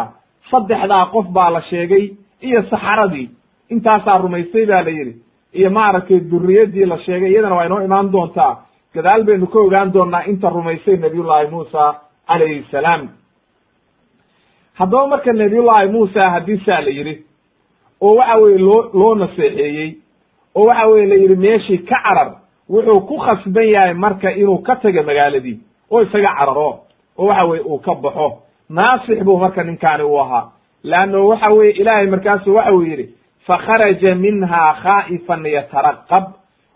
saddexdaa 0.51 1.05
qof 1.13 1.25
baa 1.35 1.49
la 1.49 1.61
sheegay 1.61 2.05
iyo 2.41 2.63
saxaradii 2.69 3.29
intaasaa 3.69 4.17
rumaystay 4.17 4.65
ba 4.65 4.81
la 4.81 4.89
yidhi. 4.89 5.13
Iyo 5.53 5.69
maaragtay 5.69 6.19
duriyadii 6.19 6.85
la 6.85 6.97
sheegay 6.97 7.31
iyadana 7.31 7.55
waa 7.55 7.65
inoo 7.65 7.81
imaan 7.81 8.11
doontaa. 8.11 8.53
Gadaal 8.93 9.23
baynu 9.23 9.47
ka 9.47 9.59
ogaan 9.59 9.93
doonaa 9.93 10.23
inta 10.27 10.49
rumaysay 10.49 10.97
nabiyullaahi 10.97 11.47
muusa 11.51 11.95
calayhi 12.27 12.63
salaam. 12.71 13.07
Haddaba 14.73 15.07
marka 15.07 15.33
nabiyullaahi 15.33 15.91
muusa 15.91 16.29
haddii 16.31 16.61
saa 16.65 16.81
la 16.81 16.89
yidhi 16.89 17.15
oo 18.01 18.15
waxa 18.15 18.37
weye 18.37 18.57
loo 18.57 18.89
loo 18.93 19.15
naseexeeyey 19.15 19.89
oo 20.55 20.65
waxa 20.67 20.87
weye 20.87 21.05
la 21.07 21.15
yidhi 21.15 21.35
meeshii 21.35 21.77
ka 21.77 21.95
carar 22.03 22.29
wuxuu 22.69 23.01
ku 23.07 23.17
khasban 23.17 23.67
yahay 23.69 23.93
marka 23.93 24.31
inuu 24.31 24.57
ka 24.57 24.75
tago 24.75 25.03
magaaladii 25.03 25.59
oo 25.91 26.01
isaga 26.01 26.33
cararo 26.37 26.79
oo 27.17 27.25
waxa 27.27 27.45
weye 27.45 27.61
uu 27.63 27.79
ka 27.79 27.95
baxo. 27.95 28.37
Naasix 28.69 29.23
buu 29.23 29.37
marka 29.37 29.63
ninkaani 29.63 30.03
u 30.03 30.17
ahaa. 30.19 30.51
Leanno 30.83 31.27
waxa 31.27 31.49
weye 31.53 31.71
ilaahay 31.71 32.07
markaasu 32.07 32.55
waxa 32.55 32.73
uu 32.73 32.81
yidhi 32.83 33.09
fakharaja 33.47 34.15
minha 34.15 34.73
khaa'ifan 34.83 35.45
yataraqab 35.45 36.23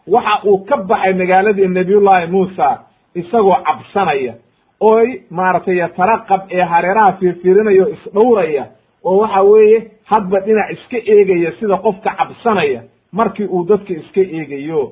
waxa 0.07 0.39
uu 0.45 0.57
ka 0.65 0.77
baxay 0.77 1.13
magaaladii 1.13 1.67
nabiyullaahi 1.67 2.27
muusa 2.31 2.79
isagoo 3.15 3.55
cabsanaya 3.67 4.33
oo 4.81 5.03
maaragtay 5.29 5.75
yataraqab 5.77 6.41
ee 6.51 6.61
hareeraha 6.71 7.13
fiirfiirinaya 7.19 7.83
o 7.83 7.89
isdhowraya 7.89 8.65
oo 9.05 9.17
waxa 9.17 9.41
weeye 9.41 9.79
hadba 10.05 10.39
dhinac 10.39 10.71
iska 10.71 10.97
eegaya 11.13 11.51
sida 11.59 11.77
qofka 11.77 12.15
cabsanaya 12.19 12.81
markii 13.11 13.45
uu 13.45 13.63
dadka 13.69 13.93
iska 13.93 14.21
eegayo 14.21 14.91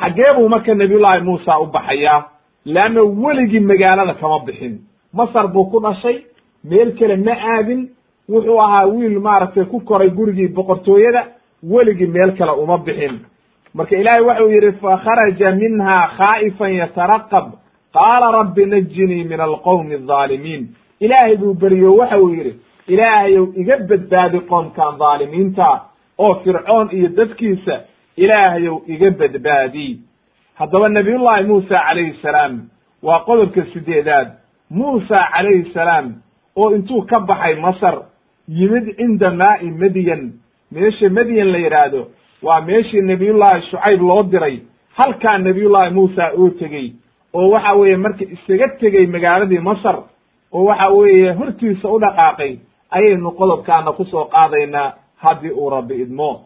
xaggee 0.00 0.32
buu 0.36 0.48
marka 0.48 0.74
nabiyullaahi 0.74 1.22
muusa 1.22 1.58
u 1.60 1.66
baxayaa 1.66 2.24
leanna 2.64 3.02
weligii 3.02 3.60
magaalada 3.60 4.14
kama 4.14 4.38
bixin. 4.46 4.74
Masar 5.12 5.46
buu 5.48 5.64
ku 5.70 5.80
dhashay 5.80 6.16
meel 6.64 6.92
kale 6.98 7.16
ma 7.16 7.32
aadin 7.54 7.88
wuxuu 8.28 8.58
ahaa 8.60 8.86
wiil 8.86 9.18
maaragtay 9.20 9.64
ku 9.64 9.80
koray 9.80 10.10
gurigii 10.10 10.48
boqortooyada 10.48 11.22
weligii 11.62 12.06
meel 12.06 12.32
kale 12.38 12.52
uma 12.62 12.78
bixin. 12.78 13.20
Marka 13.74 13.96
ilaahay 13.96 14.22
waxau 14.28 14.48
yidhi 14.50 14.72
fakharaja 14.80 15.50
minha 15.52 15.96
khaa'ifan 16.18 16.72
yataraqab. 16.80 17.46
Qaala 17.96 18.26
rabbi 18.38 18.66
najinii 18.66 19.24
min 19.24 19.40
alqowmi 19.40 19.94
alظaalimiin 19.94 20.62
ilaahay 21.00 21.36
buu 21.36 21.54
beriyo 21.54 21.94
waxa 21.96 22.18
uu 22.20 22.30
yidhi 22.34 22.52
ilaahayow 22.88 23.46
iga 23.60 23.76
badbaadi 23.88 24.40
qoomkan 24.50 24.98
dhaalimiinta 24.98 25.66
oo 26.18 26.34
fircoon 26.44 26.88
iyo 26.92 27.08
dadkiisa 27.08 27.74
ilaahayow 28.16 28.82
iga 28.86 29.10
badbaadi 29.10 30.00
haddaba 30.54 30.88
nabiyullaahi 30.88 31.44
muusa 31.44 31.78
calayhi 31.88 32.18
salaam 32.22 32.68
waa 33.02 33.20
qodobka 33.20 33.64
sideedaad 33.72 34.28
muusa 34.70 35.28
calayhi 35.34 35.72
salaam 35.74 36.14
oo 36.56 36.70
intuu 36.76 37.02
ka 37.02 37.20
baxay 37.20 37.54
masar 37.54 38.02
yimid 38.48 38.96
cinda 38.96 39.30
maa'i 39.30 39.70
madyan 39.70 40.32
meesha 40.72 41.08
madyan 41.10 41.52
la 41.52 41.58
yidhaahdo 41.58 42.08
waa 42.42 42.60
meeshii 42.60 43.00
nebiyullaahi 43.02 43.62
shucayb 43.70 44.02
loo 44.02 44.22
diray. 44.22 44.60
Halkaa 44.96 45.38
nebiyullaahi 45.38 45.94
muusa 45.94 46.30
oo 46.38 46.50
tegey 46.50 46.92
oo 47.34 47.50
waxa 47.50 47.72
weeye 47.74 47.96
marka 47.96 48.24
isaga 48.24 48.68
tegey 48.80 49.06
magaaladii 49.06 49.58
masar 49.58 49.96
oo 50.52 50.64
waxa 50.64 50.88
weeye 50.88 51.32
hortiisa 51.32 51.88
u 51.88 51.98
dhaqaaqay 52.00 52.56
ayaynu 52.90 53.30
qodobkaana 53.30 53.92
ku 53.92 54.04
soo 54.04 54.24
qaadaynaa 54.24 54.92
haddii 55.16 55.50
uu 55.50 55.70
rabbi 55.70 55.94
idmo 56.02 56.45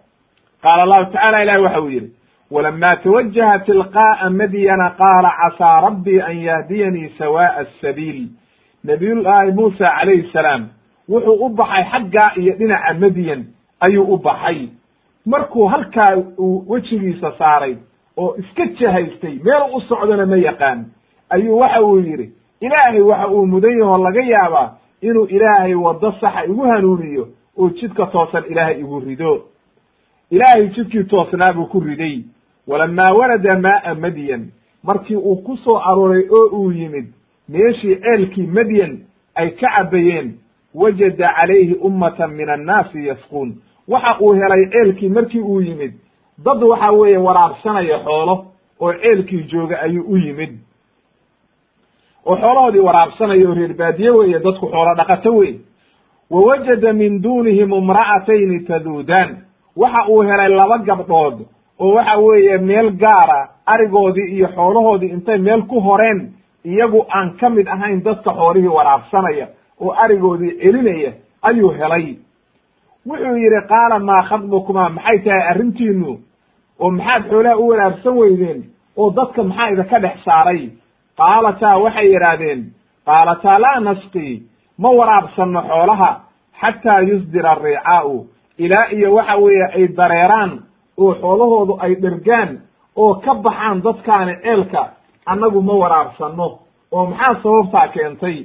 qaala 0.62 0.82
allahu 0.82 1.12
tacala 1.12 1.42
ilahi 1.42 1.62
waxa 1.62 1.80
uu 1.82 1.90
yidhi 1.90 2.10
walama 2.50 2.90
tawajaha 3.02 3.58
tilqaa'a 3.58 4.30
madyana 4.30 4.90
qaala 4.98 5.30
casaa 5.40 5.80
rabbii 5.80 6.20
an 6.20 6.36
yahdiyanii 6.36 7.08
sawaa'a 7.18 7.60
asabiil 7.64 8.28
nabiyullaahi 8.84 9.52
muusa 9.52 9.90
calayhi 9.98 10.30
salaam 10.32 10.68
wuxuu 11.08 11.46
u 11.46 11.48
baxay 11.48 11.84
xaggaa 11.92 12.32
iyo 12.36 12.54
dhinaca 12.58 12.94
madyan 13.00 13.44
ayuu 13.88 14.04
u 14.14 14.18
baxay 14.18 14.68
markuu 15.26 15.66
halkaa 15.68 16.16
uu 16.38 16.64
wejigiisa 16.68 17.32
saaray 17.38 17.76
oo 18.16 18.36
iska 18.38 18.66
jahaystay 18.80 19.38
meel 19.44 19.62
u 19.74 19.80
socdona 19.80 20.26
ma 20.26 20.36
yaqaan 20.36 20.84
ayuu 21.30 21.58
waxa 21.58 21.80
uu 21.82 21.98
yidhi 21.98 22.30
ilaahay 22.60 23.00
waxa 23.00 23.28
uu 23.28 23.46
mudan 23.46 23.78
yahoo 23.80 23.98
laga 24.04 24.22
yaabaa 24.22 24.68
inuu 25.02 25.24
ilaahay 25.24 25.74
waddo 25.74 26.12
saxa 26.20 26.44
igu 26.44 26.62
hanuuniyo 26.62 27.28
oo 27.58 27.68
jidka 27.70 28.06
toosan 28.06 28.44
ilaahay 28.50 28.80
igu 28.80 29.00
rido 29.00 29.42
ilaahay 30.30 30.66
jidkii 30.68 31.04
toosnaa 31.04 31.52
buu 31.52 31.66
ku 31.66 31.80
riday. 31.80 32.22
Walamaa 32.66 33.12
warada 33.18 33.58
maa'a 33.58 33.94
madyan 33.94 34.46
markii 34.82 35.16
uu 35.16 35.36
ku 35.36 35.56
soo 35.56 35.78
arooray 35.78 36.24
oo 36.30 36.46
uu 36.58 36.72
yimid 36.72 37.06
meeshii 37.48 37.96
ceelkii 37.96 38.46
madyan 38.46 38.98
ay 39.34 39.50
ka 39.50 39.68
cabbayeen 39.76 40.34
wajada 40.74 41.34
calayhi 41.34 41.74
ummatan 41.74 42.30
min 42.30 42.48
annaasi 42.50 43.06
yasquun. 43.06 43.54
Waxa 43.88 44.16
uu 44.20 44.32
helay 44.32 44.66
ceelkii 44.70 45.08
markii 45.08 45.40
uu 45.40 45.60
yimid. 45.60 45.92
Dad 46.44 46.62
waxa 46.62 46.90
weeye 46.92 47.16
waraabsanaya 47.18 47.98
xoolo 48.04 48.46
oo 48.80 48.92
ceelkii 48.92 49.42
jooga 49.42 49.80
ayuu 49.80 50.04
u 50.08 50.16
yimid. 50.16 50.58
Oo 52.26 52.36
xoolahoodii 52.36 52.80
waraabsanaya 52.80 53.48
oo 53.48 53.54
reer 53.54 53.74
baadiye 53.74 54.10
weeye 54.10 54.38
dadku 54.38 54.66
xoolo 54.66 54.94
dhaqato 54.94 55.36
wey 55.36 55.54
wa 56.30 56.40
wajada 56.46 56.92
min 56.92 57.22
duunihim 57.22 57.72
imra'atayni 57.72 58.60
taduudaan 58.66 59.36
waxa 59.80 60.00
uu 60.12 60.22
helay 60.28 60.48
laba 60.58 60.78
gabdhood 60.88 61.36
oo 61.80 61.94
waxa 61.96 62.16
weeye 62.24 62.58
meel 62.58 62.88
gaara 63.02 63.40
arigoodii 63.72 64.28
iyo 64.36 64.48
xoolahoodii 64.56 65.10
intay 65.16 65.38
meel 65.38 65.62
ku 65.70 65.80
horeen 65.80 66.20
iyagu 66.64 67.00
aan 67.16 67.28
ka 67.40 67.48
mid 67.50 67.66
ahayn 67.68 68.02
dadka 68.04 68.30
xoolihii 68.38 68.68
waraabsanaya 68.76 69.46
oo 69.80 69.92
arigoodii 70.04 70.52
celinaya 70.60 71.12
ayuu 71.42 71.70
helay. 71.78 72.06
Wuxuu 73.06 73.36
yidhi 73.42 73.60
qaala 73.68 73.98
maa 73.98 74.22
khadbukumaa 74.28 74.88
maxay 74.96 75.18
tahay 75.24 75.42
arrintiinu 75.50 76.12
oo 76.80 76.90
maxaad 76.90 77.22
xoolaha 77.30 77.56
u 77.56 77.68
waraabsan 77.68 78.16
weydeen 78.20 78.60
oo 78.96 79.10
dadka 79.16 79.42
maxaa 79.42 79.68
idinka 79.72 79.98
dhex 80.04 80.16
saaray? 80.24 80.60
Qaalataa 81.18 81.78
waxay 81.84 82.06
yidhaahdeen 82.12 82.60
qaalataa 83.06 83.58
laa 83.64 83.80
nasqii 83.88 84.34
ma 84.82 84.88
waraabsanno 84.98 85.60
xoolaha 85.70 86.10
xataa 86.60 87.00
yusdira 87.08 87.50
ariicaa'u 87.56 88.14
ilaa 88.64 88.86
iyo 88.96 89.08
waxa 89.14 89.36
weeye 89.42 89.66
ay 89.76 89.84
dareeraan 89.98 90.52
oo 91.02 91.12
xoolahoodu 91.22 91.74
ay 91.84 91.94
dhergaan 92.02 92.50
oo 92.96 93.14
ka 93.24 93.34
baxaan 93.34 93.82
dadkaani 93.84 94.34
ceelka 94.42 94.82
annagu 95.26 95.60
ma 95.62 95.74
waraabsanno. 95.82 96.48
Oo 96.92 97.06
maxaa 97.06 97.34
sababtaa 97.42 97.88
keentay? 97.94 98.36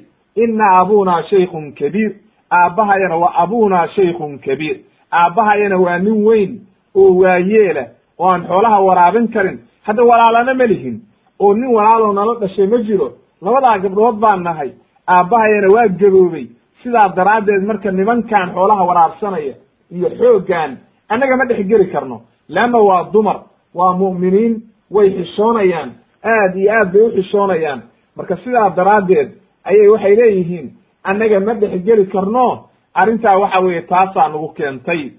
Inna 0.43 0.65
abuunaa 0.79 1.21
shaykun 1.29 1.73
kabiir. 1.79 2.11
Aabbahayana 2.51 3.15
waa 3.17 3.33
abuunaa 3.43 3.87
shaykun 3.95 4.39
kabiir. 4.45 4.77
Aabbahayana 5.11 5.77
waa 5.85 5.97
nin 5.99 6.25
weyn 6.27 6.51
oo 6.95 7.11
waayeela. 7.21 7.83
Oo 8.19 8.27
aan 8.29 8.45
xoolaha 8.47 8.79
waraabin 8.87 9.27
karin. 9.33 9.59
Hadda 9.87 10.03
walaalana 10.03 10.53
ma 10.53 10.65
lihin. 10.67 11.01
Oo 11.39 11.53
nin 11.53 11.69
walaaloo 11.75 12.13
nala 12.13 12.33
dhashay 12.39 12.67
ma 12.67 12.77
jiro. 12.77 13.07
Labadaa 13.41 13.77
gabdhood 13.79 14.19
baan 14.19 14.43
nahay. 14.43 14.71
Aabbahayana 15.07 15.67
waa 15.75 15.87
gaboobay. 15.87 16.45
Sidaa 16.83 17.09
daraaddeed 17.15 17.63
marka 17.65 17.91
nimankan 17.91 18.53
xoolaha 18.53 18.83
waraabsanaya 18.89 19.53
iyo 19.91 20.09
xooggan 20.09 20.77
annaga 21.09 21.37
ma 21.37 21.45
dhex 21.45 21.67
geli 21.67 21.85
karno. 21.91 22.21
Leanna 22.49 22.77
waa 22.79 23.03
dumar 23.13 23.39
waa 23.73 23.93
mu'miniin 23.97 24.61
way 24.91 25.09
xishoonayaan 25.09 25.89
aad 26.23 26.55
iyo 26.55 26.71
aad 26.73 26.91
bay 26.93 27.01
u 27.01 27.11
xishoonayaan. 27.11 27.81
Marka 28.15 28.37
sidaa 28.37 28.69
daraaddeed 28.69 29.29
ayay 29.63 29.87
waxay 29.87 30.15
leeyihiin 30.15 30.67
annaga 31.03 31.39
ma 31.39 31.53
dhex 31.53 31.83
geli 31.85 32.05
karno 32.05 32.69
arrintaa 32.93 33.37
waxa 33.39 33.59
weeye 33.59 33.81
taasaa 33.81 34.29
nagu 34.29 34.49
keentay. 34.57 35.11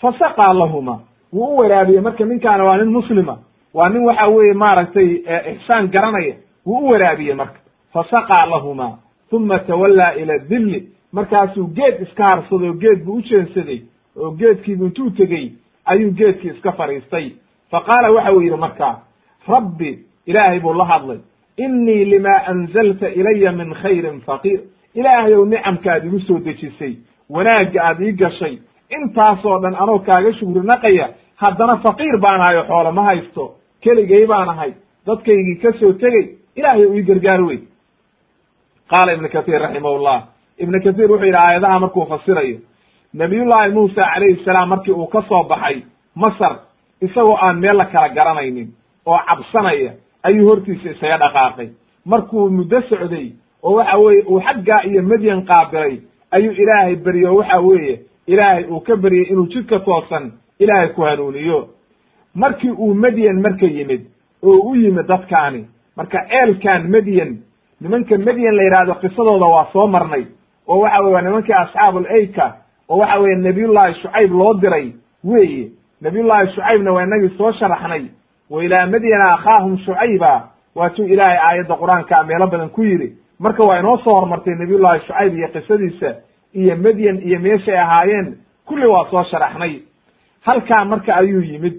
Fa 0.00 0.12
saqaa 0.18 0.52
lahuma 0.54 1.00
wuu 1.32 1.54
u 1.54 1.58
waraabiyey. 1.58 2.00
Marka 2.00 2.24
ninkaana 2.24 2.64
waa 2.64 2.76
nin 2.76 2.88
muslima 2.92 3.38
waa 3.74 3.88
nin 3.88 4.04
waxa 4.04 4.26
weeye 4.28 4.54
maaragtay 4.54 5.08
ixsaan 5.52 5.88
garanaya 5.90 6.34
wuu 6.66 6.78
u 6.86 6.90
waraabiyey 6.90 7.34
marka. 7.34 7.58
Fa 7.92 8.04
saqaa 8.10 8.46
lahuma 8.46 8.98
uma 9.32 9.58
tawallaa 9.58 10.12
ila 10.14 10.38
dilli 10.38 10.88
markaasuu 11.12 11.66
geed 11.78 12.02
iska 12.02 12.24
harsaday 12.24 12.68
oo 12.68 12.74
geed 12.82 13.04
buu 13.04 13.16
u 13.18 13.22
jeensaday 13.22 13.80
oo 14.16 14.30
geedkiibu 14.30 14.84
intuu 14.84 15.10
tegey 15.10 15.46
ayuu 15.84 16.12
geedkii 16.12 16.50
iska 16.50 16.72
fadhiistay 16.72 17.30
fa 17.70 17.80
qaala 17.88 18.10
waxa 18.10 18.32
uu 18.32 18.40
yidhi 18.40 18.56
markaa 18.56 18.96
rabbi 19.48 19.98
ilaahay 20.26 20.60
buu 20.60 20.74
la 20.74 20.84
hadlay 20.84 21.18
innii 21.56 22.04
limaa 22.04 22.40
anzalta 22.46 23.08
ilaya 23.08 23.52
min 23.52 23.74
khayrin 23.82 24.20
faqiir. 24.20 24.60
Ilaahayow 24.94 25.44
nicamkaad 25.46 26.04
igu 26.04 26.20
soo 26.20 26.38
dejisay 26.44 26.94
wanaagga 27.30 27.80
aad 27.84 28.00
ii 28.00 28.12
gashay 28.12 28.58
intaasoo 28.96 29.58
dhan 29.62 29.74
anoo 29.82 29.98
kaaga 29.98 30.32
shugri 30.32 30.62
naqaya 30.66 31.06
haddana 31.36 31.76
faqiir 31.84 32.18
baan 32.24 32.40
ahay 32.40 32.56
oo 32.58 32.64
xoolo 32.70 32.92
ma 32.92 33.02
haysto 33.08 33.44
keligay 33.82 34.26
baan 34.26 34.48
ahay 34.48 34.72
dadkaygii 35.06 35.56
ka 35.62 35.72
soo 35.80 35.92
tegey 35.92 36.26
ilaahayow 36.56 36.96
ii 36.96 37.02
gargaar 37.02 37.42
wey 37.48 37.58
qaala 38.90 39.12
ibnu 39.12 39.28
katiir 39.28 39.60
raximahullah 39.62 40.18
ibnu 40.62 40.78
katiir 40.84 41.10
wuxuu 41.10 41.24
yidhi 41.26 41.38
aayadaha 41.40 41.78
markuu 41.80 42.06
fasirayo 42.06 42.58
nabiyullaahi 43.14 43.72
muusa 43.72 44.04
calayhi 44.14 44.44
salaam 44.44 44.68
markii 44.68 44.92
uu 44.92 45.06
ka 45.06 45.22
soo 45.28 45.42
baxay 45.44 45.82
masar 46.14 46.56
isagoo 47.00 47.36
aan 47.42 47.58
meel 47.58 47.76
la 47.76 47.84
kala 47.84 48.08
garanaynin 48.08 48.68
oo 49.06 49.18
cabsanaya 49.28 49.92
ayuu 50.22 50.48
hortiisa 50.48 50.90
isaga 50.90 51.18
dhaqaaqay. 51.18 51.68
Markuu 52.04 52.50
muddo 52.50 52.80
socday 52.88 53.32
oo 53.62 53.74
waxa 53.74 53.98
weeye 53.98 54.22
uu 54.28 54.40
xaggaa 54.40 54.82
iyo 54.84 55.02
madyan 55.02 55.42
qaabilay 55.48 56.00
ayuu 56.30 56.52
ilaahay 56.52 56.96
beryo 56.96 57.34
waxa 57.36 57.58
weeye 57.60 58.00
ilaahay 58.26 58.64
uu 58.64 58.80
ka 58.80 58.96
beryey 58.96 59.26
inuu 59.32 59.46
jidka 59.46 59.78
toosan 59.80 60.32
ilaahay 60.58 60.88
ku 60.88 61.02
hanuuniyo. 61.02 61.68
Markii 62.34 62.70
uu 62.70 62.94
madyan 62.94 63.40
marka 63.40 63.66
yimid 63.66 64.02
oo 64.42 64.58
u 64.70 64.74
yimid 64.76 65.06
dadkaani 65.06 65.64
marka 65.96 66.18
ceelkan 66.28 66.90
madyan 66.90 67.38
nimanka 67.80 68.18
madyan 68.18 68.54
la 68.56 68.62
yidhaahdo 68.62 68.94
qisadooda 68.94 69.46
waa 69.46 69.66
soo 69.72 69.86
marnay 69.86 70.24
oo 70.70 70.78
waxa 70.80 71.00
weye 71.02 71.14
waa 71.14 71.22
nimankii 71.22 71.52
asxaabul 71.62 72.06
eyka 72.16 72.46
oo 72.88 72.98
waxa 72.98 73.18
weeye 73.20 73.36
nabiyullaahi 73.36 73.94
shucayb 74.02 74.32
loo 74.32 74.54
diray 74.54 74.92
weeye. 75.24 75.68
Nabiyullaahi 76.00 76.52
shucaybna 76.54 76.92
waa 76.92 77.02
inagii 77.04 77.36
soo 77.38 77.52
sharaxnay. 77.52 78.04
Wa 78.50 78.64
ilaa 78.64 78.86
madyana 78.86 79.32
akhaahum 79.34 79.78
shucayba 79.78 80.48
waatuu 80.74 81.04
ilaahay 81.04 81.38
aayadda 81.38 81.74
qur'aanka 81.74 82.22
meelo 82.24 82.46
badan 82.46 82.68
ku 82.70 82.82
yidhi. 82.84 83.08
Marka 83.38 83.64
waa 83.64 83.78
inoo 83.78 83.96
soo 84.04 84.14
hormartay 84.16 84.54
nabiyullaahi 84.54 85.00
shucayb 85.06 85.34
iyo 85.38 85.48
qisadiisa 85.48 86.10
iyo 86.54 86.76
madyan 86.76 87.18
iyo 87.22 87.38
meeshay 87.40 87.78
ahaayeen 87.78 88.36
kulli 88.66 88.86
waa 88.86 89.06
soo 89.10 89.24
sharaxnay. 89.24 89.80
Halkaa 90.46 90.84
marka 90.84 91.16
ayuu 91.16 91.42
yimid. 91.42 91.74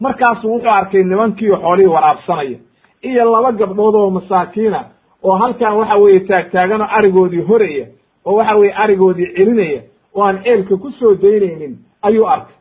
Markaasuu 0.00 0.52
wuxuu 0.54 0.70
arkay 0.70 1.02
nimankiio 1.02 1.56
xoolihii 1.56 1.86
waraabsanaya 1.92 2.58
iyo 3.02 3.30
laba 3.32 3.52
gabdhood 3.52 3.94
oo 3.94 4.10
masaakiina 4.10 4.84
oo 5.22 5.36
halkan 5.36 5.72
waxa 5.76 5.96
weeye 5.96 6.20
taagtaaganoo 6.20 6.86
arigoodii 6.90 7.42
horaya 7.42 7.86
oo 8.24 8.34
waxa 8.36 8.56
weeye 8.56 8.74
arigoodii 8.74 9.32
celinaya 9.36 9.80
oo 10.14 10.22
aan 10.24 10.42
ceelka 10.44 10.76
ku 10.76 10.90
soo 10.90 11.14
daynaynin 11.14 11.76
ayuu 12.02 12.26
arkay. 12.28 12.54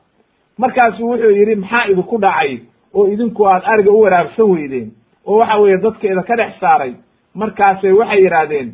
Markaasuu 0.58 1.10
wuxuu 1.12 1.30
yidhi 1.32 1.56
maxaa 1.56 1.86
idinku 1.92 2.18
dhacay 2.18 2.60
oo 2.94 3.08
idinku 3.08 3.48
aad 3.48 3.64
ariga 3.66 3.92
u 3.92 4.02
waraabsan 4.02 4.46
weydeen? 4.52 4.92
oo 5.26 5.38
waxa 5.38 5.58
weeye 5.58 5.78
dadka 5.78 6.08
idinka 6.08 6.36
dhex 6.36 6.60
saaray. 6.60 6.94
Markaasay 7.36 7.92
waxay 7.92 8.24
yidhaahdeen 8.24 8.74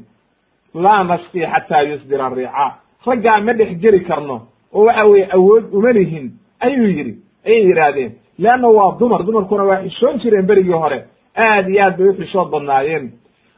laa 0.73 1.03
nasqii 1.03 1.45
xataa 1.53 1.81
yusdira 1.81 2.26
ariica 2.26 2.65
raggaa 3.05 3.39
ma 3.41 3.53
dhex 3.53 3.77
geli 3.81 3.99
karno 3.99 4.41
oo 4.73 4.85
waxa 4.85 5.05
weeye 5.05 5.27
awood 5.34 5.64
uma 5.73 5.91
lihin 5.91 6.31
ayuu 6.60 6.88
yidhi. 6.88 7.14
Ayay 7.45 7.65
yidhaahdeen 7.68 8.11
leanna 8.39 8.68
waa 8.68 8.95
dumar 8.99 9.23
dumarkuna 9.26 9.64
waa 9.64 9.81
xishoon 9.84 10.19
jireen 10.19 10.45
berigii 10.45 10.72
hore. 10.84 11.03
Aad 11.38 11.69
iyo 11.69 11.84
aad 11.84 11.97
bay 11.97 12.07
u 12.10 12.14
xishood 12.14 12.49
badnaayeen. 12.51 13.11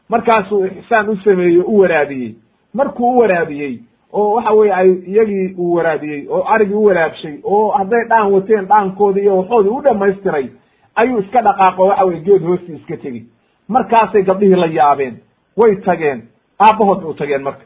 Markaasuu 0.10 0.65
ixsaan 0.65 1.10
u 1.10 1.15
sameeyey 1.23 1.60
u 1.65 1.80
waraabiyey 1.80 2.35
markuu 2.80 3.10
u 3.14 3.18
waraabiyey 3.19 3.73
oo 4.14 4.34
waxa 4.35 4.52
weye 4.53 4.73
ay 4.73 4.89
iyagii 5.11 5.47
uu 5.57 5.73
waraabiyey 5.76 6.22
oo 6.30 6.43
arigii 6.53 6.73
u 6.81 6.85
waraabshay 6.85 7.35
oo 7.43 7.69
hadday 7.77 8.03
dhaan 8.10 8.31
wateen 8.34 8.65
dhaankoodii 8.72 9.22
iyo 9.23 9.38
waxoodii 9.38 9.69
u 9.77 9.81
dhamaystiray 9.81 10.47
ayuu 10.95 11.19
iska 11.19 11.41
dhaqaaqo 11.41 11.88
waxa 11.88 12.06
weye 12.06 12.19
geed 12.22 12.41
hoostii 12.47 12.76
iska 12.76 12.97
tegi. 12.97 13.26
Markaasay 13.68 14.23
gabdhihii 14.23 14.56
la 14.56 14.65
yaabeen 14.68 15.15
way 15.57 15.76
tageen 15.76 16.22
aabbahood 16.60 16.99
bay 17.02 17.10
u 17.10 17.14
tageen 17.14 17.41
marka. 17.43 17.65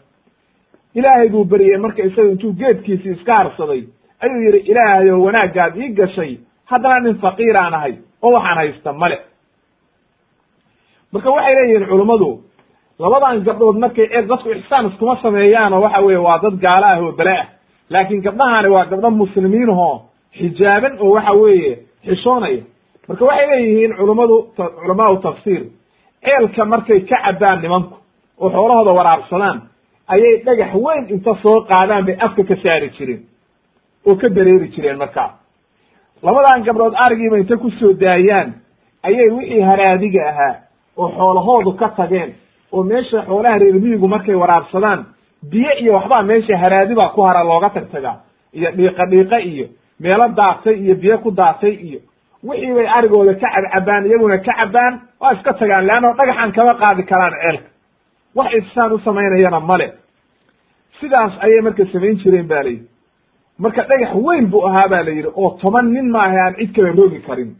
Ilaahay 0.96 1.30
buu 1.30 1.44
beriyey 1.46 1.78
marka 1.78 2.04
isaga 2.04 2.30
intuu 2.32 2.54
geedkiisii 2.54 3.12
iska 3.12 3.36
harsaday 3.36 3.84
ayuu 4.20 4.42
yidhi 4.46 4.58
ilaahayow 4.72 5.24
wanaaggaad 5.26 5.76
ii 5.78 5.90
gashay 5.90 6.38
haddana 6.66 7.00
nin 7.00 7.16
faqiiraan 7.22 7.74
ahay 7.74 7.94
oo 8.22 8.32
waxaan 8.32 8.58
haysta 8.58 8.94
male 8.94 9.18
marka 11.12 11.30
waxay 11.32 11.56
leeyihiin 11.56 11.88
culummadu 11.90 12.30
labadan 13.00 13.44
gabdhood 13.48 13.78
markay 13.84 14.08
eeg 14.12 14.28
dadku 14.28 14.50
ixsaan 14.52 14.88
iskuma 14.90 15.16
sameeyaan 15.22 15.74
oo 15.74 15.82
waxa 15.82 16.02
weeye 16.06 16.18
waa 16.28 16.40
dad 16.44 16.56
gaalo 16.66 16.86
ah 16.92 17.00
oo 17.04 17.12
bele 17.12 17.36
ah. 17.42 17.48
Laakiin 17.90 18.22
gabdhahani 18.22 18.70
waa 18.70 18.86
gabdho 18.86 19.10
muslimiin 19.12 19.70
ahoo 19.70 20.02
xijaaban 20.38 20.94
oo 21.02 21.12
waxa 21.16 21.34
weeye 21.34 21.80
xishoonaya. 22.06 22.62
Marka 23.08 23.26
waxay 23.26 23.48
leeyihiin 23.52 23.94
culummadu 23.98 24.36
culamaau 24.82 25.18
tafsiir 25.18 25.62
ceelka 26.26 26.66
markay 26.66 27.00
ka 27.10 27.18
cabbaan 27.26 27.62
nimanku 27.62 27.96
oo 28.42 28.50
xoolahooda 28.50 28.92
waraabsadaan 29.00 29.58
ayay 30.14 30.36
dhagax 30.46 30.74
weyn 30.86 31.06
inta 31.14 31.32
soo 31.44 31.58
qaadaan 31.70 32.06
bay 32.06 32.16
afka 32.26 32.44
ka 32.44 32.56
saari 32.64 32.90
jireen 32.98 33.22
oo 34.08 34.16
ka 34.16 34.28
dareeri 34.36 34.68
jireen 34.76 34.98
markaa 34.98 35.30
labadan 36.24 36.64
gabdhood 36.66 36.94
arigiiba 37.06 37.38
inta 37.38 37.58
ku 37.58 37.70
soo 37.80 37.94
daayaan 38.02 38.50
ayay 39.08 39.30
wixii 39.38 39.62
haraadiga 39.70 40.22
ahaa 40.32 40.56
oo 40.98 41.10
xoolahoodu 41.18 41.72
ka 41.80 41.88
tageen 41.98 42.32
oo 42.72 42.84
meesha 42.84 43.22
xoolaha 43.28 43.58
reermiyigu 43.58 44.08
markay 44.08 44.36
waraabsadaan 44.36 45.06
biyo 45.52 45.72
iyo 45.82 45.94
waxbaa 45.94 46.24
meesha 46.24 46.58
haraadi 46.58 46.96
baa 46.96 47.10
ku 47.16 47.22
hara 47.22 47.44
looga 47.44 47.70
tagtagaa 47.70 48.16
iyo 48.54 48.72
dhiiqa 48.78 49.06
dhiiqa 49.12 49.38
iyo 49.52 49.66
meelo 50.00 50.28
daatay 50.40 50.76
iyo 50.84 50.96
biyo 50.96 51.18
ku 51.24 51.32
daatay 51.32 51.74
iyo 51.88 52.00
wixii 52.44 52.74
bay 52.74 52.88
arigooda 52.88 53.34
ka 53.34 53.48
cabcabaan 53.56 54.06
iyaguna 54.06 54.38
ka 54.38 54.54
cabaan 54.60 54.94
waa 55.22 55.34
iska 55.34 55.54
tagaan 55.54 55.86
leanno 55.88 56.14
dhagaxan 56.18 56.52
kama 56.52 56.74
qaadi 56.82 57.04
karaan 57.04 57.34
ceelka. 57.42 57.68
Wax 58.36 58.50
isaan 58.60 58.92
u 58.94 59.00
samaynayana 59.00 59.60
male 59.60 59.88
sidaas 61.00 61.34
ayay 61.44 61.62
marka 61.62 61.84
samayn 61.92 62.16
jireen 62.22 62.48
ba 62.48 62.64
layidhi. 62.64 62.88
Marka 63.60 63.84
dhagax 63.90 64.16
weyn 64.16 64.46
buu 64.52 64.64
ahaa 64.68 64.88
ba 64.88 65.04
la 65.04 65.12
yidhi 65.12 65.30
oo 65.36 65.58
toban 65.62 65.92
nin 65.94 66.08
maaha 66.12 66.38
aan 66.46 66.56
cid 66.60 66.72
kale 66.76 66.92
roogi 66.96 67.20
karin. 67.28 67.52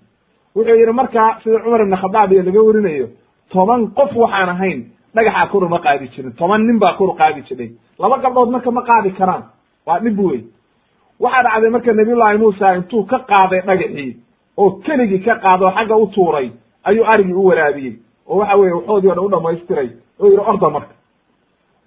Wuxuu 0.56 0.76
yidhi 0.80 0.94
marka 0.94 1.40
sida 1.44 1.60
cumar 1.64 1.82
ibn 1.82 1.96
khadaab 1.96 2.32
iyo 2.32 2.44
laga 2.44 2.62
warinayo 2.68 3.08
toban 3.52 3.82
qof 3.98 4.12
waxaan 4.16 4.50
ahayn 4.50 4.80
dhagaxaa 5.16 5.48
kor 5.52 5.64
uma 5.64 5.80
qaadi 5.80 6.08
jirin. 6.14 6.34
Toban 6.38 6.62
nin 6.68 6.80
baa 6.80 6.94
kor 6.98 7.16
qaadi 7.18 7.42
jiray. 7.48 7.70
Laba 8.00 8.18
gabdhood 8.18 8.50
marka 8.50 8.72
ma 8.72 8.82
qaadi 8.82 9.12
karaan. 9.18 9.44
Waa 9.86 10.00
dhib 10.00 10.20
wey 10.20 10.44
waxaa 11.20 11.44
dhacday 11.44 11.70
marka 11.70 11.94
nabiyullaahi 11.94 12.38
muusa 12.38 12.76
intuu 12.76 13.04
ka 13.06 13.18
qaaday 13.30 13.62
dhagaxii 13.68 14.18
oo 14.58 14.70
keligii 14.86 15.20
ka 15.26 15.36
qaado 15.44 15.66
oo 15.66 15.74
xagga 15.78 15.96
u 15.98 16.08
tuuray 16.08 16.52
ayuu 16.84 17.06
arigii 17.06 17.34
u 17.34 17.46
waraabiyey. 17.46 17.96
Oo 18.28 18.38
waxa 18.40 18.56
weye 18.58 18.74
waxoodii 18.74 19.10
o 19.10 19.14
dhan 19.16 19.26
u 19.26 19.30
dhamaystiray 19.30 19.90
oo 20.20 20.26
yidhi 20.28 20.44
orda 20.52 20.70
marka. 20.70 20.94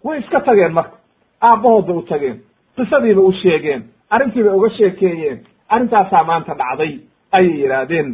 Way 0.05 0.19
iska 0.21 0.41
tageen 0.41 0.73
marka. 0.73 0.97
Aabbahood 1.41 1.87
bay 1.87 1.97
u 1.97 2.03
tageen. 2.03 2.37
Qisadiiba 2.77 3.21
u 3.23 3.33
sheegeen. 3.33 3.83
Arrintii 4.11 4.43
bay 4.43 4.55
uga 4.55 4.69
sheekeeyeen. 4.71 5.39
Arrintaasaa 5.69 6.25
maanta 6.25 6.55
dhacday 6.55 6.93
ayay 7.33 7.55
yidhaahdeen. 7.63 8.09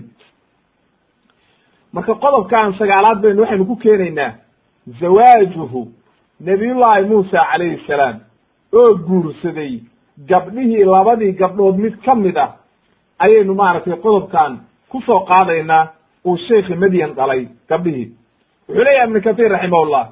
Marka 1.93 2.15
qodobkan 2.15 2.75
sagaalaad 2.79 3.21
baynu 3.23 3.43
waxaynu 3.43 3.65
ku 3.67 3.77
keenaynaa 3.77 4.33
zawaajuhu 5.01 5.89
nabiyullaahi 6.41 7.05
muusa 7.07 7.47
calayhi 7.53 7.81
salaam 7.87 8.17
oo 8.75 8.95
guursaday 8.95 9.81
gabdhihii 10.29 10.85
labadii 10.85 11.33
gabdhood 11.33 11.77
mid 11.79 11.95
ka 12.05 12.15
mid 12.15 12.37
ah 12.37 12.51
ayaynu 13.19 13.55
maaragtay 13.55 13.97
qodobkan 13.97 14.59
ku 14.89 15.01
soo 15.07 15.21
qaadaynaa 15.21 15.87
uu 16.27 16.37
sheikhi 16.49 16.75
madyan 16.75 17.13
dhalay 17.15 17.47
gabdhihii 17.69 18.09
wuxuu 18.69 18.85
leeyahay 18.85 19.07
ibnu 19.09 19.21
kathiir 19.23 19.51
raximahullah 19.53 20.09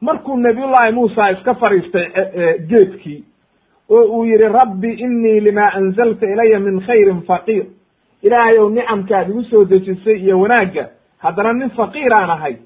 markuu 0.00 0.36
nabiyullaahi 0.36 0.92
muusa 0.92 1.30
iska 1.30 1.54
fadhiistay 1.54 2.06
geedkii 2.70 3.24
oo 3.90 4.02
uu 4.04 4.24
yidhi 4.24 4.48
rabbi 4.48 4.90
innii 4.92 5.40
limaa 5.40 5.70
anzalta 5.74 6.26
ilaya 6.26 6.60
min 6.60 6.80
khayrin 6.86 7.20
faqiir 7.22 7.64
ilaahay 8.22 8.58
ow 8.58 8.68
nicamkaad 8.70 9.28
igu 9.30 9.42
soo 9.44 9.64
dejisay 9.64 10.16
iyo 10.24 10.40
wanaagga 10.40 10.88
haddana 11.18 11.52
nin 11.52 11.70
faqiiraan 11.70 12.30
ahay 12.30 12.56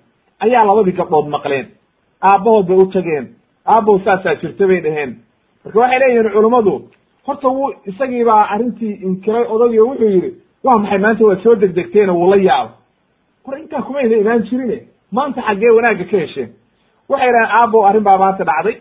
ayaa 0.45 0.65
labadii 0.69 0.97
gabdhood 0.99 1.29
maqleen. 1.35 1.67
Aabbahood 2.29 2.67
bay 2.69 2.77
u 2.83 2.87
tageen. 2.95 3.27
Aabbow 3.67 3.99
saasaa 4.05 4.35
jirta 4.41 4.67
bay 4.67 4.81
dhaheen. 4.85 5.11
Marka 5.65 5.79
waxay 5.81 5.99
leeyihiin 5.99 6.33
culummadu 6.35 6.73
horta 7.27 7.49
wuu 7.49 7.73
isagii 7.91 8.25
baa 8.25 8.43
arrintii 8.55 8.95
inkiray 9.07 9.45
odagii 9.55 9.81
wuxuu 9.89 10.09
yidhi 10.15 10.31
waa 10.65 10.79
maxay 10.79 10.99
maanta 11.05 11.25
waad 11.29 11.41
soo 11.45 11.55
degdegteene 11.63 12.13
wuu 12.13 12.31
la 12.31 12.37
yaabo 12.37 12.73
war 13.47 13.59
intaa 13.61 13.83
kumayna 13.87 14.17
imaan 14.17 14.43
jirine 14.49 14.79
maanta 15.13 15.41
xaggee 15.47 15.71
wanaagga 15.77 16.05
ka 16.11 16.17
hesheen. 16.23 16.51
Waxay 17.09 17.31
dhaheen 17.35 17.51
aabbow 17.59 17.87
arrin 17.89 18.05
baa 18.09 18.19
maanta 18.19 18.45
dhacday. 18.45 18.77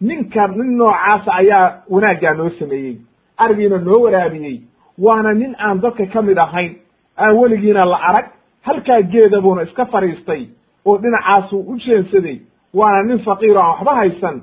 Ninka 0.00 0.46
nin 0.48 0.76
noocaasa 0.78 1.30
ayaa 1.40 1.66
wanaaggaa 1.90 2.34
noo 2.34 2.50
sameeyey. 2.58 2.96
Arigiina 3.38 3.78
noo 3.78 4.00
waraabiyey. 4.04 4.60
Waana 5.04 5.32
nin 5.34 5.54
aan 5.58 5.80
dadka 5.80 6.06
ka 6.06 6.22
mid 6.22 6.38
ahayn. 6.38 6.72
Aan 7.18 7.36
weligiina 7.38 7.84
la 7.84 7.96
arag. 8.08 8.26
Halkaa 8.66 9.00
geeda 9.12 9.40
buuna 9.40 9.62
iska 9.62 9.84
fadhiistay 9.86 10.42
oo 10.86 10.98
dhinacaasuu 10.98 11.60
u 11.70 11.76
jeensaday 11.78 12.38
waana 12.74 13.02
nin 13.02 13.18
faqiiro 13.24 13.60
aan 13.60 13.70
waxba 13.70 13.94
haysan. 13.94 14.42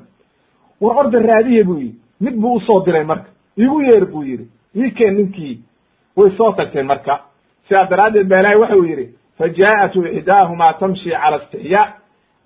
War 0.81 0.97
orda 0.97 1.19
raadiye 1.19 1.63
buu 1.63 1.77
yidhi 1.79 1.95
mid 2.21 2.35
buu 2.41 2.53
u 2.55 2.59
soo 2.59 2.79
diray 2.85 3.03
marka. 3.03 3.29
Igu 3.57 3.81
yeer 3.81 4.05
buu 4.05 4.23
yidhi 4.23 4.47
ii 4.75 4.91
keen 4.91 5.15
ninkii? 5.17 5.59
Way 6.17 6.31
soo 6.37 6.51
tagteen 6.53 6.85
marka. 6.85 7.19
Sidaa 7.67 7.85
daraaddeed 7.89 8.27
ba 8.27 8.39
ilaahay 8.39 8.57
waxa 8.59 8.75
uu 8.77 8.83
yidhi 8.85 9.07
fa 9.37 9.47
jaa'atu 9.49 10.05
ixdaahumaa 10.07 10.73
tamshi 10.73 11.09
cala 11.09 11.37
istixyaa. 11.37 11.87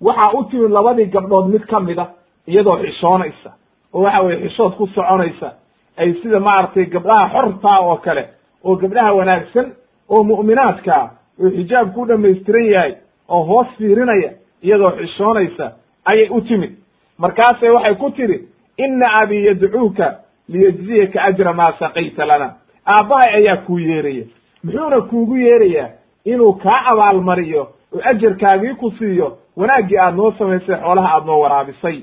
Waxaa 0.00 0.30
u 0.32 0.44
timid 0.44 0.70
labadii 0.70 1.06
gabdhood 1.06 1.46
mid 1.52 1.64
ka 1.66 1.80
mida 1.80 2.06
iyadoo 2.46 2.76
xishoonaysa. 2.82 3.50
Oo 3.94 4.02
waxa 4.02 4.20
weye 4.22 4.40
xishood 4.48 4.72
ku 4.76 4.86
soconaysa 4.86 5.52
ay 5.96 6.12
sida 6.22 6.40
maaragtay 6.40 6.84
gabdhaha 6.86 7.28
xortaa 7.32 7.78
oo 7.80 7.96
kale 7.96 8.24
oo 8.64 8.76
gabdhaha 8.76 9.12
wanaagsan 9.14 9.66
oo 10.08 10.22
mu'minaadkaa 10.24 11.10
oo 11.42 11.50
xijaabku 11.50 12.00
u 12.02 12.06
dhamaystiran 12.06 12.66
yahay 12.66 12.94
oo 13.28 13.42
hoos 13.44 13.66
fiirinaya 13.78 14.30
iyadoo 14.62 14.90
xishoonaysa 14.98 15.72
ayay 16.04 16.28
u 16.30 16.40
timid. 16.40 16.72
Markaasay 17.18 17.70
waxay 17.70 17.94
ku 17.94 18.10
tidhi 18.10 18.48
inna 18.78 19.06
abii 19.22 19.44
yadcuuka 19.46 20.14
liyejziyaka 20.48 21.22
ajra 21.22 21.52
maa 21.52 21.72
saqayta 21.78 22.24
lana. 22.26 22.54
Aabbahay 22.86 23.34
ayaa 23.34 23.56
kuu 23.66 23.78
yeeraya. 23.78 24.24
Muxuuna 24.64 25.00
kuugu 25.00 25.36
yeerayaa 25.36 25.88
inuu 26.24 26.52
kaa 26.52 26.82
abaalmariyo 26.92 27.62
oo 27.94 28.00
ajarkaagii 28.10 28.74
ku 28.74 28.90
siiyo 28.90 29.38
wanaaggii 29.56 29.98
aad 29.98 30.14
noo 30.16 30.32
samaysay 30.38 30.76
xoolaha 30.80 31.08
aad 31.14 31.26
noo 31.26 31.40
waraabisay. 31.40 31.98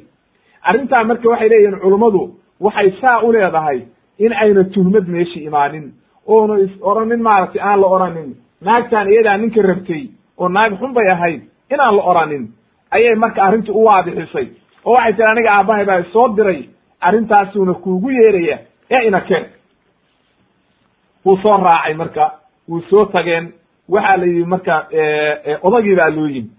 Arrintaa 0.64 1.04
marka 1.04 1.30
waxay 1.30 1.50
leeyihiin 1.50 1.80
culummadu 1.80 2.36
waxay 2.60 2.92
saa 3.02 3.22
u 3.22 3.32
leedahay 3.32 3.82
in 4.20 4.34
ayna 4.34 4.64
tuhmad 4.64 5.08
meesha 5.08 5.40
imaanin. 5.40 5.94
Oonu 6.28 6.54
is 6.64 6.72
oranin 6.82 7.22
maaragtay 7.22 7.62
aan 7.62 7.82
la 7.82 7.88
oranin. 7.88 8.36
Naagtaan 8.62 9.08
iyadaa 9.10 9.38
ninka 9.38 9.62
rabtay 9.62 10.04
oo 10.42 10.50
naag 10.50 10.74
xun 10.80 10.94
bay 10.94 11.08
ahayd 11.14 11.42
inaan 11.74 11.96
la 11.98 12.04
oranin 12.12 12.44
ayay 12.92 13.16
marka 13.16 13.44
arrinta 13.44 13.72
u 13.72 13.84
waadixisay. 13.86 14.48
Oo 14.86 14.94
waxay 14.94 15.14
tiri 15.14 15.28
aniga 15.32 15.52
aabbahay 15.54 15.86
baa 15.86 16.00
isoo 16.00 16.28
diray 16.38 16.70
arrintaasuuna 17.02 17.74
kuugu 17.74 18.10
yeeraya 18.12 18.58
ee 18.92 19.08
ina 19.08 19.22
keen. 19.22 19.46
Wuu 21.26 21.38
soo 21.38 21.58
raacay 21.58 21.94
marka 21.94 22.32
wuu 22.70 22.82
soo 22.90 23.06
tageen 23.06 23.54
waxaa 23.90 24.18
la 24.18 24.26
yidhi 24.26 24.46
marka 24.46 24.76
odagii 25.64 25.96
baa 25.96 26.10
loo 26.10 26.28
yimid. 26.28 26.50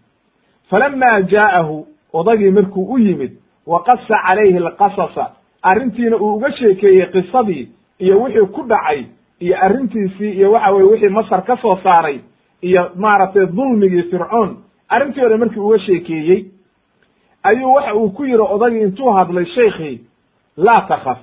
Falama 0.70 1.20
jaa'ahu 1.32 1.86
odagii 2.12 2.50
markuu 2.50 2.92
u 2.94 2.98
yimid 2.98 3.32
wa 3.66 3.82
qasa 3.84 4.16
calayhi 4.26 4.56
alqasasa 4.58 5.24
arrintiina 5.62 6.16
uu 6.16 6.34
uga 6.36 6.52
sheekeeyey 6.52 7.06
qisadii 7.12 7.68
iyo 7.98 8.22
wixii 8.22 8.46
ku 8.54 8.62
dhacay 8.62 9.04
iyo 9.40 9.56
arrintiisii 9.64 10.32
iyo 10.32 10.52
waxa 10.52 10.70
weye 10.70 10.88
wixii 10.90 11.08
masar 11.08 11.44
ka 11.44 11.56
soo 11.56 11.76
saaray 11.82 12.20
iyo 12.62 12.82
maaragtay 12.96 13.46
dulmigii 13.56 14.02
fircoon 14.10 14.50
arrintii 14.88 15.28
dhan 15.28 15.38
markii 15.40 15.60
uga 15.66 15.78
sheekeeyey 15.78 16.40
ayuu 17.42 17.72
waxa 17.74 17.94
uu 17.94 18.10
ku 18.10 18.24
yidhi 18.24 18.42
odagii 18.54 18.82
intuu 18.82 19.10
hadlay 19.18 19.46
shaykhii 19.56 20.00
laa 20.56 20.80
takaf 20.88 21.18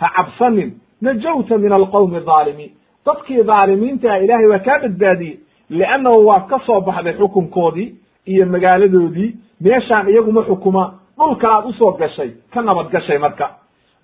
ha 0.00 0.08
cabsanin 0.16 0.70
najawta 1.02 1.58
min 1.58 1.72
alqowmi 1.72 2.16
adaalimiin 2.16 2.72
dadkii 3.06 3.42
dhaalimiinta 3.48 4.12
ah 4.12 4.18
ilaahay 4.24 4.46
waa 4.52 4.58
kaa 4.66 4.78
badbaadiyey 4.82 5.36
liannahu 5.70 6.26
waa 6.28 6.40
ka 6.50 6.58
soo 6.66 6.80
baxday 6.80 7.14
xukunkoodii 7.18 7.94
iyo 8.26 8.46
magaaladoodii. 8.46 9.36
Meeshaan 9.64 10.08
iyaguma 10.08 10.42
xukuma 10.48 10.82
dhulkanaad 11.18 11.64
u 11.70 11.72
soo 11.72 11.92
gashay 12.00 12.30
ka 12.52 12.62
nabad 12.62 12.88
gashay 12.92 13.18
marka. 13.18 13.46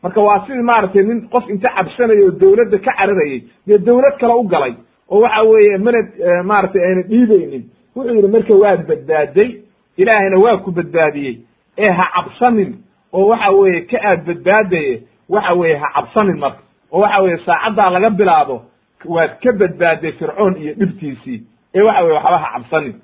Marka 0.02 0.20
waa 0.20 0.44
sidii 0.46 0.62
maaragtay 0.62 1.02
nin 1.02 1.28
qof 1.32 1.44
inta 1.50 1.68
cabsanaya 1.76 2.24
oo 2.26 2.30
dawladda 2.40 2.78
ka 2.78 2.92
cararayay 2.98 3.42
dee 3.66 3.78
dawlad 3.78 4.16
kale 4.20 4.34
u 4.34 4.42
galay 4.52 4.74
oo 5.10 5.20
waxa 5.20 5.42
weeye 5.42 5.78
mana 5.78 5.98
maaragtay 6.44 6.82
ayna 6.88 7.02
dhiibaynin 7.02 7.64
wuxuu 7.96 8.14
yidhi 8.14 8.28
marka 8.28 8.54
waad 8.54 8.86
badbaaday 8.88 9.50
ilaahayna 9.96 10.38
waa 10.44 10.56
ku 10.56 10.70
badbaadiyey. 10.70 11.34
Ee 11.78 11.90
ha 11.92 12.04
cabsanin. 12.14 12.70
Oo 13.12 13.26
waxa 13.28 13.50
weeye 13.50 13.80
ka 13.90 13.98
aad 14.10 14.24
badbaadaye 14.26 15.02
waxa 15.28 15.52
weeye 15.54 15.76
ha 15.76 15.88
cabsanin 15.94 16.38
marka. 16.38 16.60
Oo 16.92 17.00
waxa 17.00 17.22
weeye 17.22 17.38
saacaddaa 17.46 17.90
laga 17.90 18.10
bilaabo 18.10 18.62
waad 19.04 19.32
ka 19.42 19.52
badbaaday 19.52 20.12
fircoon 20.12 20.56
iyo 20.56 20.74
dhibtiisii. 20.74 21.42
Ee 21.74 21.82
waxa 21.82 22.02
weye 22.04 22.14
waxba 22.14 22.38
ha 22.38 22.50
cabsanin. 22.58 22.94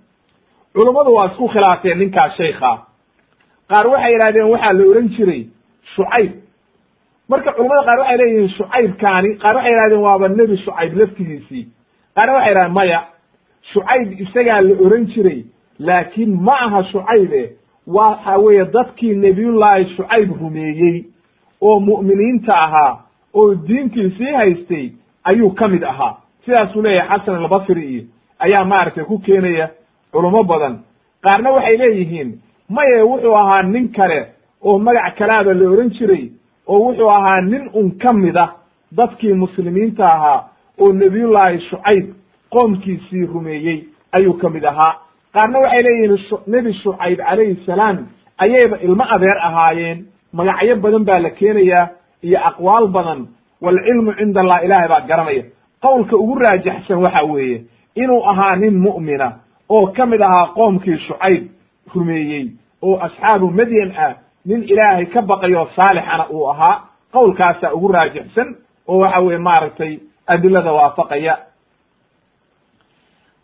Culummadu 0.74 1.14
waa 1.14 1.26
isku 1.30 1.48
khilaafeen 1.48 1.98
ninkaas 1.98 2.36
shaykhaa 2.36 2.76
qaar 3.70 3.86
waxay 3.86 4.12
yidhahdeen 4.12 4.50
waxaa 4.52 4.72
la 4.72 4.84
ohan 4.90 5.08
jiray 5.16 5.42
shucayb. 5.96 6.32
Marka 7.28 7.52
culamada 7.52 7.82
qaar 7.88 7.98
waxay 7.98 8.16
leeyihiin 8.20 8.48
shucaybkaani 8.56 9.30
qaar 9.42 9.54
waxay 9.56 9.72
yihahdeen 9.72 10.00
waaba 10.06 10.28
nebi 10.28 10.56
shucayb 10.64 10.92
laftigiisii 11.00 11.64
qaarna 12.14 12.32
waxay 12.32 12.50
yidhahdeen 12.52 12.72
maya 12.74 13.00
shucayb 13.72 14.20
isagaa 14.20 14.60
la 14.60 14.74
oran 14.86 15.06
jiray 15.06 15.44
laakiin 15.78 16.40
ma 16.42 16.52
aha 16.66 16.82
shucaybe. 16.92 17.52
Waxa 17.86 18.38
weeye 18.38 18.64
dadkii 18.64 19.14
nebiyullaahi 19.16 19.84
shucayb 19.96 20.30
rumeeyey 20.40 21.04
oo 21.60 21.80
mu'miniinta 21.80 22.54
ahaa 22.56 22.98
oo 23.34 23.54
diintiisii 23.54 24.32
haystay 24.36 24.92
ayuu 25.24 25.50
ka 25.50 25.68
mid 25.68 25.82
ahaa. 25.82 26.16
Sidaasuu 26.44 26.82
leeyahay 26.82 27.18
xasan 27.18 27.34
albasri 27.34 27.84
iyo 27.94 28.02
ayaa 28.38 28.64
maaragtay 28.64 29.04
ku 29.04 29.18
keenaya 29.18 29.70
culummo 30.12 30.42
badan. 30.44 30.78
Qaarna 31.22 31.50
waxay 31.50 31.76
leeyihiin 31.76 32.40
maye 32.68 33.02
wuxuu 33.02 33.34
ahaa 33.36 33.62
nin 33.62 33.88
kale 33.92 34.26
oo 34.62 34.78
magac 34.78 35.16
kalaaba 35.18 35.54
la 35.54 35.70
ohan 35.70 35.90
jiray 35.90 36.30
oo 36.66 36.78
wuxuu 36.78 37.10
ahaa 37.10 37.40
nin 37.40 37.68
un 37.74 37.90
ka 37.98 38.12
mid 38.12 38.36
ah 38.36 38.50
dadkii 38.96 39.32
muslimiinta 39.32 40.06
ahaa 40.12 40.44
oo 40.80 40.92
nebiyullaahi 40.92 41.60
shucayb 41.70 42.06
qoomkiisii 42.50 43.26
rumeeyey 43.26 43.84
ayuu 44.12 44.34
ka 44.34 44.48
mid 44.50 44.64
ahaa. 44.64 44.94
Qaarna 45.34 45.58
waxay 45.58 45.82
leeyihiin 45.82 46.18
nebi 46.46 46.72
shucayb 46.74 47.18
calayhi 47.18 47.56
salaam 47.66 48.06
ayayba 48.38 48.76
ilmo 48.82 49.04
adeer 49.14 49.38
ahaayeen. 49.42 50.06
Magacyo 50.32 50.76
badan 50.76 51.04
baa 51.04 51.18
la 51.18 51.30
keenayaa 51.30 51.88
iyo 52.22 52.38
aqwaal 52.48 52.86
badan. 52.88 53.26
Waalcilmu 53.60 54.12
cinda 54.18 54.40
allah 54.40 54.64
ilaahay 54.64 54.88
baa 54.88 55.00
garanaya. 55.00 55.44
Qowlka 55.82 56.16
ugu 56.16 56.34
raajaxsan 56.38 56.98
waxa 56.98 57.24
weeye 57.24 57.62
inuu 57.94 58.22
ahaa 58.30 58.56
nin 58.56 58.74
mu'mina 58.78 59.32
oo 59.68 59.86
ka 59.86 60.06
mid 60.06 60.20
ahaa 60.22 60.46
qoomkii 60.54 60.98
shucayb 60.98 61.42
rumeeyey 61.94 62.48
oo 62.82 62.96
asxaabu 63.06 63.50
madyan 63.50 63.92
ah 63.98 64.14
nin 64.46 64.62
ilaahay 64.62 65.06
ka 65.06 65.22
baqayo 65.22 65.68
saalixana 65.76 66.26
uu 66.30 66.46
ahaa. 66.50 66.80
Qowlkaasaa 67.12 67.72
ugu 67.74 67.88
raajixsan 67.88 68.56
oo 68.88 68.98
waxa 68.98 69.20
weye 69.20 69.38
maaragtay 69.38 69.98
adilada 70.26 70.72
waafaqaya. 70.72 71.34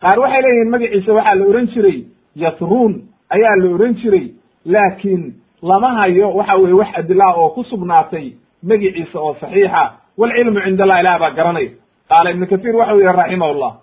Qaar 0.01 0.19
waxay 0.19 0.41
leeyihiin 0.41 0.69
magaciisa 0.73 1.13
waxaa 1.13 1.35
la 1.35 1.45
ohan 1.45 1.67
jiray 1.73 1.99
yatruun 2.35 2.93
ayaa 3.29 3.55
la 3.61 3.69
ohan 3.75 3.93
jiray 4.01 4.25
laakiin 4.65 5.33
lama 5.61 5.89
hayo 5.99 6.29
waxa 6.33 6.55
weye 6.55 6.73
wax 6.73 6.87
adilaa 6.99 7.33
oo 7.35 7.49
ku 7.49 7.63
sugnaatay 7.63 8.31
magiciisa 8.63 9.19
oo 9.19 9.35
saxiixa. 9.41 9.83
Walcilmu 10.17 10.59
cind 10.61 10.81
allah 10.81 10.99
ilah 10.99 11.19
baa 11.19 11.29
garanaya. 11.31 11.69
Qaala 12.09 12.29
ibnu 12.31 12.47
kathiir 12.47 12.75
waxau 12.75 12.99
yihi 12.99 13.13
raximahullah 13.17 13.73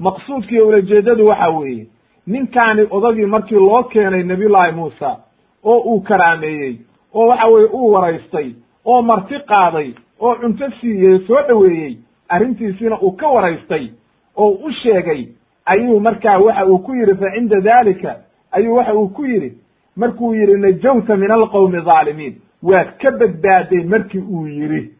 maqsuudkiiyo 0.00 0.66
ulajeedadu 0.68 1.26
waxa 1.26 1.48
weeye 1.50 1.86
ninkaani 2.26 2.82
odagii 2.90 3.26
markii 3.26 3.56
loo 3.58 3.82
keenay 3.82 4.22
nabiyullaahi 4.22 4.72
muusa 4.72 5.16
oo 5.64 5.78
uu 5.80 6.00
karaameeyey 6.00 6.76
oo 7.14 7.26
waxa 7.28 7.46
weye 7.46 7.66
uu 7.66 7.92
waraystay 7.92 8.48
oo 8.84 9.02
marti 9.02 9.38
qaaday 9.48 9.92
oo 10.20 10.34
cunto 10.34 10.70
siiyey 10.80 11.18
soo 11.26 11.42
dhoweeyey 11.48 11.96
arrintiisiina 12.28 12.98
uu 13.02 13.12
ka 13.16 13.28
waraystay 13.28 13.88
oo 14.36 14.50
u 14.50 14.72
sheegay 14.82 15.26
ayuu 15.66 16.00
markaa 16.00 16.38
waxa 16.38 16.66
uu 16.66 16.78
ku 16.78 16.94
yidhi 16.94 17.14
fa 17.14 17.30
cinda 17.34 17.60
dalika 17.60 18.16
ayuu 18.52 18.74
waxa 18.76 18.94
uu 18.94 19.08
ku 19.08 19.24
yidhi 19.24 19.52
markuu 19.96 20.34
yidhi 20.34 20.60
najawta 20.60 21.16
min 21.16 21.30
alqowmi 21.30 21.80
dhaalimiin 21.80 22.34
waad 22.62 22.88
ka 23.02 23.10
badbaaday 23.10 23.84
markii 23.84 24.20
uu 24.20 24.46
yidhi. 24.46 24.90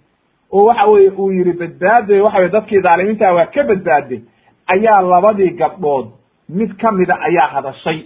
Oo 0.53 0.65
waxa 0.67 0.87
weye 0.87 1.11
uu 1.11 1.31
yidhi 1.33 1.53
badbaaday 1.53 2.21
waxa 2.21 2.39
weye 2.39 2.49
dadkii 2.51 2.81
dhaalimiinta 2.81 3.33
waa 3.35 3.47
ka 3.47 3.63
badbaaday 3.65 4.21
ayaa 4.75 5.01
labadii 5.03 5.51
gabdhood 5.51 6.07
mid 6.49 6.77
ka 6.81 6.93
mida 6.93 7.15
ayaa 7.21 7.47
hadashay. 7.55 8.01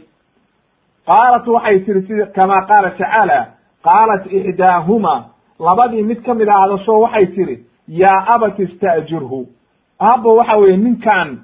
Qaalat 1.07 1.47
waxay 1.47 1.79
tihi 1.85 2.03
sida 2.07 2.27
kama 2.27 2.67
qaala 2.69 2.91
tacaala 2.91 3.47
qaalat 3.85 4.27
ixdaahuma. 4.33 5.15
Labadii 5.61 6.03
mid 6.03 6.23
ka 6.25 6.35
mid 6.35 6.49
a 6.49 6.53
hadasho 6.63 7.01
waxay 7.01 7.27
tihi 7.27 7.57
yaa 8.01 8.25
abati 8.35 8.63
ista'jirhu 8.63 9.41
aabbo 10.01 10.35
waxa 10.37 10.57
weye 10.57 10.77
ninkan 10.77 11.39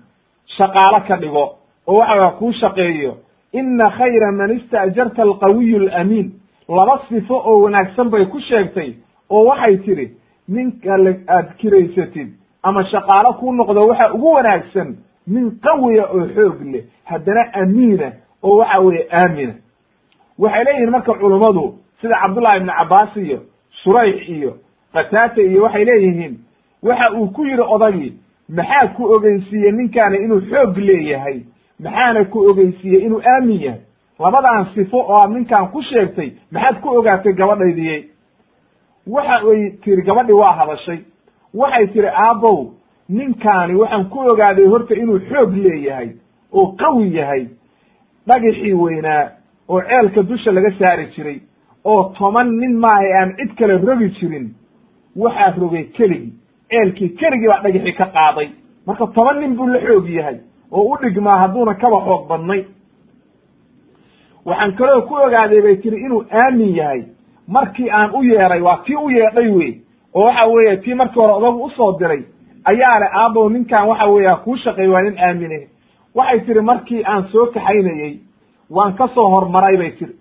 shaqaalo 0.56 1.00
ka 1.08 1.16
dhigo 1.16 1.44
oo 1.86 1.96
waxa 2.00 2.14
weye 2.20 2.30
kuu 2.38 2.52
shaqeeyo 2.52 3.16
ina 3.52 3.90
khayra 3.90 4.32
man 4.32 4.50
ista'jarta 4.58 5.22
alqawiyu 5.22 5.76
alamiin 5.88 6.32
laba 6.68 7.00
sifo 7.08 7.34
oo 7.36 7.62
wanaagsan 7.62 8.08
bay 8.10 8.24
ku 8.26 8.40
sheegtay 8.40 8.94
oo 9.30 9.44
waxay 9.44 9.76
tidhi 9.78 10.06
ninka 10.48 10.92
aad 11.28 11.56
kiraysatid 11.58 12.28
ama 12.62 12.84
shaqaalo 12.84 13.32
kuu 13.40 13.52
noqdo 13.52 13.86
waxa 13.88 14.12
ugu 14.14 14.32
wanaagsan 14.32 14.96
nin 15.26 15.50
qawiya 15.60 16.04
oo 16.12 16.26
xoog 16.34 16.60
leh 16.72 16.84
haddana 17.04 17.42
amiina 17.54 18.12
oo 18.42 18.56
waxa 18.56 18.78
weeye 18.80 19.06
aamina. 19.12 19.54
Waxay 20.38 20.64
leeyihiin 20.64 20.90
marka 20.90 21.12
culummadu 21.14 21.74
sida 22.00 22.16
cabdullahi 22.22 22.56
ibnu 22.60 22.72
cabbaas 22.78 23.16
iyo 23.16 23.38
shurayx 23.82 24.28
iyo 24.28 24.52
qataata 24.92 25.42
iyo 25.42 25.62
waxay 25.62 25.84
leeyihiin 25.84 26.38
waxa 26.82 27.12
uu 27.18 27.26
ku 27.28 27.44
yidhi 27.44 27.62
odagii 27.62 28.12
maxaa 28.48 28.86
ku 28.96 29.04
ogeysiiyey 29.14 29.72
ninkaani 29.72 30.16
inuu 30.24 30.40
xoog 30.50 30.76
leeyahay? 30.76 31.40
Maxaana 31.80 32.24
ku 32.24 32.38
ogeysiiyey 32.50 33.02
inuu 33.06 33.22
aamin 33.32 33.60
yahay? 33.62 33.80
Labadan 34.18 34.66
sifo 34.74 34.98
oo 34.98 35.16
aad 35.20 35.30
ninkan 35.30 35.68
ku 35.72 35.82
sheegtay 35.82 36.30
maxaad 36.52 36.80
ku 36.80 36.88
ogaatay 36.98 37.32
gabadhaydiyey 37.32 38.02
waxa 39.06 39.36
ay 39.52 39.70
tiri 39.82 40.02
gabadhii 40.02 40.32
waa 40.42 40.52
hadashay. 40.52 40.98
Waxay 41.54 41.86
tiri 41.86 42.08
aabbow 42.08 42.70
ninkaani 43.08 43.74
waxaan 43.74 44.04
ku 44.08 44.18
ogaaday 44.32 44.66
horta 44.66 44.94
inuu 44.94 45.18
xoog 45.28 45.56
leeyahay 45.56 46.08
oo 46.52 46.66
qawi 46.80 47.14
yahay 47.16 47.46
dhagixii 48.26 48.72
weynaa 48.72 49.28
oo 49.68 49.80
ceelka 49.82 50.22
dusha 50.22 50.52
laga 50.52 50.70
saari 50.78 51.06
jiray 51.16 51.40
oo 51.84 52.12
toban 52.18 52.48
nin 52.60 52.76
maahay 52.78 53.12
aan 53.20 53.36
cid 53.36 53.54
kale 53.58 53.78
rogi 53.78 54.08
jirin 54.20 54.54
waxaa 55.18 55.54
rogay 55.60 55.84
keligii. 55.96 56.32
Ceelkii 56.70 57.08
keligii 57.18 57.48
baa 57.48 57.62
dhagixii 57.62 57.92
ka 57.92 58.06
qaaday. 58.06 58.48
Marka 58.86 59.06
toban 59.06 59.40
nin 59.40 59.56
buu 59.56 59.66
la 59.66 59.78
xoog 59.80 60.08
yahay 60.08 60.36
oo 60.70 60.82
u 60.92 60.96
dhigmaa 61.02 61.38
hadduuna 61.38 61.74
kaba 61.74 62.00
xoog 62.06 62.28
badnay. 62.28 62.64
Waxaan 64.46 64.72
kaloo 64.76 65.02
ku 65.08 65.14
ogaaday 65.14 65.60
bay 65.62 65.76
tiri 65.76 65.96
inuu 66.04 66.24
aamin 66.30 66.74
yahay. 66.76 67.02
Markii 67.48 67.90
aan 67.90 68.10
u 68.14 68.22
yeeray 68.24 68.60
waa 68.60 68.76
tii 68.84 68.96
u 68.96 69.10
yeedhay 69.10 69.48
wey 69.50 69.72
oo 70.14 70.24
waxa 70.24 70.46
weeye 70.46 70.76
tii 70.76 70.94
markii 70.94 71.20
hore 71.22 71.32
odagu 71.32 71.64
u 71.64 71.70
soo 71.70 71.92
diray 71.98 72.22
ayaa 72.64 72.98
le 73.00 73.06
aabow 73.12 73.48
ninkan 73.50 73.88
waxa 73.88 74.06
weeya 74.06 74.36
kuu 74.44 74.56
shaqeey 74.56 74.88
waa 74.88 75.02
nin 75.02 75.18
aamine. 75.18 75.68
Waxay 76.14 76.40
tihi 76.40 76.60
markii 76.60 77.02
aan 77.04 77.28
soo 77.32 77.46
kaxaynayey 77.46 78.20
waan 78.70 78.94
ka 78.94 79.08
soo 79.14 79.28
hormaray 79.34 79.76
bay 79.76 79.90
tiri 79.90 80.14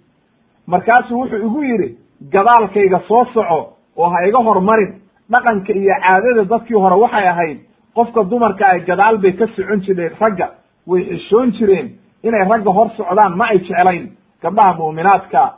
markaasuu 0.67 1.19
wuxuu 1.19 1.37
igu 1.45 1.63
yidhi 1.63 1.97
gadaalkayga 2.31 2.99
soo 3.07 3.25
soco 3.33 3.76
oo 3.97 4.09
ha 4.09 4.25
iga 4.27 4.37
hormarin 4.47 4.91
dhaqanka 5.31 5.73
iyo 5.73 5.93
caadada 6.03 6.43
dadkii 6.51 6.75
hore 6.83 6.95
waxay 7.03 7.27
ahayd 7.27 7.57
qofka 7.95 8.23
dumarka 8.23 8.65
ay 8.67 8.79
gadaal 8.87 9.17
bay 9.17 9.31
ka 9.33 9.45
socon 9.55 9.79
jireen 9.81 10.11
ragga 10.19 10.47
way 10.87 11.03
xishoon 11.09 11.51
jireen 11.51 11.87
inay 12.23 12.43
ragga 12.49 12.71
hor 12.71 12.89
socdaan 12.97 13.35
ma 13.37 13.45
ay 13.51 13.59
jeclayn 13.59 14.11
gabdhaha 14.41 14.73
mu'minaadka. 14.79 15.53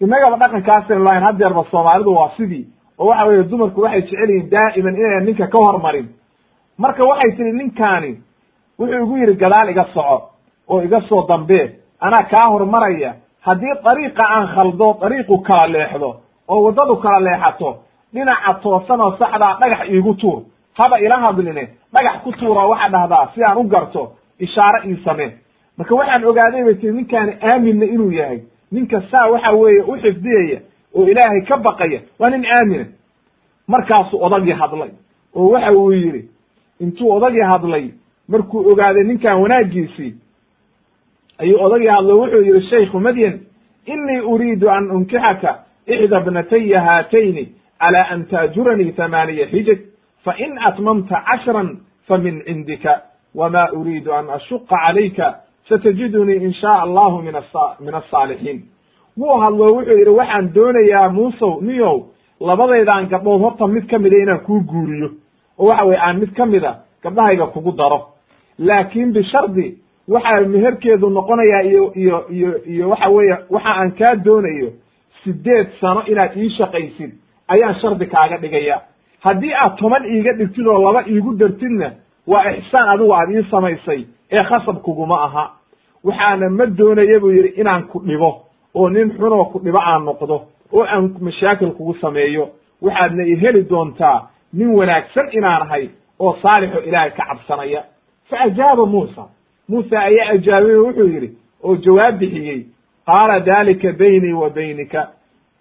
Innagaba 0.00 0.36
dhaqankaasaynu 0.42 1.04
lahayn 1.04 1.22
haddeerba 1.24 1.64
soomaalidu 1.70 2.10
waa 2.14 2.30
sidii 2.36 2.66
oo 2.98 3.06
waxa 3.08 3.24
weeye 3.26 3.42
dumarku 3.44 3.80
waxay 3.80 4.00
jecel 4.02 4.30
yihiin 4.30 4.50
daa'iman 4.50 4.96
inaynan 4.96 5.24
ninka 5.26 5.46
ka 5.46 5.58
hormarin. 5.58 6.08
Marka 6.78 7.02
waxay 7.08 7.30
tihi 7.36 7.52
ninkaani 7.52 8.12
wuxuu 8.78 9.02
igu 9.04 9.16
yidhi 9.16 9.34
gadaal 9.42 9.68
iga 9.70 9.84
soco 9.94 10.18
oo 10.68 10.82
iga 10.82 11.00
soo 11.08 11.26
dambee 11.28 11.66
anaa 12.00 12.22
kaa 12.22 12.46
hormaraya. 12.50 13.14
Haddii 13.46 13.74
dariiqa 13.84 14.24
aan 14.36 14.46
khaldo 14.54 14.88
dariiqu 15.00 15.38
kala 15.46 15.66
leexdo 15.66 16.10
oo 16.48 16.62
waddadu 16.62 16.96
kala 16.96 17.20
leexato. 17.20 17.76
Dhinaca 18.14 18.54
toosan 18.62 19.00
oo 19.00 19.16
saxdaa 19.18 19.58
dhagax 19.60 19.88
iigu 19.90 20.14
tuur. 20.14 20.42
Haba 20.74 21.00
ila 21.00 21.16
hadline 21.20 21.68
dhagax 21.92 22.22
ku 22.24 22.32
tuura 22.32 22.66
waxa 22.66 22.88
dhahdaa 22.88 23.28
si 23.34 23.42
aan 23.44 23.58
u 23.58 23.62
garto 23.64 24.12
ishaare 24.38 24.88
ii 24.88 24.96
samee. 25.04 25.30
Marka 25.78 25.94
waxaan 25.94 26.24
ogaaday 26.24 26.64
bay 26.64 26.74
tii 26.74 26.90
ninkaani 26.90 27.32
aaminna 27.42 27.84
inuu 27.86 28.10
yahay. 28.12 28.40
Ninka 28.72 29.02
saa 29.10 29.26
waxa 29.30 29.52
weeye 29.52 29.82
u 29.82 29.96
xifdiyaya 29.96 30.60
oo 30.94 31.06
ilaahay 31.06 31.40
ka 31.48 31.56
baqaya 31.56 32.00
waa 32.18 32.30
nin 32.30 32.46
aamina 32.46 32.84
markaasuu 33.68 34.22
odagii 34.24 34.52
hadlay 34.52 34.90
oo 35.34 35.48
waxa 35.50 35.72
uu 35.72 35.92
yidhi 35.92 36.28
intuu 36.80 37.12
odagii 37.12 37.40
hadlay 37.42 37.90
markuu 38.28 38.70
ogaaday 38.72 39.04
ninkan 39.04 39.40
wanaaggiisii 39.42 40.14
ayuu 41.38 41.62
odagii 41.64 41.86
hadlo 41.88 42.14
wuxuu 42.20 42.40
yihi 42.42 42.68
shaykhu 42.70 43.00
madyan 43.00 43.40
inii 43.86 44.20
uriidu 44.20 44.70
an 44.70 44.90
unkixaka 44.90 45.63
ixda 45.86 46.20
bnataya 46.20 46.80
haatayni 46.80 47.48
calى 47.84 48.00
an 48.10 48.24
taajuranii 48.30 48.92
tamaaniya 48.92 49.46
xijaj 49.46 49.78
fain 50.24 50.58
atmamta 50.68 51.22
cashran 51.26 51.68
famin 52.08 52.42
cindika 52.46 53.02
wma 53.34 53.72
uriidu 53.72 54.12
an 54.12 54.30
ashuqa 54.30 54.76
calayka 54.86 55.34
satajidunii 55.68 56.36
in 56.44 56.52
shaء 56.52 56.80
allahu 56.86 57.22
min 57.80 57.94
asaalixiin 57.94 58.62
wuu 59.18 59.36
hadlo 59.40 59.74
wuxuu 59.74 59.98
yidhi 59.98 60.10
waxaan 60.10 60.54
doonayaa 60.54 61.08
muusow 61.08 61.60
niyow 61.62 61.96
labadaydaan 62.40 63.06
gabdhood 63.08 63.40
horta 63.40 63.66
mid 63.66 63.86
ka 63.90 63.98
mida 63.98 64.16
inaan 64.16 64.40
kuu 64.40 64.60
guuriyo 64.60 65.10
oo 65.58 65.66
waxa 65.68 65.84
weye 65.84 66.00
aan 66.00 66.18
mid 66.18 66.32
ka 66.36 66.46
mida 66.46 66.74
gabdhahayga 67.02 67.46
kugu 67.46 67.72
daro 67.72 68.00
laakin 68.58 69.12
bishardi 69.12 69.78
waxaa 70.08 70.40
meherkeedu 70.40 71.10
noqonayaa 71.10 71.62
iyo 71.62 71.92
iyo 71.94 72.24
iyo 72.30 72.64
iyo 72.64 72.88
waxa 72.90 73.08
weeye 73.08 73.36
waxa 73.50 73.70
aan 73.80 73.90
kaa 73.92 74.14
doonayo 74.14 74.70
sideed 75.24 75.68
sano 75.80 76.02
inaad 76.06 76.36
ii 76.36 76.50
shaqaysid 76.58 77.10
ayaan 77.48 77.74
shardi 77.80 78.06
kaaga 78.06 78.36
dhigaya. 78.38 78.80
Haddii 79.20 79.52
aad 79.54 79.76
toban 79.78 80.04
iiga 80.04 80.32
dhigtid 80.32 80.66
oo 80.66 80.78
laba 80.84 81.02
iigu 81.08 81.34
dartidna 81.34 81.90
waa 82.26 82.50
ixsaan 82.52 82.88
adigu 82.94 83.12
aad 83.14 83.30
ii 83.30 83.44
samaysay 83.50 84.04
ee 84.32 84.42
khasab 84.44 84.76
kuguma 84.82 85.24
aha. 85.24 85.44
Waxaana 86.04 86.48
ma 86.50 86.66
doonaya 86.66 87.20
buu 87.20 87.30
yidhi 87.30 87.48
inaan 87.60 87.82
ku 87.88 87.98
dhibo 88.06 88.30
oo 88.74 88.88
nin 88.90 89.10
xunoo 89.16 89.44
ku 89.52 89.58
dhibo 89.64 89.78
aan 89.82 90.04
noqdo 90.04 90.42
oo 90.72 90.84
aan 90.84 91.14
mashaakil 91.20 91.70
kugu 91.72 91.94
sameeyo. 92.00 92.48
Waxaadna 92.82 93.22
i 93.24 93.34
heli 93.36 93.62
doontaa 93.70 94.28
nin 94.52 94.68
wanaagsan 94.76 95.28
inaan 95.32 95.62
ahay 95.62 95.88
oo 96.20 96.36
saalixo 96.42 96.80
ilaahay 96.80 97.10
ka 97.10 97.24
cabsanaya. 97.28 97.82
Fa 98.28 98.36
ajaaba 98.40 98.86
muusa. 98.86 99.24
Muusa 99.68 99.98
ayaa 100.00 100.28
ajaabay 100.32 100.74
oo 100.76 100.84
wuxuu 100.86 101.08
yidhi 101.08 101.30
oo 101.64 101.76
jawaab 101.76 102.18
bixiyey 102.18 102.66
qaala 103.06 103.40
dalika 103.40 103.92
baynii 103.92 104.32
wa 104.32 104.50
baynika 104.50 105.08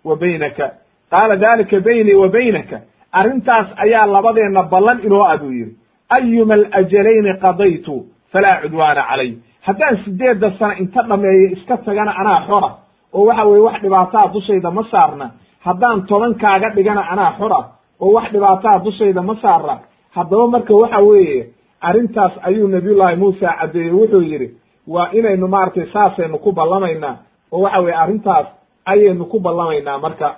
wa 0.05 0.15
baynaka. 0.15 0.71
Qaala 1.11 1.35
dalika 1.35 1.79
baynii 1.79 2.13
wa 2.13 2.27
baynaka. 2.29 2.79
Arrintaas 3.11 3.67
ayaa 3.77 4.05
labadeenna 4.05 4.63
ballan 4.63 4.99
inoo 5.05 5.23
ah 5.23 5.37
buu 5.37 5.51
yidhi 5.51 5.75
ayuma 6.17 6.53
alajalayni 6.53 7.33
qadaytu 7.43 8.05
falaa 8.31 8.61
cudwaana 8.61 9.03
calay. 9.09 9.33
Haddaan 9.61 9.97
sideedda 10.05 10.51
sano 10.59 10.73
inta 10.79 11.01
dhameeyo 11.09 11.49
iska 11.55 11.77
tagana 11.77 12.11
anaa 12.21 12.41
xora 12.47 12.69
oo 13.13 13.25
waxa 13.25 13.43
weye 13.45 13.61
wax 13.61 13.81
dhibaataa 13.81 14.27
dushayda 14.33 14.71
ma 14.71 14.83
saarna. 14.91 15.31
Haddaan 15.65 16.05
toban 16.07 16.33
kaaga 16.35 16.69
dhigana 16.75 17.01
anaa 17.11 17.31
xora 17.39 17.59
oo 17.99 18.11
wax 18.13 18.31
dhibaataa 18.33 18.79
dushayda 18.85 19.21
ma 19.21 19.35
saarna. 19.41 19.79
Haddaba 20.15 20.47
marka 20.47 20.73
waxa 20.73 20.99
weeye 20.99 21.47
arrintaas 21.81 22.31
ayuu 22.41 22.67
nabiyullaahi 22.67 23.15
muusa 23.15 23.53
caddeeyey 23.59 23.91
wuxuu 23.91 24.21
yidhi 24.21 24.49
waa 24.87 25.09
inaynu 25.11 25.47
maaragtay 25.47 25.85
saasaynu 25.93 26.37
ku 26.37 26.51
ballamaynaa 26.51 27.15
oo 27.53 27.61
waxa 27.61 27.79
weye 27.85 27.95
arrintaas 28.03 28.47
ayaynu 28.85 29.25
ku 29.25 29.39
ballamaynaa 29.39 29.97
marka. 30.05 30.29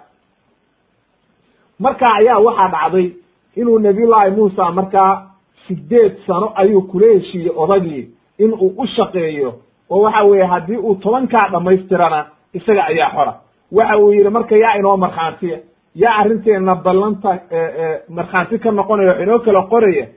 Marka 1.80 2.08
ayaa 2.20 2.40
waxaa 2.40 2.68
dhacday 2.74 3.08
inuu 3.56 3.80
nabiyullaahi 3.80 4.32
muusa 4.32 4.72
markaa 4.72 5.12
sideed 5.68 6.18
sano 6.28 6.52
ayuu 6.56 6.82
kula 6.82 7.08
heshiiyey 7.14 7.52
odagii 7.56 8.04
in 8.38 8.54
uu 8.54 8.74
u 8.78 8.88
shaqeeyo 8.88 9.54
oo 9.90 10.02
waxa 10.02 10.24
weeye 10.24 10.46
haddii 10.46 10.78
uu 10.78 10.96
tobankaa 10.96 11.50
dhammaystirana 11.50 12.26
isaga 12.54 12.86
ayaa 12.86 13.10
xora. 13.16 13.34
Waxa 13.72 13.98
uu 13.98 14.12
yidhi 14.14 14.30
marka 14.30 14.56
yaa 14.56 14.78
inoo 14.80 14.98
markhaantiya 14.98 15.58
yaa 15.96 16.16
arrinteena 16.22 16.76
ballanta 16.76 17.40
markhaanti 18.10 18.60
ka 18.60 18.72
noqonaya 18.72 19.10
wax 19.12 19.22
inoo 19.24 19.40
kala 19.40 19.62
qoraya 19.72 20.08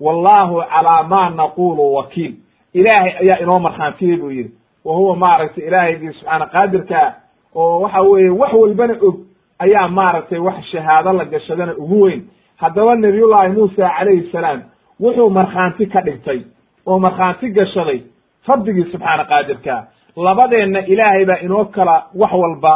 wallahu 0.00 0.62
calaa 0.72 1.02
ma 1.02 1.30
naqulu 1.30 1.94
wakiil. 1.94 2.32
Ilaahay 2.74 3.12
ayaa 3.22 3.38
inoo 3.42 3.58
markhaantiyey 3.58 4.16
buu 4.16 4.30
yidhi 4.30 4.52
wa 4.84 4.94
huwa 4.96 5.16
maaragtay 5.16 5.64
ilaahaygii 5.66 6.12
subxaana 6.12 6.46
qaadirkaa 6.46 7.14
oo 7.54 7.80
waxa 7.80 8.00
weeye 8.02 8.30
wax 8.30 8.52
walbana 8.52 8.94
og 9.02 9.16
ayaa 9.58 9.88
maaragtay 9.88 10.38
wax 10.38 10.64
shahaado 10.72 11.12
la 11.12 11.24
gashadana 11.24 11.74
ugu 11.76 12.00
weyn. 12.02 12.22
haddaba 12.56 12.94
nabiyullaahi 12.96 13.52
muusa 13.52 13.90
calayhi 13.98 14.30
salaam 14.32 14.60
wuxuu 15.00 15.30
markhaanti 15.30 15.86
ka 15.86 16.00
dhigtay 16.00 16.40
oo 16.86 16.98
markhaanti 16.98 17.50
gashaday 17.50 18.00
rabbigii 18.48 18.84
subxaana 18.92 19.24
qaadirkaa 19.24 19.84
labadeenna 20.16 20.80
ilaahay 20.86 21.24
baa 21.24 21.38
inoo 21.44 21.64
kala 21.64 22.06
wax 22.14 22.32
walba 22.32 22.72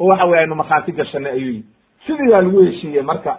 oo 0.00 0.06
waxa 0.06 0.24
weye 0.24 0.40
aynu 0.40 0.54
markhaanti 0.54 0.92
gashanay 0.92 1.32
ayuu 1.32 1.48
yidhi. 1.52 1.64
sidii 2.06 2.30
baa 2.30 2.40
lagu 2.40 2.60
heshiiyey 2.62 3.02
marka. 3.02 3.38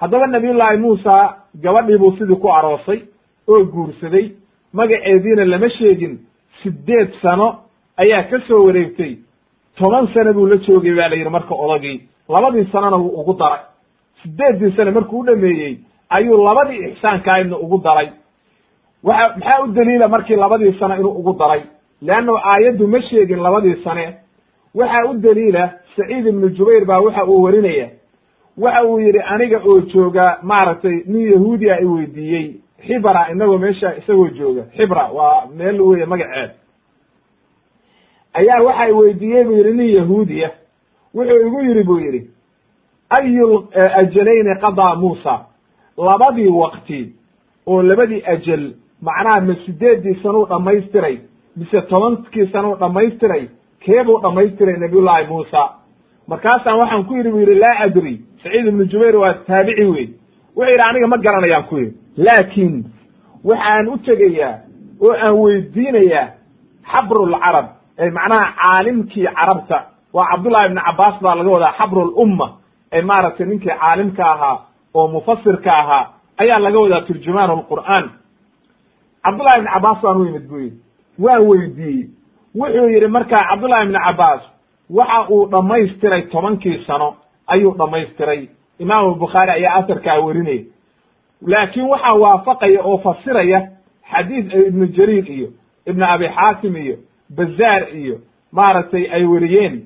haddaba 0.00 0.26
nabiyullaahi 0.26 0.76
muusa 0.76 1.34
gabadhii 1.62 1.98
buu 1.98 2.12
sidii 2.18 2.36
ku 2.36 2.52
aroosay 2.52 3.00
oo 3.48 3.64
guursaday. 3.64 4.30
magaceediina 4.72 5.44
lama 5.44 5.70
sheegin 5.70 6.18
sideed 6.62 7.10
sano 7.22 7.58
ayaa 7.96 8.22
ka 8.30 8.38
soo 8.48 8.64
wareegtay. 8.66 9.16
Toban 9.76 10.08
sano 10.14 10.32
buu 10.34 10.46
la 10.46 10.56
joogay 10.56 10.94
baa 10.94 11.08
la 11.08 11.16
yidhi 11.16 11.30
marka 11.30 11.54
odagii. 11.54 12.00
Labadii 12.28 12.68
sanona 12.72 12.96
wuu 12.96 13.20
ugu 13.20 13.34
daray. 13.38 13.60
Sideeddii 14.22 14.76
sane 14.76 14.90
markuu 14.90 15.18
u 15.20 15.24
dhameeyey 15.24 15.78
ayuu 16.10 16.44
labadii 16.44 16.84
ixsaankaayadna 16.88 17.56
ugu 17.58 17.78
daray. 17.84 18.08
Waxa 19.02 19.34
maxaa 19.36 19.62
u 19.64 19.66
daliila 19.72 20.08
markii 20.08 20.36
labadii 20.36 20.72
sano 20.78 20.94
inuu 20.96 21.10
ugu 21.20 21.32
daray? 21.38 21.62
Leanna 22.02 22.32
aayaddu 22.52 22.86
ma 22.88 23.02
sheegin 23.02 23.38
labadii 23.42 23.76
sane. 23.84 24.14
Waxa 24.74 25.04
u 25.10 25.14
daliila 25.14 25.70
saciid 25.96 26.26
ibnu 26.26 26.48
jubayr 26.50 26.84
baa 26.84 27.00
waxa 27.00 27.24
uu 27.24 27.42
warinaya. 27.42 27.88
Waxa 28.58 28.84
uu 28.84 28.98
yidhi 29.00 29.20
aniga 29.20 29.60
oo 29.64 29.80
jooga 29.80 30.38
maaragtay 30.42 31.02
nin 31.06 31.32
yahuudi 31.32 31.70
a 31.70 31.80
i 31.80 31.84
weydiiyey 31.84 32.54
xibra 32.86 33.28
inagoo 33.32 33.58
meesha 33.58 33.96
isagoo 33.96 34.28
jooga. 34.28 34.62
Xibra 34.76 35.04
waa 35.12 35.46
meel 35.56 35.80
weye 35.80 36.06
magaceed. 36.06 36.50
Ayaa 38.34 38.62
waxa 38.62 38.94
weydiiyey 38.94 39.44
buu 39.44 39.56
yidhi 39.56 39.72
nin 39.72 39.88
yahuudiya 39.96 40.50
wuxuu 41.14 41.46
igu 41.46 41.60
yidhi 41.60 41.82
buu 41.82 41.98
yidhi 42.00 42.30
ayu 43.18 43.68
ajalayni 44.00 44.54
qadaa 44.60 44.94
muusa? 44.94 45.34
Labadii 45.96 46.48
waqti 46.48 47.12
oo 47.66 47.82
labadii 47.82 48.22
ajal 48.26 48.74
macnaha 49.02 49.40
ma 49.40 49.54
sideeddii 49.66 50.20
sanuu 50.22 50.46
dhammaystiray 50.46 51.18
mise 51.56 51.80
tobankii 51.82 52.46
sanuu 52.52 52.76
dhammaystiray 52.76 53.48
keebuu 53.80 54.20
dhammaystiray 54.22 54.76
nabiyullaahi 54.76 55.26
muusa? 55.26 55.62
Markaasaan 56.28 56.78
waxaan 56.78 57.04
ku 57.04 57.14
yidhi 57.16 57.30
bu 57.30 57.38
yidhi 57.40 57.54
laa 57.54 57.78
adri. 57.84 58.20
Saciid 58.42 58.66
ibnu 58.66 58.84
jubayr 58.84 59.16
waa 59.16 59.34
taabici 59.34 59.84
wey 59.84 60.08
wuxuu 60.56 60.70
yidhi 60.70 60.82
aniga 60.82 61.06
ma 61.06 61.16
garanayaan 61.18 61.64
ku 61.68 61.76
yidhi 61.78 61.96
laakiin 62.24 62.76
waxaan 63.48 63.88
u 63.88 63.96
tegayaa 64.06 64.54
oo 65.06 65.12
aan 65.24 65.34
weydiinayaa 65.42 66.26
xabrulcarab 66.92 67.66
ee 68.02 68.10
macnaha 68.10 68.46
caalimkii 68.60 69.26
carabta. 69.38 69.78
Waa 70.12 70.26
cabdullahi 70.30 70.66
ibni 70.66 70.80
cabaas 70.86 71.16
baa 71.22 71.34
laga 71.38 71.50
wadaa 71.54 71.72
xabrulumma 71.78 72.46
ee 72.92 73.02
maaragtay 73.02 73.46
ninkii 73.46 73.68
caalimka 73.80 74.24
ahaa 74.34 74.56
oo 74.94 75.08
mufasirka 75.14 75.70
ahaa 75.82 76.04
ayaa 76.42 76.58
laga 76.64 76.78
wadaa 76.84 77.00
turjumaan 77.08 77.50
lqur'aan 77.60 78.06
cabdullahi 79.24 79.58
ibni 79.58 79.70
cabaas 79.74 79.98
baan 80.02 80.16
u 80.20 80.24
yimid 80.26 80.46
bu 80.50 80.56
yidhi. 80.58 80.78
Waan 81.24 81.42
weydiiyey. 81.48 82.08
Wuxuu 82.58 82.88
yidhi 82.94 83.06
markaa 83.16 83.42
cabdullahi 83.50 83.84
ibni 83.86 83.98
cabaas 84.06 84.42
waxa 84.98 85.20
uu 85.30 85.46
dhammaystiray 85.52 86.22
tobankii 86.32 86.84
sano 86.86 87.08
ayuu 87.46 87.74
dhammaystiray. 87.78 88.48
Imaamu 88.78 89.14
bukhaari 89.14 89.50
ayaa 89.52 89.74
asarkaa 89.80 90.18
werinaya 90.26 90.62
laakiin 91.46 91.86
waxaa 91.88 92.14
waafaqaya 92.14 92.82
oo 92.84 92.98
fasiraya 92.98 93.68
xadiis 94.12 94.54
ibnu 94.54 94.86
jariir 94.86 95.30
iyo 95.30 95.48
ibnu 95.86 96.04
abi 96.04 96.28
xaakim 96.28 96.76
iyo 96.76 96.96
bazaar 97.36 97.96
iyo 97.96 98.16
maaragtay 98.52 99.06
ay 99.12 99.24
weriyeen 99.24 99.82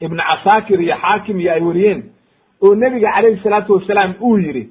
ibnu 0.00 0.22
casaakir 0.22 0.80
iyo 0.80 0.96
xaakim 0.96 1.40
iyo 1.40 1.52
ay 1.52 1.60
weriyeen 1.60 2.02
oo 2.62 2.74
nebiga 2.74 3.12
calayhi 3.12 3.40
salaatu 3.42 3.72
wasalaam 3.72 4.14
uu 4.20 4.38
yidhi 4.38 4.68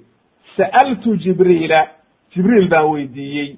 sa'altu 0.58 1.16
jibriila 1.18 1.88
jibriil 2.36 2.68
baan 2.70 2.86
weydiiyey 2.92 3.56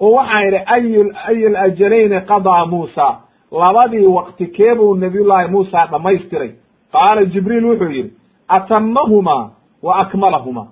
oo 0.00 0.12
waxaan 0.16 0.46
idhi 0.48 0.60
ayu 0.66 1.12
ayu 1.28 1.48
lajalayni 1.48 2.20
qadaa 2.20 2.66
muusa? 2.66 3.20
Labadii 3.52 4.06
waqti 4.06 4.46
keebuu 4.46 4.94
nabiyullaahi 4.94 5.48
muusa 5.48 5.86
dhammaystiray. 5.90 6.50
Qaala 6.92 7.24
jibriil 7.24 7.64
wuxuu 7.64 7.90
yidhi 7.90 8.12
atamahumaa 8.48 9.50
wa 9.82 9.96
akmalahuma 9.96 10.66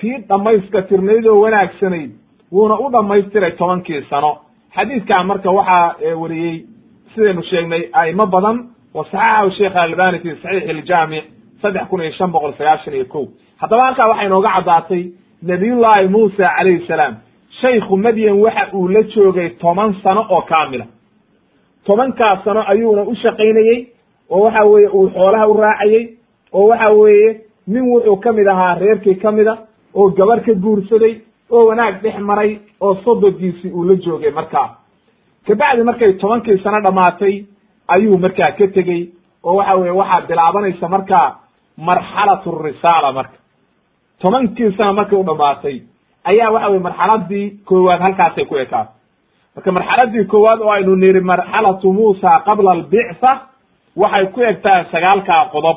tii 0.00 0.16
dhammayska 0.28 0.82
tirnaydoo 0.82 1.40
wanaagsanayd 1.44 2.10
wuuna 2.52 2.74
u 2.84 2.90
dhammaystiray 2.92 3.50
tobankii 3.52 4.02
sano. 4.10 4.32
Xadiidkaa 4.76 5.22
marka 5.24 5.50
waxaa 5.50 5.94
weriyey 6.20 6.56
sidaynu 7.14 7.42
sheegnay 7.42 7.82
a'imo 7.92 8.26
badan 8.26 8.56
wa 8.94 9.04
saxaxahu 9.04 9.50
sheekh 9.58 9.76
albani 9.82 10.18
fi 10.18 10.28
saxiix 10.42 10.64
iljaamic 10.70 11.24
saddex 11.62 11.84
kun 11.90 12.00
iyo 12.02 12.12
shan 12.18 12.30
boqol 12.32 12.52
sagaashan 12.58 12.94
iyo 12.94 13.04
ko 13.12 13.20
haddaba 13.60 13.82
halkaa 13.86 14.08
waxay 14.10 14.26
inooga 14.26 14.50
caddaatay 14.56 15.02
nabiyullaahi 15.42 16.08
muusa 16.08 16.48
calayhi 16.56 16.86
salaam 16.88 17.14
shaykhu 17.60 17.96
madyan 17.96 18.36
waxa 18.44 18.64
uu 18.72 18.88
la 18.88 19.02
joogay 19.02 19.48
toban 19.62 19.94
sano 20.02 20.26
oo 20.30 20.40
kaamila. 20.42 20.86
Tobankaas 21.86 22.44
sano 22.44 22.60
ayuuna 22.72 23.02
u 23.02 23.14
shaqaynayey 23.14 23.78
oo 24.30 24.40
waxa 24.44 24.64
weeye 24.64 24.88
uu 24.88 25.08
xoolaha 25.14 25.46
u 25.48 25.54
raacayey 25.60 26.04
oo 26.52 26.66
waxa 26.68 26.90
weeye 26.90 27.40
nin 27.66 27.82
wuxuu 27.92 28.16
ka 28.16 28.32
mid 28.32 28.46
ahaa 28.46 28.74
reerkii 28.78 29.14
ka 29.14 29.32
mida 29.32 29.56
oo 29.96 30.08
gabar 30.18 30.40
ka 30.46 30.52
guursaday 30.54 31.14
oo 31.50 31.66
wanaag 31.68 31.94
dhex 32.02 32.18
maray 32.30 32.58
oo 32.80 32.94
sodogiisii 33.04 33.70
uu 33.76 33.84
la 33.88 33.94
joogay 34.04 34.30
markaa 34.30 34.68
kabacdi 35.46 35.82
markay 35.88 36.12
tobankii 36.12 36.58
sano 36.64 36.80
dhammaatay 36.86 37.34
ayuu 37.88 38.18
markaa 38.18 38.50
ka 38.58 38.66
tegey 38.76 39.02
oo 39.44 39.54
waxa 39.56 39.74
weye 39.80 39.90
waxaa 40.00 40.20
bilaabanaysa 40.28 40.88
markaa 40.88 41.26
marxalatu 41.88 42.50
risaala 42.64 43.12
marka. 43.12 43.38
Tobankii 44.20 44.72
sano 44.76 44.92
markay 44.94 45.18
u 45.18 45.24
dhamaatay 45.24 45.76
ayaa 46.24 46.50
waxa 46.54 46.68
weye 46.68 46.80
marxaladii 46.86 47.46
koowaad 47.68 48.00
halkaasay 48.00 48.44
ku 48.44 48.56
ekaatay. 48.56 48.92
Marka 49.56 49.72
marxaladii 49.72 50.24
koowaad 50.24 50.60
oo 50.60 50.70
aynu 50.70 50.96
niri 50.96 51.20
marxalatu 51.20 51.92
muusa 51.92 52.30
qabla 52.46 52.70
albictha 52.72 53.32
waxay 53.96 54.26
ku 54.34 54.40
egtahay 54.50 54.84
sagaalkaa 54.92 55.44
qodob. 55.52 55.76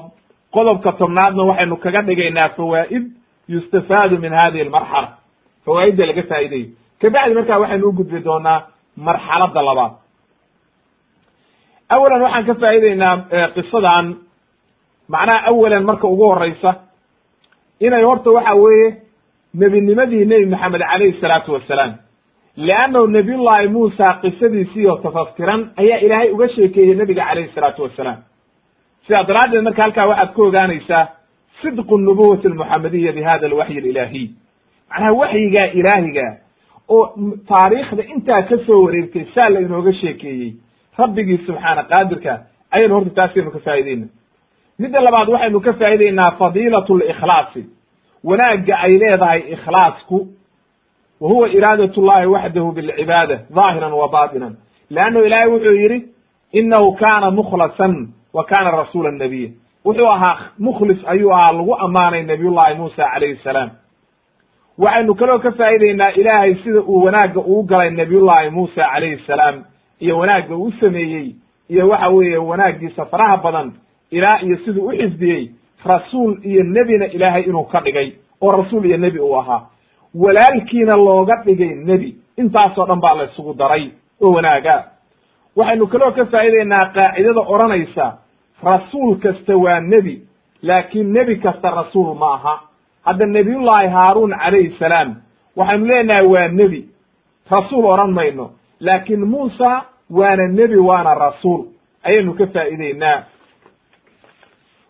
Qodobka 0.56 0.92
tobnaadna 0.92 1.44
waxaynu 1.50 1.76
kaga 1.78 2.02
dhigaynaa 2.08 2.50
fawaa'id 2.58 3.06
yustafaadu 3.54 4.16
min 4.24 4.34
hadihi 4.40 4.64
almarxala 4.68 5.10
fawaa'idda 5.66 6.06
laga 6.10 6.24
faa'idayo 6.32 6.68
kabacdi 7.02 7.34
markaa 7.38 7.60
waxaynu 7.64 7.86
u 7.90 7.94
gudbi 8.00 8.20
doonaa 8.28 8.60
marxaladda 9.08 9.62
labaad 9.70 9.94
awalan 11.96 12.22
waxaan 12.26 12.46
ka 12.50 12.54
faa'idaynaa 12.64 13.16
qisadan 13.56 14.06
macnaha 15.14 15.40
awalan 15.52 15.84
marka 15.90 16.08
ugu 16.14 16.26
horeysa 16.32 16.72
inay 17.86 18.04
horta 18.10 18.30
waxa 18.38 18.54
weeye 18.64 18.88
nebinimadii 19.62 20.26
nebi 20.32 20.46
maxamed 20.54 20.82
calayhi 20.92 21.20
salaatu 21.22 21.54
wasalaam 21.54 21.94
leannahu 22.68 23.08
nabiyullaahi 23.18 23.68
muusa 23.76 24.08
qisadiisii 24.22 24.88
oo 24.92 24.98
tafaftiran 25.06 25.62
ayaa 25.82 26.00
ilaahay 26.06 26.30
uga 26.36 26.48
sheekeeyey 26.56 26.96
nebiga 26.96 27.24
calayhi 27.30 27.52
salaatu 27.56 27.84
wasalaam 27.84 28.20
sidaa 29.08 29.24
daraaddeed 29.30 29.64
marka 29.68 29.82
halkaa 29.84 30.08
waxaad 30.12 30.34
ku 30.36 30.42
ogaanaysaa 30.50 31.04
sidqu 31.62 31.98
nubuwati 31.98 32.48
almuxamadiya 32.48 33.12
bi 33.12 33.22
hada 33.24 33.48
alwaxyi 33.48 33.78
alilaahiy 33.78 34.28
macnaha 34.90 35.14
waxyigaa 35.14 35.66
ilaahiga 35.80 36.38
oo 36.90 37.14
taariikhda 37.48 38.04
intaa 38.04 38.42
ka 38.42 38.58
soo 38.66 38.84
wareegtay 38.84 39.26
saa 39.36 39.50
la 39.50 39.60
inooga 39.60 39.94
sheekeeyey 39.94 40.54
rabbigii 40.98 41.38
subxaana 41.48 41.84
qaadirka 41.84 42.34
ayaynu 42.72 42.94
horta 42.96 43.10
taasaynu 43.10 43.52
ka 43.52 43.60
faa'ideyna 43.60 44.08
midda 44.80 45.02
labaad 45.02 45.30
waxaynu 45.30 45.60
ka 45.62 45.74
faa'ideynaa 45.74 46.32
fadiilatu 46.40 46.98
likhlaasi 46.98 47.64
wanaagga 48.24 48.76
ay 48.86 48.98
leedahay 49.04 49.40
ikhlaasku 49.56 50.28
wa 51.22 51.30
huwa 51.30 51.50
iraadat 51.50 51.98
llahi 51.98 52.28
waxdahu 52.28 52.72
bilcibaada 52.72 53.36
dhaahiran 53.56 53.94
wa 53.94 54.08
baatinan 54.10 54.56
leannahu 54.90 55.26
ilaahay 55.26 55.50
wuxuu 55.54 55.76
yidhi 55.82 56.00
inahu 56.52 56.94
kaana 56.96 57.32
mukhlasan 57.32 58.08
wa 58.34 58.44
kana 58.44 58.72
rasuula 58.72 59.12
nabiya 59.12 59.50
wuxuu 59.86 60.08
ahaa 60.12 60.38
mukhlis 60.60 60.98
ayuu 61.08 61.32
ahaa 61.34 61.52
lagu 61.52 61.76
ammaanay 61.76 62.24
nabiyullahi 62.24 62.76
muusa 62.76 63.04
calayhi 63.14 63.40
salaam. 63.44 63.70
Waxaynu 64.78 65.16
kaloo 65.16 65.40
ka 65.40 65.52
faa'ideynaa 65.52 66.10
ilaahay 66.12 66.56
sida 66.64 66.82
uu 66.82 67.04
wanaagga 67.04 67.40
uu 67.42 67.64
galay 67.64 67.90
nabiyullahi 67.90 68.50
muusa 68.50 68.84
calayhi 68.94 69.24
salaam 69.28 69.64
iyo 70.00 70.18
wanaagga 70.18 70.56
uu 70.56 70.72
sameeyey 70.80 71.36
iyo 71.70 71.90
waxa 71.90 72.08
weeye 72.10 72.38
wanaaggiisa 72.38 73.06
faraha 73.06 73.38
badan 73.38 73.72
ilaa 74.12 74.40
iyo 74.42 74.58
siduu 74.66 74.88
u 74.88 74.92
xifdiyey 74.92 75.50
rasuul 75.86 76.38
iyo 76.44 76.64
nebina 76.64 77.06
ilaahay 77.06 77.44
inuu 77.44 77.64
ka 77.64 77.80
dhigay 77.82 78.12
oo 78.42 78.52
rasuul 78.52 78.86
iyo 78.86 78.98
nebi 78.98 79.20
uu 79.20 79.36
ahaa. 79.40 79.62
Walaalkiina 80.16 80.96
looga 80.96 81.36
dhigay 81.46 81.76
nebi. 81.76 82.16
Intaasoo 82.38 82.86
dhan 82.86 83.00
baa 83.00 83.14
la 83.16 83.24
isugu 83.24 83.54
daray 83.54 83.92
oo 84.22 84.32
wanaaga 84.32 84.84
waxaynu 85.56 85.88
kaloo 85.88 86.12
ka 86.12 86.26
faa'ideynaa 86.26 86.86
qaacidada 86.96 87.42
odhanaysa 87.42 88.18
rasuul 88.64 89.20
kasta 89.20 89.58
waa 89.58 89.80
nebi 89.80 90.22
laakiin 90.62 91.14
nebi 91.14 91.36
kasta 91.40 91.70
rasuul 91.72 92.16
ma 92.16 92.34
aha. 92.34 92.62
Hadda 93.06 93.26
nebiyullaahi 93.26 93.88
haaruun 93.88 94.32
calayhi 94.44 94.76
salaam 94.80 95.16
waxaynu 95.56 95.86
leenahay 95.86 96.26
waa 96.26 96.48
nebi. 96.48 96.86
Rasuul 97.52 97.86
odhan 97.86 98.12
mayno 98.12 98.52
laakiin 98.80 99.26
muusa 99.26 99.86
waana 100.12 100.48
nebi 100.48 100.76
waana 100.78 101.14
rasuul. 101.16 101.66
Ayaynu 102.04 102.34
ka 102.34 102.48
faa'ideynaa 102.48 103.24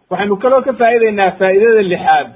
waxaynu 0.10 0.36
kaloo 0.38 0.62
ka 0.62 0.74
faa'ideynaa 0.74 1.32
faa'idada 1.40 1.82
lixaad. 1.82 2.30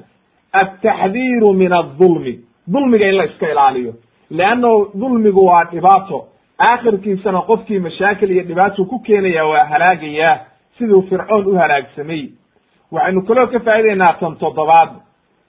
Altaxdiiru 0.54 1.54
min 1.54 1.74
adulmi 1.74 2.40
dulmiga 2.74 3.08
in 3.10 3.16
la 3.18 3.24
iska 3.26 3.52
ilaaliyo. 3.52 3.94
Leannahu 4.30 4.92
dulmigu 5.00 5.46
waa 5.46 5.64
dhibaato. 5.72 6.28
Aakhirkiisana 6.60 7.42
qofkii 7.42 7.80
mashaakil 7.80 8.32
iyo 8.32 8.44
dhibaato 8.44 8.86
ku 8.86 9.00
keenaya 9.00 9.46
waa 9.46 9.66
halaagayaa 9.66 10.40
siduu 10.78 11.02
fircoon 11.10 11.46
u 11.48 11.56
halaagsamay 11.58 12.24
waxaynu 12.92 13.22
kaloo 13.28 13.48
ka 13.48 13.60
faa'ideynaa 13.60 14.14
tan 14.20 14.36
toddobaad. 14.38 14.90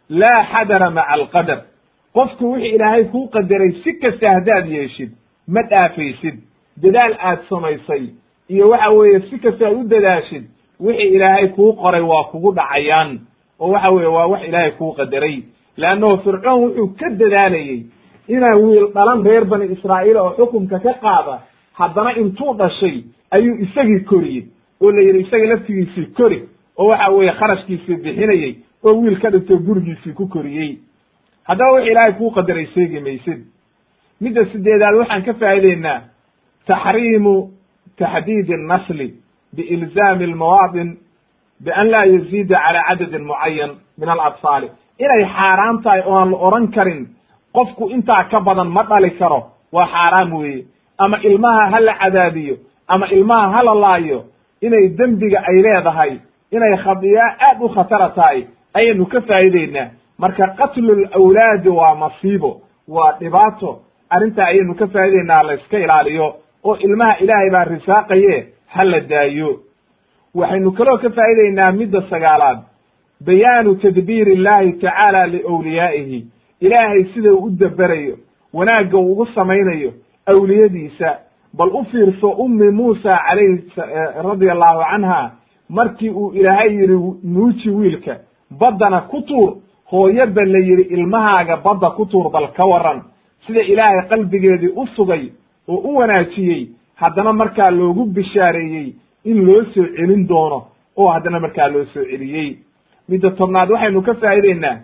Laa 0.09 0.45
xadara 0.53 0.91
maca 0.91 1.13
alqadar. 1.13 1.61
Qofku 2.15 2.53
wixii 2.53 2.75
ilaahay 2.77 3.05
kuu 3.05 3.29
qadaray 3.29 3.73
si 3.85 3.93
kasta 4.01 4.29
haddaad 4.35 4.67
yeeshid 4.69 5.11
ma 5.49 5.61
dhaafaysid. 5.71 6.37
Dadaal 6.83 7.15
aad 7.21 7.39
samaysay 7.49 8.05
iyo 8.49 8.69
waxa 8.71 8.91
weeye 8.91 9.21
si 9.31 9.39
kasta 9.39 9.67
aad 9.67 9.77
u 9.77 9.85
dadaashid 9.89 10.45
wixii 10.81 11.15
ilaahay 11.17 11.49
kuu 11.49 11.73
qoray 11.73 12.01
waa 12.03 12.25
kugu 12.25 12.53
dhacayaan. 12.55 13.19
Oo 13.61 13.69
waxa 13.73 13.91
weeye 13.91 14.09
waa 14.17 14.27
wax 14.27 14.43
ilaahay 14.49 14.71
kuu 14.71 14.93
qadaray. 14.93 15.43
Leannahu 15.77 16.19
fircoon 16.25 16.61
wuxuu 16.65 16.89
ka 16.99 17.11
dadaalayey 17.11 17.83
inaan 18.29 18.59
wiil 18.63 18.87
dhalan 18.95 19.25
reer 19.25 19.45
bani 19.45 19.67
israa'iil 19.75 20.17
oo 20.17 20.31
xukunka 20.37 20.79
ka 20.79 20.93
qaada 21.03 21.39
haddana 21.73 22.11
intuu 22.17 22.55
dhashay 22.55 22.97
ayuu 23.31 23.57
isagii 23.65 24.01
koriyey 24.05 24.45
oo 24.81 24.91
la 24.93 25.01
yidhi 25.03 25.21
isaga 25.21 25.47
laftigiisii 25.47 26.07
kori 26.17 26.39
oo 26.79 26.87
waxa 26.89 27.11
weeye 27.11 27.33
kharashkiisii 27.33 27.97
bixinayey 27.97 28.55
oo 28.85 28.95
wiil 29.01 29.21
ka 29.21 29.31
dhigtoo 29.31 29.59
gurigiisii 29.59 30.13
ku 30.13 30.27
koriyey. 30.29 30.79
Haddaba 31.45 31.73
wix 31.73 31.87
ilaahay 31.91 32.13
kuu 32.13 32.31
qadaray 32.31 32.67
seegi 32.75 33.01
maysid. 33.01 33.41
Midda 34.21 34.45
sideedaad 34.53 34.95
waxaan 34.95 35.23
ka 35.25 35.35
faa'ideynaa 35.35 36.01
taxriimu 36.67 37.51
taxdiidi 37.99 38.55
annasli 38.55 39.15
biilzaami 39.57 40.25
almawaadin 40.25 40.97
bian 41.65 41.91
laa 41.91 42.05
yaziida 42.15 42.57
calaa 42.65 42.85
cadadin 42.89 43.25
mucayan 43.27 43.71
min 43.99 44.09
alatfaali 44.09 44.69
inay 44.99 45.23
xaaraan 45.37 45.83
tahay 45.83 46.01
oo 46.07 46.17
aan 46.21 46.31
la 46.31 46.37
odhan 46.47 46.69
karin 46.69 47.07
qofku 47.55 47.91
intaa 47.91 48.25
ka 48.31 48.41
badan 48.41 48.69
ma 48.69 48.83
dhali 48.85 49.11
karo 49.11 49.41
waa 49.73 49.87
xaaraam 49.87 50.33
weeye. 50.33 50.65
Ama 50.99 51.19
ilmaha 51.23 51.71
ha 51.71 51.81
la 51.81 51.95
cadaadiyo 52.03 52.57
ama 52.89 53.07
ilmaha 53.07 53.49
ha 53.55 53.63
la 53.63 53.75
laayo 53.75 54.25
inay 54.67 54.89
dembiga 54.99 55.39
ay 55.51 55.57
leedahay 55.67 56.13
inay 56.57 56.75
khadiya 56.85 57.25
aad 57.49 57.59
u 57.63 57.69
khatara 57.77 58.09
tahay 58.19 58.41
ayaynu 58.79 59.07
ka 59.13 59.21
faa'ideynaa 59.29 59.89
marka 60.19 60.47
qatlul 60.59 61.03
awlaadi 61.19 61.69
waa 61.69 61.95
masiibo 61.95 62.51
waa 62.89 63.13
dhibaato. 63.21 63.71
Arrintaa 64.11 64.47
ayaynu 64.53 64.75
ka 64.75 64.87
faa'idaynaa 64.87 65.43
la 65.47 65.55
iska 65.55 65.79
ilaaliyo 65.79 66.27
oo 66.65 66.77
ilmaha 66.87 67.17
ilaahay 67.25 67.51
baa 67.51 67.65
risaaqaye 67.65 68.37
ha 68.75 68.85
la 68.85 69.01
daayo. 69.01 69.51
Waxaynu 70.35 70.73
kaloo 70.73 70.99
ka 70.99 71.11
faa'idaynaa 71.11 71.73
midda 71.73 72.03
sagaalaad. 72.11 72.59
Bayaanu 73.27 73.75
tadbiir 73.83 74.29
illahi 74.29 74.73
tacaala 74.73 75.27
liwliyaa'ihi 75.27 76.21
ilaahay 76.61 77.05
sida 77.15 77.33
uu 77.35 77.45
u 77.47 77.51
daberayo 77.51 78.17
wanaagga 78.53 78.99
uu 78.99 79.13
ugu 79.13 79.27
samaynayo 79.35 79.91
awliyadiisa 80.27 81.19
bal 81.59 81.69
u 81.81 81.85
fiirso 81.91 82.29
ummi 82.45 82.71
muusa 82.71 83.11
calayhi 83.11 83.65
radia 84.29 84.53
allahu 84.53 84.81
canha 84.91 85.31
markii 85.69 86.11
uu 86.11 86.33
ilaahay 86.35 86.71
yidhi 86.81 86.97
nuuji 87.25 87.71
wiilka 87.71 88.17
baddana 88.61 89.01
ku 89.01 89.21
tuur. 89.23 89.57
Hooyaba 89.91 90.45
la 90.45 90.59
yidhi 90.59 90.83
ilmahaaga 90.95 91.57
badda 91.57 91.91
ku 91.97 92.07
tuur 92.07 92.31
bal 92.31 92.49
ka 92.57 92.65
waran 92.67 93.03
sida 93.47 93.61
ilaahay 93.63 94.09
qalbigeedii 94.09 94.73
u 94.77 94.87
sugay 94.97 95.31
oo 95.69 95.77
u 95.77 95.97
wanaajiyey 95.97 96.69
haddana 96.95 97.33
markaa 97.33 97.71
loogu 97.71 98.05
bishaareeyey 98.05 98.95
in 99.25 99.47
loo 99.47 99.65
soo 99.75 99.87
celin 99.97 100.27
doono 100.29 100.59
oo 100.97 101.09
haddana 101.09 101.41
markaa 101.41 101.69
loo 101.69 101.85
soo 101.85 102.05
celiyey. 102.05 102.59
Midda 103.09 103.31
tobnaad 103.31 103.71
waxaynu 103.71 104.03
ka 104.03 104.15
faa'ideynaa 104.15 104.77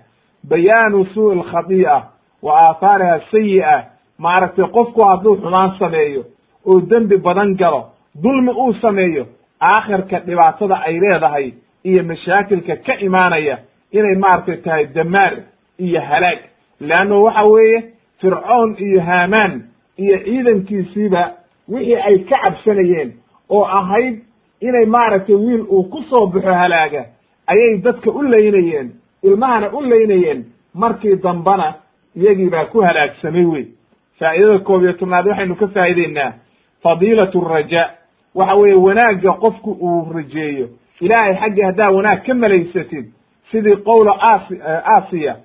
bayaanu 0.49 1.05
suu'i 1.15 1.39
alkhadii'a 1.39 1.99
wa 2.43 2.53
aahaariha 2.61 3.21
sayi'a 3.31 3.85
maaragtay 4.19 4.65
qofku 4.77 5.01
hadduu 5.05 5.37
xumaan 5.37 5.71
sameeyo 5.79 6.23
oo 6.67 6.81
dembi 6.81 7.17
badan 7.17 7.55
galo 7.57 7.85
dulmi 8.23 8.51
uu 8.53 8.73
sameeyo 8.75 9.27
aakhirka 9.61 10.19
dhibaatada 10.21 10.81
ay 10.87 10.99
leedahay 11.01 11.53
iyo 11.85 12.03
mashaakilka 12.03 12.77
ka 12.77 12.95
imaanaya 13.01 13.59
inay 13.93 14.15
maaragtay 14.15 14.57
tahay 14.57 14.87
damaar 14.87 15.33
iyo 15.79 16.01
halaag. 16.01 16.39
Leanno 16.81 17.23
waxa 17.23 17.45
weeye 17.45 17.85
fircoon 18.21 18.77
iyo 18.79 19.01
haamaan 19.01 19.63
iyo 19.99 20.19
ciidankiisiiba 20.25 21.33
wixii 21.69 21.97
ay 21.97 22.19
ka 22.19 22.37
cabsanayeen 22.45 23.13
oo 23.51 23.65
ahayd 23.65 24.21
inay 24.61 24.87
maaragtay 24.87 25.35
wiil 25.37 25.61
uu 25.69 25.83
ku 25.85 26.03
soo 26.11 26.27
baxo 26.27 26.53
halaaga 26.55 27.05
ayay 27.47 27.77
dadka 27.79 28.11
u 28.11 28.23
laynayeen 28.23 28.91
ilmahana 29.23 29.71
u 29.73 29.81
laynayeen 29.83 30.45
markii 30.75 31.17
dambana 31.17 31.75
iyagii 32.17 32.51
baa 32.51 32.65
ku 32.65 32.81
halaagsamay 32.83 33.45
wey 33.45 33.67
faa'idada 34.19 34.59
koob 34.59 34.83
iyo 34.83 34.93
tobnaad 34.93 35.27
waxaynu 35.27 35.55
ka 35.57 35.67
faa'ideynaa 35.69 36.33
fadiilatu 36.83 37.41
raja. 37.41 37.91
Waxa 38.35 38.55
weeye 38.55 38.75
wanaagga 38.75 39.33
qofku 39.33 39.71
uu 39.81 40.13
rajeeyo. 40.15 40.69
Ilaahay 41.01 41.35
xaggii 41.37 41.63
haddaa 41.63 41.91
wanaag 41.91 42.23
ka 42.27 42.35
malaysatid 42.35 43.07
sidii 43.51 43.77
qowla 43.77 44.13
as 44.23 44.43
aasiya 44.85 45.37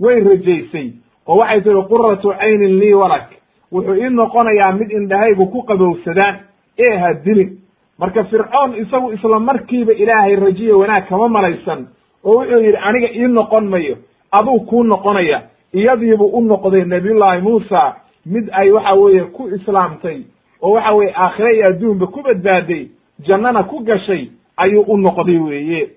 way 0.00 0.20
rajaysay 0.20 0.92
oo 1.26 1.36
waxay 1.36 1.60
tihi 1.60 1.82
quratu 1.88 2.28
caynin 2.38 2.78
lii 2.80 2.92
walak 2.94 3.30
wuxuu 3.72 3.94
ii 3.94 4.08
noqonayaa 4.10 4.72
mid 4.72 4.90
indhahaygu 4.90 5.46
ku 5.46 5.62
qabowsadaan 5.62 6.36
ee 6.78 6.96
ha 6.96 7.14
dilin. 7.24 7.58
Marka 7.98 8.24
fircoon 8.24 8.74
isagu 8.76 9.12
isla 9.12 9.38
markiiba 9.40 9.92
ilaahay 9.92 10.36
rajiya 10.36 10.76
wanaag 10.76 11.08
kama 11.08 11.28
malaysan 11.28 11.86
oo 12.24 12.34
wuxuu 12.34 12.60
yidhi 12.60 12.76
aniga 12.82 13.08
ii 13.14 13.28
noqon 13.28 13.68
mayo 13.68 13.96
aduu 14.32 14.60
kuu 14.60 14.82
noqonaya. 14.82 15.42
Iyadiibuu 15.74 16.26
u 16.26 16.40
noqday 16.40 16.84
nabiyullaahi 16.84 17.40
muusa 17.42 17.94
mid 18.26 18.48
ay 18.52 18.70
waxa 18.70 18.94
weeye 18.94 19.20
ku 19.24 19.48
islaamtay 19.48 20.22
oo 20.62 20.70
waxa 20.72 20.92
weye 20.92 21.12
aakhire 21.16 21.56
iyo 21.56 21.66
adduunba 21.66 22.06
ku 22.06 22.22
badbaaday 22.22 22.86
jannana 23.26 23.62
ku 23.62 23.78
gashay 23.84 24.28
ayuu 24.56 24.82
u 24.82 24.96
noqday 24.96 25.38
weeye. 25.38 25.90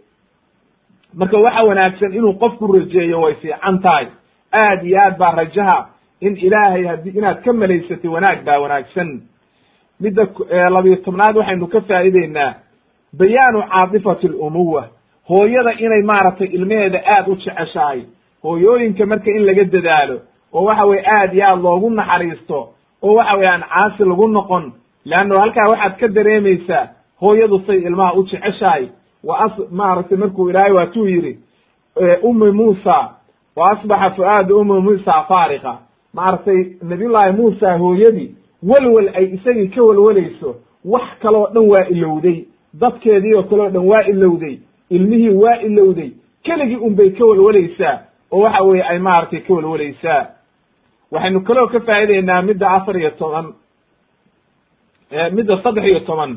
Marka 1.13 1.37
waxa 1.37 1.63
wanaagsan 1.63 2.13
inuu 2.13 2.33
qofku 2.33 2.67
rajeeyo 2.73 3.21
way 3.21 3.33
fiican 3.35 3.79
tahay. 3.81 4.07
Aad 4.53 4.83
iyo 4.85 4.99
aad 5.01 5.17
baa 5.17 5.31
rajaha 5.31 5.89
in 6.21 6.37
ilaahay 6.37 6.83
haddii 6.85 7.09
inaad 7.17 7.41
ka 7.43 7.53
malaysatay 7.53 8.09
wanaag 8.11 8.43
baa 8.45 8.59
wanaagsan. 8.59 9.21
Midda 9.99 10.27
labiyo 10.69 10.95
tobnaad 10.95 11.37
waxaynu 11.37 11.67
ka 11.67 11.81
faa'ideynaa 11.81 12.53
bayaanu 13.13 13.63
caatifati 13.69 14.27
alumuwa 14.27 14.87
hooyada 15.27 15.73
inay 15.73 16.01
maaragtay 16.01 16.47
ilmaheeda 16.47 17.01
aad 17.07 17.27
u 17.27 17.35
jeceshahay. 17.35 18.01
Hooyooyinka 18.43 19.05
marka 19.05 19.31
in 19.31 19.45
laga 19.45 19.63
dadaalo 19.63 20.21
oo 20.53 20.63
waxa 20.65 20.85
weye 20.85 21.03
aad 21.07 21.33
iyo 21.33 21.45
aad 21.47 21.61
loogu 21.61 21.89
naxariisto 21.89 22.72
oo 23.03 23.13
waxa 23.15 23.35
weye 23.37 23.59
caasi 23.69 24.03
lagu 24.03 24.27
noqon 24.27 24.71
leanno 25.05 25.35
halkaa 25.39 25.67
waxaad 25.71 25.97
ka 25.99 26.07
dareemaysaa 26.07 26.87
hooyadu 27.21 27.61
say 27.67 27.77
ilmaha 27.77 28.13
u 28.13 28.23
jeceshahay. 28.23 28.87
Wa 29.23 29.39
as 29.45 29.51
maaragtay 29.71 30.17
markuu 30.17 30.49
ilaahay 30.49 30.71
waatuu 30.71 31.07
yidhi 31.07 31.37
ummi 32.23 32.51
muusa 32.51 33.09
wa 33.55 33.71
asbaxa 33.71 34.09
fu'aadu 34.15 34.59
ummi 34.59 34.79
muusa 34.81 35.23
faariqa. 35.27 35.77
Maaragtay 36.13 36.65
nabiyullaahi 36.81 37.31
muusa 37.37 37.77
hooyadii 37.77 38.35
welwel 38.63 39.09
ay 39.15 39.25
isagii 39.33 39.67
ka 39.67 39.83
welwelayso 39.83 40.55
wax 40.85 41.03
kaloo 41.21 41.47
dhan 41.53 41.67
waa 41.69 41.85
ilowday. 41.89 42.45
Dadkeedii 42.79 43.33
oo 43.33 43.43
kaleo 43.43 43.69
dhan 43.69 43.87
waa 43.87 44.03
ilowday. 44.07 44.57
Ilmihii 44.89 45.29
waa 45.29 45.55
ilowday. 45.57 46.11
Keligii 46.43 46.75
un 46.77 46.95
bay 46.95 47.09
ka 47.09 47.25
welwelaysaa 47.25 47.99
oo 48.31 48.39
waxa 48.41 48.63
weeye 48.63 48.83
ay 48.83 48.99
maaragtay 48.99 49.39
ka 49.39 49.53
welwelaysaa 49.53 50.25
waxaynu 51.13 51.39
kaloo 51.47 51.67
ka 51.73 51.79
faa'ideynaa 51.79 52.41
midda 52.41 52.67
afar 52.77 52.95
iyo 52.97 53.11
toban 53.21 53.47
midda 55.31 55.57
saddex 55.63 55.85
iyo 55.85 55.99
toban. 56.09 56.31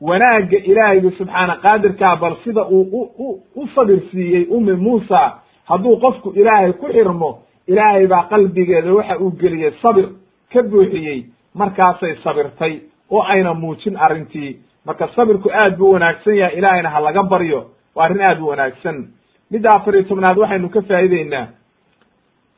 Wanaagga 0.00 0.58
ilaahayga 0.70 1.10
subxaana 1.18 1.54
qaadirkaa 1.64 2.16
bal 2.16 2.36
sida 2.44 2.62
uu 2.64 3.02
u 3.18 3.42
u 3.56 3.66
sabir 3.74 4.00
siiyey 4.10 4.46
ummi 4.50 4.72
muusa 4.84 5.20
hadduu 5.68 5.96
qofku 6.00 6.32
ilaahay 6.40 6.72
ku 6.72 6.86
xirmo 6.92 7.30
ilaahay 7.68 8.06
baa 8.06 8.22
qalbigeeda 8.30 8.92
waxa 8.94 9.18
uu 9.20 9.30
geliyey 9.40 9.72
sabir 9.82 10.06
ka 10.52 10.62
buuxiyey 10.62 11.24
markaasay 11.54 12.16
sabirtay 12.24 12.80
oo 13.10 13.22
ayna 13.22 13.54
muujin 13.54 13.96
arrintii. 13.96 14.56
Marka 14.86 15.08
sabirku 15.16 15.50
aad 15.52 15.76
buu 15.76 15.92
wanaagsan 15.92 16.34
yahay 16.36 16.56
ilaahayna 16.58 16.90
ha 16.90 17.00
laga 17.00 17.22
baryo 17.22 17.60
waa 17.94 18.04
arrin 18.04 18.22
aad 18.22 18.40
u 18.40 18.46
wanaagsan. 18.48 18.96
Midda 19.50 19.68
afar 19.76 19.94
iyo 19.94 20.04
tobnaad 20.08 20.38
waxaynu 20.38 20.68
ka 20.70 20.80
faa'ideynaa 20.82 21.46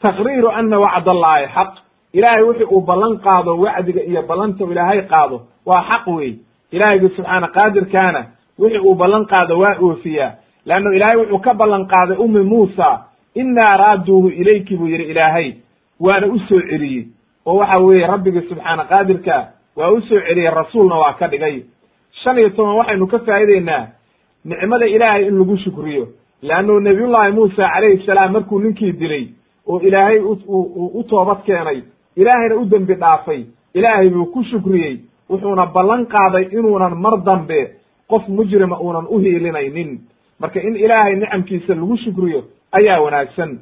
taqriiru 0.03 0.49
ana 0.51 0.79
wacd 0.81 1.09
allaahi 1.15 1.47
xaq 1.55 1.71
ilaahay 2.13 2.43
wixii 2.49 2.65
uu 2.75 2.81
ballan 2.81 3.19
qaado 3.19 3.59
wacdiga 3.65 4.03
iyo 4.03 4.23
ballanta 4.23 4.65
ilaahay 4.65 5.03
qaado 5.13 5.41
waa 5.67 5.83
xaq 5.91 6.07
wey 6.07 6.35
ilaahaygu 6.73 7.09
subxaana 7.17 7.49
qaadirkaana 7.57 8.21
wixii 8.59 8.79
uu 8.89 8.95
ballan 8.95 9.25
qaado 9.27 9.59
waa 9.59 9.77
oofiyaa 9.81 10.33
leanno 10.67 10.93
ilaahay 10.93 11.17
wuxuu 11.17 11.39
ka 11.39 11.55
ballan 11.55 11.87
qaaday 11.87 12.17
ummi 12.25 12.43
muusa 12.43 12.89
innaa 13.35 13.77
raaduuhu 13.77 14.29
ilayki 14.29 14.77
buu 14.77 14.87
yidhi 14.89 15.05
ilaahay 15.05 15.53
waana 16.01 16.27
u 16.27 16.39
soo 16.39 16.61
celiyey 16.71 17.07
oo 17.47 17.57
waxa 17.57 17.85
weeye 17.85 18.07
rabbigii 18.07 18.49
subxaana 18.49 18.85
qaadirka 18.85 19.37
waa 19.77 19.91
u 19.91 20.01
soo 20.01 20.21
celiyey 20.29 20.51
rasuulna 20.51 20.97
waa 21.03 21.13
ka 21.13 21.29
dhigay 21.29 21.63
shan 22.25 22.39
iyo 22.39 22.49
toban 22.51 22.77
waxaynu 22.77 23.07
ka 23.07 23.19
faa'ideynaa 23.19 23.87
nicmada 24.45 24.87
ilaahay 24.87 25.27
in 25.29 25.39
lagu 25.39 25.57
shukriyo 25.65 26.09
leannu 26.43 26.81
nabiyullaahi 26.81 27.33
muusa 27.33 27.69
calayhi 27.75 28.07
salaam 28.07 28.33
markuu 28.33 28.59
ninkii 28.61 28.93
dilay 28.93 29.27
oo 29.69 29.81
ilaahay 29.81 30.19
u 30.19 31.03
toobad 31.09 31.43
keenay. 31.47 31.83
Ilaahayna 32.17 32.57
u 32.57 32.65
dembi 32.65 32.95
dhaafay. 32.95 33.45
Ilaahay 33.75 34.09
buu 34.11 34.27
ku 34.27 34.43
shukriyey. 34.45 35.01
Wuxuuna 35.31 35.67
ballan 35.67 36.07
qaaday 36.07 36.45
inuunan 36.53 36.95
mar 37.01 37.23
dambe 37.25 37.71
qof 38.09 38.29
mujrima 38.29 38.79
uunan 38.81 39.07
u 39.09 39.19
hiilinaynin. 39.19 40.01
Marka 40.41 40.61
in 40.61 40.77
ilaahay 40.77 41.15
nicamkiisa 41.17 41.75
lagu 41.75 41.97
shukriyo 41.97 42.43
ayaa 42.73 43.01
wanaagsan. 43.01 43.59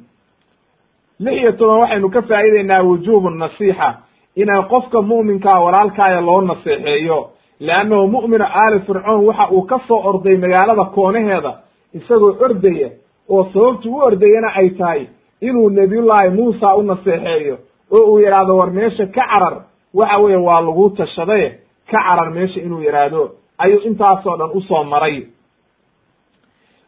Lix 1.19 1.33
iyo 1.41 1.51
toban 1.51 1.79
waxaynu 1.79 2.09
ka 2.09 2.21
faa'ideynaa 2.21 2.83
wujuubu 2.83 3.29
nasiixa. 3.29 3.89
Inay 4.35 4.61
qofka 4.69 5.01
mu'minkaa 5.01 5.59
walaalkaaya 5.63 6.21
loo 6.21 6.41
naseexeeyo. 6.41 7.29
Leannahu 7.59 8.07
mu'minu 8.07 8.45
aali 8.45 8.79
fircoon 8.79 9.25
waxa 9.25 9.47
uu 9.51 9.61
ka 9.61 9.79
soo 9.87 10.01
orday 10.09 10.37
magaalada 10.37 10.85
koonaheeda. 10.85 11.53
Isagoo 11.93 12.35
ordaya 12.45 12.89
oo 13.29 13.43
sababtu 13.53 13.89
u 13.95 13.97
ordayana 14.01 14.49
ay 14.55 14.69
tahay 14.69 15.07
inuu 15.41 15.69
nebiyullaahi 15.69 16.29
muusa 16.29 16.75
u 16.75 16.81
naseexeeyo 16.83 17.57
oo 17.91 18.03
uu 18.11 18.19
yidhaahdo 18.19 18.57
war 18.57 18.71
meesha 18.71 19.05
ka 19.05 19.21
carar. 19.31 19.61
Waxa 19.93 20.17
weeye 20.17 20.37
waa 20.37 20.61
lagu 20.61 20.89
tashadaye 20.89 21.49
ka 21.91 21.97
carar 22.03 22.31
meesha 22.31 22.59
inuu 22.61 22.81
yidhaahdo. 22.81 23.31
Ayuu 23.57 23.79
intaasoo 23.79 24.37
dhan 24.37 24.49
u 24.53 24.61
soo 24.61 24.83
maray. 24.83 25.23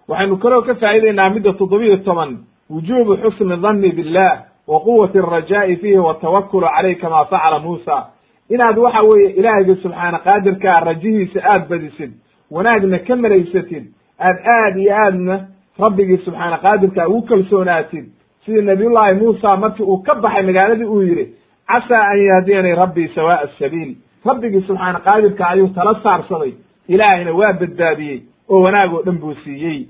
Waxaynu 0.07 0.37
kaloo 0.37 0.61
ka 0.61 0.75
faa'ideynaa 0.75 1.29
midda 1.29 1.53
toddobiyo 1.53 1.97
toban. 1.97 2.37
Wujuubu 2.69 3.17
xusni 3.17 3.57
danni 3.57 3.91
billah 3.91 4.43
wa 4.67 4.79
quwati 4.79 5.17
alrajaa'i 5.19 5.75
fiihi 5.75 5.97
watawakulu 5.97 6.67
caleyh 6.75 6.97
kama 7.01 7.25
facala 7.25 7.59
muusa. 7.59 8.07
Inaad 8.49 8.77
waxa 8.77 9.01
weeye 9.01 9.29
ilaahayga 9.29 9.75
subxaana 9.75 10.19
qaadirkaa 10.19 10.79
rajihiisa 10.79 11.39
aad 11.43 11.67
badisid 11.69 12.11
wanaagna 12.51 12.99
ka 12.99 13.15
malaysatid 13.15 13.83
aad 14.19 14.37
aad 14.47 14.77
iyo 14.77 14.95
aadna 14.95 15.47
rabbigii 15.79 16.17
subxaana 16.17 16.57
qaadirkaa 16.57 17.07
ugu 17.07 17.21
kalsoonaatid 17.21 18.05
sidii 18.45 18.61
nabiyullaahi 18.61 19.13
muusa 19.19 19.57
markii 19.57 19.83
uu 19.85 19.97
ka 19.97 20.15
baxay 20.15 20.43
magaaladii 20.43 20.85
uu 20.85 21.01
yidhi 21.01 21.25
casaa 21.67 22.03
an 22.11 22.19
yahdiyanii 22.25 22.75
rabbii 22.75 23.07
sawaa'a 23.15 23.41
asabiil 23.47 23.95
rabbigii 24.25 24.61
subxaana 24.67 24.99
qaadirka 24.99 25.47
ayuu 25.47 25.67
tala 25.67 25.99
saarsaday. 26.03 26.53
Ilaahayna 26.87 27.31
waa 27.33 27.53
badbaadiyey 27.53 28.19
oo 28.49 28.61
wanaag 28.61 28.93
oo 28.93 29.01
dhan 29.05 29.17
buu 29.19 29.33
siiyey. 29.43 29.87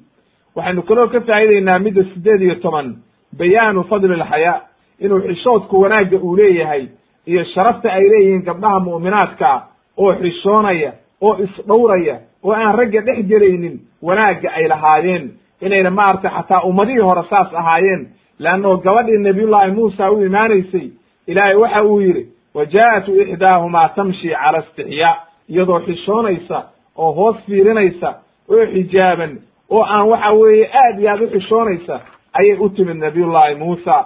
Waxaynu 0.56 0.82
kaloo 0.82 1.08
ka 1.08 1.22
faa'ideynaa 1.22 1.80
midda 1.80 2.04
siddeed 2.04 2.42
iyo 2.42 2.56
toban. 2.56 2.96
Bayaanu 3.38 3.84
fadli 3.84 4.14
alxayaa 4.14 4.62
inuu 5.00 5.20
xishoodku 5.22 5.82
wanaagga 5.82 6.18
uu 6.18 6.36
leeyahay 6.38 6.88
iyo 7.28 7.44
sharafta 7.44 7.94
ay 7.94 8.04
leeyihiin 8.10 8.44
gabdhaha 8.46 8.80
mu'minaadkaa 8.80 9.58
oo 9.98 10.14
xishoonaya 10.22 10.92
oo 11.22 11.38
isdhowraya 11.44 12.16
oo 12.44 12.52
aan 12.54 12.76
ragga 12.78 13.02
dhex 13.02 13.26
gelaynin 13.28 13.80
wanaagga 14.02 14.50
ay 14.54 14.68
lahaayeen. 14.68 15.32
Inayna 15.62 15.90
maaragtay 15.92 16.32
xataa 16.32 16.62
ummadihii 16.64 17.00
hore 17.08 17.24
saas 17.30 17.54
ahaayeen 17.54 18.08
leannao 18.40 18.78
gabadhii 18.78 19.18
nabiyullaahi 19.18 19.72
muusa 19.72 20.12
u 20.12 20.26
imaanaysay 20.26 20.90
ilaahay 21.28 21.56
waxa 21.56 21.84
uu 21.84 22.02
yidhi 22.02 22.28
wa 22.54 22.66
jaa'atu 22.66 23.22
ixdaahumaa 23.22 23.90
tamshi 23.90 24.30
cala 24.30 24.60
istixyaa 24.60 25.16
iyadoo 25.50 25.80
xishoonaysa 25.80 26.64
oo 26.98 27.12
hoos 27.12 27.38
fiirinaysa 27.46 28.14
oo 28.50 28.66
xijaaban 28.74 29.38
oo 29.70 29.84
aan 29.84 30.08
waxa 30.10 30.32
weeye 30.32 30.70
aad 30.84 31.00
iyo 31.00 31.12
aad 31.12 31.22
u 31.22 31.28
xishoonaysa 31.28 32.00
ayay 32.34 32.58
u 32.60 32.70
timid 32.70 32.98
nabiyullaahi 32.98 33.56
muusa 33.56 34.06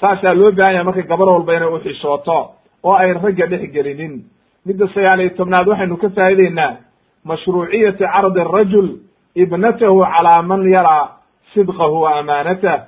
saasaa 0.00 0.34
loo 0.34 0.52
baahan 0.52 0.74
yahay 0.74 0.84
marka 0.84 1.02
gabar 1.02 1.28
walba 1.28 1.54
inay 1.56 1.68
uxishooto 1.68 2.50
oo 2.82 2.94
ay 2.94 3.12
ragga 3.12 3.46
dhex 3.46 3.72
gelinin 3.72 4.24
midda 4.66 4.88
sagaal 4.94 5.20
iyo 5.20 5.30
tobnaad 5.30 5.68
waxaynu 5.68 5.96
ka 5.96 6.08
faa'ideynaa 6.16 6.76
mashruuciyati 7.24 8.04
cardi 8.14 8.40
arajul 8.40 8.88
ibnatahu 9.34 10.00
calaa 10.00 10.42
man 10.42 10.62
yaraa 10.72 11.08
sidqahu 11.54 12.00
wa 12.02 12.18
amaanatah 12.18 12.78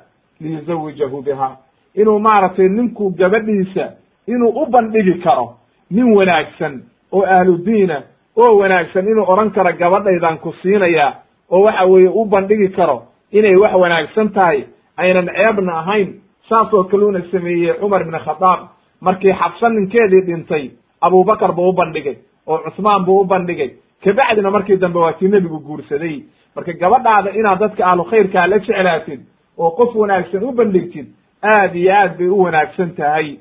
liyuzawijahu 0.45 1.23
biha. 1.23 1.57
Inuu 1.95 2.19
maaragtay 2.19 2.69
ninku 2.69 3.11
gabadhiisa 3.11 3.93
inuu 4.27 4.49
u 4.63 4.67
bandhigi 4.67 5.15
karo 5.25 5.47
nin 5.91 6.13
wanaagsan 6.17 6.83
oo 7.13 7.25
ahlu 7.27 7.57
diina 7.67 8.03
oo 8.37 8.57
wanaagsan 8.59 9.09
inuu 9.09 9.25
odhan 9.33 9.51
karo 9.51 9.73
gabadhaydaan 9.73 10.39
ku 10.39 10.53
siinaya 10.63 11.13
oo 11.51 11.61
waxa 11.65 11.85
weeye 11.85 12.09
u 12.09 12.25
bandhigi 12.25 12.69
karo 12.69 13.03
inay 13.33 13.57
wax 13.57 13.75
wanaagsan 13.75 14.29
tahay 14.33 14.65
aynan 14.97 15.27
ceebna 15.37 15.73
ahayn 15.79 16.09
saasoo 16.49 16.85
kaluuna 16.85 17.21
sameeyey 17.33 17.75
cumar 17.81 18.03
ibn 18.03 18.19
khadaab 18.27 18.61
markii 19.01 19.33
xabsa 19.33 19.69
ninkeedii 19.69 20.21
dhintay 20.27 20.71
abubakar 21.01 21.53
buu 21.53 21.69
u 21.69 21.73
bandhigay 21.73 22.17
oo 22.47 22.59
cusmaan 22.59 23.05
buu 23.05 23.21
u 23.21 23.25
bandhigay. 23.25 23.71
Kabacdina 24.05 24.51
markii 24.51 24.77
dambe 24.77 24.99
waa 24.99 25.13
tii 25.13 25.29
nebigu 25.29 25.59
guursaday. 25.61 26.23
Marka 26.57 26.73
gabadhaada 26.73 27.31
inaad 27.31 27.59
dadka 27.59 27.87
ahlu 27.87 28.05
khayrkaa 28.05 28.47
la 28.47 28.59
jeclaatid 28.59 29.21
oo 29.59 29.71
qof 29.71 29.95
wanaagsan 29.95 30.43
u 30.45 30.53
bandhigtid 30.53 31.07
aad 31.43 31.75
iyo 31.77 31.93
aad 31.95 32.17
bay 32.19 32.29
u 32.29 32.39
wanaagsan 32.43 32.91
tahay. 32.97 33.39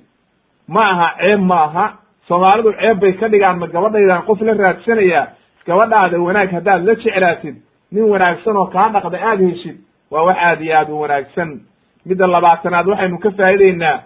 Ma 0.67 0.81
aha 0.91 1.07
ceeb 1.19 1.39
ma 1.41 1.63
aha. 1.63 1.85
Soomaalidu 2.27 2.73
ceeb 2.73 2.99
bay 2.99 3.13
ka 3.13 3.27
dhigaan 3.29 3.59
ma 3.59 3.67
gabadhaydaan 3.67 4.25
qof 4.25 4.41
la 4.41 4.53
raadsanayaa. 4.53 5.27
Gabadhaada 5.67 6.19
wanaag 6.19 6.49
haddaad 6.51 6.83
la 6.85 6.95
jeclaatid 6.95 7.55
nin 7.91 8.03
wanaagsan 8.13 8.57
oo 8.57 8.65
kaa 8.65 8.89
dhaqda 8.89 9.17
aad 9.29 9.39
heshid 9.41 9.77
waa 10.11 10.23
wax 10.23 10.37
aad 10.41 10.61
iyo 10.61 10.75
aad 10.77 10.89
u 10.89 10.99
wanaagsan. 11.01 11.49
Midda 12.05 12.27
labaatanaad 12.27 12.87
waxaynu 12.87 13.17
ka 13.19 13.29
faa'ideynaa 13.37 13.99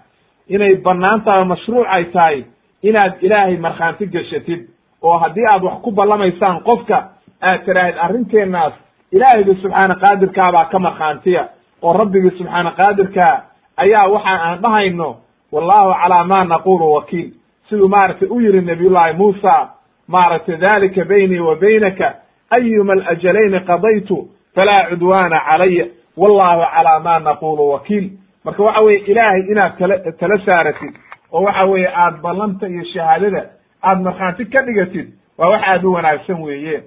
inay 0.47 0.75
bannaan 0.75 1.47
mashruuc 1.47 1.85
ay 1.89 2.03
tahay 2.05 2.43
inaad 2.83 3.13
ilaahay 3.21 3.57
markhaanti 3.57 4.05
geshatid 4.07 4.61
oo 5.01 5.17
haddii 5.17 5.45
aad 5.45 5.63
wax 5.63 5.81
ku 5.83 5.91
ballamaysaan 5.91 6.61
qofka 6.63 6.97
aad 7.41 7.65
tiraahid 7.65 7.97
arrinteennaas 7.97 8.73
ilaahayga 9.11 9.53
subxaana 9.61 9.95
qaadirkaabaa 10.03 10.65
ka 10.71 10.79
markhaantiya 10.79 11.43
oo 11.83 11.93
rabbigii 11.93 12.31
subxaana 12.37 12.71
qaadirkaa 12.71 13.41
ayaa 13.77 14.07
waxa 14.07 14.29
aan 14.45 14.61
dhahayno 14.61 15.15
wallahu 15.51 15.93
calaa 16.01 16.23
ma 16.23 16.43
naqulu 16.43 16.93
wakiil. 16.93 17.29
Siduu 17.69 17.87
maaragtay 17.89 18.27
u 18.29 18.39
yihi 18.41 18.61
nabiyullaahi 18.61 19.13
muusa 19.17 19.69
maaragtay 20.07 20.57
dalika 20.57 21.05
baynii 21.05 21.39
wa 21.39 21.55
baynaka 21.55 22.13
ayuma 22.49 22.93
alajalayni 22.93 23.59
qadaytu 23.59 24.27
falaa 24.55 24.87
cudwaana 24.89 25.39
calaya 25.51 25.85
wallahu 26.17 26.61
calaa 26.75 26.99
ma 26.99 27.19
naqulu 27.19 27.69
wakiil. 27.69 28.09
Marka 28.45 28.63
waxa 28.63 28.81
weye 28.81 28.97
ilaahay 28.99 29.41
inaad 29.51 29.77
tala 29.77 29.97
tala 30.19 30.37
saaratid 30.45 30.93
oo 31.31 31.41
waxa 31.43 31.65
weeye 31.65 31.87
aad 31.95 32.21
ballanta 32.21 32.67
iyo 32.67 32.83
shahaadada 32.93 33.41
aad 33.83 34.01
markhaanti 34.01 34.45
ka 34.45 34.61
dhigatid 34.61 35.07
waa 35.37 35.49
wax 35.49 35.61
aad 35.67 35.83
u 35.85 35.91
wanaagsan 35.93 36.41
weeye 36.41 36.83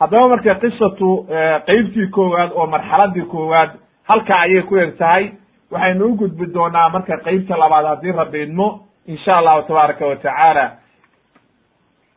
haddaba 0.00 0.28
marka 0.28 0.54
qisatu 0.54 1.26
qeybtii 1.66 2.06
koowaad 2.06 2.50
oo 2.54 2.66
marxaladii 2.66 3.22
koowaad 3.22 3.70
halkaa 4.08 4.40
ayay 4.46 4.62
ku 4.62 4.76
eg 4.76 4.96
tahay 4.98 5.32
waxaynu 5.70 6.04
u 6.04 6.16
gudbi 6.16 6.46
doonaa 6.54 6.88
marka 6.88 7.16
qeybta 7.24 7.56
labaad 7.56 7.86
haddii 7.86 8.12
rabbi 8.12 8.42
idmo 8.42 8.68
insha 9.06 9.36
allahu 9.36 9.62
tabaaraka 9.68 10.06
wa 10.06 10.16
tacaala. 10.16 10.64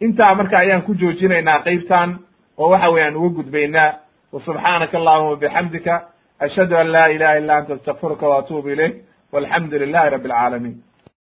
Intaa 0.01 0.35
marka 0.35 0.57
ayaan 0.57 0.81
ku 0.81 0.93
joojinaynaa 0.93 1.63
qeybtan 1.63 2.19
oo 2.57 2.69
waxa 2.71 2.89
weye 2.89 3.05
aan 3.05 3.15
uga 3.15 3.29
gudbaynaa. 3.37 3.91
Wa 4.31 4.39
subxaanaka 4.45 4.97
allahuma 4.97 5.35
bixamdika 5.35 5.93
ashhadu 6.39 6.77
an 6.77 6.87
laa 6.91 7.07
ilaha 7.07 7.37
illa 7.39 7.57
anta 7.57 7.73
astaqfiruka 7.73 8.27
wa 8.27 8.71
ilayk 8.73 8.95
walxamdu 9.31 9.79
lilahi 9.79 10.09
rabbi 10.09 10.29
alcaalamiin 10.29 10.86